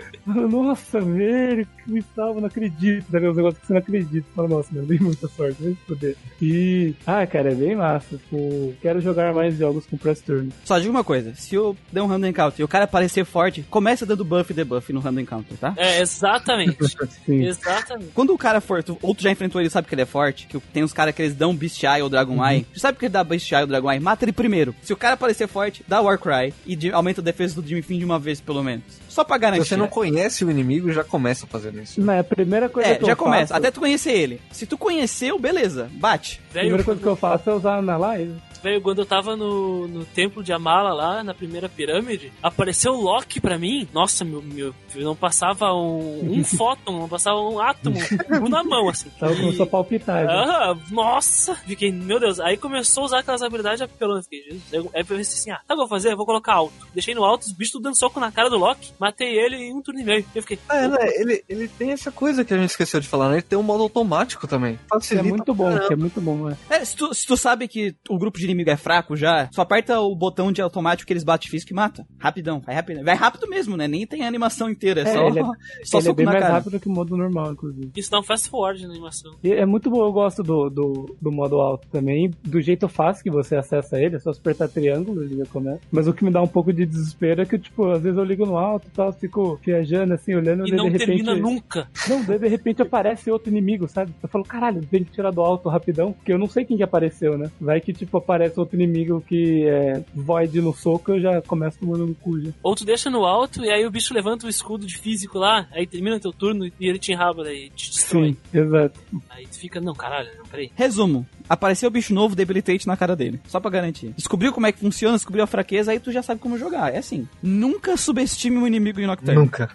[0.25, 3.05] Nossa, velho, que me salva, não acredito.
[3.09, 4.27] Daí uns negócios que você não acredita.
[4.35, 6.15] Fala, nossa, meu, dei muita sorte, vai se fuder.
[6.41, 8.17] E, ah, cara, é bem massa.
[8.17, 10.49] Tipo, quero jogar mais jogos com Press Turn.
[10.63, 13.63] Só digo uma coisa, se eu der um random encounter e o cara parecer forte,
[13.69, 15.73] começa dando buff e debuff no random encounter, tá?
[15.77, 16.77] É, exatamente.
[17.25, 17.43] Sim.
[17.45, 18.11] exatamente.
[18.13, 20.47] Quando o cara for, tu, ou tu já enfrentou ele sabe que ele é forte,
[20.47, 22.47] que tem uns caras que eles dão Beast Eye ou Dragon Uhum.
[22.47, 24.73] Eye, tu sabe que ele dá Beast Eye ou Dragon Eye, mata ele primeiro.
[24.83, 27.99] Se o cara parecer forte, dá Warcry e de- aumenta a defesa do Jimmy Finn
[27.99, 28.83] de uma vez pelo menos.
[29.09, 29.65] Só pra garantir.
[29.67, 30.10] você não conhece
[30.45, 32.01] o inimigo, já começa fazendo isso.
[32.01, 34.41] Não, é a primeira coisa É, que eu já começa, até tu conhecer ele.
[34.51, 36.41] Se tu conheceu, beleza, bate.
[36.49, 38.33] A primeira coisa que eu faço é usar na live.
[38.63, 43.01] Velho, quando eu tava no, no templo de Amala lá, na primeira pirâmide, apareceu o
[43.01, 43.87] Loki pra mim.
[43.93, 47.97] Nossa, meu, meu não passava um, um fóton, não passava um átomo
[48.41, 49.09] um na mão, assim.
[49.19, 50.27] Tava começou a palpitar.
[50.29, 51.55] Ah, nossa!
[51.55, 52.39] Fiquei, meu Deus.
[52.39, 54.23] Aí começou a usar aquelas habilidades apelando.
[54.23, 54.63] Fiquei, Jesus.
[54.73, 56.11] Aí eu pensei assim, ah, sabe o que eu vou fazer?
[56.11, 56.73] Eu vou colocar alto.
[56.93, 58.93] Deixei no alto, os bichos tudo dando soco na cara do Loki.
[58.99, 60.25] Matei ele em um turno e meio.
[60.35, 60.97] Eu fiquei, É, né?
[61.15, 63.35] Ele, ele tem essa coisa que a gente esqueceu de falar, né?
[63.35, 64.73] Ele tem um modo automático também.
[64.73, 66.57] É Facilita muito bom, que é muito bom, né?
[66.69, 69.61] É, se tu, se tu sabe que o grupo de inimigo é fraco já, só
[69.61, 72.05] aperta o botão de automático que eles batem físico e mata.
[72.19, 73.03] Rapidão, vai rápido.
[73.03, 73.87] Vai rápido mesmo, né?
[73.87, 75.43] Nem tem animação inteira, é, É, só, ele é-
[75.85, 76.53] só Ele é bem na mais cara.
[76.55, 77.91] rápido que o modo normal, inclusive.
[77.95, 79.31] isso dá um fast forward na animação.
[79.43, 82.31] E é muito bom, eu gosto do, do, do modo alto também.
[82.43, 85.81] Do jeito fácil que você acessa ele, é só apertar triângulo, ele já começa.
[85.91, 88.23] Mas o que me dá um pouco de desespero é que, tipo, às vezes eu
[88.23, 91.23] ligo no alto e tal, fico viajando assim, olhando, E daí não de repente.
[91.23, 91.87] termina nunca.
[92.07, 94.11] Não, daí de repente aparece outro inimigo, sabe?
[94.21, 96.83] Eu falo, caralho, tem que tirar do alto rapidão, porque eu não sei quem que
[96.83, 97.49] apareceu, né?
[97.59, 102.07] Vai que, tipo, aparece outro inimigo que é void no soco, eu já começo tomando
[102.07, 102.51] no cu já.
[102.63, 105.67] Ou tu deixa no alto e aí o bicho levanta o escudo de físico lá,
[105.71, 108.29] aí termina teu turno e ele te enraba daí, te destrói.
[108.31, 108.99] Sim, exato.
[109.29, 110.71] Aí tu fica, não, caralho, não, peraí.
[110.75, 111.25] Resumo.
[111.47, 113.39] Apareceu o bicho novo, debilitate na cara dele.
[113.47, 114.13] Só pra garantir.
[114.15, 116.93] Descobriu como é que funciona, descobriu a fraqueza, aí tu já sabe como jogar.
[116.93, 117.27] É assim.
[117.43, 119.35] Nunca subestime um inimigo em Nocturne.
[119.35, 119.69] Nunca.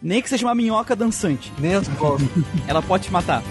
[0.00, 1.52] Nem que seja uma minhoca dançante.
[1.58, 2.22] Nem as bolas.
[2.68, 3.42] Ela pode te matar.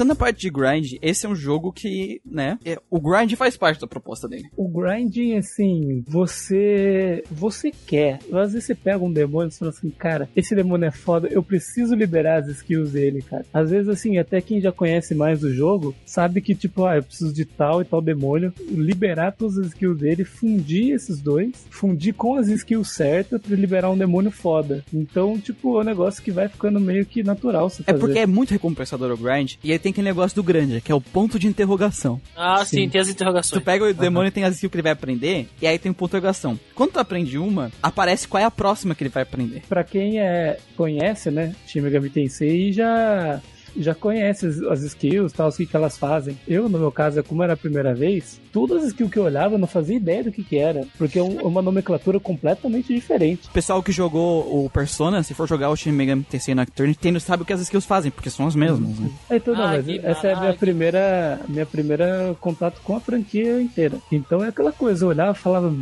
[0.00, 3.34] Cara, entrando na parte de grind, esse é um jogo que, né, é- o grind
[3.34, 4.48] faz parte da proposta dele.
[4.56, 7.22] O grinding, assim, você.
[7.30, 8.18] Você quer.
[8.32, 11.42] Às vezes você pega um demônio e fala assim, cara, esse demônio é foda, eu
[11.42, 13.44] preciso liberar as skills dele, cara.
[13.52, 17.02] Às vezes, assim, até quem já conhece mais do jogo, sabe que, tipo, ah, eu
[17.02, 22.14] preciso de tal e tal demônio, liberar todas as skills dele, fundir esses dois, fundir
[22.14, 24.84] com as skills certas pra liberar um demônio foda.
[24.92, 27.98] Então, tipo, é um negócio que vai ficando meio que natural É fazer.
[27.98, 30.94] porque é muito recompensador o grind, e aí tem aquele negócio do grande, que é
[30.94, 32.20] o ponto de interrogação.
[32.36, 32.88] Ah, sim, Sim.
[32.88, 33.62] tem as Tu interrogações.
[33.62, 35.94] pega o demônio e tem as skills que ele vai aprender, e aí tem um
[35.94, 36.58] ponto de interrogação.
[36.74, 39.62] Quando tu aprende uma, aparece qual é a próxima que ele vai aprender.
[39.68, 43.40] Pra quem é, conhece, né, Shin Megami Tensei já
[43.76, 46.38] já conhece as, as skills, tal, o que, que elas fazem.
[46.46, 49.54] Eu, no meu caso, como era a primeira vez, todas as skills que eu olhava
[49.54, 53.48] eu não fazia ideia do que que era, porque é um- uma nomenclatura completamente diferente.
[53.48, 57.18] O pessoal que jogou o Persona, se for jogar o Shin Megami Tensei Nocturne, tem,
[57.18, 59.10] sabe o que as skills fazem, porque são as mesmas, né?
[59.30, 63.60] Então, não, Ah, mas essa é a minha primeira, minha primeira contato com a franquia
[63.60, 63.98] inteira.
[64.10, 65.72] Então é aquela coisa, eu olhava e falava,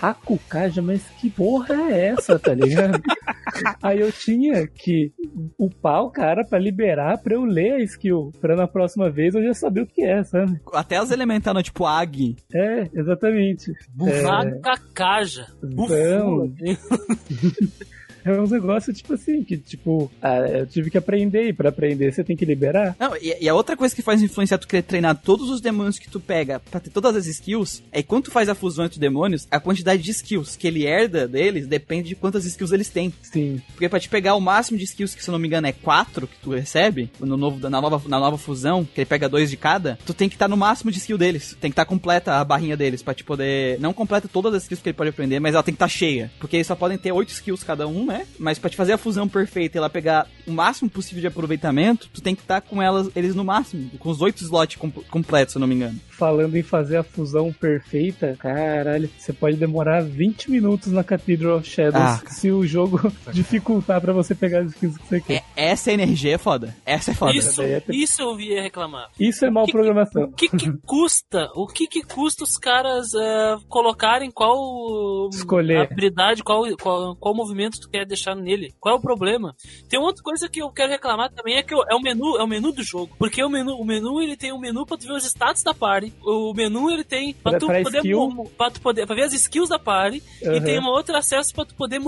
[0.00, 3.00] Hakukaja, mas que porra é essa, tá ligado?
[3.82, 5.12] Aí eu tinha que
[5.58, 9.42] upar o cara pra liberar, pra eu ler a skill, pra na próxima vez eu
[9.42, 10.60] já saber o que é, sabe?
[10.72, 12.36] Até as elementares, tipo Ag.
[12.52, 13.72] É, exatamente.
[13.94, 15.46] Vaca caja.
[15.62, 16.52] Então,
[18.24, 22.12] é um negócio tipo assim, que tipo, ah, eu tive que aprender, e pra aprender
[22.12, 22.96] você tem que liberar.
[22.98, 25.98] Não, e, e a outra coisa que faz influenciar tu querer treinar todos os demônios
[25.98, 28.84] que tu pega pra ter todas as skills é que quando tu faz a fusão
[28.84, 32.72] entre os demônios, a quantidade de skills que ele herda deles depende de quantas skills
[32.72, 33.12] eles têm.
[33.22, 33.60] Sim.
[33.72, 35.72] Porque pra te pegar o máximo de skills, que se eu não me engano é
[35.72, 39.50] 4 que tu recebe, no novo, na, nova, na nova fusão, que ele pega dois
[39.50, 41.56] de cada, tu tem que estar no máximo de skill deles.
[41.60, 43.78] Tem que estar completa a barrinha deles, pra te poder.
[43.80, 46.30] Não completa todas as skills que ele pode aprender, mas ela tem que estar cheia.
[46.38, 48.26] Porque eles só podem ter 8 skills cada um, né?
[48.38, 52.08] Mas pra te fazer a fusão perfeita e ela pegar o máximo possível de aproveitamento,
[52.12, 55.52] tu tem que estar com elas, eles no máximo, com os 8 slots com- completos,
[55.52, 55.98] se eu não me engano.
[56.10, 61.68] Falando em fazer a fusão perfeita, caralho, você pode demorar 20 minutos na Cathedral of
[61.68, 63.00] Shadows Ah, se o jogo
[63.32, 65.42] dificultar pra você pegar as skills que você quer.
[65.56, 66.76] É, essa energia é foda.
[66.84, 67.32] Essa é foda.
[67.32, 69.08] Isso, é- isso eu via reclamar.
[69.18, 70.24] Isso é mal que- programação.
[70.24, 71.48] O que que custa?
[71.54, 75.78] O que que custa os caras é, colocarem qual Escolher.
[75.90, 78.72] habilidade, qual, qual, qual movimento tu quer deixar nele?
[78.80, 79.54] Qual é o problema?
[79.88, 82.46] Tem outra coisa que eu quero reclamar também é que é o menu, é o
[82.46, 83.14] menu do jogo.
[83.18, 85.74] Porque o menu, o menu ele tem um menu pra tu ver os status da
[85.74, 86.12] party.
[86.22, 88.50] O menu ele tem pra, Pra- tu pra poder skill.
[88.56, 90.60] pra tu poder pra ver as skills da party e Aham.
[90.60, 92.00] tem um outro acesso pra tu poder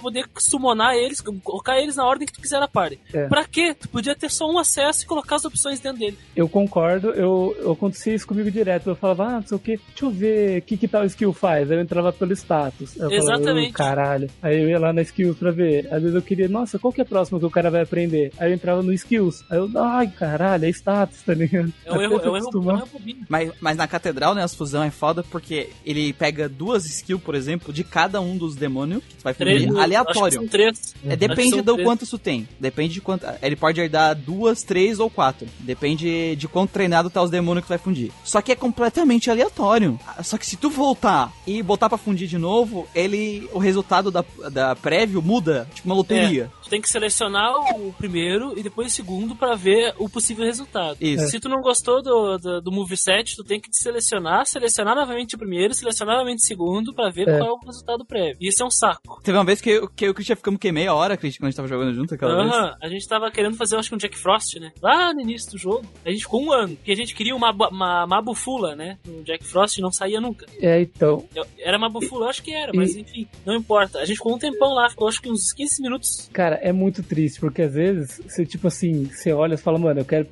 [0.00, 2.98] poder summonar eles, colocar eles na ordem que tu quiser na party.
[3.12, 3.26] É.
[3.26, 3.74] Pra quê?
[3.74, 6.18] Tu podia ter só um acesso e colocar as opções dentro dele.
[6.34, 8.88] Eu concordo, eu, eu acontecia isso comigo direto.
[8.90, 11.32] Eu falava, ah, não sei o que, deixa eu ver o que, que tal skill
[11.32, 11.70] faz.
[11.70, 12.96] Aí eu entrava pelo status.
[12.96, 13.70] Eu falava, Exatamente.
[13.70, 14.30] "Oh, caralho.
[14.42, 15.92] Aí eu ia lá na skill, pra ver.
[15.92, 18.32] Às vezes eu queria, nossa, qual que é a próxima que o cara vai aprender?
[18.38, 19.42] Aí eu entrava no skills.
[19.50, 21.72] Aí eu, ai, caralho, é status, tá ligado?
[21.84, 22.88] É um erro, é um erro, é um erro.
[23.28, 27.34] Mas, mas na catedral, né, as fusão é foda porque ele pega duas skills, por
[27.34, 30.34] exemplo, de cada um dos demônios que tu vai que aleatório.
[30.34, 30.94] são três.
[31.04, 31.88] É, depende do três.
[31.88, 32.46] quanto isso tem.
[32.58, 33.26] Depende de quanto.
[33.42, 35.48] Ele pode herdar duas, três ou quatro.
[35.60, 38.12] Depende de quanto treinado tá os demônios que tu vai fundir.
[38.22, 39.98] Só que é completamente aleatório.
[40.22, 43.48] Só que se tu voltar e botar pra fundir de novo, ele.
[43.52, 45.68] O resultado da, da prévio muda.
[45.74, 46.50] Tipo uma loteria.
[46.62, 50.96] Tu tem que selecionar o primeiro e depois o segundo pra ver o possível resultado.
[51.00, 51.28] Isso.
[51.28, 55.38] Se tu não gostou do, do, do moveset, tu tem que selecionar, selecionar novamente o
[55.38, 57.38] primeiro, selecionar novamente o segundo pra ver É.
[57.38, 58.36] qual é o resultado prévio.
[58.40, 59.20] E isso é um saco.
[59.22, 61.40] Teve uma vez que, eu- que eu e o Christian ficamos que meia hora, Christian,
[61.40, 62.52] quando a gente tava jogando junto aquela vez.
[62.54, 64.72] Aham, a gente tava querendo fazer, acho que um Jack Frost, né?
[64.82, 65.84] Lá no início do jogo.
[66.04, 66.76] A gente ficou um ano.
[66.76, 68.98] Porque a gente queria uma, uma Mabufula, né?
[69.08, 70.46] O Jack Frost não saía nunca.
[70.60, 71.24] É, então.
[71.58, 73.98] Era Mabufula, eu acho que era, mas enfim, não importa.
[73.98, 76.30] A gente ficou um tempão lá, ficou acho que uns 15 minutos.
[76.32, 80.00] Cara, é muito triste, porque às vezes você, tipo assim, você olha e fala, mano,
[80.00, 80.26] eu quero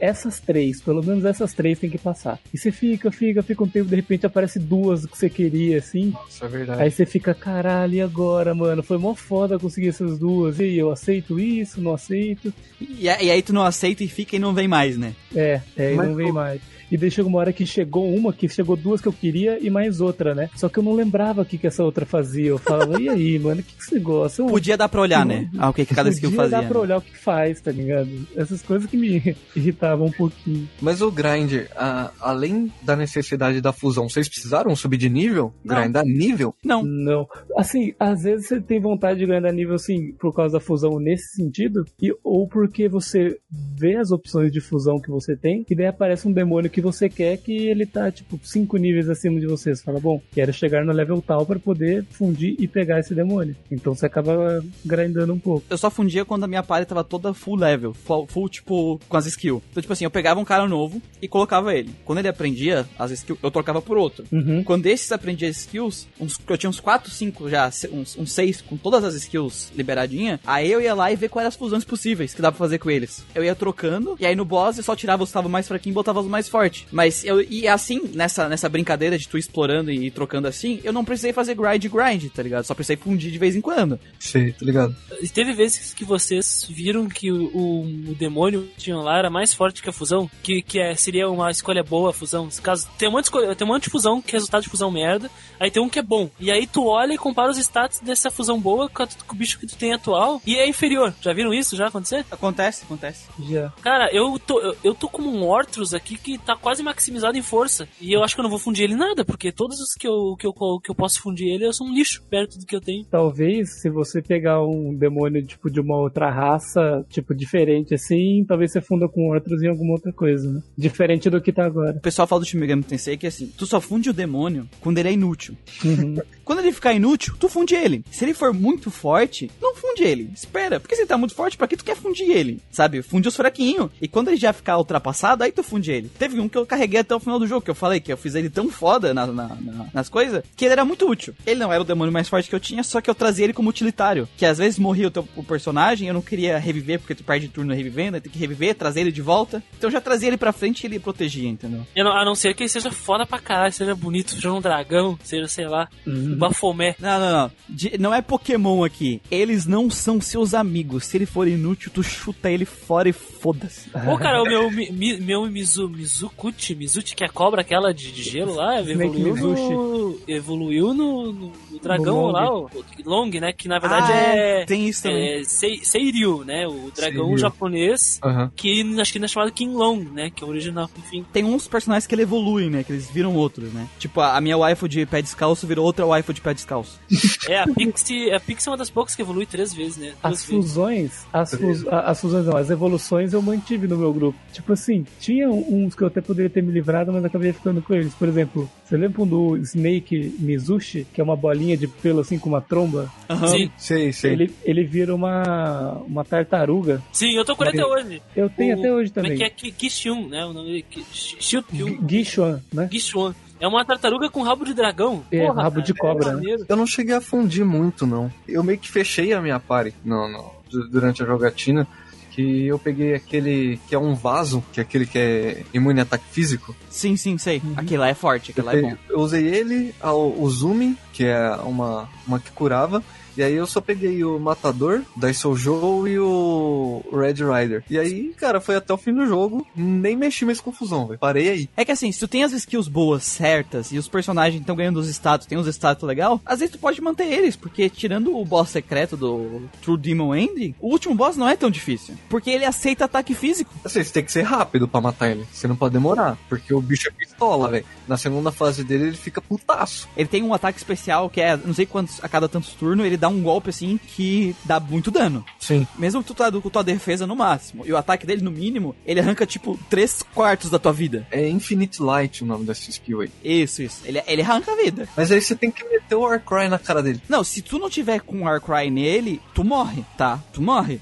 [0.00, 2.38] essas três, pelo menos essas três tem que passar.
[2.52, 6.14] E você fica, fica, fica um tempo, de repente aparece duas que você queria, assim.
[6.28, 6.82] Isso é verdade.
[6.82, 8.82] Aí você fica, caralho, e agora, mano?
[8.82, 10.58] Foi mó foda conseguir essas duas.
[10.58, 12.52] E aí, eu aceito isso, não aceito.
[12.80, 15.14] E, e aí tu não aceita e fica e não vem mais, né?
[15.34, 16.60] É, é, e Mas não vem mais.
[16.92, 19.70] E daí chegou uma hora que chegou uma, que chegou duas que eu queria e
[19.70, 20.50] mais outra, né?
[20.54, 22.48] Só que eu não lembrava o que, que essa outra fazia.
[22.48, 24.42] Eu falava, e aí, mano, o que, que você gosta?
[24.42, 25.50] Eu- Podia dar pra olhar, né?
[25.58, 26.58] Ah, o que, que cada skill Podia fazia.
[26.60, 26.80] dar pra né?
[26.80, 28.10] olhar o que faz, tá ligado?
[28.36, 30.68] Essas coisas que me irritavam um pouquinho.
[30.82, 35.50] Mas o grind, a- além da necessidade da fusão, vocês precisaram subir de nível?
[35.64, 35.76] Não.
[35.80, 36.54] Grindar nível?
[36.62, 36.82] Não.
[36.84, 37.26] Não.
[37.56, 41.36] Assim, às vezes você tem vontade de ganhar nível, assim, por causa da fusão nesse
[41.36, 43.38] sentido, e, ou porque você
[43.78, 47.08] vê as opções de fusão que você tem, e daí aparece um demônio que você
[47.08, 49.74] quer que ele tá, tipo, cinco níveis acima de você.
[49.74, 53.56] Você fala, bom, quero chegar no level tal pra poder fundir e pegar esse demônio.
[53.70, 55.64] Então você acaba grindando um pouco.
[55.70, 59.16] Eu só fundia quando a minha party tava toda full level, full, full, tipo, com
[59.16, 59.62] as skills.
[59.70, 61.90] Então, tipo assim, eu pegava um cara novo e colocava ele.
[62.04, 64.24] Quando ele aprendia as skills, eu trocava por outro.
[64.32, 64.62] Uhum.
[64.64, 68.62] Quando esses aprendia as skills, uns, eu tinha uns 4, 5 já, uns, uns 6
[68.62, 71.84] com todas as skills liberadinha, aí eu ia lá e ver quais eram as fusões
[71.84, 73.24] possíveis que dava pra fazer com eles.
[73.34, 75.94] Eu ia trocando, e aí no boss eu só tirava os que estavam mais fraquinhos
[75.94, 76.71] e botava os mais fortes.
[76.90, 81.04] Mas eu, e assim, nessa, nessa brincadeira de tu explorando e trocando assim, eu não
[81.04, 82.64] precisei fazer grind grind, tá ligado?
[82.64, 83.98] Só precisei fundir de vez em quando.
[84.18, 84.94] Sei, tá ligado?
[85.20, 87.80] E Teve vezes que vocês viram que o, o,
[88.10, 90.30] o demônio que tinham lá era mais forte que a fusão?
[90.42, 92.44] Que, que é, seria uma escolha boa a fusão?
[92.46, 94.62] Nesse caso, tem um, monte de, escolha- tem um monte de fusão que é resultado
[94.62, 96.30] de fusão merda, aí tem um que é bom.
[96.38, 99.38] E aí tu olha e compara os status dessa fusão boa com, a- com o
[99.38, 101.14] bicho que tu tem atual e é inferior.
[101.20, 102.24] Já viram isso já acontecer?
[102.30, 103.24] Acontece, acontece.
[103.48, 103.72] Já.
[103.82, 107.42] Cara, eu tô, eu, eu tô como um Ortrus aqui que tá quase maximizado em
[107.42, 107.88] força.
[108.00, 110.06] E eu acho que eu não vou fundir ele em nada, porque todos os que
[110.06, 112.80] eu, que eu, que eu posso fundir ele são um lixo perto do que eu
[112.80, 113.04] tenho.
[113.04, 118.72] Talvez, se você pegar um demônio, tipo, de uma outra raça, tipo, diferente assim, talvez
[118.72, 120.62] você funda com outros em alguma outra coisa, né?
[120.76, 121.96] Diferente do que tá agora.
[121.96, 124.98] O pessoal fala do Shin Megami Tensei que assim, tu só funde o demônio quando
[124.98, 125.56] ele é inútil.
[125.84, 126.16] Uhum.
[126.44, 128.04] Quando ele ficar inútil, tu funde ele.
[128.10, 130.30] Se ele for muito forte, não funde ele.
[130.34, 132.60] Espera, porque se ele tá muito forte, pra que tu quer fundir ele?
[132.70, 133.02] Sabe?
[133.02, 133.90] Funde os fraquinhos.
[134.00, 136.08] E quando ele já ficar ultrapassado, aí tu funde ele.
[136.18, 138.16] Teve um que eu carreguei até o final do jogo, que eu falei que eu
[138.16, 141.34] fiz ele tão foda na- na- na- nas coisas, que ele era muito útil.
[141.46, 143.52] Ele não era o demônio mais forte que eu tinha, só que eu trazia ele
[143.52, 144.28] como utilitário.
[144.36, 147.48] Que às vezes morria o, teu, o personagem, eu não queria reviver, porque tu perde
[147.48, 149.62] turno revivendo, aí tem que reviver, trazer ele de volta.
[149.76, 151.86] Então eu já trazia ele pra frente e ele protegia, entendeu?
[151.94, 154.60] Eu não- a não ser que ele seja foda pra caralho, seja bonito, seja um
[154.60, 156.94] dragão, seja, sei lá, um bafomé.
[156.98, 157.50] Não, não, não.
[157.68, 159.20] De- não é Pokémon aqui.
[159.30, 161.06] Eles não são seus amigos.
[161.06, 163.90] Se ele for inútil, tu chuta ele fora e foda-se.
[163.90, 167.92] Pô, cara, o meu, mi, mi- meu Mizu, Mizukuchi, Mizuchi, que é a cobra aquela
[167.92, 172.32] de, de gelo lá, evoluiu no, evoluiu no, no- no dragão No Long.
[172.32, 174.64] lá, o, o Long, né, que na verdade Ah, é...
[174.64, 175.40] Tem isso também.
[175.40, 176.66] É Sei- Seiryu, né?
[176.66, 177.38] O dragão Seiryu.
[177.38, 178.50] japonês, Aham.
[178.54, 180.30] que acho que ainda é chamado King Long, né?
[180.34, 181.24] Que é o original, enfim.
[181.32, 182.84] Tem uns personagens que ele evolui, né?
[182.84, 183.88] Que eles viram outros, né?
[183.98, 187.00] Tipo, a, a minha waifu de pé descalço virou outra waifu de pé descalço.
[187.48, 190.08] É, a Pixie, a Pixie é uma das poucas que evolui três vezes, né?
[190.08, 190.46] Duas As vezes.
[190.46, 194.38] fusões, as, fus, as fusões não, as evoluções eu mantive no meu grupo.
[194.52, 197.94] Tipo assim, tinha uns que eu até poderia ter me livrado, mas acabei ficando com
[197.94, 198.12] eles.
[198.14, 202.48] Por exemplo, você lembra do Snake Mizushi, que é uma bolinha de pelo assim com
[202.50, 203.10] uma tromba?
[203.28, 203.46] Aham.
[203.48, 204.32] Sim, Sei, sei.
[204.32, 207.02] Ele, ele vira uma, uma tartaruga.
[207.12, 208.22] sim, eu tô com ele até hoje.
[208.36, 209.50] Eu tenho O- até hoje Como é também.
[209.52, 210.44] que é Kishyun, né?
[210.44, 212.88] O nome dele é Gishuan, né?
[212.90, 213.34] Gishuan.
[213.62, 215.22] É uma tartaruga com rabo de dragão.
[215.30, 216.64] É, Porra, rabo de cara, cobra, é né?
[216.68, 218.28] Eu não cheguei a fundir muito, não.
[218.48, 221.86] Eu meio que fechei a minha party no, no- du- durante a jogatina.
[222.32, 226.02] Que eu peguei aquele que é um vaso, que é aquele que é imune a
[226.02, 226.74] ataque físico.
[226.88, 227.60] Sim, sim, sei.
[227.76, 228.96] Aquele lá é forte, aquele Eu, lá é bom.
[229.10, 233.02] eu usei ele, ao, o Zumi, que é uma, uma que curava,
[233.36, 237.84] E aí eu só peguei o Matador, Dai Joe e o Red Rider.
[237.88, 241.18] E aí, cara, foi até o fim do jogo, nem mexi mais confusão, velho.
[241.18, 241.68] Parei aí.
[241.76, 244.98] É que assim, se tu tem as skills boas, certas, e os personagens estão ganhando
[244.98, 248.44] os status, tem os status legal, às vezes tu pode manter eles, porque tirando o
[248.44, 252.14] boss secreto do True Demon End, o último boss não é tão difícil.
[252.28, 253.72] Porque ele aceita ataque físico.
[253.84, 255.46] Assim, você tem que ser rápido pra matar ele.
[255.52, 257.84] Você não pode demorar, porque o bicho é pistola, velho.
[258.06, 260.08] Na segunda fase dele, ele fica putaço.
[260.16, 263.16] Ele tem um ataque especial que é, não sei quantos, a cada tantos turnos, ele
[263.22, 265.44] dá um golpe assim que dá muito dano.
[265.60, 265.86] Sim.
[265.96, 267.86] Mesmo que tu tá com tua defesa no máximo.
[267.86, 271.24] E o ataque dele, no mínimo, ele arranca tipo 3 quartos da tua vida.
[271.30, 273.30] É Infinite Light o nome dessa skill aí.
[273.44, 274.02] Isso, isso.
[274.04, 275.08] Ele, ele arranca a vida.
[275.16, 277.22] Mas aí você tem que meter o Warcry na cara dele.
[277.28, 280.42] Não, se tu não tiver com Warcry nele, tu morre, tá?
[280.52, 281.00] Tu morre.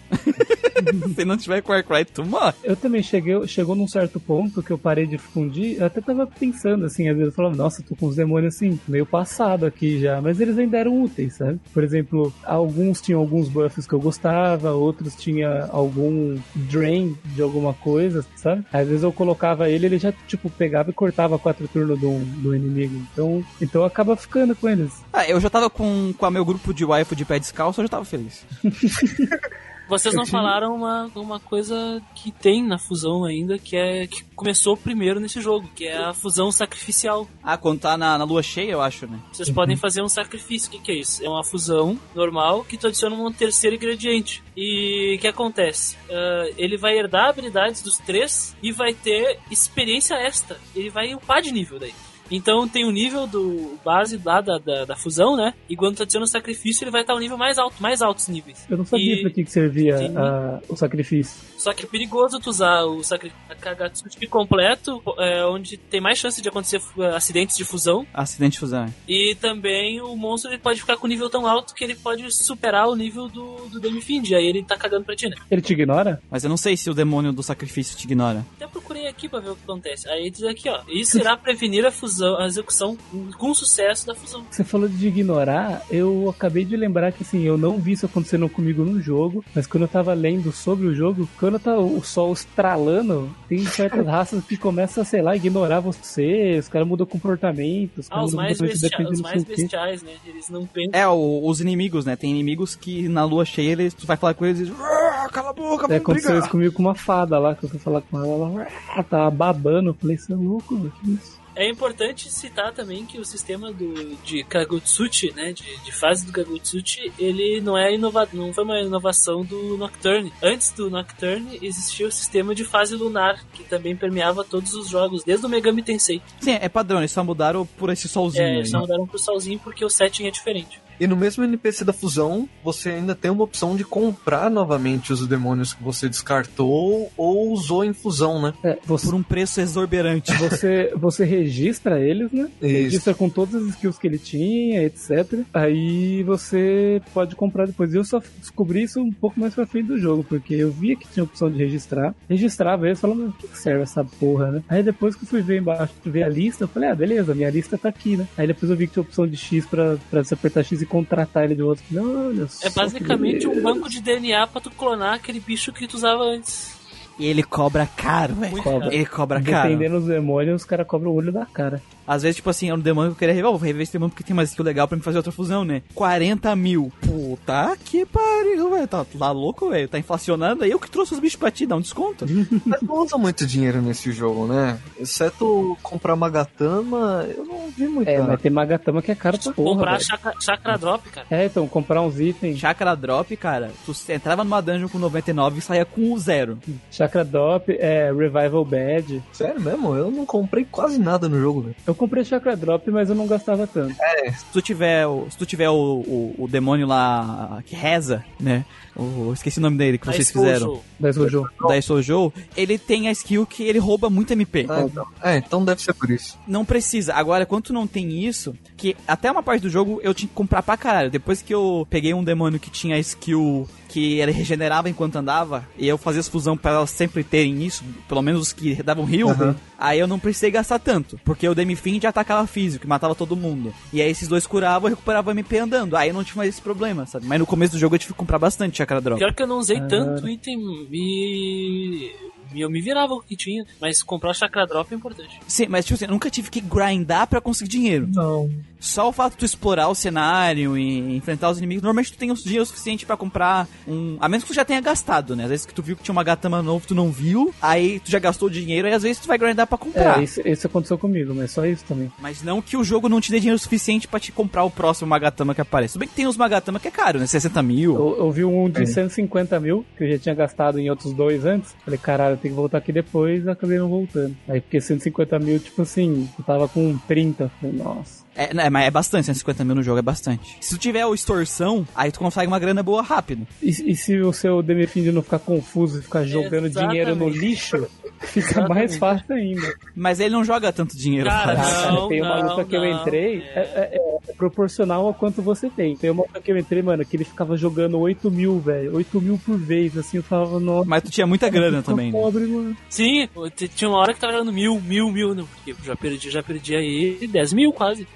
[1.16, 2.52] se não tiver com Warcry, tu morre.
[2.62, 6.26] Eu também cheguei, chegou num certo ponto que eu parei de fundir, eu até tava
[6.26, 9.98] pensando assim, às vezes eu falava, nossa, tô com os demônios assim, meio passado aqui
[9.98, 11.58] já, mas eles ainda eram úteis, sabe?
[11.72, 12.09] Por exemplo,
[12.44, 18.64] alguns tinham alguns buffs que eu gostava, outros tinha algum drain de alguma coisa, sabe?
[18.72, 22.54] Às vezes eu colocava ele, ele já, tipo, pegava e cortava quatro turnos do, do
[22.54, 22.96] inimigo.
[23.12, 24.92] Então, então acaba ficando com eles.
[25.12, 27.84] Ah, eu já tava com, com a meu grupo de waifu de pé descalço, eu
[27.84, 28.44] já tava feliz.
[29.90, 34.76] Vocês não falaram uma, uma coisa que tem na fusão ainda, que é que começou
[34.76, 37.28] primeiro nesse jogo, que é a fusão sacrificial.
[37.42, 39.18] Ah, quando tá na, na lua cheia, eu acho, né?
[39.32, 40.68] Vocês podem fazer um sacrifício.
[40.68, 41.24] O que, que é isso?
[41.24, 44.42] É uma fusão normal que tu adiciona um terceiro ingrediente.
[44.56, 45.96] E o que acontece?
[46.08, 50.56] Uh, ele vai herdar habilidades dos três e vai ter experiência extra.
[50.74, 51.94] Ele vai upar de nível daí.
[52.30, 55.54] Então tem o nível do base lá da, da, da fusão, né?
[55.68, 58.64] E quando tá dizendo sacrifício, ele vai estar o nível mais alto, mais altos níveis.
[58.70, 60.16] Eu não sabia E- pra que, que servia Sim.
[60.16, 61.40] a- o sacrifício.
[61.58, 66.40] Só que é perigoso tu usar o sacrifício Kagatsuki completo, é, onde tem mais chance
[66.40, 66.80] de acontecer
[67.14, 68.06] acidentes de fusão.
[68.14, 68.84] Acidente de fusão.
[68.84, 68.90] é.
[69.08, 72.88] E também o monstro ele pode ficar com nível tão alto que ele pode superar
[72.88, 74.32] o nível do, do Demifind.
[74.32, 75.36] Aí ele tá cagando pra ti, né?
[75.50, 76.22] Ele te ignora?
[76.30, 78.44] Mas eu não sei se o demônio do sacrifício te ignora.
[78.56, 80.08] Até procurei aqui pra ver o que acontece.
[80.08, 80.80] Aí diz aqui, ó.
[80.88, 82.96] Isso irá prevenir a fusão, a execução
[83.38, 84.44] com sucesso da fusão.
[84.50, 88.48] Você falou de ignorar, eu acabei de lembrar que assim, eu não vi isso acontecendo
[88.48, 92.32] comigo no jogo, mas quando eu tava lendo sobre o jogo, quando tá o sol
[92.32, 97.98] estralando, tem certas raças que começam a, sei lá, ignorar você, os caras mudam comportamento,
[97.98, 100.12] os Ah, caras os mudam mais, comportamento bestia os mais bestiais, né?
[100.26, 100.90] Eles não pensam.
[100.92, 102.16] É, o- os inimigos, né?
[102.16, 104.72] Tem inimigos que na lua cheia eles, tu vai falar com eles e.
[104.80, 106.42] "Ah, Cala a boca, É, aconteceu brigar.
[106.42, 108.66] isso comigo com uma fada lá, que eu fui falar com ela, ela
[108.96, 111.38] ah, tava babando, eu falei, você é louco, que isso?
[111.60, 116.32] É importante citar também que o sistema do, de Kagutsuchi, né, de, de fase do
[116.32, 120.32] Kagutsuchi, ele não é inova não foi uma inovação do Nocturne.
[120.42, 125.22] Antes do Nocturne existia o sistema de fase lunar, que também permeava todos os jogos,
[125.22, 126.22] desde o Megami Tensei.
[126.40, 129.58] Sim, é padrão, eles só mudaram por esse solzinho É, eles só mudaram pro solzinho
[129.58, 130.80] porque o setting é diferente.
[131.00, 135.26] E no mesmo NPC da fusão, você ainda tem uma opção de comprar novamente os
[135.26, 138.52] demônios que você descartou ou usou em fusão, né?
[138.62, 140.30] É, você, Por um preço exorbitante.
[140.36, 142.50] você, você registra eles, né?
[142.60, 142.72] Isso.
[142.72, 145.40] Registra com todas as skills que ele tinha, etc.
[145.54, 147.94] Aí você pode comprar depois.
[147.94, 151.08] Eu só descobri isso um pouco mais pra frente do jogo, porque eu via que
[151.08, 152.14] tinha a opção de registrar.
[152.28, 154.62] Registrava eles, falando, o que que serve essa porra, né?
[154.68, 157.48] Aí depois que eu fui ver embaixo, ver a lista, eu falei, ah, beleza, minha
[157.48, 158.28] lista tá aqui, né?
[158.36, 160.82] Aí depois eu vi que tinha a opção de X pra, pra você apertar X
[160.82, 161.84] e contratar ele de outro.
[161.84, 162.66] Falei, Olha só.
[162.66, 166.78] É basicamente um banco de DNA pra tu clonar aquele bicho que tu usava antes.
[167.18, 168.56] E ele cobra caro, velho.
[168.90, 169.68] Ele cobra caro.
[169.68, 171.82] Dependendo dos demônios, os caras cobram o olho da cara.
[172.10, 173.52] Às vezes, tipo assim, é um demônio que eu queria rever.
[173.52, 175.80] Vou rever esse demônio porque tem uma skill legal pra me fazer outra fusão, né?
[175.94, 176.92] 40 mil.
[177.00, 178.88] Puta que pariu, velho.
[178.88, 179.86] Tá, tá louco, velho.
[179.86, 180.64] Tá inflacionando.
[180.64, 182.26] Aí eu que trouxe os bichos pra ti, dá um desconto.
[182.66, 184.76] Mas não usa muito dinheiro nesse jogo, né?
[184.98, 188.08] Exceto comprar Magatama, eu não vi muito.
[188.08, 189.76] É, mas tem Magatama que é caro pra porra.
[189.76, 191.26] Comprar chakra, chakra drop, cara.
[191.30, 192.58] É, então, comprar uns itens.
[192.58, 193.70] Chakra Drop, cara.
[193.86, 196.58] Tu entrava numa dungeon com 99 e saía com o zero.
[196.90, 199.22] Chakra Drop, é, Revival Badge.
[199.32, 199.94] Sério mesmo?
[199.94, 201.76] Eu não comprei quase nada no jogo, velho.
[201.86, 203.94] Eu comprei Chakra Drop, mas eu não gastava tanto.
[203.94, 208.64] Se tu tiver, se tu tiver o, o, o demônio lá que reza, né?
[209.00, 210.66] O, esqueci o nome dele que vocês fizeram.
[210.66, 210.84] Show.
[210.98, 211.48] Da Sojo.
[211.66, 214.66] Da Sojo, ele tem a skill que ele rouba muito MP.
[214.68, 215.06] Ah, então.
[215.22, 216.38] É, então deve ser por isso.
[216.46, 217.14] Não precisa.
[217.14, 220.34] Agora, quando tu não tem isso, que até uma parte do jogo eu tinha que
[220.34, 221.10] comprar pra caralho.
[221.10, 225.88] Depois que eu peguei um demônio que tinha skill que ele regenerava enquanto andava, e
[225.88, 229.30] eu fazia as fusão pra elas sempre terem isso, pelo menos os que davam heal,
[229.30, 229.56] Aham.
[229.76, 231.18] aí eu não precisei gastar tanto.
[231.24, 233.74] Porque o Demifin já atacava físico, e matava todo mundo.
[233.92, 235.96] E aí esses dois curavam e recuperavam MP andando.
[235.96, 237.26] Aí eu não tinha mais esse problema, sabe?
[237.26, 239.18] Mas no começo do jogo eu tive que comprar bastante Chakra Drop.
[239.18, 239.86] Pior que eu não usei Ah.
[239.86, 242.12] tanto item e
[242.54, 245.40] Eu me virava com o que tinha, mas comprar chakra drop é importante.
[245.46, 248.08] Sim, mas tipo assim, eu nunca tive que grindar pra conseguir dinheiro.
[248.12, 248.50] Não.
[248.78, 252.30] Só o fato de tu explorar o cenário e enfrentar os inimigos, normalmente tu tem
[252.30, 254.16] os dinheiro suficiente pra comprar um.
[254.18, 255.44] A menos que tu já tenha gastado, né?
[255.44, 258.10] Às vezes que tu viu que tinha uma gatama novo, tu não viu, aí tu
[258.10, 260.18] já gastou o dinheiro, e às vezes tu vai grindar pra comprar.
[260.20, 262.10] É, isso, isso aconteceu comigo, mas só isso também.
[262.18, 265.08] Mas não que o jogo não te dê dinheiro suficiente pra te comprar o próximo
[265.10, 265.92] Magatama que aparece.
[265.92, 267.26] Tudo bem que tem uns Magatama que é caro, né?
[267.26, 267.94] 60 mil.
[267.94, 268.86] Eu, eu vi um de É.
[268.86, 271.74] 150 mil, que eu já tinha gastado em outros dois antes.
[271.84, 274.36] Falei, caralho, tenho que voltar aqui depois, acabei não voltando.
[274.48, 277.48] Aí porque 150 mil, tipo assim, eu tava com 30.
[277.60, 278.19] Falei, nossa.
[278.40, 280.56] É, né, mas é bastante, 150 mil no jogo é bastante.
[280.62, 283.46] Se tu tiver o extorsão, aí tu consegue uma grana boa rápido.
[283.62, 286.90] E, e se o seu Demifind não ficar confuso e ficar jogando Exatamente.
[286.90, 287.86] dinheiro no lixo,
[288.20, 288.98] fica mais Exatamente.
[288.98, 289.74] fácil ainda.
[289.94, 291.28] Mas ele não joga tanto dinheiro.
[291.28, 293.02] Cara, cara, Não, tem uma não, luta que eu não.
[293.02, 295.94] entrei, é, é- é proporcional ao quanto você tem.
[295.96, 298.94] Tem uma luta que eu entrei, mano, que ele ficava jogando 8 mil, velho.
[298.96, 300.88] 8 mil por vez, assim, eu falava, nossa.
[300.88, 302.18] Mas tu tinha muita grana também, né?
[302.18, 302.74] pobre, mano.
[302.88, 303.28] Sim,
[303.74, 306.42] tinha uma hora que tava jogando mil, mil, mil, não, porque eu já perdi, já
[306.42, 308.06] perdi aí 10 mil quase.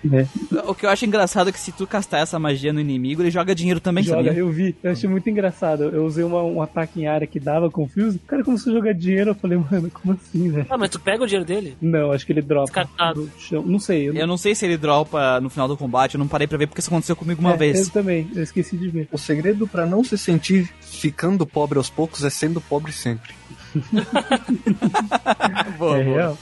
[0.66, 3.30] O que eu acho engraçado é que se tu castar essa magia no inimigo, ele
[3.30, 4.40] joga dinheiro também, Joga, sabia?
[4.40, 4.74] eu vi.
[4.82, 5.84] Eu achei muito engraçado.
[5.84, 8.16] Eu usei uma- um ataque em área que dava confuse.
[8.16, 9.30] O cara começou a jogar dinheiro.
[9.30, 10.66] Eu falei, mano, como assim, velho?
[10.70, 11.76] Ah, mas tu pega o dinheiro dele?
[11.80, 13.30] Não, acho que ele dropa Descartado.
[13.64, 14.08] Não sei.
[14.08, 16.58] Eu, Eu não sei se ele dropa no final do combate, eu não parei pra
[16.58, 17.86] ver porque isso aconteceu comigo uma É, vez.
[17.88, 18.28] Eu também.
[18.34, 19.08] Eu esqueci de ver.
[19.12, 23.32] O segredo pra não se sentir ficando pobre aos poucos é sendo pobre sempre.
[25.78, 26.16] Boa, é boa.
[26.16, 26.38] real.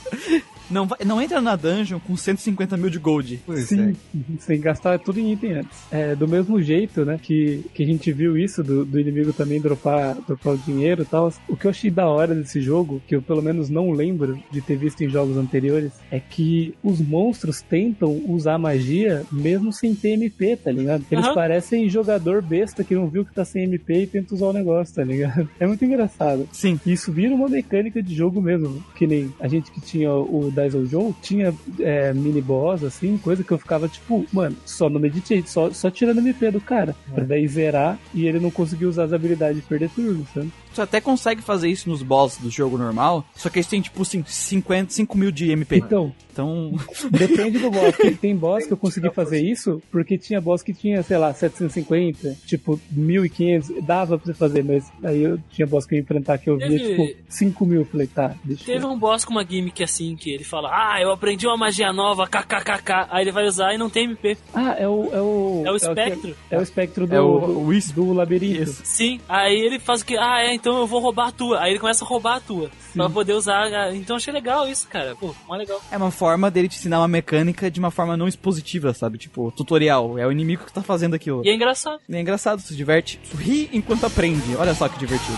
[0.73, 3.39] Não, vai- não entra na dungeon com 150 mil de gold.
[3.45, 3.95] Pois Sim,
[4.39, 5.77] sem gastar tudo em item antes.
[5.91, 9.61] É, do mesmo jeito, né, que, que a gente viu isso, do, do inimigo também
[9.61, 11.31] dropar, dropar o dinheiro e tal.
[11.47, 14.61] O que eu achei da hora desse jogo, que eu pelo menos não lembro de
[14.61, 20.09] ter visto em jogos anteriores, é que os monstros tentam usar magia mesmo sem ter
[20.13, 21.05] MP, tá ligado?
[21.11, 21.33] Eles Aham.
[21.35, 24.95] parecem jogador besta que não viu que tá sem MP e tenta usar o negócio,
[24.95, 25.47] tá ligado?
[25.59, 26.47] É muito engraçado.
[26.51, 26.79] Sim.
[26.85, 28.83] Isso vira uma mecânica de jogo mesmo.
[28.95, 33.43] Que nem a gente que tinha o Daisel Joe, tinha é, mini boss, assim, coisa
[33.43, 36.95] que eu ficava tipo, mano, só no meditate, só, só tirando MP do cara.
[37.13, 40.51] Pra daí zerar e ele não conseguir usar as habilidades de perder turno, sabe?
[40.73, 44.01] Tu até consegue fazer isso nos boss do jogo normal, só que eles têm tipo
[44.01, 45.77] assim, 50, 5 mil de MP.
[45.77, 46.73] Então, Então,
[47.11, 47.95] depende do boss.
[48.19, 52.35] Tem, boss que eu consegui fazer isso porque tinha boss que tinha, sei lá, 750,
[52.45, 56.37] tipo, 1500, dava pra você fazer, mas aí eu tinha boss que eu ia enfrentar
[56.37, 57.85] que eu via, Teve- tipo, 5 mil.
[57.85, 58.89] Falei, tá, deixa Teve eu.
[58.89, 62.27] um boss com uma gimmick assim, que ele fala, ah, eu aprendi uma magia nova,
[62.27, 64.37] kkkk, aí ele vai usar e não tem MP.
[64.53, 65.03] Ah, é o.
[65.13, 66.35] É o, É o espectro?
[66.49, 67.25] É o espectro do, É o-
[67.59, 67.93] o Wisp.
[67.93, 68.61] do labirinto.
[68.63, 68.81] Isso.
[68.85, 70.17] Sim, aí ele faz o que?
[70.17, 71.59] Ah, é, então eu vou roubar a tua.
[71.59, 72.71] Aí ele começa a roubar a tua.
[72.93, 73.93] Pra poder usar.
[73.93, 75.13] Então achei legal isso, cara.
[75.13, 75.81] Pô, mó legal.
[75.91, 79.17] é uma forma dele te ensinar uma mecânica de uma forma não expositiva, sabe?
[79.17, 80.17] Tipo, tutorial.
[80.17, 81.41] É o inimigo que tá fazendo aquilo.
[81.43, 81.99] E é engraçado.
[82.07, 83.19] E é engraçado, se diverte.
[83.37, 84.55] Ri enquanto aprende.
[84.55, 85.37] Olha só que divertido.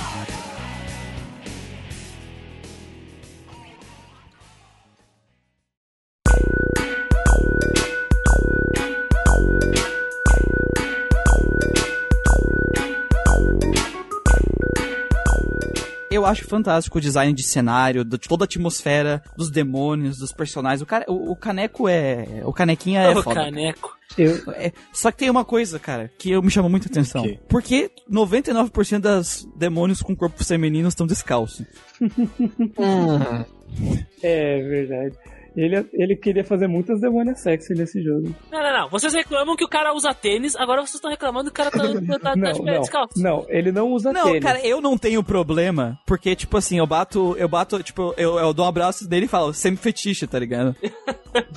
[16.16, 20.82] Eu acho fantástico o design de cenário, de toda a atmosfera, dos demônios, dos personagens.
[20.82, 22.42] O, cara, o, o caneco é.
[22.46, 23.44] O canequinha é Ô, foda.
[23.44, 23.94] caneco.
[24.18, 27.24] Eu, É, só que tem uma coisa, cara, que eu me chamou muita atenção.
[27.24, 27.38] quê?
[27.50, 31.66] Por que 99% das demônios com corpo feminino estão descalços?
[34.24, 35.16] é verdade.
[35.56, 38.36] Ele, ele queria fazer muitas demônias sexy nesse jogo.
[38.52, 38.90] Não, não, não.
[38.90, 41.80] Vocês reclamam que o cara usa tênis, agora vocês estão reclamando que o cara tá,
[42.20, 43.22] tá, tá, Não, de pé não, descalço.
[43.22, 44.44] não, ele não usa Não, tênis.
[44.44, 48.54] cara, eu não tenho problema, porque, tipo assim, eu bato, eu bato, tipo, eu, eu
[48.54, 50.76] dou um abraço dele e falo, sempre fetiche, tá ligado?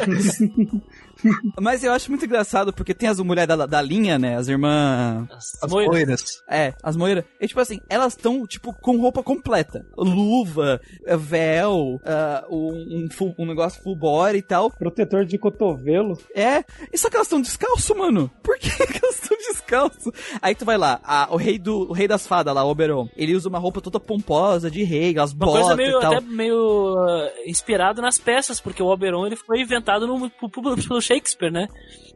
[1.60, 5.26] Mas eu acho muito engraçado, porque tem as mulheres da, da linha, né, as irmãs...
[5.30, 5.90] As As moiras.
[5.90, 6.42] poeiras.
[6.48, 7.24] É, as moeiras.
[7.40, 9.84] E tipo assim, elas estão, tipo, com roupa completa.
[9.96, 14.70] Luva, eh, véu, ah, um, um, full- um negócio full body e tal.
[14.70, 16.18] Protetor de cotovelo.
[16.34, 18.30] É, e só que elas estão descalço, mano.
[18.42, 20.12] Por que, que elas estão descalço?
[20.40, 23.08] Aí tu vai lá, a- o rei do o rei das fadas lá, o Oberon,
[23.16, 26.12] ele usa uma roupa toda pomposa de rei, as Uma botas coisa meio, e tal.
[26.14, 31.50] até meio uh, inspirado nas peças, porque o Oberon ele foi inventado no, pelo Shakespeare,
[31.50, 31.68] né?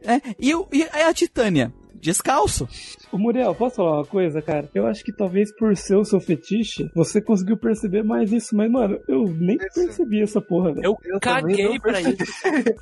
[0.03, 2.67] É, e, e a Titânia, descalço.
[3.11, 4.69] Ô Muriel, posso falar uma coisa, cara?
[4.75, 8.55] Eu acho que talvez por ser o seu fetiche, você conseguiu perceber mais isso.
[8.55, 10.85] Mas, mano, eu nem percebi essa porra, velho.
[10.85, 12.17] Eu, Eu caguei pra isso.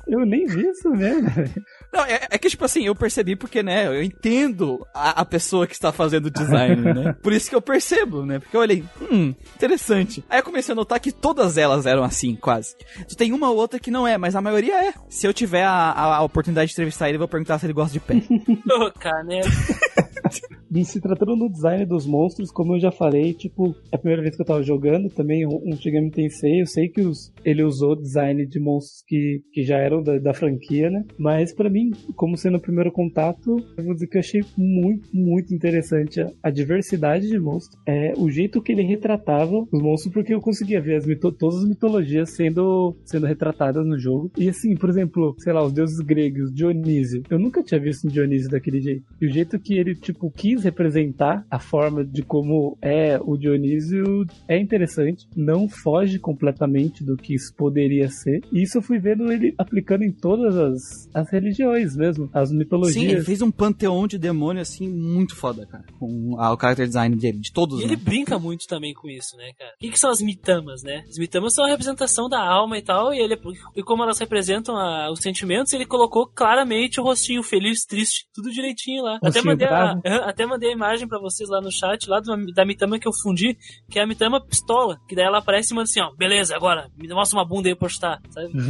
[0.08, 1.64] Eu nem vi isso mesmo, velho.
[1.92, 5.66] Não, é, é que, tipo assim, eu percebi porque, né, eu entendo a, a pessoa
[5.66, 7.12] que está fazendo o design, né?
[7.22, 8.38] Por isso que eu percebo, né?
[8.38, 10.24] Porque eu olhei, hum, interessante.
[10.30, 12.74] Aí eu comecei a notar que todas elas eram assim, quase.
[13.08, 14.94] Tu tem uma ou outra que não é, mas a maioria é.
[15.10, 17.72] Se eu tiver a, a- a oportunidade de entrevistar ele, eu vou perguntar se ele
[17.74, 18.14] gosta de pé.
[18.74, 19.48] Ô, caneco.
[20.80, 24.22] em se tratando do design dos monstros, como eu já falei, tipo, é a primeira
[24.22, 27.96] vez que eu tava jogando também um, Shigami Tensei, eu sei que os, ele usou
[27.96, 31.04] design de monstros que, que já eram da, da franquia, né?
[31.18, 35.08] Mas para mim, como sendo o primeiro contato, eu vou dizer que eu achei muito,
[35.12, 40.12] muito interessante a, a diversidade de monstros, é, o jeito que ele retratava os monstros,
[40.12, 41.06] porque eu conseguia ver as
[41.38, 44.30] todas as mitologias sendo, sendo retratadas no jogo.
[44.38, 47.22] E assim, por exemplo, sei lá, os deuses gregos, Dionísio.
[47.28, 49.04] Eu nunca tinha visto um Dionísio daquele jeito.
[49.20, 54.26] E o jeito que ele, tipo, quis representar a forma de como é o Dionísio
[54.48, 55.26] é interessante.
[55.36, 58.40] Não foge completamente do que isso poderia ser.
[58.52, 62.94] E isso eu fui vendo ele aplicando em todas as, as religiões mesmo, as mitologias.
[62.94, 65.84] Sim, ele fez um panteão de demônio assim muito foda, cara.
[65.98, 67.80] Com a, o character design dele, de todos.
[67.80, 67.88] E né?
[67.88, 69.72] ele brinca muito também com isso, né, cara?
[69.74, 71.04] O que, que são as mitamas, né?
[71.08, 73.38] As mitamas são a representação da alma e tal, e ele
[73.76, 78.50] e como elas representam a, os sentimentos, ele colocou claramente o rostinho feliz, triste, tudo
[78.50, 79.18] direitinho lá.
[79.22, 82.20] Até mandei, a, até mandei a imagem para vocês lá no chat, lá
[82.54, 83.56] da mitama que eu fundi,
[83.90, 86.88] que é a mitama pistola, que daí ela aparece e manda assim, ó, beleza, agora,
[86.96, 88.52] me mostra uma bunda aí pra postar, sabe?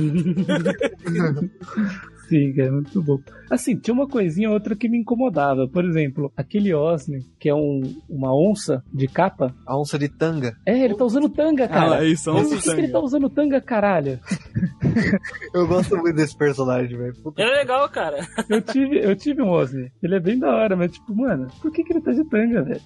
[2.33, 3.21] Sim, é muito bom.
[3.51, 5.69] Assim, tinha uma coisinha ou outra que me incomodava.
[5.69, 9.55] Por exemplo, aquele Osni, que é um, uma onça de capa.
[9.67, 10.57] A onça de tanga.
[10.65, 11.99] É, ele tá usando tanga, cara.
[11.99, 14.19] Ah, isso, onça Por que ele tá usando tanga, caralho?
[15.53, 17.15] eu gosto muito desse personagem, velho.
[17.37, 18.27] Ele é legal, cara.
[18.49, 19.93] eu tive, eu tive um Osni.
[20.03, 22.63] Ele é bem da hora, mas tipo, mano, por que, que ele tá de tanga,
[22.63, 22.81] velho?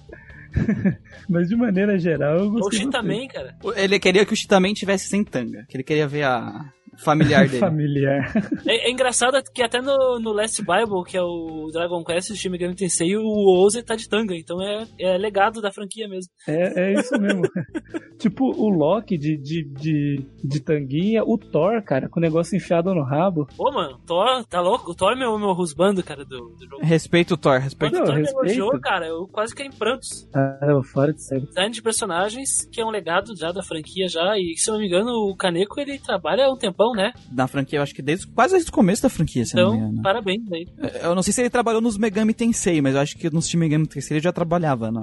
[1.29, 2.85] Mas de maneira geral, eu gostei.
[2.85, 3.55] O também, cara.
[3.75, 5.65] Ele queria que o Chitaman tivesse sem tanga.
[5.67, 7.59] Que ele queria ver a, familiar dele.
[7.59, 8.31] familiar.
[8.65, 12.37] É, é, engraçado que até no, no Last Bible, que é o Dragon Quest de
[12.37, 16.31] Shin Megami Tensei, o Oze tá de tanga, então é, é legado da franquia mesmo.
[16.47, 17.43] É, é isso mesmo.
[18.17, 22.93] tipo, o Loki de, de, de, de tanguinha, o Thor, cara, com o negócio enfiado
[22.93, 23.47] no rabo.
[23.55, 24.91] Pô, mano, Thor, tá louco?
[24.91, 26.83] O Thor é meu, meu rusbando, cara, do, do jogo.
[26.83, 28.07] Respeito o Thor, respeito o Thor.
[28.07, 30.27] Quando o Thor elogiou, cara, eu quase caí em prantos.
[30.33, 31.47] Ah, não, fora de sério.
[31.47, 34.81] Design de personagens, que é um legado já da franquia já, e se eu não
[34.81, 37.13] me engano, o Kaneko, ele trabalha há um tempão, né?
[37.31, 39.79] Na franquia, eu acho que desde quase desde o começo da franquia, se então, não
[39.79, 40.01] me engano.
[40.01, 40.67] parabéns aí.
[41.01, 43.87] Eu não sei se ele trabalhou nos Megami Tensei, mas eu acho que nos Megami
[43.87, 45.01] Tensei ele já trabalhava na...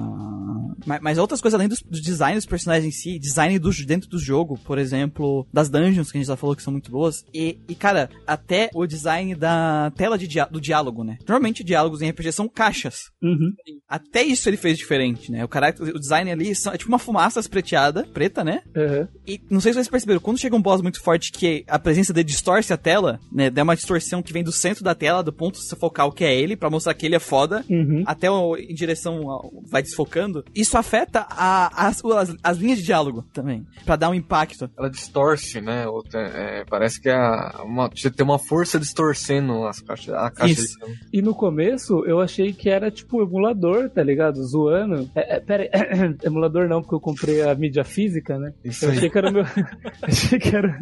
[0.87, 4.09] Mas, mas outras coisas além dos, do design dos personagens em si, design do, dentro
[4.09, 7.25] do jogo, por exemplo, das dungeons que a gente já falou que são muito boas,
[7.33, 11.19] e, e cara, até o design da tela de dia, do diálogo, né?
[11.27, 13.11] Normalmente diálogos em RPG são caixas.
[13.23, 13.53] Uhum.
[13.89, 15.45] Até isso ele fez diferente, né?
[15.45, 18.63] O, caráter, o design ali são, é tipo uma fumaça espreteada, preta, né?
[18.77, 19.09] Uhum.
[19.27, 22.13] E não sei se vocês perceberam, quando chega um boss muito forte que a presença
[22.13, 23.51] dele distorce a tela, né?
[23.51, 26.57] Dá uma distorção que vem do centro da tela, do ponto focal que é ele,
[26.57, 28.05] para mostrar que ele é foda, uhum.
[28.07, 30.45] até o, em direção ao, vai desfocando.
[30.55, 34.71] Isso afeta a, as, as, as, linhas de diálogo também, para dar um impacto.
[34.79, 35.85] Ela distorce, né?
[36.15, 37.19] É, parece que é
[37.65, 40.53] uma, tem uma força distorcendo as caixas, a caixa.
[40.53, 40.79] Isso.
[41.13, 44.41] E no começo eu achei que era tipo emulador, tá ligado?
[44.45, 45.11] Zoando.
[45.13, 45.71] É, é, pera aí,
[46.23, 48.53] emulador não, porque eu comprei a mídia física, né?
[48.65, 48.97] Isso eu aí.
[48.99, 49.45] achei que era o meu.
[50.03, 50.79] achei que era.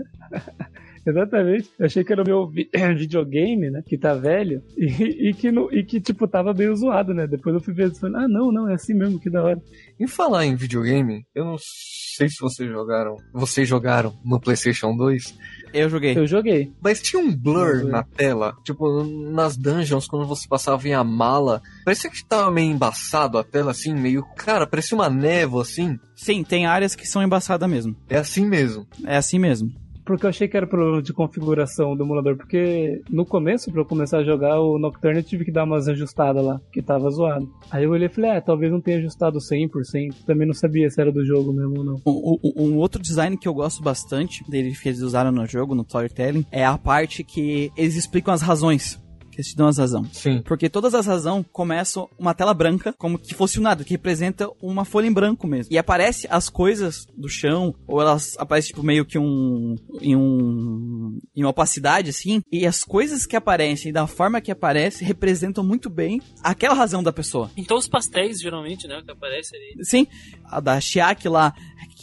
[1.06, 1.70] Exatamente.
[1.78, 2.46] Eu achei que era o meu
[2.96, 3.82] videogame, né?
[3.84, 4.62] Que tá velho.
[4.76, 7.26] E, e, que, no, e que, tipo, tava meio zoado, né?
[7.26, 9.60] Depois eu fui ver e falei, ah, não, não, é assim mesmo, que da hora.
[9.98, 13.16] Em falar em videogame, eu não sei se vocês jogaram.
[13.32, 15.36] Vocês jogaram no PlayStation 2.
[15.74, 16.16] Eu joguei.
[16.16, 16.72] Eu joguei.
[16.80, 18.54] Mas tinha um blur na tela.
[18.64, 21.62] Tipo, nas dungeons, quando você passava em a mala.
[21.84, 24.24] Parecia que tava meio embaçado a tela, assim, meio.
[24.36, 25.98] Cara, parecia uma névoa, assim.
[26.14, 27.96] Sim, tem áreas que são embaçadas mesmo.
[28.08, 28.86] É assim mesmo.
[29.04, 33.24] É assim mesmo porque eu achei que era problema de configuração do emulador, porque no
[33.24, 36.60] começo, para eu começar a jogar o Nocturne, eu tive que dar umas ajustadas lá,
[36.72, 37.48] que tava zoado.
[37.70, 41.00] Aí eu olhei e falei, ah, talvez não tenha ajustado 100%, também não sabia se
[41.00, 41.96] era do jogo mesmo ou não.
[42.06, 45.82] Um, um outro design que eu gosto bastante, deles que eles usaram no jogo, no
[45.82, 49.01] storytelling, é a parte que eles explicam as razões
[49.32, 50.04] que eles te dão as razão.
[50.12, 50.42] Sim.
[50.42, 54.48] Porque todas as razões começam uma tela branca, como que fosse um nada, que representa
[54.60, 55.72] uma folha em branco mesmo.
[55.72, 61.18] E aparece as coisas do chão, ou elas aparecem tipo meio que um em um
[61.34, 65.88] em uma opacidade assim, e as coisas que aparecem da forma que aparece representam muito
[65.88, 67.50] bem aquela razão da pessoa.
[67.56, 69.84] Então os pastéis geralmente, né, que aparece ali.
[69.84, 70.06] Sim,
[70.44, 71.54] a da Chiaki lá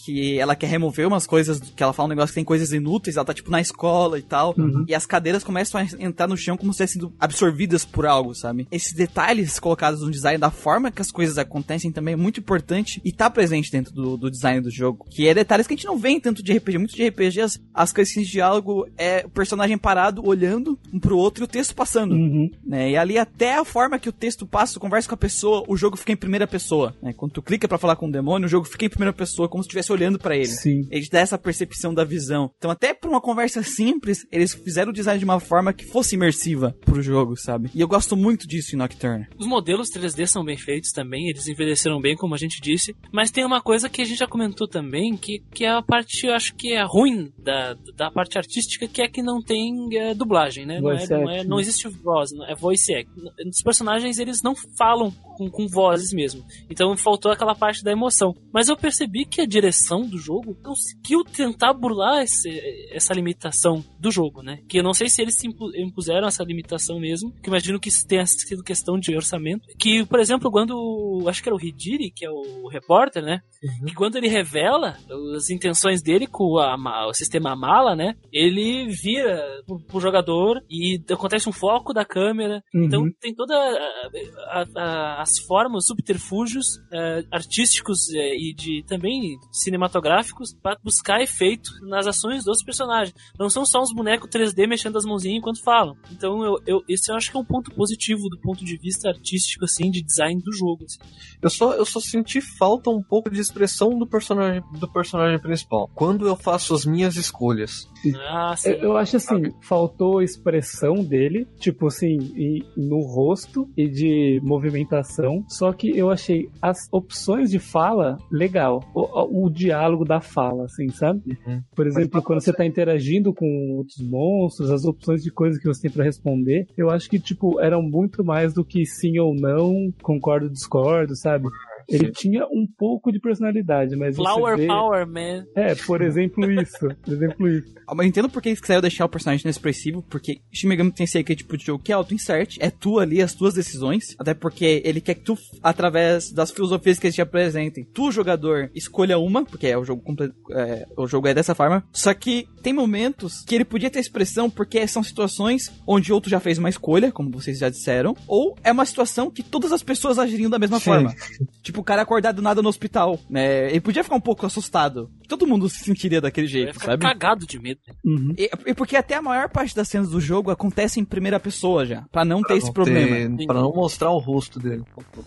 [0.10, 3.15] que ela quer remover umas coisas, que ela fala um negócio que tem coisas inúteis,
[3.15, 4.84] ela tá tipo na escola e tal, uhum.
[4.88, 8.34] e as cadeiras começam a entrar no chão como se tivessem sido absorvidas por algo,
[8.34, 8.68] sabe?
[8.72, 12.99] Esses detalhes colocados no design da forma que as coisas acontecem também é muito importante
[13.06, 15.86] e tá presente dentro do, do design do jogo, que é detalhes que a gente
[15.86, 16.77] não vê em tanto de RPG.
[16.80, 21.18] Muito de RPG, as, as coisas de diálogo é o personagem parado, olhando um pro
[21.18, 22.49] outro e o texto passando, uhum.
[22.65, 22.91] né?
[22.91, 25.98] E ali até a forma que o texto passa, conversa com a pessoa, o jogo
[25.98, 27.14] fica em primeira pessoa, né?
[27.14, 29.61] Quando tu clica para falar com o demônio, o jogo fica em primeira pessoa, como
[29.61, 30.47] se estivesse olhando pra ele.
[30.47, 30.88] Sim.
[30.89, 32.51] Ele te dá essa percepção da visão.
[32.57, 36.15] Então, até pra uma conversa simples, eles fizeram o design de uma forma que fosse
[36.15, 37.69] imersiva pro jogo, sabe?
[37.76, 39.27] E eu gosto muito disso em Nocturne.
[39.38, 42.95] Os modelos 3D são bem feitos também, eles envelheceram bem, como a gente disse.
[43.11, 46.26] Mas tem uma coisa que a gente já comentou também, que, que é a parte,
[46.26, 50.13] eu acho que é ruim da, da parte artística, que é que não tem é,
[50.13, 50.80] dublagem, né?
[50.80, 53.09] Não, é, não, é, não existe voz, não- é voice act.
[53.47, 56.44] Os personagens, eles não falam com, com vozes mesmo.
[56.70, 58.36] Então faltou aquela parte da emoção.
[58.53, 62.60] Mas eu percebi que a direção do jogo conseguiu tentar burlar esse-
[62.91, 64.60] essa limitação do jogo, né?
[64.68, 67.90] Que eu não sei se eles se impu- impuseram essa limitação mesmo, que imagino que
[68.06, 69.66] tenha sido questão de orçamento.
[69.80, 73.40] Que, por exemplo, quando acho que era o Hidiri, que é o repórter, né?
[73.88, 74.98] Que quando ele revela
[75.36, 78.16] as intenções dele com a o sistema mala, né?
[78.32, 82.61] Ele vira pro, pro jogador e acontece um foco da câmera.
[82.74, 83.11] Então Uhum.
[83.22, 84.10] tem toda a-
[84.52, 91.22] a- a- as formas, os subterfúgios eh, artísticos eh, e de também cinematográficos para buscar
[91.22, 93.14] efeito nas ações dos personagens.
[93.39, 95.95] Não são só uns bonecos 3D mexendo as mãozinhas enquanto falam.
[96.11, 99.10] Então eu, eu, esse eu acho que é um ponto positivo do ponto de vista
[99.10, 100.85] artístico, assim, de design do jogo.
[100.85, 100.99] assim.
[101.41, 105.89] Eu só, eu só senti falta um pouco de expressão do personagem, do personagem principal.
[105.95, 107.88] Quando eu faço as minhas escolhas.
[108.30, 108.69] Ah, sim.
[108.72, 115.18] Eu, eu acho assim, faltou expressão dele, tipo assim, e- no rosto e de movimentação.
[115.47, 118.83] Só que eu achei as opções de fala legal.
[118.93, 121.21] O, o diálogo da fala, assim, sabe?
[121.45, 121.61] Uhum.
[121.75, 125.83] Por exemplo, quando você tá interagindo com outros monstros, as opções de coisas que você
[125.83, 129.91] tem pra responder, eu acho que, tipo, eram muito mais do que sim ou não,
[130.01, 131.47] concordo, discordo, sabe?
[131.90, 134.68] Ele tinha um pouco de personalidade, mas Flower vê...
[134.68, 135.45] Power, man.
[135.56, 136.88] É, por exemplo isso.
[137.03, 137.74] Por exemplo isso.
[137.88, 141.24] Ah, Mas eu entendo porque eles quiseram deixar o personagem inexpressivo, porque Shin Megami Tensei
[141.24, 144.34] que é tipo de jogo que é auto-insert, é tu ali, as tuas decisões, até
[144.34, 149.18] porque ele quer que tu, através das filosofias que eles te apresentem, tu, jogador, escolha
[149.18, 152.74] uma, porque é o jogo comple- é, o jogo é dessa forma, só que tem
[152.74, 157.11] momentos que ele podia ter expressão porque são situações onde outro já fez uma escolha,
[157.11, 160.78] como vocês já disseram, ou é uma situação que todas as pessoas agiriam da mesma
[160.80, 160.86] Sim.
[160.86, 161.16] forma.
[161.64, 163.69] Tipo, o cara acordar do nada no hospital, né?
[163.69, 165.10] Ele podia ficar um pouco assustado.
[165.30, 167.03] Todo mundo se sentiria daquele jeito, ficar sabe?
[167.03, 167.80] cagado de medo.
[168.03, 168.34] Uhum.
[168.38, 171.85] E, e porque até a maior parte das cenas do jogo acontece em primeira pessoa
[171.85, 173.38] já, Pra não ter esse não problema.
[173.38, 174.84] ter- pra não mostrar o rosto dele.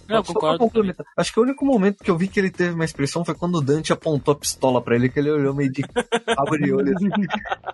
[0.08, 0.94] Eu Só pra concordo.
[1.16, 3.54] Acho que o único momento que eu vi que ele teve uma expressão foi quando
[3.56, 5.82] o Dante apontou a pistola pra ele, que ele olhou meio de
[6.26, 7.08] cabo de olho, assim,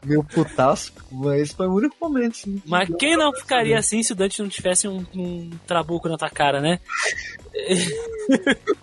[0.05, 0.93] meio putaço.
[1.11, 2.63] Mas foi o único momento, assim.
[2.67, 6.29] Mas quem não ficaria assim se o Dante não tivesse um, um trabuco na tua
[6.31, 6.79] cara, né?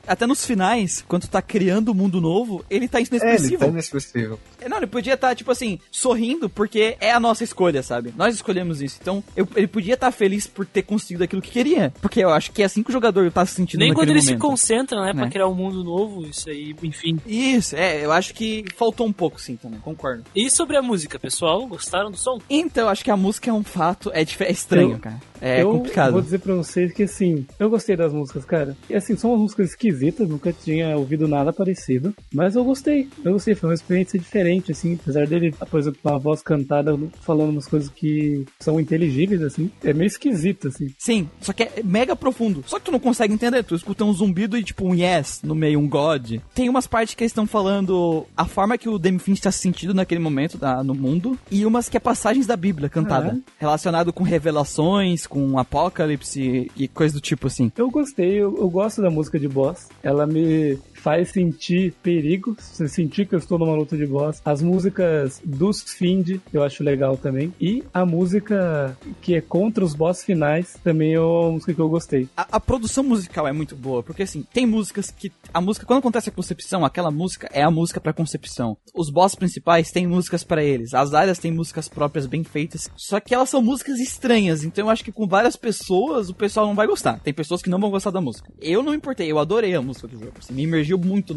[0.07, 3.01] Até nos finais, quando tu tá criando um mundo novo, ele tá É,
[3.35, 3.59] ele inexpressivo.
[3.59, 4.39] tá inexpressivo.
[4.54, 8.13] É, Não, ele podia estar, tipo assim, sorrindo porque é a nossa escolha, sabe?
[8.17, 8.97] Nós escolhemos isso.
[9.01, 11.93] Então, eu- ele podia estar feliz por ter conseguido aquilo que queria.
[12.01, 14.21] Porque eu acho que é assim que o jogador tá se sentindo Nem quando ele
[14.21, 14.41] se momento.
[14.41, 15.29] concentra, né, pra Né?
[15.31, 17.19] criar um mundo novo, isso aí, enfim.
[17.25, 20.23] Isso, é, eu acho que faltou um pouco, sim, também, concordo.
[20.35, 22.39] E sobre a música, pessoal, gostaram do som?
[22.49, 25.19] Então, eu acho que a música é um fato, é, é estranho, Eu- cara.
[25.41, 26.13] É eu complicado.
[26.13, 28.75] vou dizer pra vocês que assim, eu gostei das músicas, cara.
[28.89, 32.15] E assim, são umas músicas esquisitas, nunca tinha ouvido nada parecido.
[32.33, 33.07] Mas eu gostei.
[33.23, 34.97] Eu gostei, foi uma experiência diferente, assim.
[35.01, 39.71] Apesar dele, por exemplo, uma voz cantada falando umas coisas que são inteligíveis, assim.
[39.83, 40.93] É meio esquisito, assim.
[40.97, 42.63] Sim, só que é mega profundo.
[42.65, 43.63] Só que tu não consegue entender.
[43.63, 46.39] Tu escuta um zumbido e tipo um yes no meio, um god.
[46.53, 49.59] Tem umas partes que eles estão falando a forma que o Demi Finch está se
[49.59, 51.37] sentindo naquele momento no mundo.
[51.49, 53.37] E umas que é passagens da Bíblia cantada.
[53.37, 57.71] Ah, Relacionado com revelações, com apocalipse e coisa do tipo assim.
[57.77, 59.87] Eu gostei, eu, eu gosto da música de boss.
[60.03, 64.41] Ela me faz sentir perigo, se sentir que eu estou numa luta de boss.
[64.43, 67.53] As músicas dos Find eu acho legal também.
[67.61, 71.87] E a música que é contra os boss finais também é uma música que eu
[71.87, 72.27] gostei.
[72.35, 75.31] A, a produção musical é muito boa, porque assim, tem músicas que.
[75.53, 78.75] A música, quando acontece a concepção, aquela música é a música pra concepção.
[78.91, 80.95] Os boss principais têm músicas pra eles.
[80.95, 82.89] As áreas têm músicas próprias bem feitas.
[82.95, 84.63] Só que elas são músicas estranhas.
[84.63, 87.19] Então eu acho que com várias pessoas o pessoal não vai gostar.
[87.19, 88.51] Tem pessoas que não vão gostar da música.
[88.59, 90.33] Eu não importei, eu adorei a música do jogo.
[90.39, 90.65] Assim, me
[90.97, 91.33] muito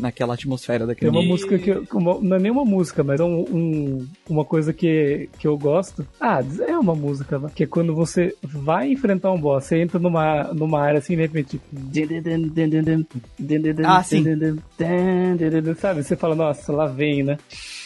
[0.00, 1.70] naquela atmosfera Tem daquele uma E- música que.
[1.70, 5.46] eu- uma- não é nem uma música, mas é um, um- uma coisa que, que
[5.46, 6.06] eu gosto.
[6.20, 7.48] Ah, é uma música, né?
[7.54, 11.22] que é quando você vai enfrentar um boss, você entra numa, numa área assim, de
[11.22, 11.60] repente.
[13.86, 14.24] Ah, sim.
[15.78, 16.02] Sabe?
[16.02, 17.38] Você fala, nossa, lá vem, né?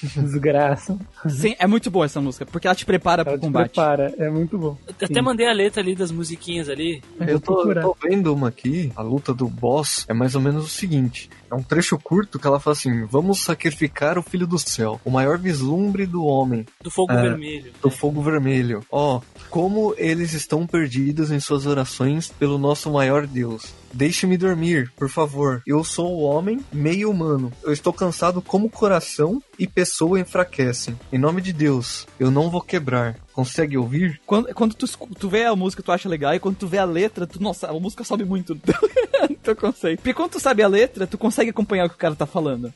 [0.17, 0.99] Desgraça.
[1.29, 3.73] Sim, é muito boa essa música, porque ela te prepara Ela pro te combate.
[3.73, 4.77] prepara, é muito bom.
[4.87, 7.03] Eu até mandei a letra ali das musiquinhas ali.
[7.21, 10.69] Eu tô, tô vendo uma aqui, a luta do boss é mais ou menos o
[10.69, 15.01] seguinte: é um trecho curto que ela fala assim: vamos sacrificar o filho do céu,
[15.05, 17.23] o maior vislumbre do homem, Do fogo É.
[17.23, 17.73] vermelho.
[17.83, 18.85] do fogo vermelho.
[18.91, 19.21] Ó,
[19.51, 23.73] como eles estão perdidos em suas orações pelo nosso maior Deus.
[23.93, 25.63] Deixe-me dormir, por favor.
[25.65, 27.53] Eu sou o homem meio humano.
[27.63, 30.99] Eu estou cansado como coração e pessoa enfraquecem.
[31.13, 33.17] Em nome de Deus, eu não vou quebrar.
[33.35, 34.21] Consegue ouvir?
[34.25, 34.87] Quando, quando tu,
[35.19, 37.69] tu vê a música, tu acha legal, e quando tu vê a letra, tu, nossa,
[37.69, 39.99] a música sobe muito no no teu conceito.
[39.99, 42.73] Porque quando tu sabe a letra, tu consegue acompanhar o que o cara tá falando.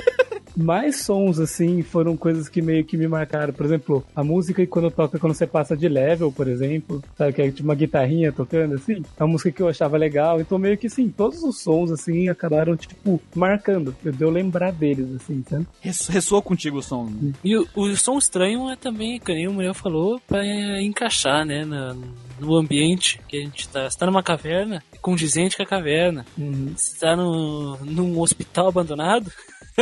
[0.60, 3.52] Mais sons, assim, foram coisas que meio que me marcaram.
[3.52, 7.32] Por exemplo, a música que quando toca, quando você passa de level, por exemplo, sabe,
[7.32, 10.40] que é tipo uma guitarrinha tocando, assim, é uma música que eu achava legal.
[10.40, 13.94] Então, meio que, assim, todos os sons, assim, acabaram, tipo, marcando.
[14.02, 15.66] Deu eu lembrar deles, assim, sabe?
[15.80, 17.08] Res- Ressoa contigo o som.
[17.44, 20.44] E o, o som estranho é também, que nem o Muriel falou, pra
[20.82, 21.94] encaixar, né, na-
[22.40, 23.88] no ambiente que a gente tá.
[23.88, 26.24] Você tá numa caverna, é condizente com a caverna.
[26.36, 26.72] Uhum.
[26.76, 29.30] Você tá no, num hospital abandonado,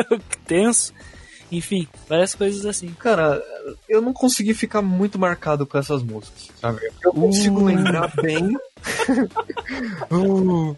[0.47, 0.93] tenso.
[1.51, 2.89] Enfim, várias coisas assim.
[2.99, 3.43] Cara,
[3.89, 6.81] eu não consegui ficar muito marcado com essas músicas, sabe?
[7.03, 8.57] Eu consigo lembrar bem.
[10.11, 10.77] Uh,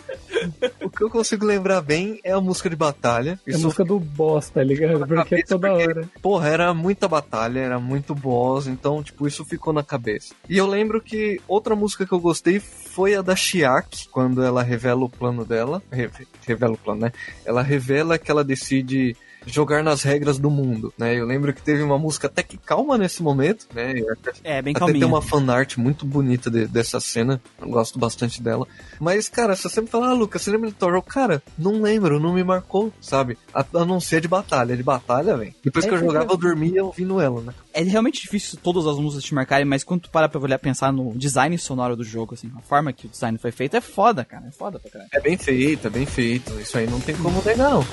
[0.82, 3.38] o que eu consigo lembrar bem é a música de batalha.
[3.46, 5.06] É a música do boss, tá ligado?
[5.06, 6.08] Porque é toda porque- hora.
[6.22, 10.34] porra, era muita batalha, era muito boss, então, tipo, isso ficou na cabeça.
[10.48, 14.62] E eu lembro que outra música que eu gostei foi a da Chiak, quando ela
[14.62, 15.82] revela o plano dela.
[15.90, 16.10] Re-
[16.46, 17.12] revela o plano, né?
[17.44, 19.16] Ela revela que ela decide
[19.48, 21.14] jogar nas regras do mundo, né?
[21.14, 23.94] Eu lembro que teve uma música até que calma nesse momento, né?
[24.12, 25.00] Até É, bem até calminha.
[25.00, 27.40] tem uma fanart muito bonita de- dessa cena.
[27.60, 28.66] Eu gosto bastante dela.
[29.00, 30.94] Mas, cara, você sempre fala, ah, Lucas, você lembra de Thor?
[30.94, 33.36] Eu, Cara, não lembro, não me marcou, sabe?
[33.52, 34.76] A, a não ser de batalha.
[34.76, 35.54] De batalha, velho.
[35.64, 37.54] Depois É que eu jogava, eu- eu dormia ouvindo ela, né?
[37.72, 40.92] É realmente difícil todas as músicas te marcarem, mas quando tu para pra olhar pensar
[40.92, 44.24] no design sonoro do jogo, assim, a forma que o design foi feito, é foda,
[44.24, 44.46] cara.
[44.46, 45.10] É foda pra caralho.
[45.12, 46.52] É bem feito, é bem feito.
[46.60, 47.84] Isso aí não tem como negar, não.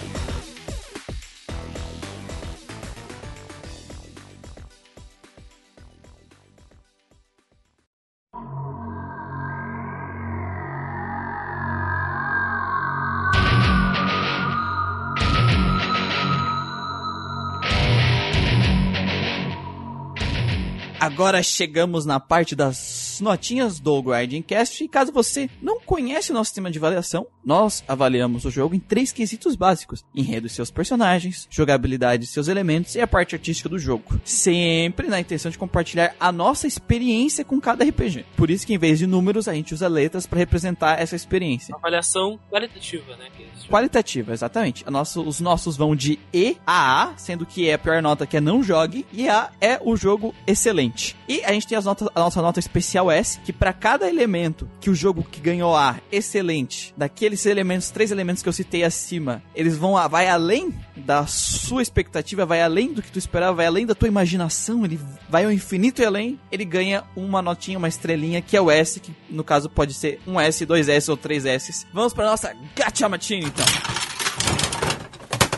[21.05, 24.03] Agora chegamos na parte das notinhas do
[24.45, 24.83] Cast.
[24.83, 28.79] E caso você não conhece o nosso sistema de avaliação, nós avaliamos o jogo em
[28.79, 33.69] três quesitos básicos: enredo e seus personagens, jogabilidade e seus elementos e a parte artística
[33.69, 34.19] do jogo.
[34.23, 38.25] Sempre na intenção de compartilhar a nossa experiência com cada RPG.
[38.35, 41.75] Por isso que em vez de números, a gente usa letras para representar essa experiência.
[41.75, 43.25] Avaliação qualitativa, né?
[43.69, 44.83] Qualitativa, exatamente.
[44.85, 48.01] A nossa- os nossos vão de E a A, sendo que E é a pior
[48.01, 51.15] nota que é não jogue, e A é o jogo excelente.
[51.27, 54.69] E a gente tem as notas, a nossa nota especial S, que para cada elemento
[54.79, 59.41] que o jogo que ganhou A, excelente, daqueles elementos, três elementos que eu citei acima,
[59.55, 63.65] eles vão a, vai além da sua expectativa, vai além do que tu esperava, vai
[63.65, 64.99] além da tua imaginação, ele
[65.29, 68.99] vai ao infinito e além, ele ganha uma notinha, uma estrelinha, que é o S,
[68.99, 71.85] que no caso pode ser um S, dois S ou três S.
[71.93, 73.65] Vamos para nossa Gacha Matine, então.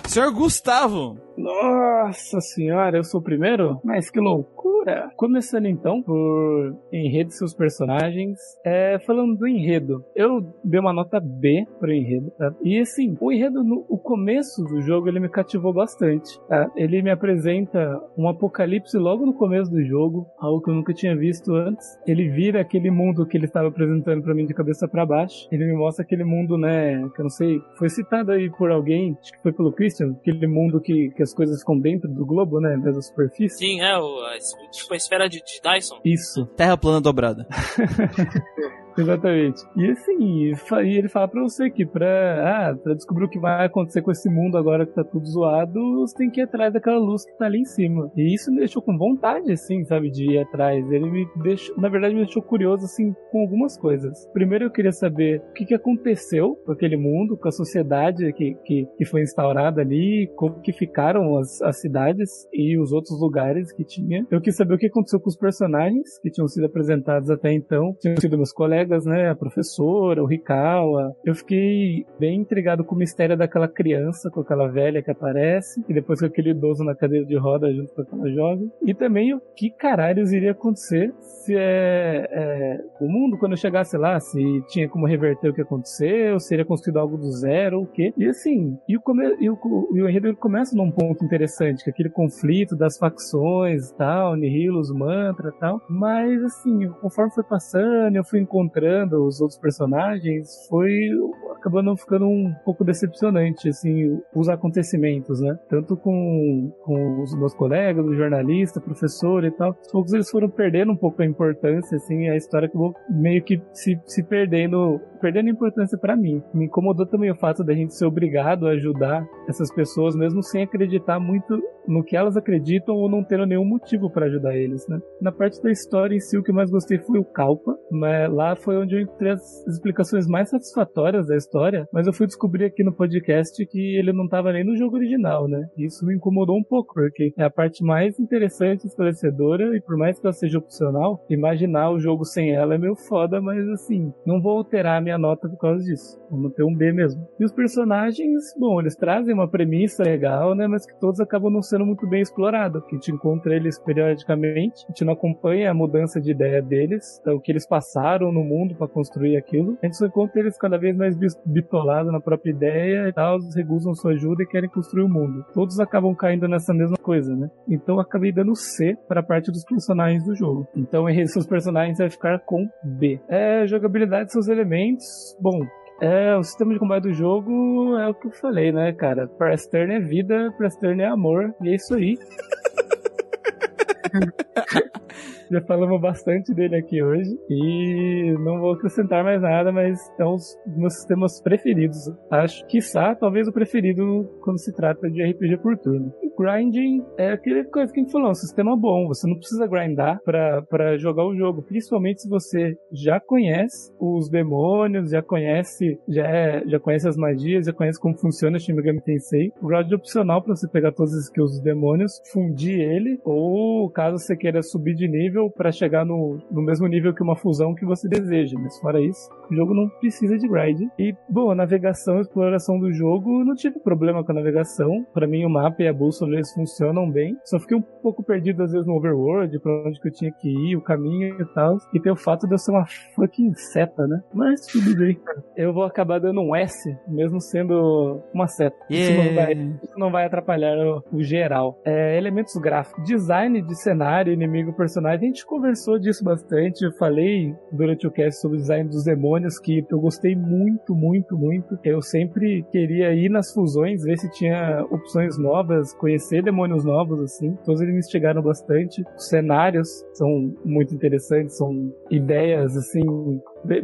[0.08, 3.80] Senhor Gustavo, Nossa senhora, eu sou o primeiro?
[3.84, 5.12] Mas que loucura!
[5.16, 8.40] Começando então por enredo e seus personagens.
[8.66, 12.54] É, falando do enredo, eu dei uma nota B pro enredo, tá?
[12.64, 16.72] E assim, o enredo, no o começo do jogo, ele me cativou bastante, tá?
[16.76, 21.16] Ele me apresenta um apocalipse logo no começo do jogo, algo que eu nunca tinha
[21.16, 21.86] visto antes.
[22.08, 25.48] Ele vira aquele mundo que ele estava apresentando pra mim de cabeça pra baixo.
[25.52, 29.16] Ele me mostra aquele mundo, né, que eu não sei, foi citado aí por alguém,
[29.22, 32.60] acho que foi pelo Christian, aquele mundo que, que as coisas ficam dentro do globo,
[32.60, 33.58] né, da superfície.
[33.58, 34.38] Sim, é o, a,
[34.72, 36.00] tipo a esfera de, de Dyson.
[36.04, 37.46] Isso, Terra plana dobrada.
[38.98, 39.62] exatamente.
[39.76, 40.52] E assim,
[40.84, 44.12] e ele fala pra você que pra, ah, pra descobrir o que vai acontecer com
[44.12, 47.38] esse mundo agora que tá tudo zoado, você tem que ir atrás daquela luz que
[47.38, 48.12] tá ali em cima.
[48.16, 50.90] E isso me deixou com vontade, assim, sabe, de ir atrás.
[50.92, 54.28] Ele me deixou, na verdade, me deixou curioso, assim, com algumas coisas.
[54.34, 58.56] Primeiro eu queria saber o que, que aconteceu com aquele mundo, com a sociedade que,
[58.66, 63.72] que, que foi instaurada ali, como que ficaram as, as cidades e os outros lugares
[63.72, 64.26] que tinha.
[64.30, 67.96] Eu quis saber o que aconteceu com os personagens que tinham sido apresentados até então.
[68.00, 69.30] Tinham sido meus colegas, né?
[69.30, 71.16] A professora, o Rikawa.
[71.26, 75.94] Eu fiquei bem intrigado com o mistério daquela criança, com aquela velha que aparece, e
[75.94, 78.72] depois com aquele idoso na cadeira de roda junto com aquela jovem.
[78.86, 84.20] E também o que caralhos iria acontecer se é, é, o mundo, quando chegasse lá,
[84.20, 87.88] se tinha como reverter o que aconteceu, se iria construído algo do zero, ou o
[87.88, 88.14] quê.
[88.18, 89.58] E assim, e o, come, e o,
[89.94, 94.36] e o enredo começa num ponto interessante, que é aquele conflito das facções e tal,
[94.36, 95.82] Nihilus, Mantra e tal.
[95.90, 101.10] Mas assim, conforme foi passando, eu fui encontrando encontrando os outros personagens, foi
[101.56, 105.58] acabando ficando um pouco decepcionante, assim, os acontecimentos, né?
[105.70, 109.76] Tanto com, com os meus colegas, o jornalista, professor e tal.
[109.82, 113.62] Os poucos eles foram perdendo um pouco a importância, assim, a história acabou meio que
[113.74, 116.42] se, se perdendo, perdendo importância para mim.
[116.54, 120.64] Me incomodou também o fato da gente ser obrigado a ajudar essas pessoas, mesmo sem
[120.64, 125.00] acreditar muito no que elas acreditam ou não tendo nenhum motivo para ajudar eles, né?
[125.22, 128.56] Na parte da história em si, o que mais gostei foi o Kalpa, mas lá
[128.68, 132.84] foi onde eu encontrei as explicações mais satisfatórias da história, mas eu fui descobrir aqui
[132.84, 135.70] no podcast que ele não estava nem no jogo original, né?
[135.78, 140.20] Isso me incomodou um pouco, porque é a parte mais interessante, esclarecedora, e por mais
[140.20, 144.42] que ela seja opcional, imaginar o jogo sem ela é meio foda, mas assim, não
[144.42, 146.20] vou alterar a minha nota por causa disso.
[146.30, 147.26] Vamos ter um B mesmo.
[147.40, 150.68] E os personagens, bom, eles trazem uma premissa legal, né?
[150.68, 152.84] Mas que todos acabam não sendo muito bem explorados.
[152.84, 157.18] Que a gente encontra eles periodicamente, a gente não acompanha a mudança de ideia deles,
[157.22, 159.78] então, o que eles passaram no mundo para construir aquilo.
[159.82, 161.16] A gente só encontra eles cada vez mais
[161.46, 165.46] bitolados na própria ideia e tal, eles recusam sua ajuda e querem construir o mundo.
[165.54, 167.50] Todos acabam caindo nessa mesma coisa, né?
[167.68, 170.68] Então eu acabei dando C para a parte dos personagens do jogo.
[170.76, 173.20] Então em seus personagens vai ficar com B.
[173.28, 175.36] É, jogabilidade de seus elementos.
[175.40, 175.60] Bom,
[176.00, 179.28] é, o sistema de combate do jogo é o que eu falei, né, cara?
[179.28, 182.18] Press turn é vida, press turn é amor, e é isso aí.
[185.50, 190.36] Já falamos bastante dele aqui hoje e não vou acrescentar mais nada, mas é um
[190.36, 191.98] dos meus sistemas preferidos.
[192.30, 192.80] Acho que,
[193.20, 196.14] talvez o preferido quando se trata de RPG por turno.
[196.22, 199.08] O grinding é aquele coisa que a gente falou, é um sistema bom.
[199.08, 205.12] Você não precisa grindar para jogar o jogo, principalmente se você já conhece os demônios,
[205.12, 209.02] já conhece, já, é, já conhece as magias, já conhece como funciona o Shin Megami
[209.02, 209.52] Tensei.
[209.62, 213.90] O grind é opcional para você pegar todas as skills dos demônios, fundir ele, ou
[213.90, 217.36] caso você queira subir de nível nível para chegar no, no mesmo nível que uma
[217.36, 218.58] fusão que você deseja.
[218.60, 220.82] Mas fora isso, o jogo não precisa de grind.
[220.98, 225.06] E, bom, a navegação e exploração do jogo, não tive problema com a navegação.
[225.14, 227.38] Para mim, o mapa e a bússola eles funcionam bem.
[227.46, 230.50] Só fiquei um pouco perdido às vezes no overworld, pra onde que eu tinha que
[230.50, 231.78] ir, o caminho e tal.
[231.94, 232.86] E tem o fato de eu ser uma
[233.16, 234.22] fucking seta, né?
[234.34, 235.20] Mas tudo bem.
[235.56, 238.78] Eu vou acabar dando um S, mesmo sendo uma seta.
[238.90, 239.08] Yeah.
[239.08, 239.54] Isso, não vai,
[239.84, 241.80] isso não vai atrapalhar o, o geral.
[241.86, 243.04] É, elementos gráficos.
[243.04, 246.84] Design de cenário, inimigo, personagem gente conversou disso bastante.
[246.84, 251.38] Eu falei durante o cast sobre o design dos demônios que eu gostei muito, muito,
[251.38, 251.78] muito.
[251.84, 257.56] Eu sempre queria ir nas fusões, ver se tinha opções novas, conhecer demônios novos, assim.
[257.66, 259.04] Todos eles me instigaram bastante.
[259.16, 263.02] Os cenários são muito interessantes, são ideias, assim,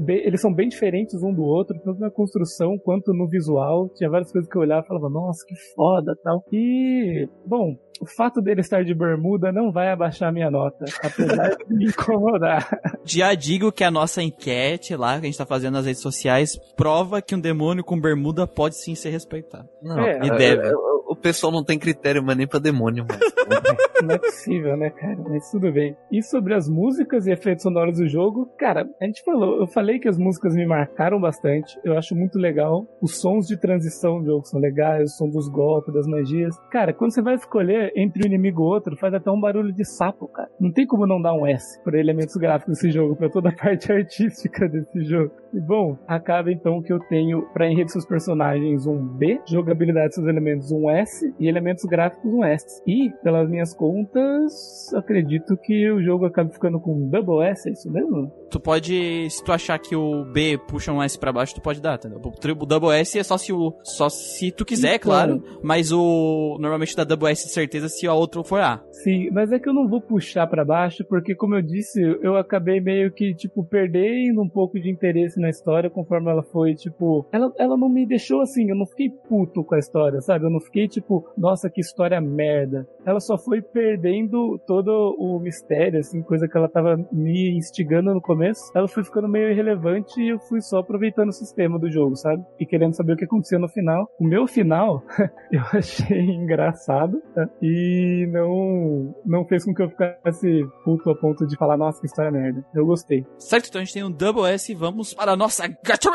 [0.08, 3.90] eles são bem diferentes um do outro, tanto na construção quanto no visual.
[3.96, 6.44] Tinha várias coisas que eu olhava e falava, nossa, que foda tal.
[6.52, 11.56] E, bom, o fato dele estar de bermuda não vai abaixar a minha nota, apesar
[11.56, 12.68] de me incomodar.
[13.06, 16.58] Já digo que a nossa enquete lá, que a gente tá fazendo nas redes sociais,
[16.76, 19.68] prova que um demônio com bermuda pode sim ser respeitado.
[19.82, 20.68] Não, é, e deve.
[20.68, 23.20] Eu, eu, o pessoal não tem critério, mas nem pra demônio, mano.
[24.04, 25.18] não é possível, né, cara?
[25.30, 25.96] Mas tudo bem.
[26.12, 30.00] E sobre as músicas e efeitos sonoros do jogo, cara, a gente falou, eu falei
[30.00, 31.80] que as músicas me marcaram bastante.
[31.84, 32.86] Eu acho muito legal.
[33.02, 36.56] Os sons de transição do jogo são legais, o som dos golpes, das magias.
[36.70, 39.86] Cara, quando você vai escolher entre um inimigo e outro, faz até um barulho de
[39.86, 40.50] sapo, cara.
[40.60, 43.56] Não tem como não dar um S por elementos gráficos desse jogo, pra toda a
[43.56, 45.32] parte artística desse jogo.
[45.54, 50.28] E bom, acaba então que eu tenho pra enredo seus personagens um B, jogabilidade dos
[50.28, 52.82] elementos um S e elementos gráficos um S.
[52.88, 57.92] E, pelas minhas contas, acredito que o jogo acaba ficando com double S, é isso
[57.92, 58.32] mesmo?
[58.50, 61.82] Tu pode, se tu achar que o B puxa um S pra baixo, tu pode
[61.82, 62.22] dar, entendeu?
[62.60, 66.58] O double S é só se o, só se tu quiser, então, claro, mas o,
[66.60, 68.84] normalmente dá double S de certeza se a outra for A.
[68.92, 72.38] Sim, mas é que eu não vou puxar para baixo, porque como eu disse, eu
[72.38, 77.28] acabei meio que, tipo, perdendo um pouco de interesse na história conforme ela foi, tipo,
[77.32, 80.46] ela, ela não me deixou assim, eu não fiquei puto com a história, sabe?
[80.46, 81.03] Eu não fiquei, tipo,
[81.38, 82.88] nossa, que história merda.
[83.06, 88.22] Ela só foi perdendo todo o mistério, assim, coisa que ela tava me instigando no
[88.22, 88.72] começo.
[88.76, 92.44] Ela foi ficando meio irrelevante e eu fui só aproveitando o sistema do jogo, sabe?
[92.60, 94.10] E querendo saber o que acontecia no final.
[94.20, 95.04] O meu final,
[95.52, 97.48] eu achei engraçado tá?
[97.62, 102.08] e não, não fez com que eu ficasse puto a ponto de falar, nossa, que
[102.08, 102.64] história merda.
[102.74, 103.26] Eu gostei.
[103.38, 106.10] Certo, então a gente tem um Double S e vamos para a nossa Gacha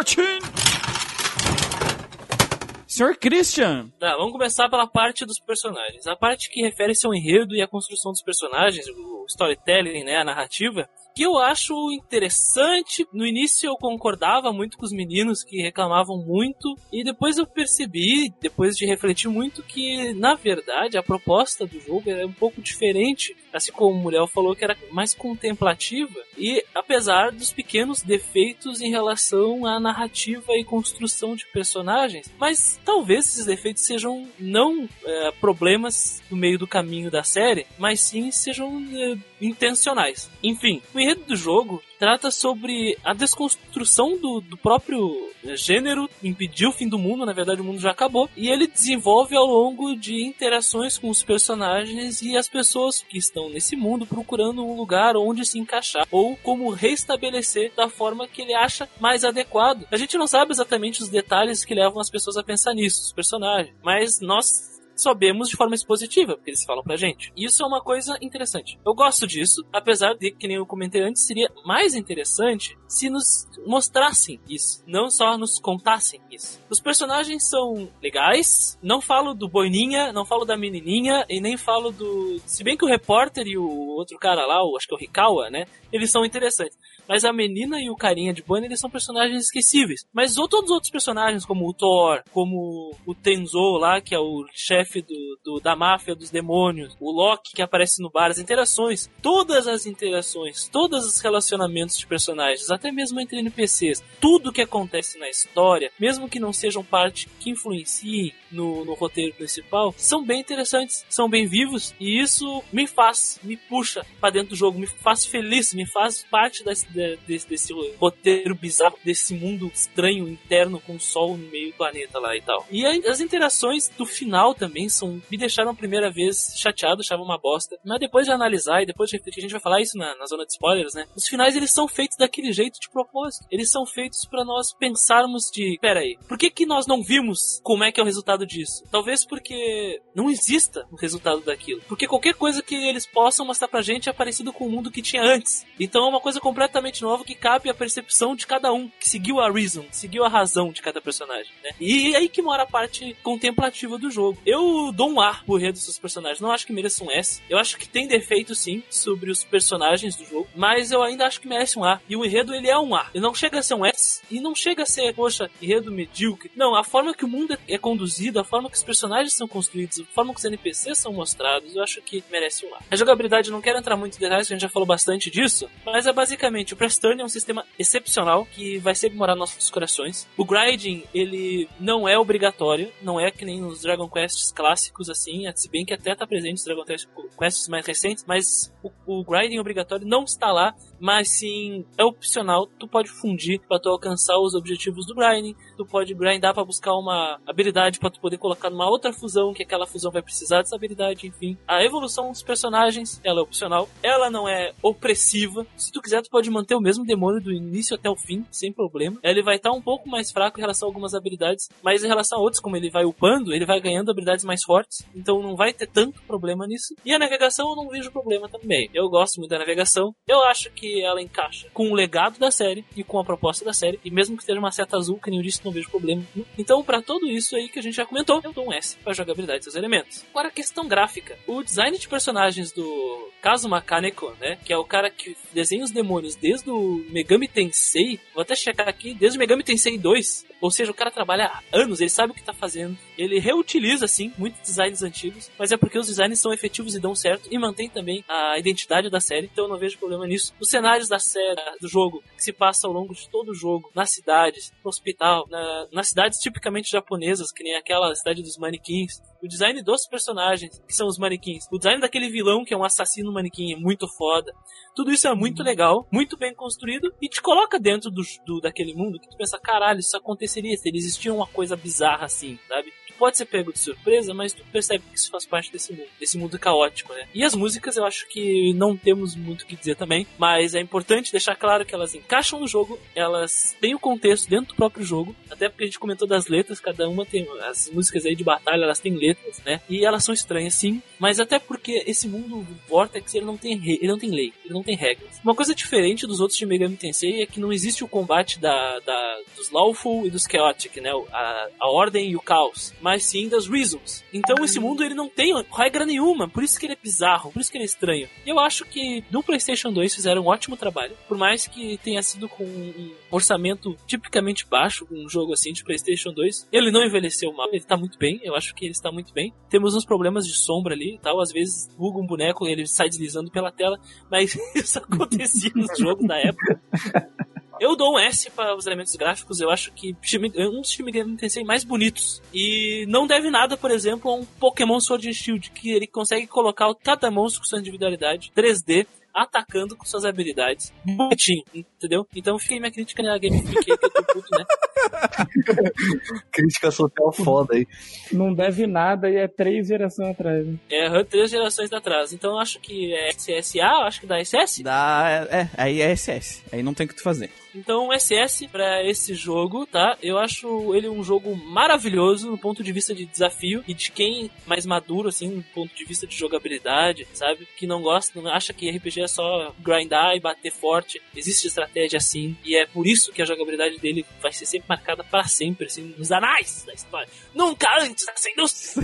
[2.99, 3.93] Senhor Christian!
[4.01, 6.05] Tá, vamos começar pela parte dos personagens.
[6.09, 10.25] A parte que refere-se ao enredo e à construção dos personagens, o storytelling, né, a
[10.25, 13.07] narrativa, que eu acho interessante.
[13.13, 18.33] No início eu concordava muito com os meninos que reclamavam muito, e depois eu percebi,
[18.41, 23.37] depois de refletir muito, que na verdade a proposta do jogo é um pouco diferente.
[23.53, 28.91] Assim como o Muriel falou que era mais contemplativa, E apesar dos pequenos defeitos em
[28.91, 36.23] relação à narrativa e construção de personagens, mas talvez esses defeitos sejam não é, problemas
[36.31, 40.31] no meio do caminho da série, mas sim sejam é, intencionais.
[40.43, 46.89] Enfim, enredo do jogo trata sobre a desconstrução do, do próprio gênero, impedir o fim
[46.89, 50.99] do mundo, na verdade o mundo já acabou, e ele desenvolve ao longo de interações
[50.99, 55.59] com os personagens e as pessoas que estão nesse mundo procurando um lugar onde se
[55.59, 59.87] encaixar ou como restabelecer da forma que ele acha mais adequado.
[59.91, 63.13] A gente não sabe exatamente os detalhes que levam as pessoas a pensar nisso, os
[63.13, 67.33] personagens, mas nós sabemos de forma expositiva, porque eles falam pra gente.
[67.37, 68.79] Isso é uma coisa interessante.
[68.85, 73.47] Eu gosto disso, apesar de que nem eu comentei antes, seria mais interessante se nos
[73.67, 76.61] mostrassem isso, não só nos contassem isso.
[76.71, 81.91] Os personagens são legais, não falo do Boininha, não falo da menininha e nem falo
[81.91, 84.97] do, se bem que o repórter e o outro cara lá, o, acho que é
[84.97, 86.79] o Rikawa, né, eles são interessantes.
[87.09, 90.05] Mas a menina e o carinha de Bonnie, eles são personagens esquecíveis.
[90.13, 94.47] Mas todos os outros personagens, como o Thor, como o Tenzo lá, que é o
[94.53, 99.11] chefe do, do, da máfia dos demônios, o Loki que aparece no bar, as interações,
[99.23, 105.19] todas as interações, todos os relacionamentos de personagens, até mesmo entre NPCs, tudo que acontece
[105.19, 110.41] na história, mesmo que não sejam parte que influenciem no, no roteiro principal, são bem
[110.41, 114.87] interessantes, são bem vivos, e isso me faz, me puxa para dentro do jogo, me
[114.87, 116.87] faz feliz, me faz parte das,
[117.27, 122.19] desse, desse roteiro bizarro, desse mundo estranho interno com o sol no meio do planeta
[122.19, 122.67] lá e tal.
[122.71, 127.39] E as interações do final também são me deixaram a primeira vez chateado, achava uma
[127.39, 127.79] bosta.
[127.85, 130.27] Mas depois de analisar e depois de refletir, a gente vai falar isso na, na
[130.27, 131.07] zona de spoilers, né?
[131.17, 133.47] Os finais eles são feitos daquele jeito de propósito.
[133.51, 137.61] Eles são feitos para nós pensarmos de, pera aí, por que que nós não vimos
[137.63, 138.85] como é que é o resultado disso?
[138.91, 141.83] Talvez porque não exista o resultado daquilo.
[141.89, 145.03] Porque qualquer coisa que eles possam mostrar pra gente é parecido com o mundo que
[145.03, 145.67] tinha antes.
[145.79, 149.41] Então é uma coisa completamente novo que cabe à percepção de cada um, que seguiu
[149.41, 151.71] a reason, seguiu a razão de cada personagem, né?
[151.81, 154.39] E é aí que mora a parte contemplativa do jogo.
[154.45, 157.41] Eu dou um A pro enredo dos seus personagens, não acho que mereça um S.
[157.49, 161.41] Eu acho que tem defeito sim sobre os personagens do jogo, mas eu ainda acho
[161.41, 162.01] que merece um A.
[162.09, 163.09] E o enredo ele é um A.
[163.15, 166.51] Ele não chega a ser um S e não chega a ser, poxa, enredo medíocre.
[166.55, 170.01] Não, a forma que o mundo é conduzido, a forma que os personagens são construídos,
[170.01, 172.79] a forma que os NPCs são mostrados, eu acho que merece um A.
[172.91, 176.07] A jogabilidade, não quero entrar muito em detalhes, a gente já falou bastante disso, mas
[176.07, 180.27] é basicamente Press Turn é um sistema excepcional que vai sempre morar nos nossos corações.
[180.37, 185.45] O grinding, ele não é obrigatório, não é que nem nos Dragon Quests clássicos assim,
[185.55, 189.59] se bem que até tá presente nos Dragon Quests mais recentes, mas o, o grinding
[189.59, 194.55] obrigatório não está lá, mas sim é opcional, tu pode fundir para tu alcançar os
[194.55, 198.89] objetivos do grinding, tu pode grindar para buscar uma habilidade para tu poder colocar numa
[198.89, 201.57] outra fusão, que aquela fusão vai precisar dessa habilidade, enfim.
[201.67, 205.67] A evolução dos personagens, ela é opcional, ela não é opressiva.
[205.77, 208.73] Se tu quiser, tu pode manter o mesmo demônio do início até o fim, sem
[208.73, 209.19] problema.
[209.23, 212.09] Ele vai estar tá um pouco mais fraco em relação a algumas habilidades, mas em
[212.09, 215.57] relação a outros, como ele vai upando, ele vai ganhando habilidades mais fortes, então não
[215.57, 216.95] vai ter tanto problema nisso.
[217.05, 218.89] E a navegação eu não vejo problema também.
[218.93, 220.15] Eu gosto muito da navegação.
[220.27, 223.73] Eu acho que ela encaixa com o legado da série e com a proposta da
[223.73, 226.25] série, e mesmo que esteja uma seta azul, que nem eu disse, não vejo problema.
[226.57, 229.13] Então, para tudo isso aí que a gente já comentou, eu dou um S para
[229.13, 230.25] jogabilidade dos elementos.
[230.31, 231.39] Agora, a questão gráfica.
[231.47, 235.91] O design de personagens do Kazuma Kaneko, né, que é o cara que desenha os
[235.91, 240.71] demônios desde o Megami Tensei, vou até checar aqui, desde o Megami Tensei 2, ou
[240.71, 244.33] seja, o cara trabalha há anos, ele sabe o que tá fazendo, ele reutiliza, sim,
[244.37, 247.89] muitos designs antigos, mas é porque os designs são efetivos e dão certo, e mantém
[247.89, 250.55] também a identidade da série, então eu não vejo problema nisso.
[250.61, 253.91] Os cenários da série, do jogo, que se passa ao longo de todo o jogo,
[253.95, 259.21] nas cidades, no hospital, na, nas cidades tipicamente japonesas, que nem aquela cidade dos manequins,
[259.43, 262.85] o design dos personagens, que são os manequins, o design daquele vilão, que é um
[262.85, 264.53] assassino manequim, é muito foda.
[264.95, 268.95] Tudo isso é muito legal, muito bem construído, e te coloca dentro do, do daquele
[268.95, 272.93] mundo que tu pensa, caralho, isso aconteceria se existia uma coisa bizarra assim, sabe?
[273.19, 276.39] Pode ser pego de surpresa, mas tu percebe que isso faz parte desse mundo, desse
[276.39, 277.27] mundo caótico, né?
[277.35, 280.81] E as músicas eu acho que não temos muito o que dizer também, mas é
[280.81, 285.05] importante deixar claro que elas encaixam no jogo, elas têm o contexto dentro do próprio
[285.05, 288.45] jogo, até porque a gente comentou das letras, cada uma tem as músicas aí de
[288.45, 289.81] batalha, elas têm letras, né?
[289.89, 294.09] E elas são estranhas sim, mas até porque esse mundo Vortex ele não tem ele
[294.09, 295.41] não tem lei, ele não tem regras.
[295.43, 298.99] Uma coisa diferente dos outros de Megami Tensei é que não existe o combate da,
[299.01, 301.11] da dos lawful e dos chaotic, né?
[301.33, 304.23] A, a ordem e o caos mas sim das reasons.
[304.31, 307.59] Então esse mundo ele não tem regra nenhuma, por isso que ele é bizarro, por
[307.59, 308.29] isso que ele é estranho.
[308.45, 312.23] E eu acho que no PlayStation 2 fizeram um ótimo trabalho, por mais que tenha
[312.23, 316.69] sido com um orçamento tipicamente baixo, um jogo assim de PlayStation 2.
[316.71, 319.55] Ele não envelheceu mal, ele tá muito bem, eu acho que ele está muito bem.
[319.71, 323.09] Temos uns problemas de sombra ali e tal, às vezes buga um boneco ele sai
[323.09, 323.99] deslizando pela tela,
[324.31, 326.79] mas isso acontecia nos jogos da época.
[327.81, 330.17] Eu dou um S para os elementos gráficos, eu acho que
[330.55, 332.43] é um dos Shin Megami Tensei mais bonitos.
[332.53, 336.47] E não deve nada, por exemplo, a um Pokémon Sword and Shield, que ele consegue
[336.47, 340.93] colocar cada monstro com sua individualidade 3D atacando com suas habilidades.
[341.05, 342.27] Bonitinho, entendeu?
[342.35, 344.65] Então aí minha crítica na Game Freak que eu tô puto, né?
[346.53, 347.87] crítica social foda aí.
[348.33, 350.67] Não deve nada e é três gerações atrás.
[350.67, 350.79] Né?
[350.91, 352.33] É, três gerações atrás.
[352.33, 354.83] Então eu acho que é SSA, acho que dá SS?
[354.83, 356.63] Dá, é, aí é SS.
[356.73, 357.51] Aí não tem o que tu fazer.
[357.75, 360.17] Então, SS para esse jogo, tá?
[360.23, 364.51] Eu acho ele um jogo maravilhoso no ponto de vista de desafio e de quem
[364.67, 367.69] mais maduro, assim, no ponto de vista de jogabilidade, sabe?
[367.77, 371.23] Que não gosta, não acha que RPG é só grindar e bater forte.
[371.37, 375.23] Existe estratégia assim e é por isso que a jogabilidade dele vai ser sempre marcada
[375.25, 377.29] para sempre, assim, nos anais da história.
[377.55, 378.95] Nunca antes, assim, nos...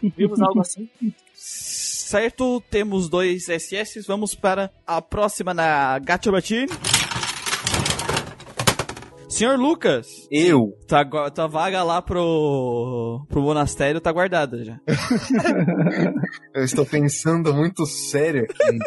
[0.16, 0.88] Vimos algo assim?
[1.34, 4.02] Certo, temos dois SS.
[4.06, 6.68] Vamos para a próxima na Gacha Batine.
[9.30, 10.26] Senhor Lucas.
[10.28, 10.76] Eu.
[10.88, 14.80] Tua, tá vaga lá pro, pro monastério tá guardada já.
[16.52, 18.78] Eu estou pensando muito sério aqui.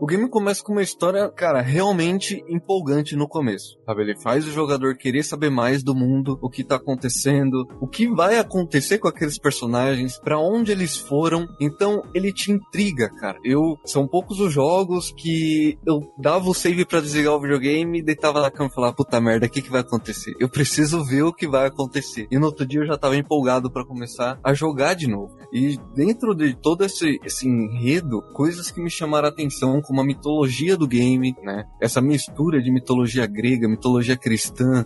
[0.00, 3.76] o game começa com uma história, cara, realmente empolgante no começo.
[3.84, 4.02] Sabe?
[4.02, 8.06] Ele faz o jogador querer saber mais do mundo, o que tá acontecendo, o que
[8.06, 11.48] vai acontecer com aqueles personagens, para onde eles foram.
[11.60, 13.38] Então ele te intriga, cara.
[13.44, 18.40] Eu são poucos os jogos que eu dava o save para desligar o videogame, deitava
[18.40, 20.34] na cama e falava, puta merda, o que, que vai acontecer?
[20.38, 22.28] Eu preciso ver o que vai acontecer.
[22.30, 25.38] E no outro dia eu já tava empolgado para começar a jogar de novo.
[25.50, 30.04] E dentro de todo esse, esse enredo, coisas que me chamaram a atenção, como a
[30.04, 31.64] mitologia do game, né?
[31.80, 34.84] Essa mistura de mitologia grega, mitologia cristã,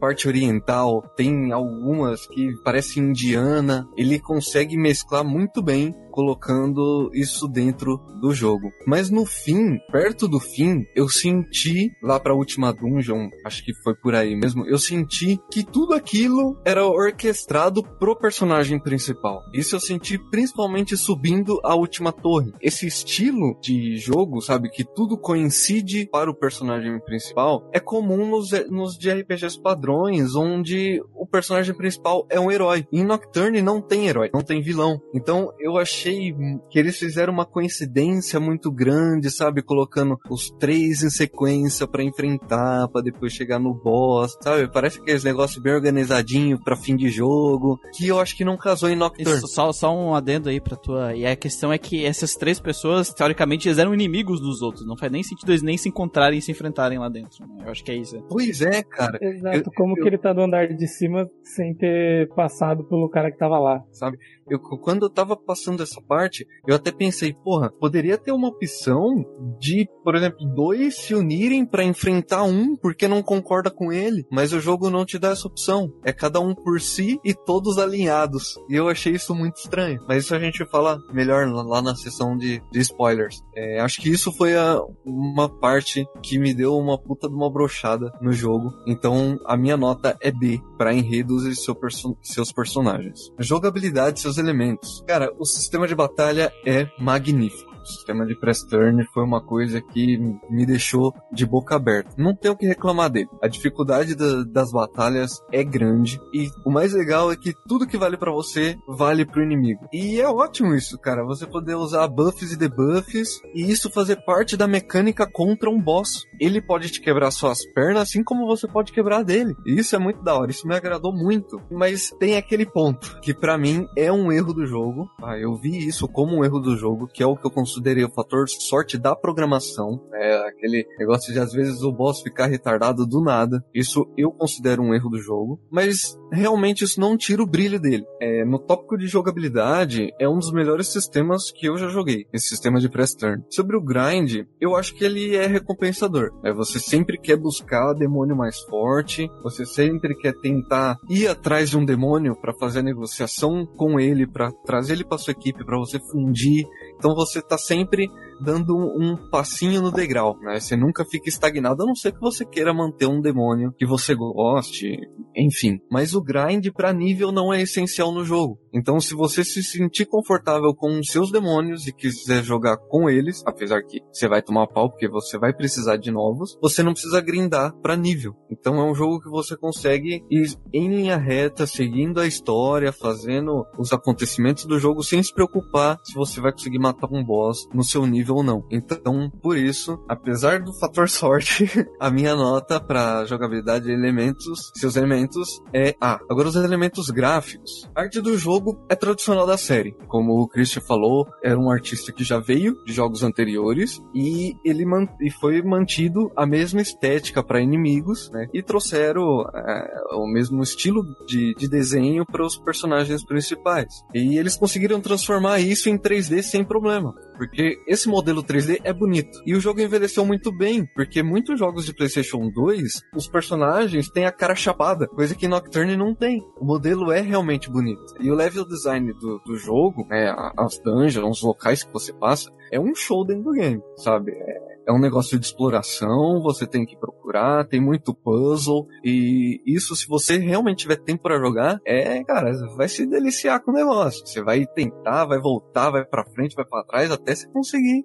[0.00, 3.86] parte oriental, tem algumas que parecem indiana.
[3.94, 8.70] Ele consegue mesclar muito bem colocando isso dentro do jogo.
[8.86, 13.74] Mas no fim, perto do fim, eu senti lá para a última dungeon, acho que
[13.82, 19.42] foi por aí mesmo, eu senti que tudo aquilo era orquestrado pro personagem principal.
[19.54, 22.52] Isso eu senti principalmente subindo a última torre.
[22.60, 28.50] Esse estilo de jogo, sabe, que tudo coincide para o personagem principal, é comum nos,
[28.68, 32.86] nos de RPGs padrões, onde o personagem principal é um herói.
[32.92, 35.00] Em Nocturne não tem herói, não tem vilão.
[35.14, 36.34] Então eu achei achei
[36.70, 39.62] que eles fizeram uma coincidência muito grande, sabe?
[39.62, 44.70] Colocando os três em sequência para enfrentar, para depois chegar no boss, sabe?
[44.72, 48.88] Parece aqueles negócios bem organizadinho para fim de jogo, que eu acho que não casou
[48.88, 49.38] em Nocturne.
[49.38, 51.14] Isso, só, só um adendo aí pra tua.
[51.14, 54.86] E a questão é que essas três pessoas, teoricamente, eles eram inimigos dos outros.
[54.86, 57.46] Não faz nem sentido eles nem se encontrarem e se enfrentarem lá dentro.
[57.46, 57.64] Né?
[57.64, 58.20] Eu acho que é isso.
[58.28, 59.18] Pois é, cara.
[59.20, 59.56] Exato.
[59.56, 60.02] Eu, Como eu...
[60.02, 63.82] que ele tá no andar de cima sem ter passado pelo cara que tava lá?
[63.92, 64.18] Sabe?
[64.50, 69.24] Eu, quando eu tava passando essa parte, eu até pensei, porra, poderia ter uma opção
[69.58, 74.52] de, por exemplo, dois se unirem para enfrentar um porque não concorda com ele, mas
[74.52, 75.92] o jogo não te dá essa opção.
[76.04, 78.56] É cada um por si e todos alinhados.
[78.68, 80.02] E eu achei isso muito estranho.
[80.08, 83.40] Mas isso a gente fala melhor lá na sessão de, de spoilers.
[83.54, 87.50] É, acho que isso foi a, uma parte que me deu uma puta de uma
[87.50, 88.74] brochada no jogo.
[88.86, 93.32] Então a minha nota é B para enredos e seu perso seus personagens.
[93.38, 95.04] Jogabilidade, seus elementos.
[95.06, 97.69] Cara, o sistema de batalha é magnífico.
[97.82, 100.18] O sistema de press turn foi uma coisa que
[100.50, 102.10] me deixou de boca aberta.
[102.16, 103.28] Não tenho o que reclamar dele.
[103.42, 107.98] A dificuldade da, das batalhas é grande e o mais legal é que tudo que
[107.98, 109.88] vale para você vale pro inimigo.
[109.92, 111.24] E é ótimo isso, cara.
[111.24, 116.24] Você poder usar buffs e debuffs e isso fazer parte da mecânica contra um boss.
[116.40, 119.54] Ele pode te quebrar suas pernas assim como você pode quebrar dele.
[119.66, 120.50] E isso é muito da hora.
[120.50, 121.60] Isso me agradou muito.
[121.70, 125.10] Mas tem aquele ponto que para mim é um erro do jogo.
[125.22, 128.04] Ah, eu vi isso como um erro do jogo, que é o que eu considerei
[128.04, 130.00] o fator sorte da programação.
[130.12, 133.64] É aquele negócio de às vezes o boss ficar retardado do nada.
[133.74, 135.60] Isso eu considero um erro do jogo.
[135.70, 138.04] Mas realmente isso não tira o brilho dele.
[138.20, 142.26] É, no tópico de jogabilidade, é um dos melhores sistemas que eu já joguei.
[142.32, 143.42] Esse sistema de press turn.
[143.48, 146.30] Sobre o grind, eu acho que ele é recompensador.
[146.44, 149.30] É, você sempre quer buscar demônio mais forte.
[149.42, 154.26] Você sempre quer tentar ir atrás de um demônio para fazer a negociação com ele,
[154.26, 156.66] para trazer ele para sua equipe, para você fundir.
[157.00, 160.60] Então você tá sempre dando um passinho no degrau, né?
[160.60, 164.14] Você nunca fica estagnado, a não ser que você queira manter um demônio que você
[164.14, 164.98] goste,
[165.34, 165.78] enfim.
[165.90, 168.58] Mas o grind para nível não é essencial no jogo.
[168.72, 173.42] Então, se você se sentir confortável com os seus demônios e quiser jogar com eles,
[173.46, 177.20] apesar que você vai tomar pau porque você vai precisar de novos, você não precisa
[177.20, 178.34] grindar para nível.
[178.50, 183.64] Então, é um jogo que você consegue ir em linha reta, seguindo a história, fazendo
[183.78, 187.84] os acontecimentos do jogo sem se preocupar se você vai conseguir matar um boss no
[187.84, 188.66] seu nível ou não.
[188.70, 191.66] Então, por isso, apesar do fator sorte,
[191.98, 196.20] a minha nota para jogabilidade de elementos, seus elementos é A.
[196.30, 197.88] Agora os elementos gráficos.
[197.94, 199.92] A arte do jogo é tradicional da série.
[200.08, 204.84] Como o Christian falou, era um artista que já veio de jogos anteriores e ele
[204.84, 208.48] man e foi mantido a mesma estética para inimigos, né?
[208.52, 214.02] E trouxeram é, o mesmo estilo de, de desenho para os personagens principais.
[214.14, 217.14] E eles conseguiram transformar isso em 3D sem problema.
[217.40, 219.40] Porque esse modelo 3D é bonito.
[219.46, 224.26] E o jogo envelheceu muito bem, porque muitos jogos de PlayStation 2, os personagens têm
[224.26, 226.46] a cara chapada, coisa que Nocturne não tem.
[226.58, 228.04] O modelo é realmente bonito.
[228.20, 232.52] E o level design do, do jogo, né, as dungeons, os locais que você passa,
[232.70, 234.32] é um show dentro do game, sabe?
[234.32, 239.94] É, é um negócio de exploração, você tem que procurar, tem muito puzzle, e isso,
[239.94, 244.26] se você realmente tiver tempo para jogar, é, cara, vai se deliciar com o negócio.
[244.26, 248.04] Você vai tentar, vai voltar, vai para frente, vai para trás, até você conseguir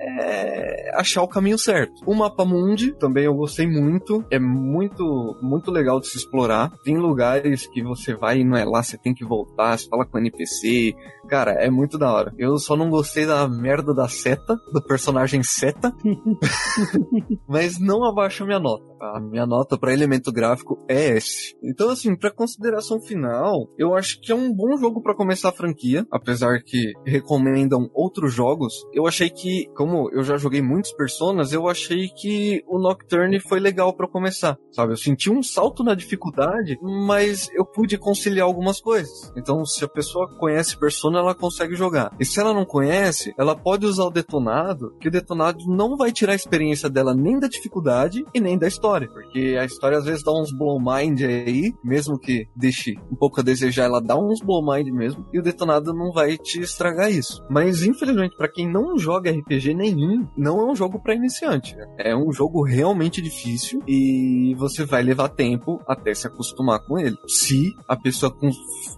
[0.00, 2.02] é, achar o caminho certo.
[2.06, 6.72] O mapa mundi também eu gostei muito, é muito muito legal de se explorar.
[6.82, 10.04] Tem lugares que você vai e não é lá, você tem que voltar, você fala
[10.04, 10.94] com o NPC.
[11.32, 12.34] Cara, é muito da hora.
[12.36, 15.90] Eu só não gostei da merda da seta, do personagem seta.
[17.48, 18.84] Mas não abaixo a minha nota.
[19.00, 21.56] A minha nota para elemento gráfico é S.
[21.64, 25.52] Então assim, para consideração final, eu acho que é um bom jogo para começar a
[25.52, 28.74] franquia, apesar que recomendam outros jogos.
[28.92, 33.58] Eu achei que como eu já joguei muitos personas, eu achei que o Nocturne foi
[33.58, 34.92] legal para começar, sabe?
[34.92, 39.32] Eu senti um salto na dificuldade, mas eu pude conciliar algumas coisas.
[39.34, 42.12] Então, se a pessoa conhece Persona, ela consegue jogar.
[42.18, 46.12] E se ela não conhece, ela pode usar o detonado, que o detonado não vai
[46.12, 50.04] tirar a experiência dela nem da dificuldade e nem da história, porque a história às
[50.04, 54.16] vezes dá uns blow mind aí, mesmo que deixe um pouco a desejar, ela dá
[54.16, 57.44] uns blow mind mesmo, e o detonado não vai te estragar isso.
[57.48, 61.76] Mas infelizmente para quem não joga RPG nenhum, não é um jogo para iniciante.
[61.98, 67.16] É um jogo realmente difícil e você vai levar tempo até se acostumar com ele.
[67.26, 68.34] Se a pessoa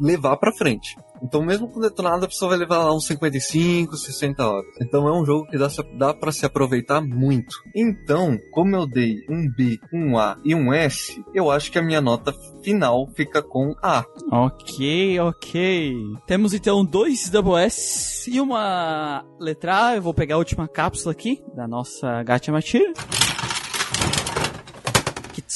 [0.01, 0.97] levar para frente.
[1.25, 4.75] Então, mesmo com detonado, a pessoa vai levar lá uns 55, 60 horas.
[4.81, 7.57] Então, é um jogo que dá, dá para se aproveitar muito.
[7.75, 11.83] Então, como eu dei um B, um A e um S, eu acho que a
[11.83, 14.05] minha nota final fica com A.
[14.31, 15.97] Ok, ok.
[16.27, 19.97] Temos então dois double S e uma letra A.
[19.97, 22.93] Eu vou pegar a última cápsula aqui da nossa Gacha Matir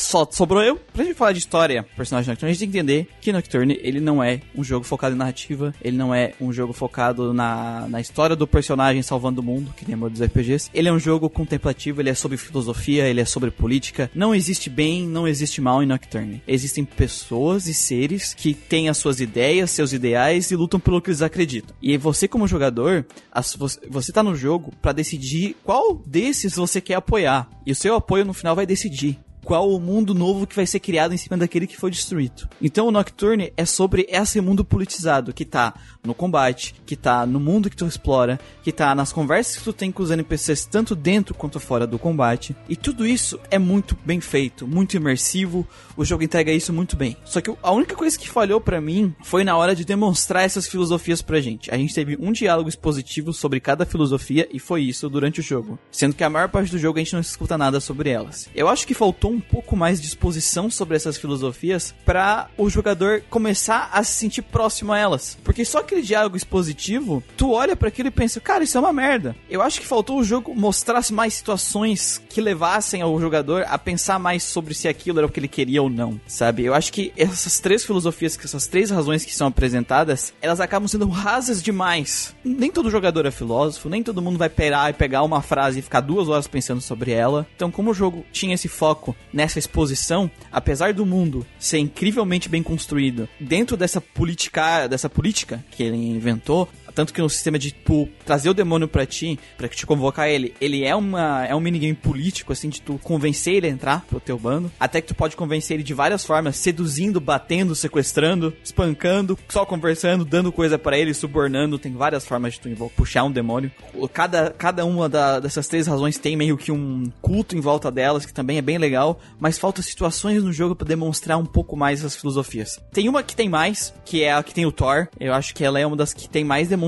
[0.09, 0.77] só sobrou eu.
[0.77, 4.01] Pra gente falar de história, personagem Nocturne, a gente tem que entender que Nocturne, ele
[4.01, 8.01] não é um jogo focado em narrativa, ele não é um jogo focado na, na
[8.01, 10.71] história do personagem salvando o mundo, que nem a dos RPGs.
[10.73, 14.11] Ele é um jogo contemplativo, ele é sobre filosofia, ele é sobre política.
[14.15, 16.43] Não existe bem, não existe mal em Nocturne.
[16.49, 21.11] Existem pessoas e seres que têm as suas ideias, seus ideais e lutam pelo que
[21.11, 21.77] eles acreditam.
[21.83, 26.95] E você, como jogador, as, você, tá no jogo para decidir qual desses você quer
[26.95, 27.47] apoiar.
[27.67, 30.79] E o seu apoio no final vai decidir qual o mundo novo que vai ser
[30.79, 32.47] criado em cima daquele que foi destruído.
[32.61, 35.73] Então o Nocturne é sobre esse mundo politizado que tá
[36.05, 39.73] no combate, que tá no mundo que tu explora, que tá nas conversas que tu
[39.73, 42.55] tem com os NPCs tanto dentro quanto fora do combate.
[42.69, 45.67] E tudo isso é muito bem feito, muito imersivo.
[45.97, 47.17] O jogo entrega isso muito bem.
[47.25, 50.69] Só que a única coisa que falhou para mim foi na hora de demonstrar essas
[50.69, 51.71] filosofias pra gente.
[51.71, 55.79] A gente teve um diálogo expositivo sobre cada filosofia e foi isso durante o jogo,
[55.91, 58.51] sendo que a maior parte do jogo a gente não escuta nada sobre elas.
[58.55, 63.23] Eu acho que faltou um pouco mais de exposição sobre essas filosofias para o jogador
[63.29, 67.89] começar a se sentir próximo a elas, porque só aquele diálogo expositivo, tu olha para
[67.89, 69.37] aquilo e pensa, cara, isso é uma merda.
[69.49, 74.19] Eu acho que faltou o jogo mostrasse mais situações que levassem ao jogador a pensar
[74.19, 76.65] mais sobre se aquilo era o que ele queria ou não, sabe?
[76.65, 81.09] Eu acho que essas três filosofias, essas três razões que são apresentadas, elas acabam sendo
[81.09, 82.35] rasas demais.
[82.45, 85.83] Nem todo jogador é filósofo, nem todo mundo vai pegar e pegar uma frase e
[85.83, 87.47] ficar duas horas pensando sobre ela.
[87.55, 92.63] Então, como o jogo tinha esse foco nessa exposição, apesar do mundo ser incrivelmente bem
[92.63, 98.09] construído, dentro dessa política, dessa política que ele inventou, Tanto que no sistema de tu
[98.25, 101.95] trazer o demônio pra ti, pra te convocar ele, ele é, uma, é um minigame
[101.95, 104.71] político, assim, de tu convencer ele a entrar pro teu bando.
[104.79, 110.25] Até que tu pode convencer ele de várias formas, seduzindo, batendo, sequestrando, espancando, só conversando,
[110.25, 111.79] dando coisa para ele, subornando.
[111.79, 113.71] Tem várias formas de tu puxar um demônio.
[114.13, 118.27] Cada, cada uma da, dessas três razões tem meio que um culto em volta delas,
[118.27, 122.05] que também é bem legal, mas falta situações no jogo para demonstrar um pouco mais
[122.05, 122.81] as filosofias.
[122.93, 125.09] Tem uma que tem mais, que é a que tem o Thor.
[125.19, 126.88] Eu acho que ela é uma das que tem mais demonstrações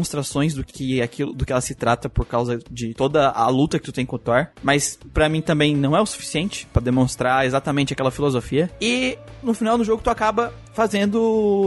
[0.54, 3.84] do que aquilo do que ela se trata por causa de toda a luta que
[3.84, 7.46] tu tem com o Thor, mas para mim também não é o suficiente para demonstrar
[7.46, 8.70] exatamente aquela filosofia.
[8.80, 11.20] E no final do jogo tu acaba fazendo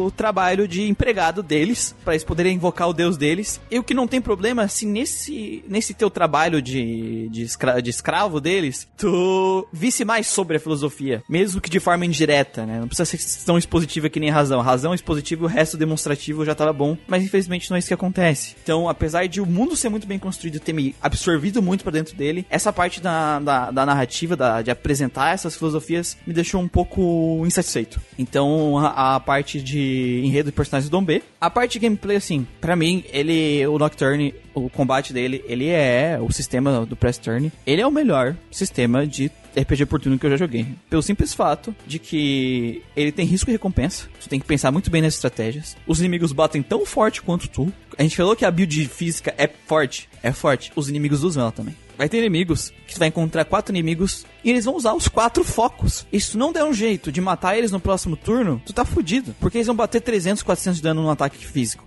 [0.06, 3.62] o trabalho de empregado deles, para eles poderem invocar o deus deles.
[3.70, 7.92] E o que não tem problema, se nesse, nesse teu trabalho de, de, escra de
[7.92, 12.80] escravo deles, tu visse mais sobre a filosofia, mesmo que de forma indireta, né?
[12.80, 14.62] Não precisa ser tão expositiva que nem razão.
[14.62, 17.94] Razão é expositiva o resto demonstrativo já tava bom, mas infelizmente não é isso que
[17.94, 18.56] acontece.
[18.64, 21.94] Então, apesar de o mundo ser muito bem construído e ter me absorvido muito para
[21.94, 26.60] dentro dele, essa parte da, da, da narrativa, da, de apresentar essas filosofias, me deixou
[26.60, 28.02] um pouco insatisfeito.
[28.18, 31.22] Então, a, a parte de enredo de personagens do Dom B.
[31.40, 36.18] A parte de gameplay, assim, para mim, ele, o Nocturne, o combate dele, ele é
[36.22, 40.26] o sistema do Press Turn, ele é o melhor sistema de RPG por turno que
[40.26, 40.68] eu já joguei.
[40.90, 44.08] Pelo simples fato de que ele tem risco e recompensa.
[44.20, 45.76] Você tem que pensar muito bem nas estratégias.
[45.88, 47.72] Os inimigos batem tão forte quanto tu.
[47.98, 50.10] A gente falou que a build física é forte.
[50.22, 50.72] É forte.
[50.76, 51.76] Os inimigos usam ela também.
[51.98, 55.44] Vai ter inimigos que tu vai encontrar quatro inimigos e eles vão usar os quatro
[55.44, 56.08] focos.
[56.12, 58.84] E se tu não der um jeito de matar eles no próximo turno, tu tá
[58.84, 59.36] fudido.
[59.40, 61.86] Porque eles vão bater 300, 400 de dano no ataque físico.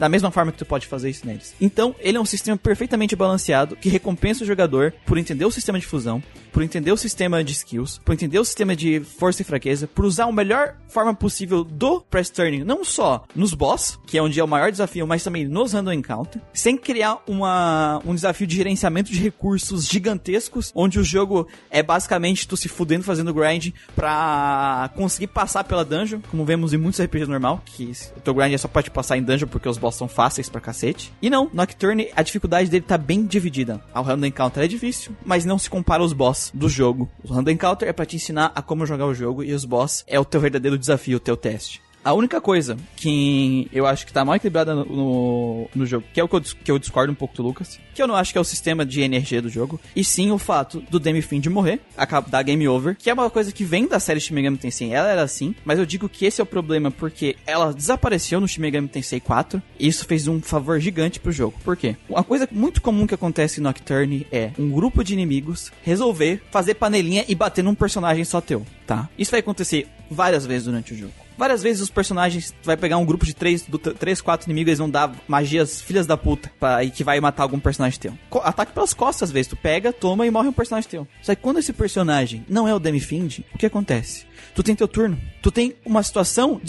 [0.00, 1.54] Da mesma forma que tu pode fazer isso neles.
[1.60, 5.78] Então, ele é um sistema perfeitamente balanceado que recompensa o jogador por entender o sistema
[5.78, 9.44] de fusão, por entender o sistema de skills, por entender o sistema de força e
[9.44, 14.16] fraqueza, por usar a melhor forma possível do press turning, não só nos boss, que
[14.16, 18.14] é onde é o maior desafio, mas também nos random encounter, sem criar uma, um
[18.14, 23.34] desafio de gerenciamento de recursos gigantescos, onde o jogo é basicamente tu se fudendo fazendo
[23.34, 28.32] grind pra conseguir passar pela dungeon, como vemos em muitos RPGs normal, que o teu
[28.32, 31.12] grind é só pra te passar em dungeon porque os boss são fáceis pra cacete.
[31.20, 33.80] E não, Nocturne, a dificuldade dele tá bem dividida.
[33.94, 37.08] O random encounter é difícil, mas não se compara aos boss do jogo.
[37.22, 40.04] O Random Encounter é para te ensinar a como jogar o jogo e os boss
[40.06, 41.80] é o teu verdadeiro desafio, o teu teste.
[42.02, 46.20] A única coisa que eu acho que tá mal equilibrada no, no, no, jogo, que
[46.20, 48.32] é o que eu, que eu discordo um pouco do Lucas, que eu não acho
[48.32, 51.40] que é o sistema de energia do jogo, e sim o fato do Demi Finn
[51.40, 51.80] de morrer,
[52.28, 55.10] da game over, que é uma coisa que vem da série Shin Megami Tensei, ela
[55.10, 58.62] era assim, mas eu digo que esse é o problema porque ela desapareceu no Shin
[58.62, 61.58] Megami Tensei 4, e isso fez um favor gigante pro jogo.
[61.62, 61.96] Por quê?
[62.08, 66.74] Uma coisa muito comum que acontece em Nocturne é um grupo de inimigos resolver fazer
[66.74, 69.06] panelinha e bater num personagem só teu, tá?
[69.18, 71.12] Isso vai acontecer várias vezes durante o jogo.
[71.40, 74.78] Várias vezes os personagens vai pegar um grupo de três, do, três quatro inimigos, eles
[74.78, 78.12] vão dar magias filhas da puta pra, e que vai matar algum personagem teu.
[78.42, 81.08] Ataque pelas costas às vezes, tu pega, toma e morre um personagem teu.
[81.22, 84.26] Só que quando esse personagem não é o Demi-Find, o que acontece?
[84.60, 86.60] Tu tem teu turno, tu tem uma situação,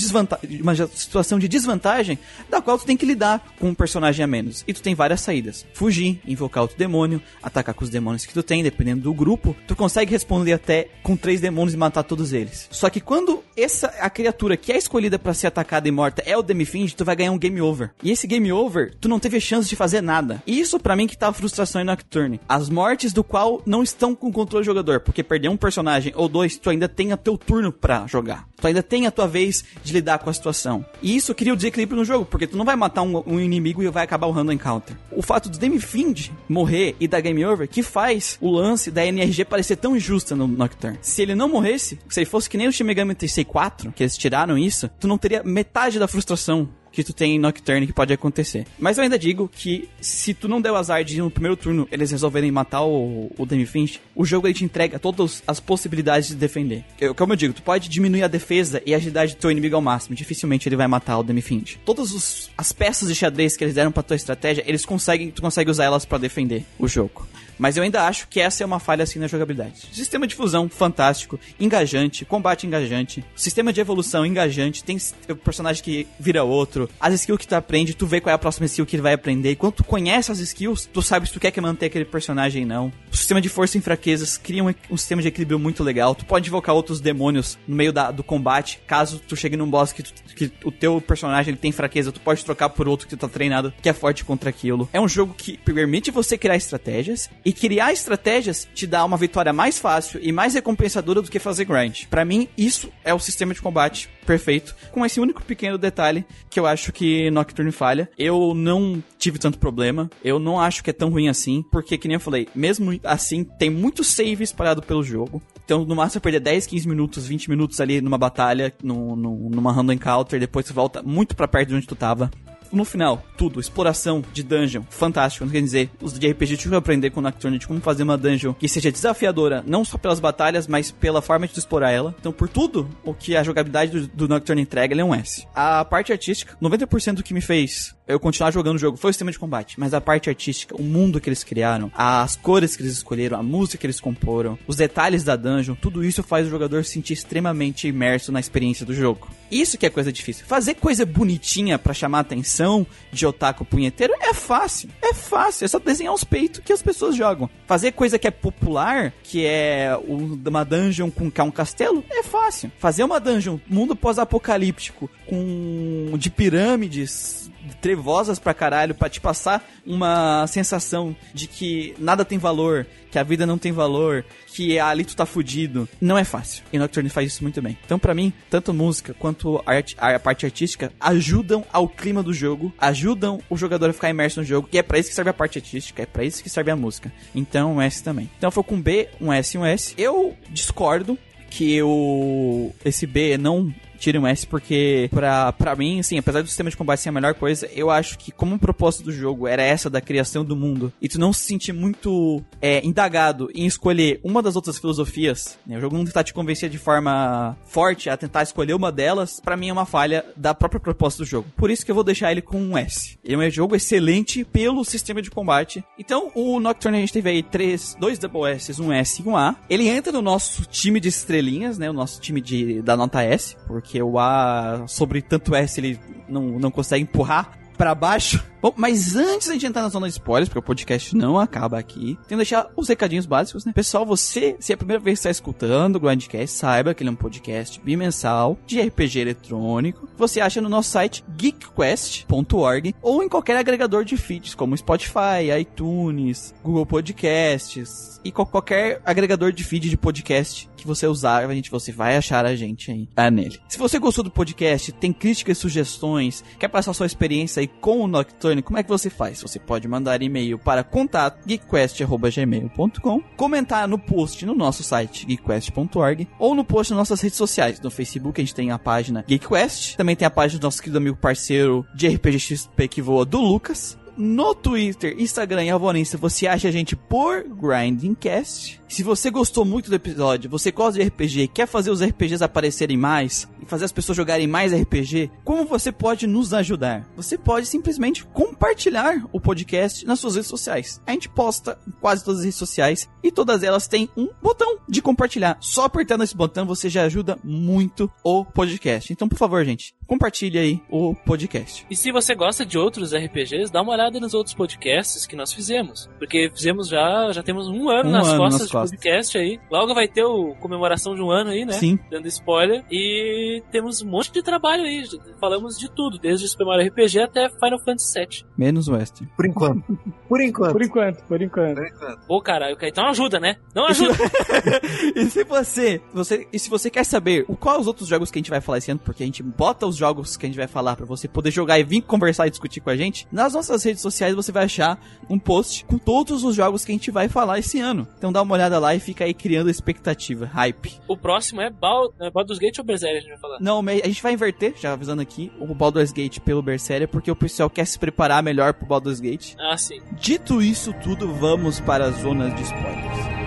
[0.62, 2.18] uma situação de desvantagem
[2.50, 4.64] da qual tu tem que lidar com um personagem a menos.
[4.66, 5.66] E tu tem várias saídas.
[5.74, 9.54] Fugir, invocar outro demônio, atacar com os demônios que tu tem, dependendo do grupo.
[9.68, 12.70] Tu consegue responder até com três demônios e matar todos eles.
[12.72, 16.38] Só que quando essa a criatura que é escolhida para ser atacada e morta é
[16.38, 17.92] o Demifind, tu vai ganhar um game over.
[18.02, 20.42] E esse game over, tu não teve chance de fazer nada.
[20.48, 22.40] E isso para mim que tá a frustração em Nocturne.
[22.48, 26.30] As mortes do qual não estão com controle do jogador, porque perder um personagem ou
[26.30, 28.48] dois, tu ainda tem a teu turno para jogar.
[28.62, 30.86] Tu ainda tem a tua vez de lidar com a situação.
[31.02, 33.82] E isso cria o desequilíbrio no jogo, porque tu não vai matar um, um, inimigo
[33.82, 34.96] e vai acabar o random encounter.
[35.12, 39.46] O fato do Demifind morrer e dar game over que faz o lance da NRG
[39.46, 41.00] parecer tão injusta no Nocturne.
[41.02, 44.04] Se ele não morresse, se ele fosse que nem o Shin Megami Tensei 4, que
[44.04, 47.94] eles tiraram isso, tu não teria metade da frustração que tu tem em Nocturne que
[47.94, 48.66] pode acontecer.
[48.80, 52.12] Mas eu ainda digo que se tu não deu azar de no primeiro turno eles
[52.12, 56.36] resolverem matar o, o Demi Finch, o jogo ele te entrega todas as possibilidades de
[56.36, 56.84] defender.
[57.00, 59.76] Eu, como eu digo, tu pode diminuir a defesa e a agilidade do teu inimigo
[59.76, 60.16] ao máximo.
[60.16, 61.80] Dificilmente ele vai matar o Demi Finch.
[61.86, 65.42] Todas os, as peças de xadrez que eles deram pra tua estratégia, eles conseguem, tu
[65.42, 67.28] consegue usar elas para defender o jogo.
[67.62, 69.88] Mas eu ainda acho que essa é uma falha assim na jogabilidade.
[69.92, 74.98] Sistema de fusão fantástico, engajante, combate engajante, sistema de evolução engajante, tem
[75.44, 78.66] personagem que vira outro, as skills que tu aprende, tu vê qual é a próxima
[78.66, 79.52] skill que ele vai aprender.
[79.52, 82.64] E quando tu conhece as skills, tu sabe se tu quer que manter aquele personagem
[82.64, 82.94] ou não.
[83.12, 86.16] O sistema de força e fraquezas cria um, um, sistema de equilíbrio muito legal.
[86.16, 89.94] Tu pode invocar outros demônios no meio da, do combate, caso tu chegue num boss
[89.94, 93.20] que, tu, que o teu personagem tem fraqueza, tu pode trocar por outro que tu
[93.20, 94.90] tá treinado, que é forte contra aquilo.
[94.92, 99.18] É um jogo que permite você criar estratégias e e criar estratégias te dá uma
[99.18, 102.06] vitória mais fácil e mais recompensadora do que fazer grind.
[102.10, 106.58] Para mim, isso é o sistema de combate perfeito, com esse único pequeno detalhe que
[106.58, 108.10] eu acho que Nocturne falha.
[108.18, 110.10] Eu não tive tanto problema.
[110.24, 113.44] Eu não acho que é tão ruim assim, porque, que nem eu falei, mesmo assim,
[113.44, 115.42] tem muito save espalhado pelo jogo.
[115.66, 119.74] Então, no máximo, perder 10, 15 minutos, 20 minutos ali numa batalha, no, no, numa
[119.74, 122.32] random encounter, depois você volta muito pra perto de onde tu tava
[122.72, 125.46] no final, tudo, exploração de dungeon, fantástico.
[125.46, 128.18] Não quer dizer, os de RPG tinham que aprender com o Nocturne como fazer uma
[128.18, 132.16] dungeon que seja desafiadora, não só pelas batalhas, mas pela forma de explorar ela.
[132.20, 135.48] Então, por tudo o que a jogabilidade do, do Nocturne entrega, ele é um S.
[135.54, 139.14] A parte artística, 90% do que me fez eu continuar jogando o jogo foi o
[139.14, 142.84] sistema de combate, mas a parte artística, o mundo que eles criaram, as cores que
[142.84, 146.50] eles escolheram, a música que eles comporam, os detalhes da dungeon, tudo isso faz o
[146.50, 149.30] jogador se sentir extremamente imerso na experiência do jogo.
[149.52, 150.46] Isso que é coisa difícil.
[150.46, 154.90] Fazer coisa bonitinha para chamar a atenção de otaku punheteiro é fácil.
[155.02, 157.50] É fácil, é só desenhar os peitos que as pessoas jogam.
[157.68, 162.72] Fazer coisa que é popular, que é uma dungeon com é um castelo, é fácil.
[162.78, 167.51] Fazer uma dungeon mundo pós-apocalíptico com de pirâmides
[167.82, 173.24] trevosas pra caralho, pra te passar uma sensação de que nada tem valor, que a
[173.24, 175.90] vida não tem valor, que ali tu tá fudido.
[176.00, 176.64] Não é fácil.
[176.72, 177.78] E Nocturne faz isso muito bem.
[177.84, 182.74] Então, para mim, tanto música quanto arte, a parte artística ajudam ao clima do jogo,
[182.78, 185.34] ajudam o jogador a ficar imerso no jogo, e é para isso que serve a
[185.34, 187.12] parte artística, é para isso que serve a música.
[187.36, 188.30] Então, um S também.
[188.38, 189.94] Então, foi com B, um S e um S.
[189.98, 191.18] Eu discordo
[191.50, 196.48] que o esse B não tire um S, porque pra, pra mim, assim, apesar do
[196.48, 199.48] sistema de combate ser a melhor coisa, eu acho que como o propósito do jogo
[199.48, 203.66] era essa da criação do mundo, e tu não se sentir muito é, indagado em
[203.66, 205.78] escolher uma das outras filosofias, né?
[205.78, 209.56] o jogo não tentar te convencer de forma forte a tentar escolher uma delas, para
[209.56, 211.48] mim é uma falha da própria proposta do jogo.
[211.56, 213.18] Por isso que eu vou deixar ele com um S.
[213.24, 215.84] Ele é um jogo excelente pelo sistema de combate.
[215.98, 219.38] Então, o Nocturne a gente teve aí três, dois Double S, um S e um
[219.38, 219.56] A.
[219.70, 221.90] Ele entra no nosso time de estrelinhas, né?
[221.90, 226.00] O nosso time de, da nota S, porque porque o A, sobre tanto S, ele
[226.30, 228.42] não, não consegue empurrar para baixo.
[228.62, 231.80] Bom, mas antes da gente entrar na zona de spoilers, porque o podcast não acaba
[231.80, 233.74] aqui, tenho que deixar os recadinhos básicos, né?
[233.74, 237.10] Pessoal, você, se é a primeira vez que está escutando o Grindcast, saiba que ele
[237.10, 240.08] é um podcast bimensal de RPG eletrônico.
[240.16, 246.54] Você acha no nosso site geekquest.org ou em qualquer agregador de feeds, como Spotify, iTunes,
[246.64, 251.92] Google Podcasts e qualquer agregador de feed de podcast que você usar, a gente, você
[251.92, 253.60] vai achar a gente aí ah, nele.
[253.70, 258.08] Se você gostou do podcast, tem críticas, sugestões, quer passar sua experiência aí com o
[258.08, 259.42] Nocturne, como é que você faz?
[259.42, 266.56] Você pode mandar e-mail para contato geekquest.gmail.com, comentar no post no nosso site geekquest.org ou
[266.56, 267.80] no post nas nossas redes sociais.
[267.80, 270.98] No Facebook a gente tem a página GeekQuest, também tem a página do nosso querido
[270.98, 273.98] amigo parceiro de RPG XP que voa do Lucas.
[274.18, 278.81] No Twitter, Instagram e Alvorense você acha a gente por Grindingcast.
[278.92, 282.98] Se você gostou muito do episódio, você gosta de RPG, quer fazer os RPGs aparecerem
[282.98, 287.08] mais e fazer as pessoas jogarem mais RPG, como você pode nos ajudar?
[287.16, 291.02] Você pode simplesmente compartilhar o podcast nas suas redes sociais.
[291.08, 294.78] A gente posta em quase todas as redes sociais e todas elas têm um botão
[294.90, 295.58] de compartilhar.
[295.62, 299.14] Só apertando esse botão você já ajuda muito o podcast.
[299.14, 301.86] Então, por favor, gente, compartilhe aí o podcast.
[301.90, 305.54] E se você gosta de outros RPGs, dá uma olhada nos outros podcasts que nós
[305.54, 309.60] fizemos, porque fizemos já já temos um ano um nas ano costas nas podcast aí.
[309.70, 311.74] Logo vai ter o comemoração de um ano aí, né?
[311.74, 312.00] Sim.
[312.10, 312.84] Dando spoiler.
[312.92, 315.04] E temos um monte de trabalho aí.
[315.40, 318.46] Falamos de tudo, desde Super Mario RPG até Final Fantasy VII.
[318.58, 319.32] Menos Western.
[319.36, 320.00] Por enquanto.
[320.28, 320.74] Por enquanto.
[320.74, 321.76] Por enquanto, por enquanto.
[321.76, 322.28] Por enquanto.
[322.28, 323.58] Pô, caralho, então ajuda, né?
[323.74, 324.16] Não ajuda.
[325.16, 328.42] e se você, você, e se você quer saber qual os outros jogos que a
[328.42, 330.68] gente vai falar esse ano, porque a gente bota os jogos que a gente vai
[330.68, 333.84] falar para você poder jogar e vir conversar e discutir com a gente, nas nossas
[333.84, 337.28] redes sociais você vai achar um post com todos os jogos que a gente vai
[337.28, 338.08] falar esse ano.
[338.18, 341.00] Então dá uma olhada lá e fica aí criando expectativa, hype.
[341.08, 343.60] O próximo é, Bal é Baldur's Gate ou Berseria, a gente vai falar?
[343.60, 347.36] Não, a gente vai inverter, já avisando aqui, o Baldur's Gate pelo Berseria, porque o
[347.36, 349.56] pessoal quer se preparar melhor pro Baldur's Gate.
[349.60, 350.00] Ah, sim.
[350.14, 353.41] Dito isso tudo, vamos para as zonas de spoilers.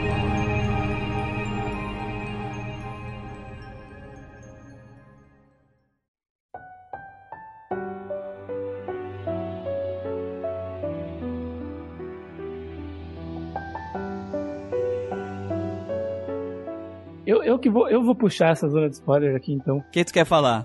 [17.26, 19.78] Eu, eu que vou, eu vou puxar essa zona de spoiler aqui então.
[19.78, 20.64] O que tu quer falar?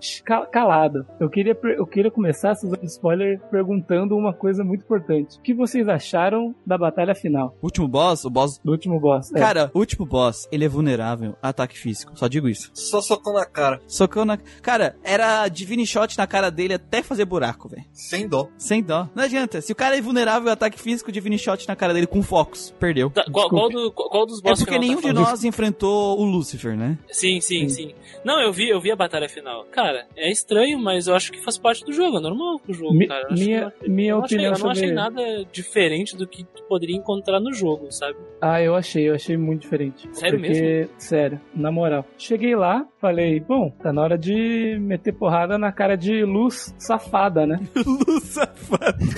[0.52, 1.06] Calado.
[1.20, 5.38] Eu queria, eu queria começar essa zona de spoiler perguntando uma coisa muito importante.
[5.38, 7.56] O que vocês acharam da batalha final?
[7.62, 8.26] Último boss?
[8.26, 8.60] O boss?
[8.64, 9.34] Do último boss.
[9.34, 9.40] É.
[9.40, 12.12] Cara, o último boss, ele é vulnerável a ataque físico.
[12.16, 12.72] Só digo isso.
[12.74, 13.80] Só socou na cara.
[13.88, 14.38] Socou na.
[14.62, 17.86] Cara, era Divine Shot na cara dele até fazer buraco, velho.
[17.94, 18.50] Sem dó.
[18.58, 19.08] Sem dó.
[19.16, 19.62] Não adianta.
[19.62, 22.74] Se o cara é vulnerável a ataque físico, Divine Shot na cara dele com focos.
[22.80, 23.10] Perdeu.
[23.10, 26.24] Tá, qual, qual, do, qual, dos bosses É porque nenhum tá de nós enfrentou o
[26.24, 26.49] Lúcifer.
[26.50, 26.98] Lúcifer, né?
[27.12, 29.66] Sim, sim, sim, Não, eu vi, eu vi a batalha final.
[29.66, 32.94] Cara, é estranho, mas eu acho que faz parte do jogo, é normal pro jogo,
[32.96, 33.28] Mi- cara.
[33.32, 36.64] Minha que minha eu não achei, opinião eu não achei nada diferente do que tu
[36.64, 38.18] poderia encontrar no jogo, sabe?
[38.42, 40.10] Ah, eu achei, eu achei muito diferente.
[40.12, 42.06] Sério Porque, sério, na moral.
[42.18, 47.46] Cheguei lá, falei, bom, tá na hora de meter porrada na cara de luz safada,
[47.46, 47.60] né?
[47.86, 48.98] Luz safado.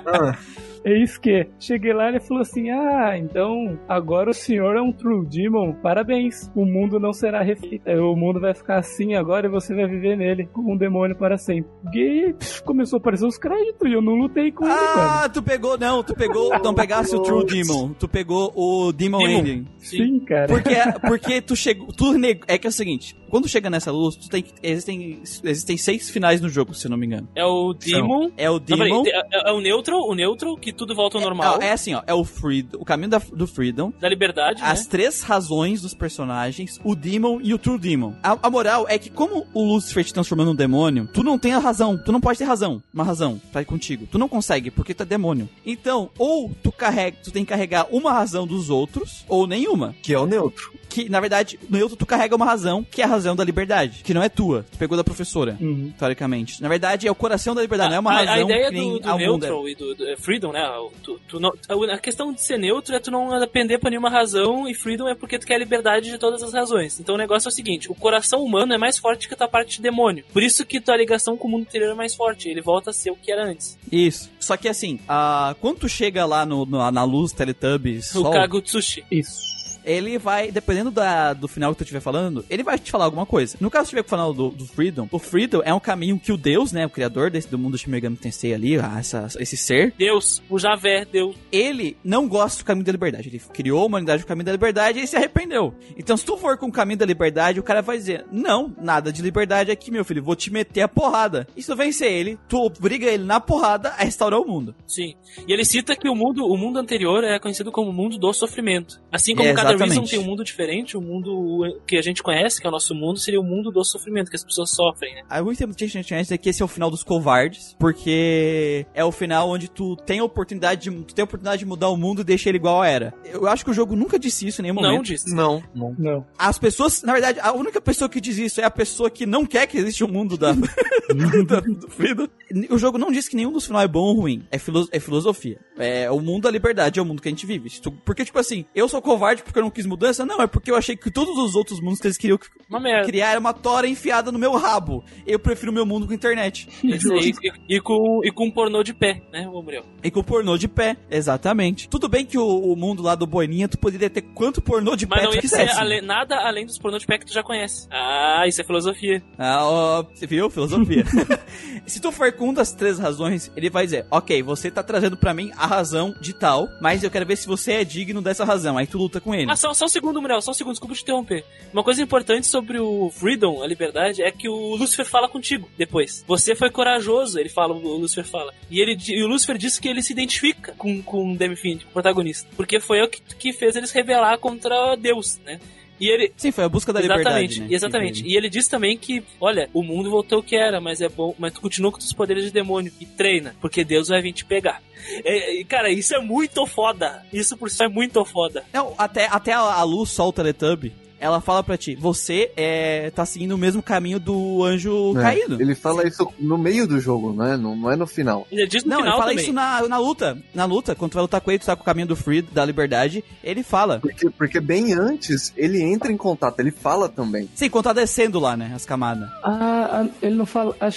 [0.06, 0.36] Ah,
[0.84, 4.92] Eis que cheguei lá e ele falou assim: Ah, então agora o senhor é um
[4.92, 5.74] True Demon.
[5.74, 6.50] Parabéns.
[6.54, 7.90] O mundo não será refeito.
[7.90, 11.36] O mundo vai ficar assim agora e você vai viver nele como um demônio para
[11.36, 11.70] sempre.
[11.92, 15.00] E pff, começou a aparecer os créditos e eu não lutei com ele, mano.
[15.00, 19.18] Ah, tu pegou, não, tu pegou, não pegasse o True Demon, tu pegou o Demon,
[19.18, 19.38] Demon.
[19.40, 19.66] Ending.
[19.78, 20.46] Sim, cara.
[20.46, 20.74] Porque,
[21.06, 22.40] porque tu chegou, tu neg...
[22.46, 26.10] é que é o seguinte, quando chega nessa luz, tu tem que, existem, existem seis
[26.10, 27.28] finais no jogo, se eu não me engano.
[27.34, 28.30] É o Demon.
[28.36, 31.22] É o Não, peraí, Demon, é, é o Neutral, o Neutral, que tudo volta ao
[31.22, 31.60] normal.
[31.60, 34.80] é, é assim, ó, é o Freedom, o caminho da- do Freedom, Da liberdade, as
[34.84, 34.86] né?
[34.90, 38.14] três razões dos personagens, o Demon e o True Demon.
[38.22, 41.52] A, a moral é que como o Lucifer te transformou num demônio, tu não tem
[41.52, 44.06] a razão, tu não pode ter razão, uma razão pra ir contigo.
[44.10, 45.48] Tu não consegue, porque tu é demônio.
[45.64, 49.94] Então, ou tu carrega, tu tem que carregar uma razão dos outros, ou nenhuma.
[50.02, 50.72] que é o neutro.
[50.90, 54.02] Que, na verdade, no neutro tu carrega uma razão, que é a razão da liberdade,
[54.02, 54.66] que não é tua.
[54.70, 55.56] Tu pegou da professora.
[55.60, 55.92] Uhum.
[55.98, 56.60] Teoricamente.
[56.60, 58.74] Na verdade, é o coração da liberdade, não é uma a, razão a ideia que
[58.74, 59.16] nem do, do é.
[59.16, 60.60] neutral e do, do é, freedom, né?
[61.02, 61.52] Tu, tu não,
[61.92, 65.14] a questão de ser neutro é tu não depender pra nenhuma razão e freedom é
[65.14, 66.98] porque tu quer a liberdade de todas as razões.
[66.98, 69.48] Então o negócio é o seguinte: o coração humano é mais forte que a tua
[69.48, 70.24] parte de demônio.
[70.32, 72.48] Por isso que tua ligação com o mundo interior é mais forte.
[72.48, 73.78] Ele volta a ser o que era antes.
[73.90, 74.30] Isso.
[74.40, 75.54] Só que assim, a...
[75.60, 79.04] quando tu chega lá no, no- na luz Teletubbies, O Sol, Kagutsushi.
[79.10, 79.59] Isso.
[79.84, 83.26] Ele vai, dependendo da, do final que tu estiver falando, ele vai te falar alguma
[83.26, 83.56] coisa.
[83.60, 86.36] No caso, se estiver falando do, do Freedom, o Freedom é um caminho que o
[86.36, 89.92] Deus, né, o criador desse, do mundo Shin Megami Tensei ali, ah, essa, esse ser,
[89.96, 91.36] Deus, o Javé, Deus.
[91.50, 93.28] ele não gosta do caminho da liberdade.
[93.28, 95.74] Ele criou a humanidade no caminho da liberdade e ele se arrependeu.
[95.96, 99.12] Então, se tu for com o caminho da liberdade, o cara vai dizer: Não, nada
[99.12, 101.46] de liberdade aqui, meu filho, vou te meter a porrada.
[101.56, 104.74] E se tu vencer ele, tu obriga ele na porrada a restaurar o mundo.
[104.86, 105.14] Sim.
[105.46, 108.32] E ele cita que o mundo, o mundo anterior é conhecido como o mundo do
[108.32, 109.00] sofrimento.
[109.10, 109.98] Assim como É, cada exatamente.
[110.00, 112.94] Reason tem um mundo diferente, o mundo que a gente conhece, que é o nosso
[112.94, 115.22] mundo, seria o mundo do sofrimento, que as pessoas sofrem, né?
[115.28, 118.86] Há muito tempo que a gente dizer que esse é o final dos covardes, porque
[118.94, 121.88] é o final onde tu tem a oportunidade de, tu tem a oportunidade de mudar
[121.88, 123.12] o mundo e deixar ele igual era.
[123.24, 125.04] Eu acho que o jogo nunca disse isso em nenhum Não momento.
[125.06, 125.34] disse.
[125.34, 125.94] Não, não.
[125.98, 126.26] Não.
[126.38, 129.44] As pessoas, na verdade, a única pessoa que diz isso é a pessoa que não
[129.46, 130.52] quer que exista um mundo da,
[131.46, 132.26] da- do Freedom.
[132.70, 134.44] O jogo não diz que nenhum dos finais é bom ou ruim.
[134.50, 135.58] É, filo- é filosofia.
[135.78, 137.70] É o mundo da liberdade, é o mundo que a gente vive.
[138.04, 140.24] Porque, tipo assim, eu sou covarde porque eu não quis mudança?
[140.26, 143.30] Não, é porque eu achei que todos os outros mundos que eles queriam Uma criar
[143.30, 145.04] era uma tora enfiada no meu rabo.
[145.26, 146.68] Eu prefiro meu mundo com internet.
[146.90, 149.84] E, e com, e com pornô de pé, né, ô Muriel?
[150.02, 151.88] E com pornô de pé, exatamente.
[151.88, 155.06] Tudo bem que o, o mundo lá do Boininha, tu poderia ter quanto pornô de
[155.06, 155.78] Mas pé não tu ia ser quisesse.
[155.78, 157.86] ale- nada além dos pornô de pé que tu já conhece.
[157.90, 159.22] Ah, isso é filosofia.
[159.38, 160.48] Ah, ó, você viu?
[160.50, 161.04] Filosofia.
[161.86, 165.16] Se tu for com uma das três razões, ele vai dizer, ok, você tá trazendo
[165.16, 168.44] pra mim a razão de tal, mas eu quero ver se você é digno dessa
[168.44, 168.76] razão.
[168.78, 169.49] Aí tu luta com ele.
[169.50, 171.44] Ah, só, só um segundo, Muriel, só um segundo, desculpa te interromper.
[171.72, 176.24] Uma coisa importante sobre o Freedom, a liberdade, é que o Lucifer fala contigo depois.
[176.28, 178.54] Você foi corajoso, ele fala, o Lucifer fala.
[178.70, 181.88] E, ele, e o Lucifer disse que ele se identifica com, com o Demi-Fiend, o
[181.88, 182.48] protagonista.
[182.56, 185.58] Porque foi o que, que fez eles rebelar contra Deus, né?
[186.00, 187.66] E ele, Sim, foi a busca da exatamente, liberdade, né?
[187.70, 188.26] exatamente.
[188.26, 191.34] E ele diz também que, olha, o mundo voltou ao que era, mas é bom,
[191.38, 194.44] mas tu continua com os poderes de demônio e treina, porque Deus vai vir te
[194.44, 194.82] pegar.
[195.24, 197.24] É, cara, isso é muito foda.
[197.32, 198.64] Isso por si é muito foda.
[198.72, 203.24] Não, até, até a, a luz sol Teletubby, ela fala pra ti, você é, tá
[203.26, 205.60] seguindo o mesmo caminho do anjo É, caído.
[205.60, 207.56] Ele fala isso no meio do jogo, não é?
[207.56, 208.46] Não, não é no final.
[208.50, 209.44] Ele diz no Não, final ele fala também.
[209.44, 210.38] isso na, na luta.
[210.54, 212.42] Na luta, quando tu vai lutar com ele, tu tá com o caminho do free,
[212.42, 214.00] da liberdade, ele fala.
[214.00, 217.48] Porque, porque bem antes ele entra em contato, ele fala também.
[217.54, 219.28] Sim, quando tá descendo lá, né, as camadas.
[219.44, 220.74] Ah, a- ele não fala.
[220.80, 220.88] A,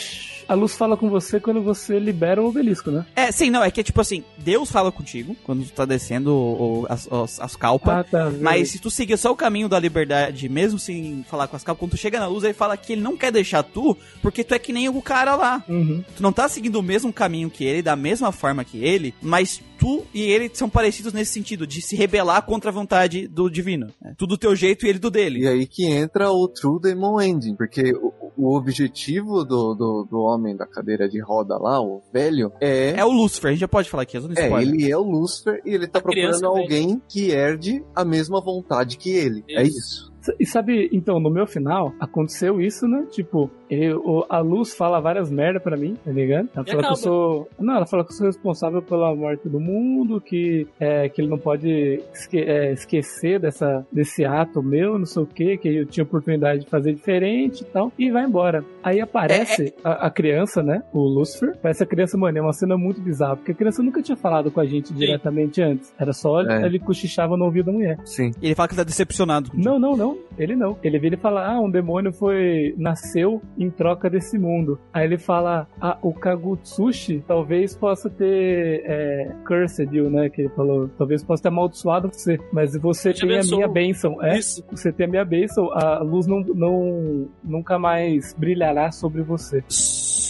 [0.47, 3.05] a luz fala com você quando você libera o obelisco, né?
[3.15, 6.31] É, sim, não, é que é tipo assim, Deus fala contigo quando tu tá descendo
[6.33, 7.93] o- o- as, as, as calpas.
[7.95, 8.31] Ah, tá.
[8.41, 11.79] Mas se tu seguir só o caminho da liberdade, mesmo sem falar com as calpas,
[11.79, 14.53] quando tu chega na luz, ele fala que ele não quer deixar tu, porque tu
[14.53, 15.63] é que nem o cara lá.
[15.67, 16.03] Uhum.
[16.15, 19.61] Tu não tá seguindo o mesmo caminho que ele, da mesma forma que ele, mas
[19.79, 23.87] tu e ele são parecidos nesse sentido, de se rebelar contra a vontade do divino.
[24.01, 24.13] né?
[24.17, 25.47] Tu do teu jeito e ele do E dele.
[25.47, 30.55] aí que entra o True Demon Ending, porque o, o objetivo do, do, do homem
[30.55, 32.91] da cadeira de roda lá, o velho, é.
[32.91, 35.61] É o Lucifer, a gente já pode falar aqui, é É, ele é o Lucifer
[35.65, 39.43] e ele tá A procurando alguém que herde a mesma vontade que ele.
[39.49, 40.12] É Isso.
[40.39, 43.05] E sabe, então, no meu final, aconteceu isso, né?
[43.11, 46.49] Tipo, eu, a luz fala várias merda pra mim, tá ligado?
[46.55, 47.49] Ela E fala que eu sou.
[47.59, 51.29] Não, ela fala que eu sou responsável pela morte do mundo, que, é, que ele
[51.29, 55.85] não pode esque- é, esquecer dessa, desse ato meu, não sei o que, que eu
[55.85, 58.63] tinha oportunidade de fazer diferente e tal, e vai embora.
[58.83, 60.83] Aí aparece a, a criança, né?
[60.93, 61.57] O Lucifer.
[61.61, 64.51] Parece a criança, mano, é uma cena muito bizarra, porque a criança nunca tinha falado
[64.51, 65.93] com a gente diretamente antes.
[65.97, 66.65] Era só É.
[66.65, 67.97] ele cochichava no ouvido da mulher.
[68.05, 68.31] Sim.
[68.41, 69.49] E ele fala que tá decepcionado.
[69.53, 70.12] Não, não, não.
[70.37, 70.77] Ele não.
[70.83, 72.73] Ele vira e fala: Ah, um demônio foi.
[72.77, 74.79] nasceu em troca desse mundo.
[74.93, 80.29] Aí ele fala: Ah, o Kagutsushi talvez possa ter é, cursed you, né?
[80.29, 80.89] Que ele falou.
[80.97, 82.39] Talvez possa ter amaldiçoado você.
[82.51, 84.21] Mas você Te tem a minha bênção.
[84.23, 84.63] É, Isso.
[84.71, 85.71] você tem a minha bênção.
[85.73, 89.63] A luz não, não, nunca mais brilhará sobre você.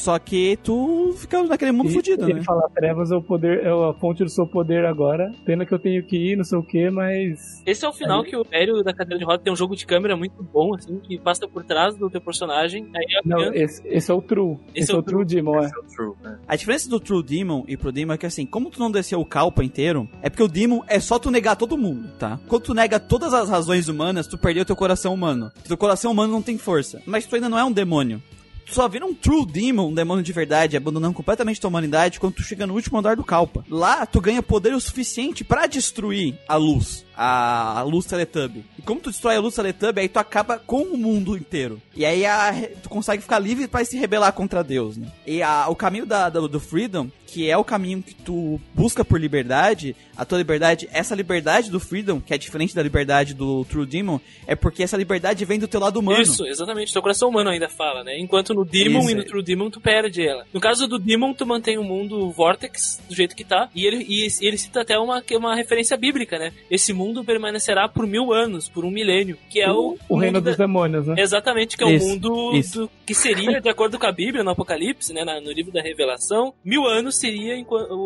[0.04, 2.44] Só que tu fica naquele mundo E fudido, ele né?
[2.44, 5.32] fala: Trevas é o poder, é a fonte do seu poder agora.
[5.46, 7.64] Pena que eu tenho que ir, não sei o que, mas.
[7.66, 9.86] Esse é o final que o Pério da cadeira de roda tem um jogo de
[9.86, 12.90] câmera muito bom, assim, que passa por trás do teu personagem.
[12.96, 14.58] Aí Não, criança- esse, esse é o True.
[14.76, 15.70] Esse, é o True Demon, é.
[15.96, 16.40] True, né?
[16.48, 19.20] A diferença do True Demon e pro Demon é que assim, como tu não desceu
[19.20, 22.40] o Kalpa inteiro, é porque o Demon é só tu negar todo mundo, tá?
[22.48, 25.52] Quando tu nega todas as razões humanas, tu perdeu teu coração humano.
[25.68, 27.02] Teu coração humano não tem força.
[27.06, 28.22] Mas tu ainda não é um demônio.
[28.74, 32.44] Só vira um True Demon, um demônio de verdade, abandonando completamente tua humanidade quando tu
[32.44, 33.64] chega no último andar do Kalpa.
[33.70, 38.66] Lá, tu ganha poder o suficiente pra destruir a luz, a, a luz Teletubby.
[38.78, 41.82] E como tu destrói a luz Teletubby, aí tu acaba com o mundo inteiro.
[41.96, 45.08] E aí a- tu consegue ficar livre pra se rebelar contra Deus, né?
[45.26, 49.04] E a- o caminho da, da- do Freedom, que é o caminho que tu busca
[49.04, 53.66] por liberdade, a tua liberdade, essa liberdade do Freedom, que é diferente da liberdade do
[53.66, 56.22] True Demon, é porque essa liberdade vem do teu lado humano.
[56.22, 56.94] Isso, exatamente.
[56.94, 58.20] Teu coração humano ainda fala, né?
[58.20, 59.24] Enquanto no Demon Isso e no.
[59.26, 60.46] True Demon tu perde ela.
[60.54, 63.70] No caso do Demon, tu mantém o mundo Vortex do jeito que tá.
[63.76, 66.52] E ele, e ele cita até uma, que é uma referência bíblica, né?
[66.70, 69.38] Esse mundo permanecerá por mil anos, por um milênio.
[69.50, 71.16] Que é o, o reino mundo dos da- demônios, né?
[71.18, 74.52] Exatamente, que é Isso, o mundo do- que seria, de acordo com a Bíblia, no
[74.52, 77.54] Apocalipse, né, na- no livro da Revelação, mil anos seria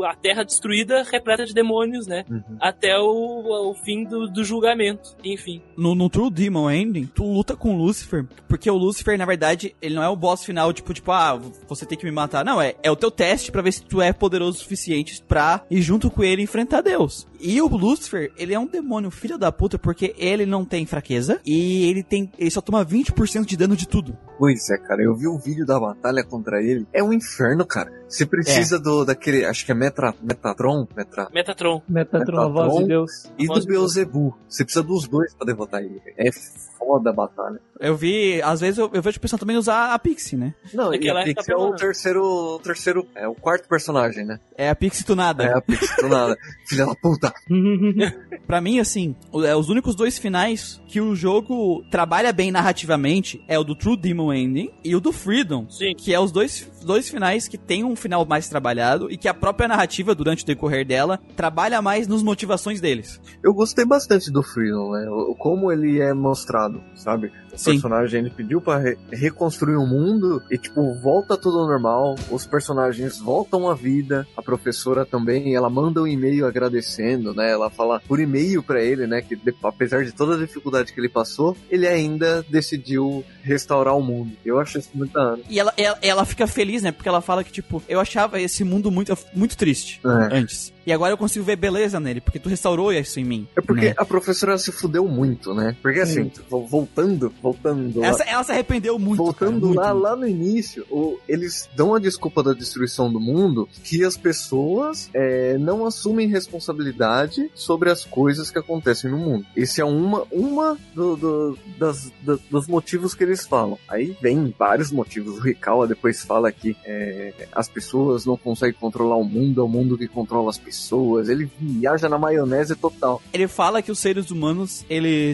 [0.09, 2.57] a Terra destruída, repleta de demônios, né, Uhum.
[2.59, 5.61] até o, o fim do, do julgamento, enfim.
[5.77, 9.75] No, no True Demon Ending, tu luta com o Lucifer, porque o Lucifer, na verdade,
[9.81, 12.43] ele não é o boss final, tipo, tipo, ah, você tem que me matar.
[12.43, 15.61] Não, é, é o teu teste pra ver se tu é poderoso o suficiente pra
[15.69, 17.27] ir junto com ele enfrentar Deus.
[17.39, 21.39] E o Lucifer, ele é um demônio filho da puta, porque ele não tem fraqueza
[21.45, 22.31] e ele tem.
[22.37, 24.17] ele só toma 20% de dano de tudo.
[24.39, 26.87] Pois é, cara, eu vi o vídeo da batalha contra ele.
[26.93, 27.91] É um inferno, cara.
[28.07, 31.81] Você precisa do daquele, acho que é Metra, Metatron, Metra, Metatron.
[31.87, 33.11] Metatron, a voz de Deus.
[33.37, 33.65] e do.
[33.65, 34.33] Beelzebub.
[34.47, 36.01] Você precisa dos dois pra derrotar ele.
[36.17, 36.31] É
[36.77, 37.59] foda a batalha.
[37.79, 40.53] Eu vi, às vezes eu, eu vejo o pessoal também usar a Pixie, né?
[40.73, 44.25] Não, e Aquela a Pix época é o terceiro, o terceiro, é o quarto personagem,
[44.25, 44.39] né?
[44.57, 45.43] É a Pixie tunada.
[45.43, 46.37] É a Pix do nada.
[46.67, 47.33] Filha da puta.
[48.45, 49.15] Pra mim, assim,
[49.45, 53.97] é, os únicos dois finais que o jogo trabalha bem narrativamente é o do True
[53.97, 55.69] Demon Ending e o do Freedom.
[55.69, 55.93] Sim.
[55.95, 59.33] Que é os dois, dois finais que tem um final mais trabalhado e que a
[59.33, 63.21] própria narrativa, durante o decorrer dela, trabalha mais nas motivações deles.
[63.43, 65.05] Eu gostei bastante do Freedom, né?
[65.37, 67.31] Como ele é mostrado, sabe?
[67.57, 67.71] O Sim.
[67.73, 72.45] personagem ele pediu pra re- reconstruir o mundo e tipo volta tudo ao normal, os
[72.45, 77.51] personagens voltam à vida, a professora também, ela manda um e-mail agradecendo, né?
[77.51, 81.09] Ela fala por e-mail pra ele, né, que apesar de toda a dificuldade que ele
[81.09, 84.31] passou, ele ainda decidiu restaurar o mundo.
[84.45, 85.37] Eu acho isso muito da.
[85.49, 86.91] E ela, ela, ela fica feliz, né?
[86.91, 90.37] Porque ela fala que, tipo, eu achava esse mundo muito, muito triste É.
[90.37, 90.73] antes.
[90.85, 93.45] E agora eu consigo ver beleza nele, porque tu restaurou isso em mim.
[93.57, 93.93] É porque né?
[93.97, 95.75] a professora se fudeu muito, né?
[95.81, 99.17] Porque assim, vo- voltando, voltando Essa, ela se arrependeu muito.
[99.17, 100.03] Voltando cara, lá, muito.
[100.03, 105.09] lá no início, o- eles dão a desculpa da destruição do mundo que as pessoas
[105.13, 109.45] é, não assumem responsabilidade sobre as coisas que acontecem no mundo.
[109.55, 113.77] Esse é uma, uma do- do- das, da- dos motivos que eles falam.
[113.87, 115.37] Aí vem vários motivos.
[115.37, 119.67] O Rikawa depois fala que é, as pessoas não conseguem controlar o mundo, é o
[119.67, 121.29] mundo que controla as pessoas.
[121.29, 123.21] Ele viaja na maionese total.
[123.33, 124.85] Ele fala que os seres humanos,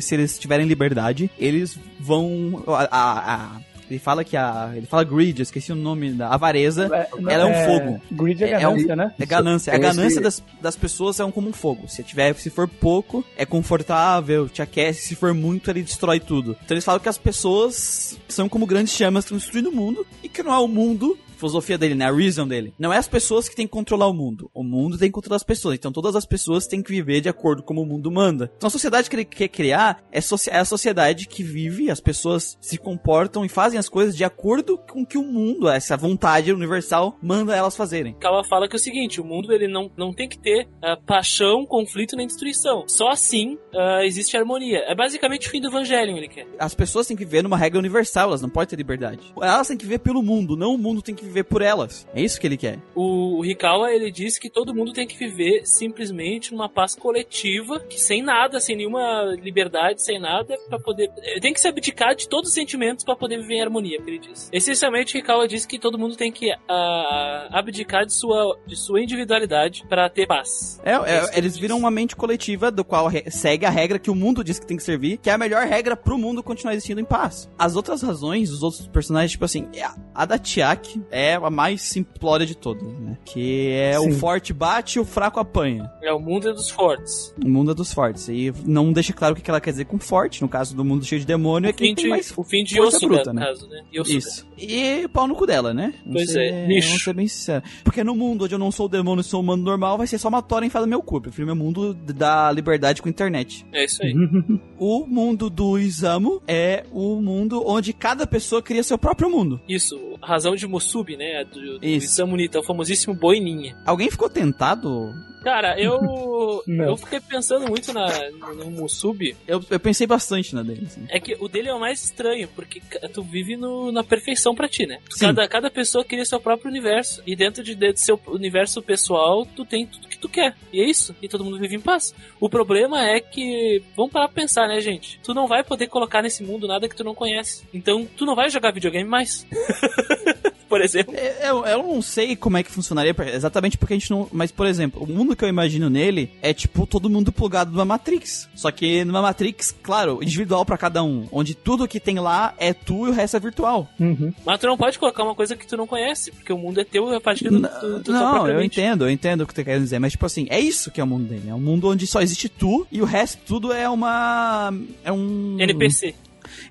[0.02, 2.64] se eles tiverem liberdade, eles vão.
[2.68, 4.72] A, a- a- ele fala que a.
[4.76, 6.86] Ele fala greed, eu esqueci o nome da avareza.
[7.30, 8.02] Ela é um fogo.
[8.12, 9.14] Greed é É- é um- ganância, né?
[9.20, 9.74] É ganância.
[9.74, 11.88] A É ganância das, das pessoas é um como um fogo.
[11.88, 15.02] Se tiver, se for pouco, é confortável, te aquece.
[15.08, 16.56] Se for muito, ele destrói tudo.
[16.64, 20.06] Então eles falam que as pessoas são como grandes chamas que estão destruindo o mundo
[20.24, 22.06] e que não é o mundo filosofia dele, né?
[22.06, 22.74] A reason dele.
[22.80, 24.50] Não é as pessoas que têm que controlar o mundo.
[24.54, 25.76] O mundo tem que controlar as pessoas.
[25.76, 28.52] Então todas as pessoas têm que viver de acordo com o mundo manda.
[28.56, 32.58] Então a sociedade que ele quer criar é, é a sociedade que vive, as pessoas
[32.62, 37.18] se comportam e fazem as coisas de acordo com que o mundo, essa vontade universal,
[37.22, 38.16] manda elas fazerem.
[38.22, 41.02] Ela fala que é o seguinte, o mundo ele não, não tem que ter uh,
[41.06, 42.86] paixão, conflito nem destruição.
[42.88, 44.80] Só assim uh, existe harmonia.
[44.88, 46.48] É basicamente o fim do evangelho ele quer.
[46.58, 49.34] As pessoas têm que viver numa regra universal, elas não podem ter liberdade.
[49.42, 52.08] Elas têm que viver pelo mundo, não o mundo tem que viver por elas.
[52.14, 52.80] É isso que ele quer.
[52.96, 57.80] O, o Hikawa, ele diz que todo mundo tem que viver simplesmente numa paz coletiva,
[57.80, 61.12] que sem nada, sem nenhuma liberdade, sem nada, para poder.
[61.18, 64.10] Eh, tem que se abdicar de todos os sentimentos para poder viver em harmonia, que
[64.10, 64.50] ele diz.
[64.54, 69.86] Essencialmente, Hikawa diz que todo mundo tem que uh, abdicar de sua, de sua individualidade
[69.88, 70.80] para ter paz.
[70.84, 74.44] É, é eles viram uma mente coletiva do qual segue a regra que o mundo
[74.44, 77.06] diz que tem que servir, que é a melhor regra pro mundo continuar existindo em
[77.06, 77.50] paz.
[77.58, 81.82] As outras razões, os outros personagens, tipo assim, é, a da Tiak é a mais
[81.82, 83.18] simplória de todas, né?
[83.26, 84.10] Que é Sim.
[84.10, 85.92] o forte bate e o fraco apanha.
[86.02, 87.34] É o mundo é dos fortes.
[87.44, 88.28] O mundo é dos fortes.
[88.30, 90.42] E não deixa claro o que ela quer dizer com forte.
[90.42, 92.80] No caso do mundo cheio de demônio, o é que tem mais O fim de
[92.80, 93.46] Yosuga, bruta, né?
[93.46, 93.84] caso, né?
[93.92, 94.46] Isso.
[94.58, 95.94] E pau no cu dela, né?
[96.06, 96.90] Não pois ser, é, lixo.
[96.90, 97.64] Vamos ser bem sincero.
[97.84, 100.30] Porque no mundo onde eu não sou demônio e sou humano normal, vai ser só
[100.30, 101.18] uma tora enfada no meu cu.
[101.18, 103.66] Eu prefiro meu mundo da liberdade com a internet.
[103.72, 104.14] É isso aí.
[104.78, 109.60] o mundo do Isamu é o mundo onde cada pessoa cria seu próprio mundo.
[109.68, 110.68] Isso, razão de
[111.04, 111.44] Musubi, né?
[111.44, 113.76] Do, do Isamu Nita, o famosíssimo boininha.
[113.86, 116.64] Alguém ficou tentado Cara, eu.
[116.68, 118.08] eu fiquei pensando muito na,
[118.56, 119.36] no Musubi.
[119.48, 120.84] Eu, eu pensei bastante na dele.
[120.86, 121.06] Assim.
[121.10, 122.82] É que o dele é o mais estranho, porque
[123.14, 125.00] tu vive no, na perfeição pra ti, né?
[125.20, 127.22] Cada, cada pessoa cria seu próprio universo.
[127.28, 130.56] E dentro de, de seu universo pessoal, tu tem tudo que tu quer.
[130.72, 131.16] E é isso.
[131.22, 132.16] E todo mundo vive em paz.
[132.40, 133.84] O problema é que.
[133.96, 135.20] Vamos parar pra pensar, né, gente?
[135.24, 137.64] Tu não vai poder colocar nesse mundo nada que tu não conhece.
[137.74, 139.46] Então, tu não vai jogar videogame mais.
[140.74, 141.14] por exemplo.
[141.16, 144.28] É, eu, eu não sei como é que funcionaria, exatamente porque a gente não.
[144.32, 147.86] Mas, por exemplo, o mundo que eu imagino nele é tipo todo mundo plugado numa
[147.86, 148.50] Matrix.
[148.56, 151.28] Só que numa Matrix, claro, individual para cada um.
[151.32, 153.90] Onde tudo que tem lá é tu e o resto é virtual.
[154.00, 154.34] Uhum.
[154.46, 156.84] Mas tu não pode colocar uma coisa que tu não conhece, porque o mundo é
[156.84, 159.80] teu a partir do, do, do Não, eu entendo, eu entendo o que tu quer
[159.80, 160.00] dizer.
[160.00, 161.50] Mas, tipo assim, é isso que é o mundo dele.
[161.50, 164.74] É um mundo onde só existe tu e o resto tudo é uma.
[165.04, 165.58] É um.
[165.60, 166.16] NPC.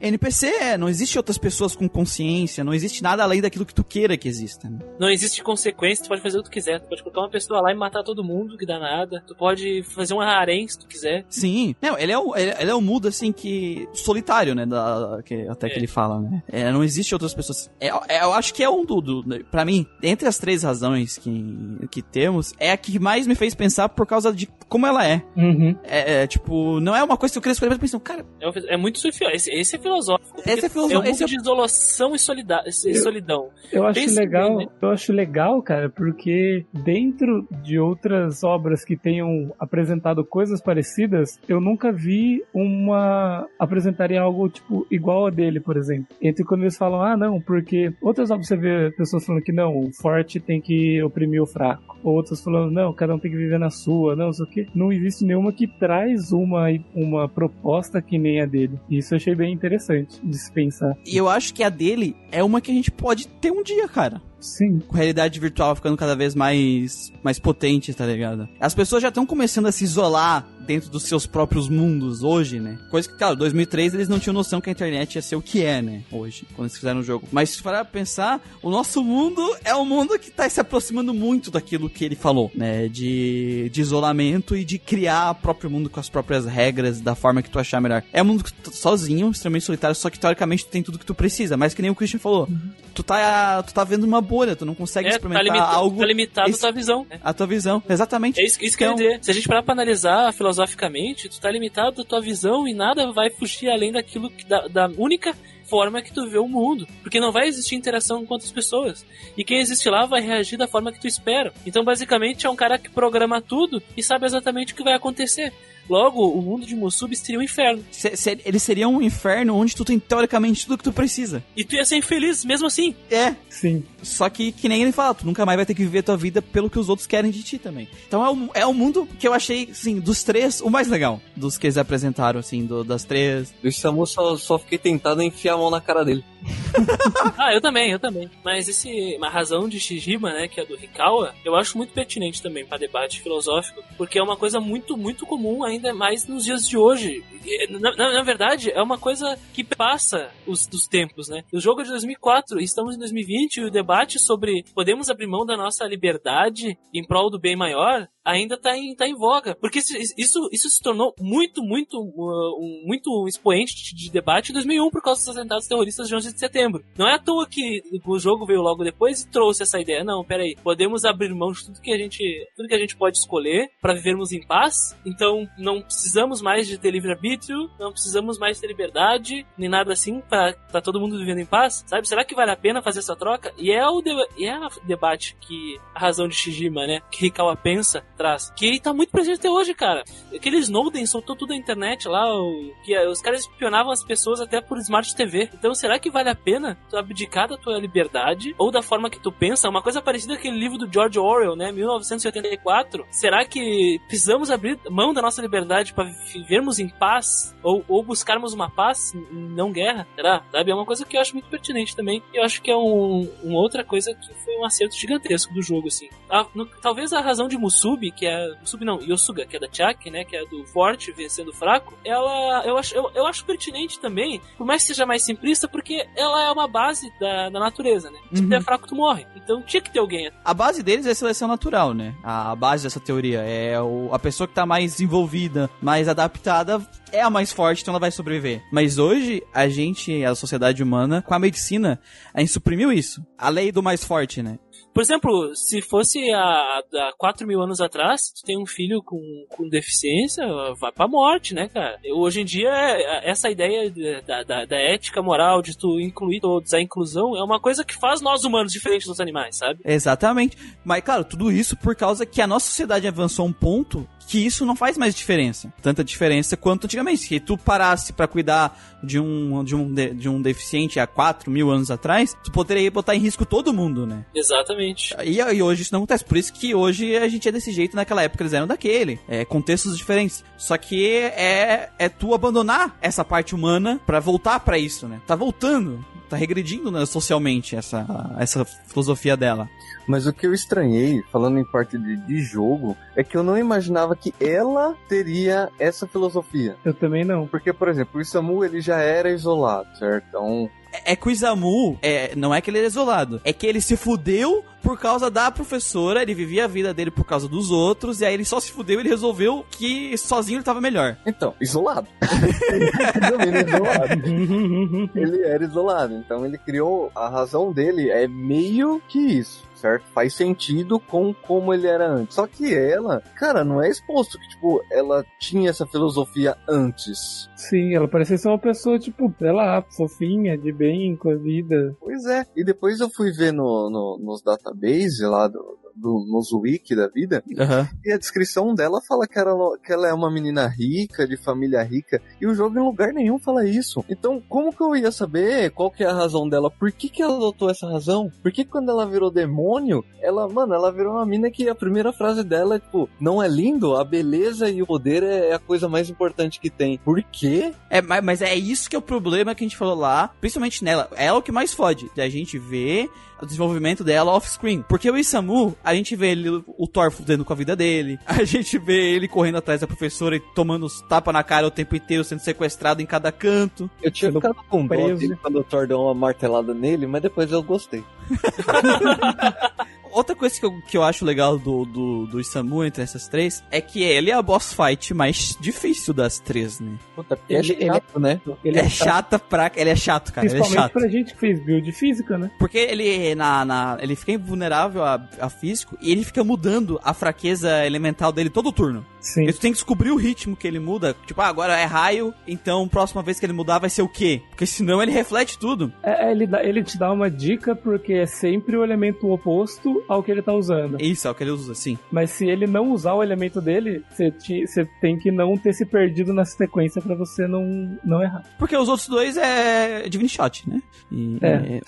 [0.00, 3.84] NPC é, não existe outras pessoas com consciência, não existe nada além daquilo que tu
[3.84, 4.68] queira que exista.
[4.68, 4.78] Né?
[4.98, 6.80] Não existe consequência, tu pode fazer o que tu quiser.
[6.80, 9.22] Tu pode colocar uma pessoa lá e matar todo mundo, que dá nada.
[9.26, 11.24] Tu pode fazer um harém se tu quiser.
[11.28, 11.74] Sim.
[11.80, 13.88] Não, ele é o, ele, ele é o mudo, assim, que...
[13.92, 14.66] solitário, né?
[14.66, 15.70] Da, que, até é.
[15.70, 16.42] que ele fala, né?
[16.48, 17.70] É, não existe outras pessoas.
[17.80, 19.44] É, é, eu acho que é um do, do...
[19.46, 23.54] Pra mim, entre as três razões que, que temos, é a que mais me fez
[23.54, 25.22] pensar por causa de como ela é.
[25.36, 25.76] Uhum.
[25.84, 28.24] É, é, tipo, não é uma coisa que eu queria escolher, mas pensando, cara...
[28.40, 29.28] É, é muito surfio.
[29.30, 30.40] Esse, esse é filosófico.
[30.46, 31.02] Esse é filosófico.
[31.02, 31.26] É um esse é...
[31.26, 32.62] de isolação e, solida...
[32.66, 33.50] e solidão.
[33.72, 34.72] Eu acho legal, bem, né?
[34.80, 41.60] eu acho legal, cara, porque dentro de outras obras que tenham apresentado coisas parecidas, eu
[41.60, 46.06] nunca vi uma apresentarem algo tipo igual a dele, por exemplo.
[46.20, 49.76] Entre quando eles falam, ah, não, porque outras obras você vê pessoas falando que não,
[49.76, 51.96] o forte tem que oprimir o fraco.
[52.02, 54.68] Outras falando, não, cada um tem que viver na sua, não, sei o que.
[54.74, 58.78] Não existe nenhuma que traz uma, uma proposta que nem a dele.
[58.90, 60.96] Isso eu achei bem interessante de se pensar.
[61.06, 63.86] E eu acho que a dele é uma que a gente pode ter um dia,
[63.88, 64.20] cara.
[64.40, 64.80] Sim.
[64.80, 68.48] Com realidade virtual ficando cada vez mais, mais potente, tá ligado?
[68.58, 72.78] As pessoas já estão começando a se isolar dentro dos seus próprios mundos hoje, né?
[72.90, 75.64] Coisa que, claro, 2003 eles não tinham noção que a internet ia ser o que
[75.64, 76.02] é, né?
[76.10, 77.28] Hoje, quando eles fizeram o jogo.
[77.30, 81.50] Mas se for pensar, o nosso mundo é um mundo que tá se aproximando muito
[81.50, 82.88] daquilo que ele falou, né?
[82.88, 87.42] De, de isolamento e de criar o próprio mundo com as próprias regras, da forma
[87.42, 88.02] que tu achar melhor.
[88.12, 91.06] É um mundo que tu, sozinho, extremamente solitário, só que teoricamente tu tem tudo que
[91.06, 92.46] tu precisa, mas que nem o Christian falou.
[92.48, 92.70] Uhum.
[92.94, 95.98] Tu tá, tu tá vendo uma bolha, tu não consegue é, tá experimentar tá algo.
[95.98, 97.06] Tá limitado a tua visão.
[97.08, 97.20] Né?
[97.22, 98.40] A tua visão, exatamente.
[98.40, 99.24] É isso, isso que eu ia então- dizer.
[99.24, 103.10] Se a gente parar pra analisar filosoficamente, tu tá limitado a tua visão e nada
[103.10, 106.86] vai fugir além daquilo que, da, da única forma que tu vê o mundo.
[107.02, 109.06] Porque não vai existir interação com outras pessoas.
[109.36, 111.52] E quem existe lá vai reagir da forma que tu espera.
[111.64, 115.52] Então, basicamente, é um cara que programa tudo e sabe exatamente o que vai acontecer.
[115.88, 117.84] Logo, o mundo de Musubi seria um inferno.
[117.90, 121.42] Se, se, ele seria um inferno onde tu tem teoricamente tudo que tu precisa.
[121.56, 122.94] E tu ia ser infeliz mesmo assim.
[123.10, 123.34] É.
[123.50, 123.84] Sim.
[124.02, 126.16] Só que, que nem ele fala, tu nunca mais vai ter que viver a tua
[126.16, 127.88] vida pelo que os outros querem de ti também.
[128.06, 131.20] Então é o, é o mundo que eu achei, assim, dos três, o mais legal.
[131.36, 133.52] Dos que eles apresentaram, assim, do, das três.
[133.62, 136.24] Do Samu só, só fiquei tentado a enfiar a mão na cara dele.
[137.38, 138.28] ah, eu também, eu também.
[138.44, 142.42] Mas esse, a razão de Shijima, né, que é do Hikawa, eu acho muito pertinente
[142.42, 146.68] também para debate filosófico, porque é uma coisa muito, muito comum ainda mais nos dias
[146.68, 147.24] de hoje.
[147.70, 151.42] Na, na, na verdade, é uma coisa que passa os dos tempos, né?
[151.52, 155.44] O jogo é de 2004, estamos em 2020 e o debate sobre podemos abrir mão
[155.44, 159.54] da nossa liberdade em prol do bem maior ainda está em, tá em voga.
[159.54, 165.02] Porque isso, isso se tornou muito, muito, uh, muito expoente de debate em 2001 por
[165.02, 166.84] causa dos atentados terroristas de 11 de setembro.
[166.96, 170.04] Não é à toa que o jogo veio logo depois e trouxe essa ideia.
[170.04, 172.22] Não, peraí, podemos abrir mão de tudo que a gente,
[172.56, 174.96] tudo que a gente pode escolher para vivermos em paz.
[175.04, 180.20] Então não precisamos mais de ter livre-arbítrio, não precisamos mais ter liberdade, nem nada assim
[180.20, 182.08] para tá todo mundo vivendo em paz, sabe?
[182.08, 183.52] Será que vale a pena fazer essa troca?
[183.56, 187.26] E é o, de, e é o debate que a razão de Shijima, né, que
[187.26, 188.52] Hikawa pensa traz.
[188.56, 190.02] Que tá muito presente até hoje, cara.
[190.34, 194.60] Aquele Snowden soltou tudo na internet lá, o, que os caras espionavam as pessoas até
[194.60, 195.48] por Smart TV.
[195.54, 199.20] Então será que vale a pena tu abdicar da tua liberdade ou da forma que
[199.20, 199.68] tu pensa?
[199.68, 203.06] Uma coisa parecida com aquele livro do George Orwell, né, 1984.
[203.10, 205.51] Será que precisamos abrir mão da nossa liberdade
[205.94, 210.06] para vivermos em paz ou, ou buscarmos uma paz, não guerra?
[210.14, 210.42] Será?
[210.50, 210.70] Sabe?
[210.70, 212.22] É uma coisa que eu acho muito pertinente também.
[212.32, 215.88] Eu acho que é um, uma outra coisa que foi um acerto gigantesco do jogo,
[215.88, 216.08] assim.
[216.30, 218.54] Ah, no, talvez a razão de Musubi que é.
[218.64, 220.24] Sub não, Yosuga, que é da Chak, né?
[220.24, 221.94] Que é do forte vencendo o fraco.
[222.04, 222.64] Ela.
[222.64, 226.44] Eu acho, eu, eu acho pertinente também, por mais que seja mais simplista, porque ela
[226.44, 228.18] é uma base da, da natureza, né?
[228.32, 228.48] Se uhum.
[228.48, 229.26] tu é fraco, tu morre.
[229.36, 230.30] Então tinha que ter alguém.
[230.44, 232.14] A base deles é seleção natural, né?
[232.22, 235.41] A base dessa teoria é o, a pessoa que tá mais envolvida,
[235.80, 236.80] mais adaptada,
[237.10, 238.62] é a mais forte, então ela vai sobreviver.
[238.72, 242.00] Mas hoje, a gente, a sociedade humana, com a medicina,
[242.32, 243.24] a gente suprimiu isso.
[243.36, 244.58] A lei do mais forte, né?
[244.94, 249.18] Por exemplo, se fosse há, há 4 mil anos atrás, tu tem um filho com,
[249.48, 250.44] com deficiência,
[250.78, 251.98] vai pra morte, né, cara?
[252.14, 253.90] Hoje em dia, é, essa ideia
[254.26, 257.98] da, da, da, ética moral, de tu incluir todos, a inclusão, é uma coisa que
[257.98, 259.80] faz nós humanos diferentes dos animais, sabe?
[259.82, 260.58] Exatamente.
[260.84, 264.64] Mas, claro, tudo isso por causa que a nossa sociedade avançou um ponto que isso
[264.64, 265.72] não faz mais diferença.
[265.82, 267.22] Tanta diferença quanto antigamente.
[267.22, 271.50] Se tu parasse para cuidar de um, de, um, de, de um deficiente há 4
[271.50, 274.24] mil anos atrás, tu poderia botar em risco todo mundo, né?
[274.34, 275.14] Exatamente.
[275.24, 276.24] E, e hoje isso não acontece.
[276.24, 279.20] Por isso que hoje a gente é desse jeito, naquela época eles eram daquele.
[279.28, 280.44] É, contextos diferentes.
[280.56, 285.20] Só que é, é tu abandonar essa parte humana para voltar para isso, né?
[285.26, 288.06] Tá voltando tá regredindo né, socialmente essa,
[288.38, 289.68] essa filosofia dela.
[290.06, 293.56] Mas o que eu estranhei, falando em parte de, de jogo, é que eu não
[293.56, 296.76] imaginava que ela teria essa filosofia.
[296.84, 297.46] Eu também não.
[297.46, 300.24] Porque, por exemplo, o Isamu ele já era isolado, certo?
[300.28, 300.70] Então,
[301.04, 303.96] é que o Isamu, é, não é que ele é isolado, é que ele se
[303.96, 308.24] fudeu por causa da professora, ele vivia a vida dele por causa dos outros, e
[308.24, 311.16] aí ele só se fudeu e ele resolveu que sozinho ele tava melhor.
[311.24, 312.08] Então, isolado.
[315.14, 320.04] ele era isolado, então ele criou, a razão dele é meio que isso certo?
[320.14, 322.36] Faz sentido com como ele era antes.
[322.36, 327.50] Só que ela, cara, não é exposto que, tipo, ela tinha essa filosofia antes.
[327.56, 331.96] Sim, ela parecia ser uma pessoa, tipo, sei lá, fofinha, de bem com a vida.
[331.98, 332.46] Pois é.
[332.56, 337.08] E depois eu fui ver no, no nos databases lá do, do, nos wiki da
[337.08, 337.86] vida, uhum.
[338.04, 341.82] e a descrição dela fala que ela, que ela é uma menina rica, de família
[341.82, 344.04] rica, e o jogo em lugar nenhum fala isso.
[344.08, 346.70] Então, como que eu ia saber qual que é a razão dela?
[346.70, 348.30] Por que que ela adotou essa razão?
[348.42, 352.12] Por que quando ela virou demônio, ela, mano, ela virou uma mina que a primeira
[352.12, 353.96] frase dela é tipo, não é lindo?
[353.96, 356.98] A beleza e o poder é a coisa mais importante que tem.
[356.98, 357.72] Por quê?
[357.90, 361.08] É, mas é isso que é o problema que a gente falou lá, principalmente nela.
[361.16, 363.08] É o que mais fode, a gente vê
[363.42, 364.84] o desenvolvimento dela off-screen.
[364.88, 368.44] Porque o Isamu, a gente vê ele, o Thor fudendo com a vida dele, a
[368.44, 371.96] gente vê ele correndo atrás da professora e tomando os tapas na cara o tempo
[371.96, 373.90] inteiro, sendo sequestrado em cada canto.
[374.02, 374.96] Eu tinha ficado com dó
[375.40, 378.04] quando o Thor deu uma martelada nele, mas depois eu gostei.
[380.12, 383.62] outra coisa que eu, que eu acho legal do, do, do Isamu entre essas três
[383.70, 386.92] é que ele é a boss fight mais difícil das três, né?
[387.14, 388.40] Puta, ele, é chato, ele, né?
[388.64, 389.70] Ele é, é chata pra.
[389.74, 390.46] Ele é chato, cara.
[390.46, 390.92] Principalmente ele é chato.
[390.92, 392.50] pra gente que fez build física, né?
[392.58, 397.14] Porque ele, na, na, ele fica invulnerável a, a físico e ele fica mudando a
[397.14, 399.04] fraqueza elemental dele todo turno.
[399.20, 399.44] Sim.
[399.44, 401.14] E tu tem que descobrir o ritmo que ele muda.
[401.26, 404.42] Tipo, ah, agora é raio, então próxima vez que ele mudar vai ser o quê?
[404.50, 405.92] Porque senão ele reflete tudo.
[406.02, 410.01] É, é ele, dá, ele te dá uma dica porque é sempre o elemento oposto
[410.08, 411.00] ao que ele tá usando.
[411.00, 411.96] Isso, é o que ele usa, sim.
[412.10, 416.32] Mas se ele não usar o elemento dele, você tem que não ter se perdido
[416.32, 418.44] na sequência para você não, não errar.
[418.58, 420.82] Porque os outros dois é Divine Shot, né?
[421.10, 421.78] E, é.
[421.78, 421.80] é...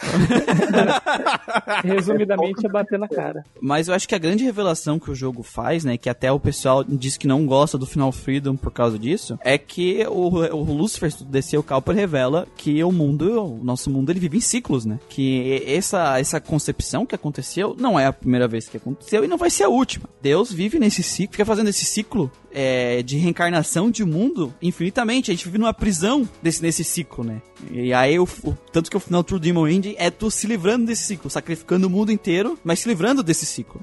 [1.94, 3.44] Resumidamente é bater na cara.
[3.60, 6.38] Mas eu acho que a grande revelação que o jogo faz, né, que até o
[6.38, 10.28] pessoal diz que que não gosta do Final Freedom por causa disso, é que o,
[10.54, 14.42] o Lucifer desceu o Cowper revela que o mundo, o nosso mundo, ele vive em
[14.42, 15.00] ciclos, né?
[15.08, 19.36] Que essa, essa concepção que aconteceu não é a primeira vez que aconteceu e não
[19.36, 20.08] vai ser a última.
[20.20, 25.30] Deus vive nesse ciclo, fica fazendo esse ciclo é, de reencarnação de mundo infinitamente.
[25.30, 27.42] A gente vive numa prisão desse, nesse ciclo, né?
[27.70, 30.86] E aí, o, o tanto que o final True Demon End é tu se livrando
[30.86, 33.80] desse ciclo, sacrificando o mundo inteiro, mas se livrando desse ciclo.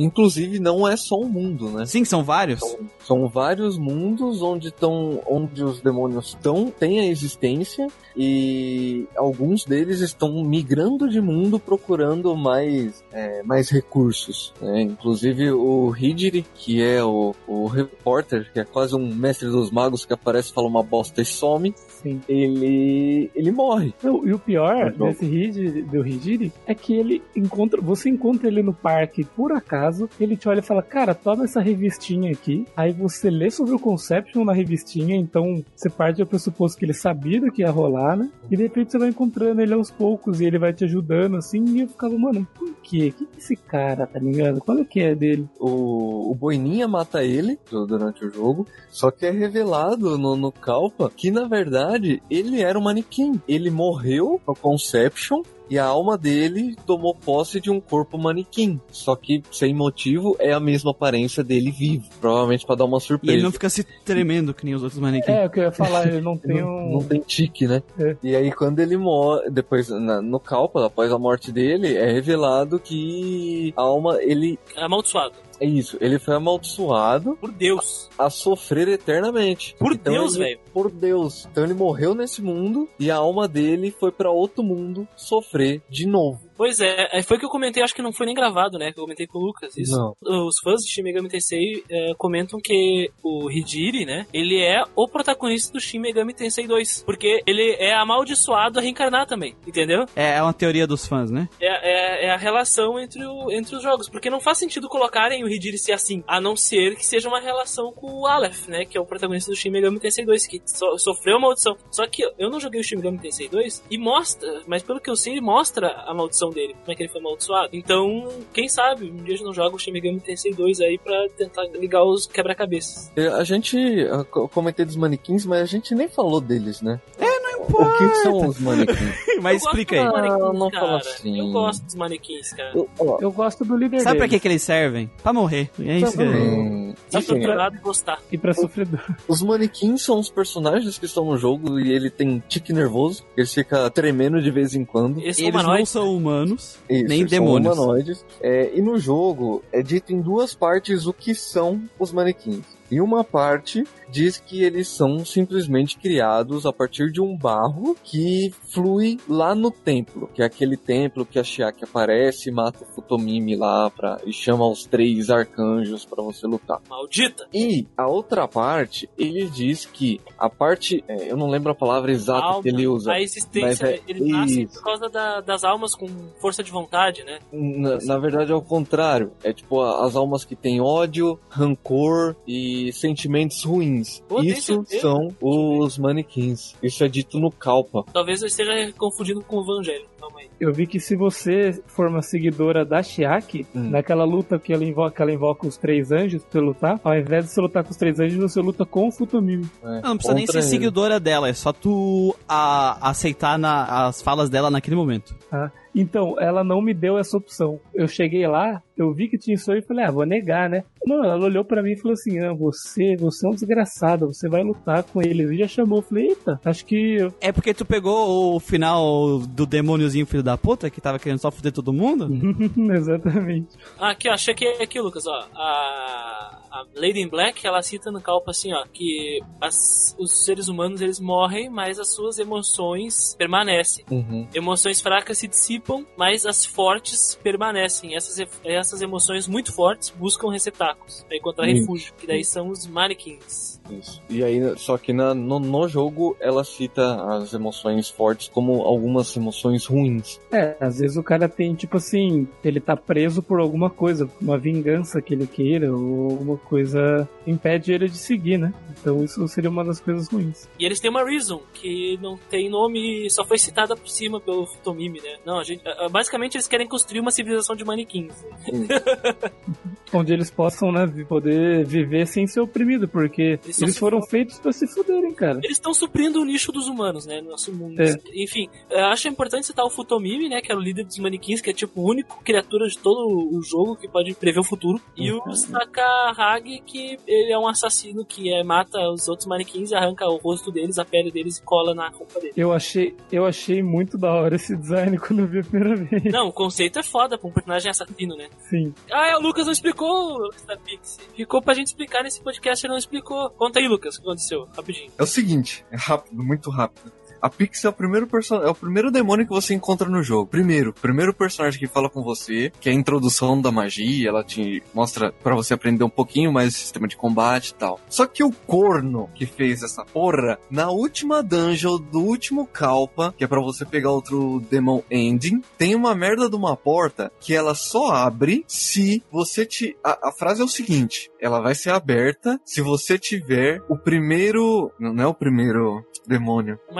[0.00, 1.86] Inclusive, não é só um mundo, né?
[1.86, 2.60] Sim, são vários.
[2.60, 9.64] São, são vários mundos onde estão, onde os demônios estão, têm a existência e alguns
[9.64, 14.52] deles estão migrando de mundo procurando mais, é, mais recursos.
[14.60, 14.82] Né?
[14.82, 20.04] Inclusive o Hidiri, que é o, o repórter, que é quase um mestre dos magos
[20.04, 21.74] que aparece, fala uma bosta e some.
[22.02, 22.20] Sim.
[22.28, 23.92] Ele, ele morre.
[24.02, 27.80] Não, e o pior desse Hidiri, do Hidiri é que ele encontra.
[27.80, 31.60] Você encontra ele no parque por acaso, ele te olha e fala, cara, toma essa
[31.60, 32.66] revistinha aqui.
[32.76, 36.94] Aí você lê sobre o Conception na revistinha, então você parte do pressuposto que ele
[36.94, 38.30] sabia do que ia rolar, né?
[38.50, 41.64] E de repente você vai encontrando ele aos poucos e ele vai te ajudando assim.
[41.76, 43.12] E eu ficava, mano, por quê?
[43.16, 44.60] Que que esse cara, tá ligado?
[44.60, 45.48] Qual é que é dele?
[45.58, 51.10] O, o Boininha mata ele durante o jogo, só que é revelado no, no Calpa
[51.14, 53.40] que na verdade ele era um manequim.
[53.48, 58.80] Ele morreu no Conception e a alma dele tomou posse de um corpo manequim.
[58.90, 62.04] Só que sem motivo é a mesma aparência dele vivo.
[62.20, 63.32] Provavelmente pra dar uma E surpresa.
[63.34, 65.28] ele não fica se tremendo que nem os outros manequins.
[65.34, 66.92] É, o que eu ia falar, ele não tem não, um.
[66.94, 67.82] não tem tique, né?
[67.98, 68.16] É.
[68.22, 72.78] E aí quando ele morre, depois na- no Calpa, após a morte dele, é revelado
[72.78, 75.34] que a alma, ele É amaldiçoado.
[75.60, 78.08] É isso, ele foi amaldiçoado Por Deus.
[78.18, 79.76] a sofrer eternamente.
[79.78, 80.58] Por Então Deus, velho.
[80.72, 81.46] Por Deus.
[81.50, 86.06] Então ele morreu nesse mundo e a alma dele foi pra outro mundo sofrer de
[86.06, 86.49] novo.
[86.60, 88.92] Pois é, é, foi o que eu comentei, acho que não foi nem gravado, né?
[88.92, 89.96] Que eu comentei com o Lucas isso.
[89.96, 90.46] Não.
[90.46, 94.26] Os fãs de Shin Megami Tensei é, comentam que o Hidiri, né?
[94.30, 97.04] Ele é o protagonista do Shin Megami Tensei 2.
[97.04, 100.04] Porque ele é amaldiçoado a reencarnar também, entendeu?
[100.14, 101.48] É, é uma teoria dos fãs, né?
[101.58, 104.10] É, é, é a relação entre, o, entre os jogos.
[104.10, 107.40] Porque não faz sentido colocarem o Hidiri ser assim, a não ser que seja uma
[107.40, 108.84] relação com o Aleph, né?
[108.84, 111.74] Que é o protagonista do Shin Megami Tensei 2, que so- sofreu a maldição.
[111.90, 115.08] Só que eu não joguei o Shin Megami Tensei 2 e mostra, mas pelo que
[115.08, 117.68] eu sei, ele mostra a maldição dele, como é que ele foi amaldiçoado.
[117.72, 120.98] Então, quem sabe, um dia a gente não joga o Shin Megami Tensei 2 aí
[120.98, 123.10] pra tentar ligar os quebra-cabeças.
[123.16, 127.00] É, A gente, eu co- comentei dos manequins, mas a gente nem falou deles, né?
[127.18, 127.29] É,
[127.68, 128.98] não O que, são os manequins?
[129.42, 130.00] Mas Eu gosto explica aí.
[130.28, 130.86] Ah, não cara.
[130.86, 131.38] fala assim.
[131.38, 132.72] Eu gosto dos manequins, cara.
[132.74, 135.10] Eu- ó, Eu gosto do líder Sabe pra que, que eles servem?
[135.22, 135.70] Pra morrer.
[135.80, 136.26] É isso que é.
[136.26, 138.18] hum, Só pra enfim, jogar e gostar.
[138.30, 139.00] E pra sofredor.
[139.26, 143.46] Os manequins são os personagens que estão no jogo e ele tem tique nervoso, ele
[143.46, 145.20] fica tremendo de vez em quando.
[145.22, 147.76] Esse Eles não são humanos, Isso, nem eles são demônios.
[147.78, 148.24] humanoides.
[148.40, 152.64] É, e no jogo é dito em duas partes o que são os manequins.
[152.90, 158.52] E uma parte diz que eles são simplesmente criados a partir de um barro que
[158.72, 163.56] flui lá no templo, que é aquele templo que a Shiaki aparece mata o Futomimi
[163.56, 166.80] lá pra, e chama os três arcanjos para você lutar.
[166.88, 167.46] maldita.
[167.54, 172.10] E a outra parte, ele diz que a parte, é, eu não lembro a palavra
[172.12, 173.12] exata Alma, que ele usa.
[173.12, 174.74] A existência, Mas é ele nasce isso.
[174.74, 176.06] por causa da- das almas com
[176.40, 177.38] força de vontade, né?
[177.52, 179.32] Na, na verdade é o contrário.
[179.42, 183.99] É tipo as almas que têm ódio, rancor e sentimentos ruins.
[184.28, 186.74] Pô, tem Isso são os manequins.
[186.82, 188.04] Isso é dito no Calpa.
[188.12, 190.06] Talvez eu esteja confundindo com o Evangelho.
[190.18, 190.48] Calma aí.
[190.60, 193.90] Eu vi que se você for uma seguidora da Shiaki, Hum.
[193.90, 197.46] naquela luta que ela, invoca, que ela invoca os três anjos pra lutar, ao invés
[197.46, 199.64] de você lutar com os três anjos, você luta com o Futomimi.
[199.82, 200.62] né, Não, não precisa nem ser ele.
[200.66, 205.34] seguidora dela, é só tu a- aceitar na- as falas dela naquele momento.
[205.50, 205.72] Tá?
[205.94, 207.80] Então, ela não me deu essa opção.
[207.94, 210.84] Eu cheguei lá, eu vi que tinha isso aí e falei, ah, vou negar, né?
[211.04, 214.48] Não, ela olhou pra mim e falou assim: ah, você, você é um desgraçado, você
[214.48, 215.50] vai lutar com eles.
[215.50, 217.16] E já chamou, eu falei, eita, acho que.
[217.40, 221.50] É porque tu pegou o final do demôniozinho filho da puta, que tava querendo só
[221.50, 222.28] fuder todo mundo?
[222.94, 223.68] Exatamente.
[223.98, 225.48] Ah, aqui, ó, achei que é aqui, Lucas, ó.
[225.54, 230.68] A, a Lady in Black, ela cita no Calpa assim, ó, que as- os seres
[230.68, 234.04] humanos, eles morrem, mas as suas emoções permanecem.
[234.10, 234.46] Uhum.
[234.54, 235.79] Emoções fracas se dissipam,
[236.16, 238.14] mas as fortes permanecem.
[238.14, 243.69] Essas, essas emoções muito fortes buscam receptáculos pra encontrar refúgio, que daí são os mannequins.
[243.92, 244.22] Isso.
[244.28, 249.36] E aí, só que na- no, no jogo ela cita as emoções fortes como algumas
[249.36, 250.40] emoções ruins.
[250.52, 254.58] É, às vezes o cara tem, tipo assim, ele tá preso por alguma coisa, uma
[254.58, 258.72] vingança que ele queira, ou alguma coisa impede ele de seguir, né?
[259.00, 260.68] Então isso seria uma das coisas ruins.
[260.78, 264.66] E eles têm uma reason, que não tem nome, só foi citada por cima pelo
[264.84, 265.36] Tomimi, né?
[265.44, 268.32] Não, a gente, basicamente eles querem construir uma civilização de manequins.
[270.12, 274.72] Onde eles possam, né, poder viver sem ser oprimido, porque Eles eles, foram feitos pra
[274.72, 275.58] se fuderem, cara.
[275.62, 277.40] Eles estão suprindo o nicho dos humanos, né?
[277.40, 278.00] No nosso mundo.
[278.00, 278.16] É.
[278.34, 280.60] Enfim, eu acho importante citar o Futomimi, né?
[280.60, 283.62] Que era o líder dos manequins, que é tipo o único criatura de todo o
[283.62, 285.00] jogo que pode prever o futuro.
[285.16, 289.94] E o Sakahage, que ele é um assassino que é, mata os outros manequins e
[289.94, 292.56] arranca o rosto deles, a pele deles e cola na roupa deles.
[292.56, 296.24] Eu achei, eu achei muito da hora esse design quando eu vi a primeira vez.
[296.24, 298.48] Não, o conceito é foda pra um personagem assassino, né?
[298.68, 298.94] Sim.
[299.10, 300.50] Ah, é, o Lucas não explicou.
[300.84, 301.20] Pixie.
[301.34, 303.50] Ficou pra gente explicar nesse podcast, ele não explicou.
[303.70, 304.68] Conta aí, Lucas, o que aconteceu?
[304.76, 305.12] Rapidinho.
[305.16, 307.12] É o seguinte, é rápido, muito rápido.
[307.42, 308.56] A Pix é o primeiro person...
[308.56, 310.46] é o primeiro demônio que você encontra no jogo.
[310.46, 314.82] Primeiro, primeiro personagem que fala com você, que é a introdução da magia, ela te
[314.92, 318.00] mostra pra você aprender um pouquinho mais do sistema de combate e tal.
[318.08, 323.44] Só que o corno que fez essa porra, na última dungeon do último Kalpa, que
[323.44, 327.74] é pra você pegar outro Demon Ending, tem uma merda de uma porta que ela
[327.74, 329.96] só abre se você te.
[330.04, 334.92] A, a frase é o seguinte: ela vai ser aberta se você tiver o primeiro.
[334.98, 336.78] Não é o primeiro demônio.
[336.90, 336.94] O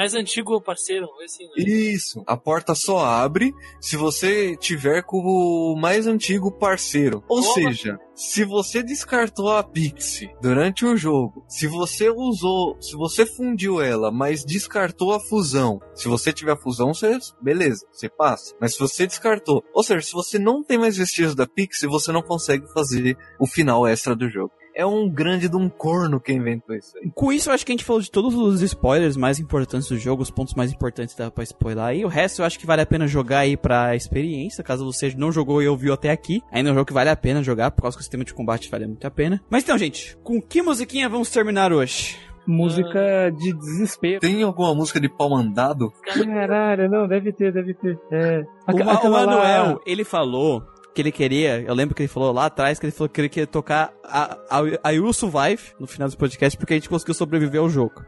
[0.63, 1.53] parceiro, assim, né?
[1.57, 2.23] Isso.
[2.27, 7.23] A porta só abre se você tiver com o mais antigo parceiro.
[7.29, 13.25] Ou seja, se você descartou a Pixie durante o jogo, se você usou, se você
[13.25, 18.55] fundiu ela, mas descartou a fusão, se você tiver a fusão, você, beleza, você passa.
[18.61, 22.13] Mas se você descartou, ou seja, se você não tem mais vestígios da Pixie, você
[22.13, 24.53] não consegue fazer o final extra do jogo.
[24.81, 27.11] É um grande de um corno que inventou isso aí.
[27.15, 29.99] Com isso, eu acho que a gente falou de todos os spoilers mais importantes do
[29.99, 32.05] jogo, os pontos mais importantes dá pra spoiler aí.
[32.05, 35.31] O resto eu acho que vale a pena jogar aí pra experiência, caso você não
[35.31, 36.43] jogou e ouviu até aqui.
[36.51, 38.33] Ainda é um jogo que vale a pena jogar, por causa que o sistema de
[38.33, 39.41] combate vale muito a pena.
[39.51, 42.17] Mas então, gente, com que musiquinha vamos terminar hoje?
[42.47, 44.21] Música de desespero.
[44.21, 45.93] Tem alguma música de pau mandado?
[46.05, 47.99] Caralho, não, deve ter, deve ter.
[48.11, 48.41] É.
[48.67, 50.63] O, o aquela lá- Manuel, ele falou
[50.95, 53.29] que ele queria, eu lembro que ele falou lá atrás que ele falou que ele
[53.29, 56.89] queria tocar a, a, a You Will Survive no final do podcast porque a gente
[56.89, 58.03] conseguiu sobreviver ao jogo.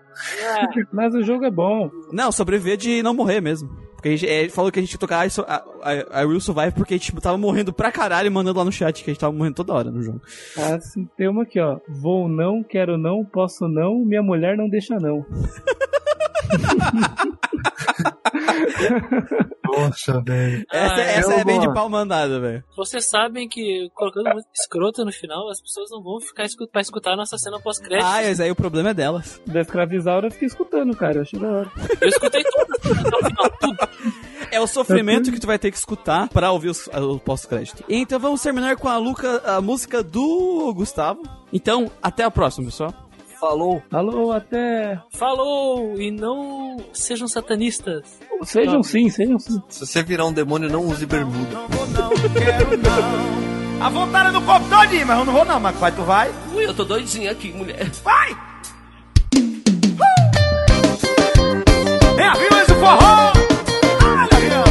[0.93, 1.91] Mas o jogo é bom.
[2.13, 3.69] Não, sobreviver de não morrer mesmo.
[3.95, 6.73] Porque a gente, ele falou que a gente ia tocar a, a, I Will Survive
[6.73, 9.33] porque a gente tava morrendo pra caralho mandando lá no chat que a gente tava
[9.33, 10.21] morrendo toda hora no jogo.
[10.59, 11.79] Ah, sim, tem uma aqui, ó.
[11.89, 15.25] Vou não, quero não, posso não, minha mulher não deixa não.
[19.65, 20.65] Poxa, velho.
[20.71, 22.65] Essa, Ah, essa eu é bem de pau mandada, velho.
[22.77, 26.81] Vocês sabem que colocando música escrota no final, as pessoas não vão ficar escu pra
[26.81, 28.05] escutar a nossa cena pós-crédito.
[28.07, 29.41] Ah, mas aí o problema é delas.
[29.47, 31.17] Da escravizaura eu fiquei escutando, cara.
[31.19, 31.73] Eu achei da hora.
[32.01, 33.89] Eu escutei tudo até o final, tudo.
[34.51, 37.83] É o sofrimento que tu vai ter que escutar pra ouvir os, o pós-crédito.
[37.89, 41.23] Então vamos terminar com a, Luca, a música do Gustavo.
[41.51, 42.93] Então, até a próxima, pessoal.
[43.43, 43.83] Falou.
[43.91, 45.01] Alô, até.
[45.11, 46.01] Falou!
[46.01, 48.21] E não sejam satanistas.
[48.45, 49.61] Sejam sim, sejam sim.
[49.69, 51.53] Se você virar um demônio, não use bermuda.
[51.53, 53.85] Não vou não, quero não.
[53.85, 56.31] A vontade é no corpo todinho, mas eu não vou não, mas vai, tu vai?
[56.55, 57.91] Ui, eu tô doidinha aqui, mulher.
[58.05, 58.31] Vai!
[62.17, 63.33] É a viu esse forró?
[64.05, 64.63] Olha aí, ó.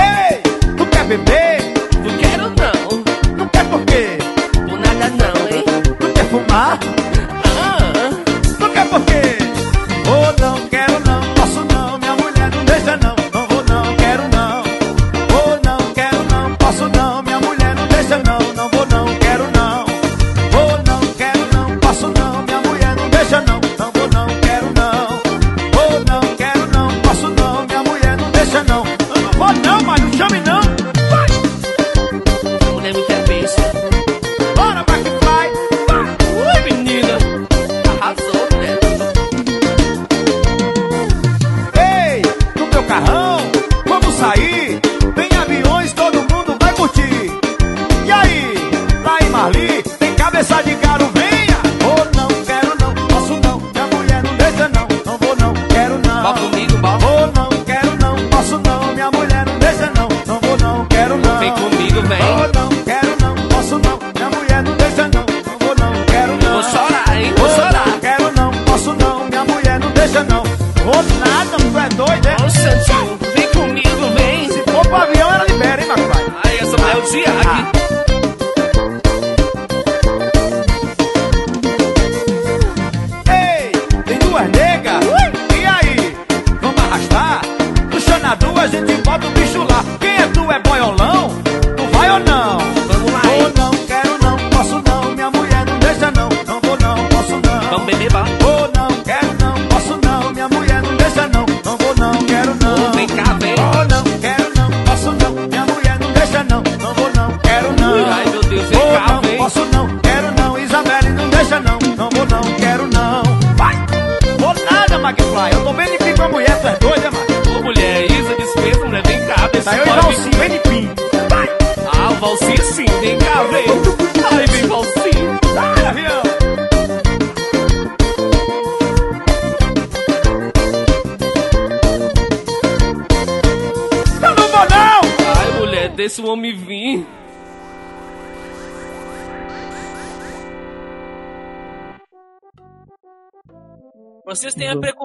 [0.00, 0.40] Ei,
[0.78, 1.45] tu quer beber?
[6.56, 6.78] Quer fumar?
[7.58, 8.10] Ah,
[8.58, 9.36] Não quer por quê?
[10.06, 10.85] Vou não, quero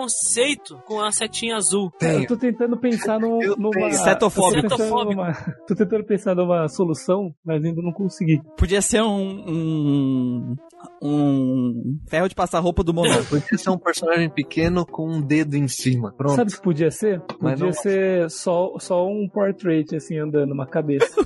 [0.02, 1.92] preconceito com a setinha azul.
[2.02, 3.72] Eu tô tentando pensar no, numa.
[3.72, 3.94] tenho.
[3.94, 4.74] Cetofóbico.
[4.74, 8.42] eu Tô, tô tentando pensar numa solução, mas ainda não consegui.
[8.58, 9.44] Podia ser um.
[9.48, 10.56] um.
[11.02, 13.24] Um ferro de passar roupa do Monarca.
[13.24, 16.12] Podia ser um personagem pequeno com um dedo em cima.
[16.16, 16.36] Pronto.
[16.36, 17.22] Sabe o que podia ser?
[17.40, 21.20] Mas Podia não- ser só, só um portrait assim andando, uma cabeça.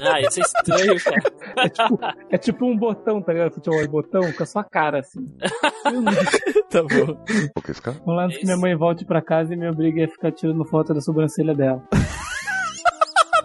[0.00, 1.22] Ah, isso é estranho, cara.
[1.58, 1.98] É tipo,
[2.30, 3.52] é tipo um botão, tá ligado?
[3.54, 5.26] Futebol de botão com a sua cara assim.
[6.70, 7.24] tá bom.
[8.04, 10.64] Vamos lá antes que minha mãe volte pra casa e me obrigue a ficar tirando
[10.64, 11.82] foto da sobrancelha dela.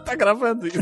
[0.03, 0.81] Tá gravando isso.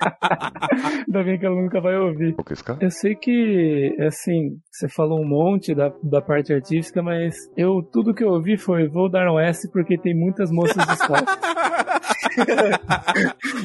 [1.06, 2.34] Ainda bem que ela nunca vai ouvir.
[2.80, 8.14] Eu sei que, assim, você falou um monte da, da parte artística, mas eu tudo
[8.14, 11.26] que eu ouvi foi vou dar um S porque tem muitas moças descalças.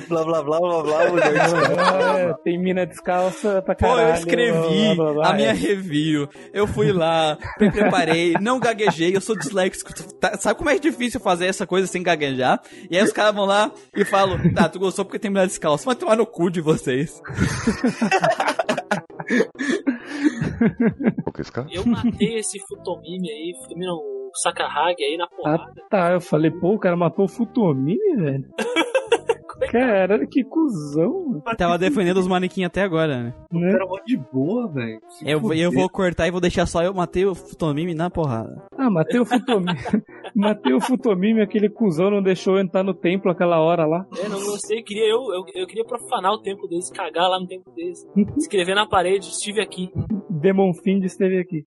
[0.08, 2.30] Blá blá blá blá blá, mulher.
[2.30, 4.10] É, tem mina descalça pra Pô, caralho.
[4.10, 5.30] eu escrevi blá, blá, blá.
[5.30, 5.54] a minha É.
[5.54, 6.28] review.
[6.54, 9.92] Eu fui lá, me preparei, não gaguejei, eu sou disléxico.
[10.20, 12.62] Tá- Sabe como é difícil fazer essa coisa sem gaguejar?
[12.90, 15.84] E aí os caras vão lá e falam, tá, tu gostou porque tem mulher descalça.
[15.86, 17.22] Mas tomar no cu de vocês.
[21.72, 25.74] Eu matei esse Futomimi aí, Futomimi não, o Sakahage aí na Ah, porrada.
[25.90, 26.12] tá.
[26.14, 28.46] Eu falei, pô, o cara matou o Futomimi, velho.
[29.76, 31.44] Caralho, que cuzão, mano.
[31.58, 33.34] Tava defendendo os manequins até agora, né?
[33.52, 33.74] né?
[33.74, 35.02] Era mó de boa, velho.
[35.22, 38.64] Eu, eu vou cortar e vou deixar só eu matei o Futomimi na porrada.
[38.78, 39.74] Ah, matei o Futomimi.
[40.34, 44.06] matei o Futomimi, aquele cuzão não deixou eu entrar no templo aquela hora lá.
[44.18, 47.46] É, não gostei, queria, eu, eu, eu queria profanar o templo deles, cagar lá no
[47.46, 48.00] templo deles.
[48.38, 49.92] Escrever na parede, estive aqui.
[50.30, 51.66] Demon Find esteve aqui.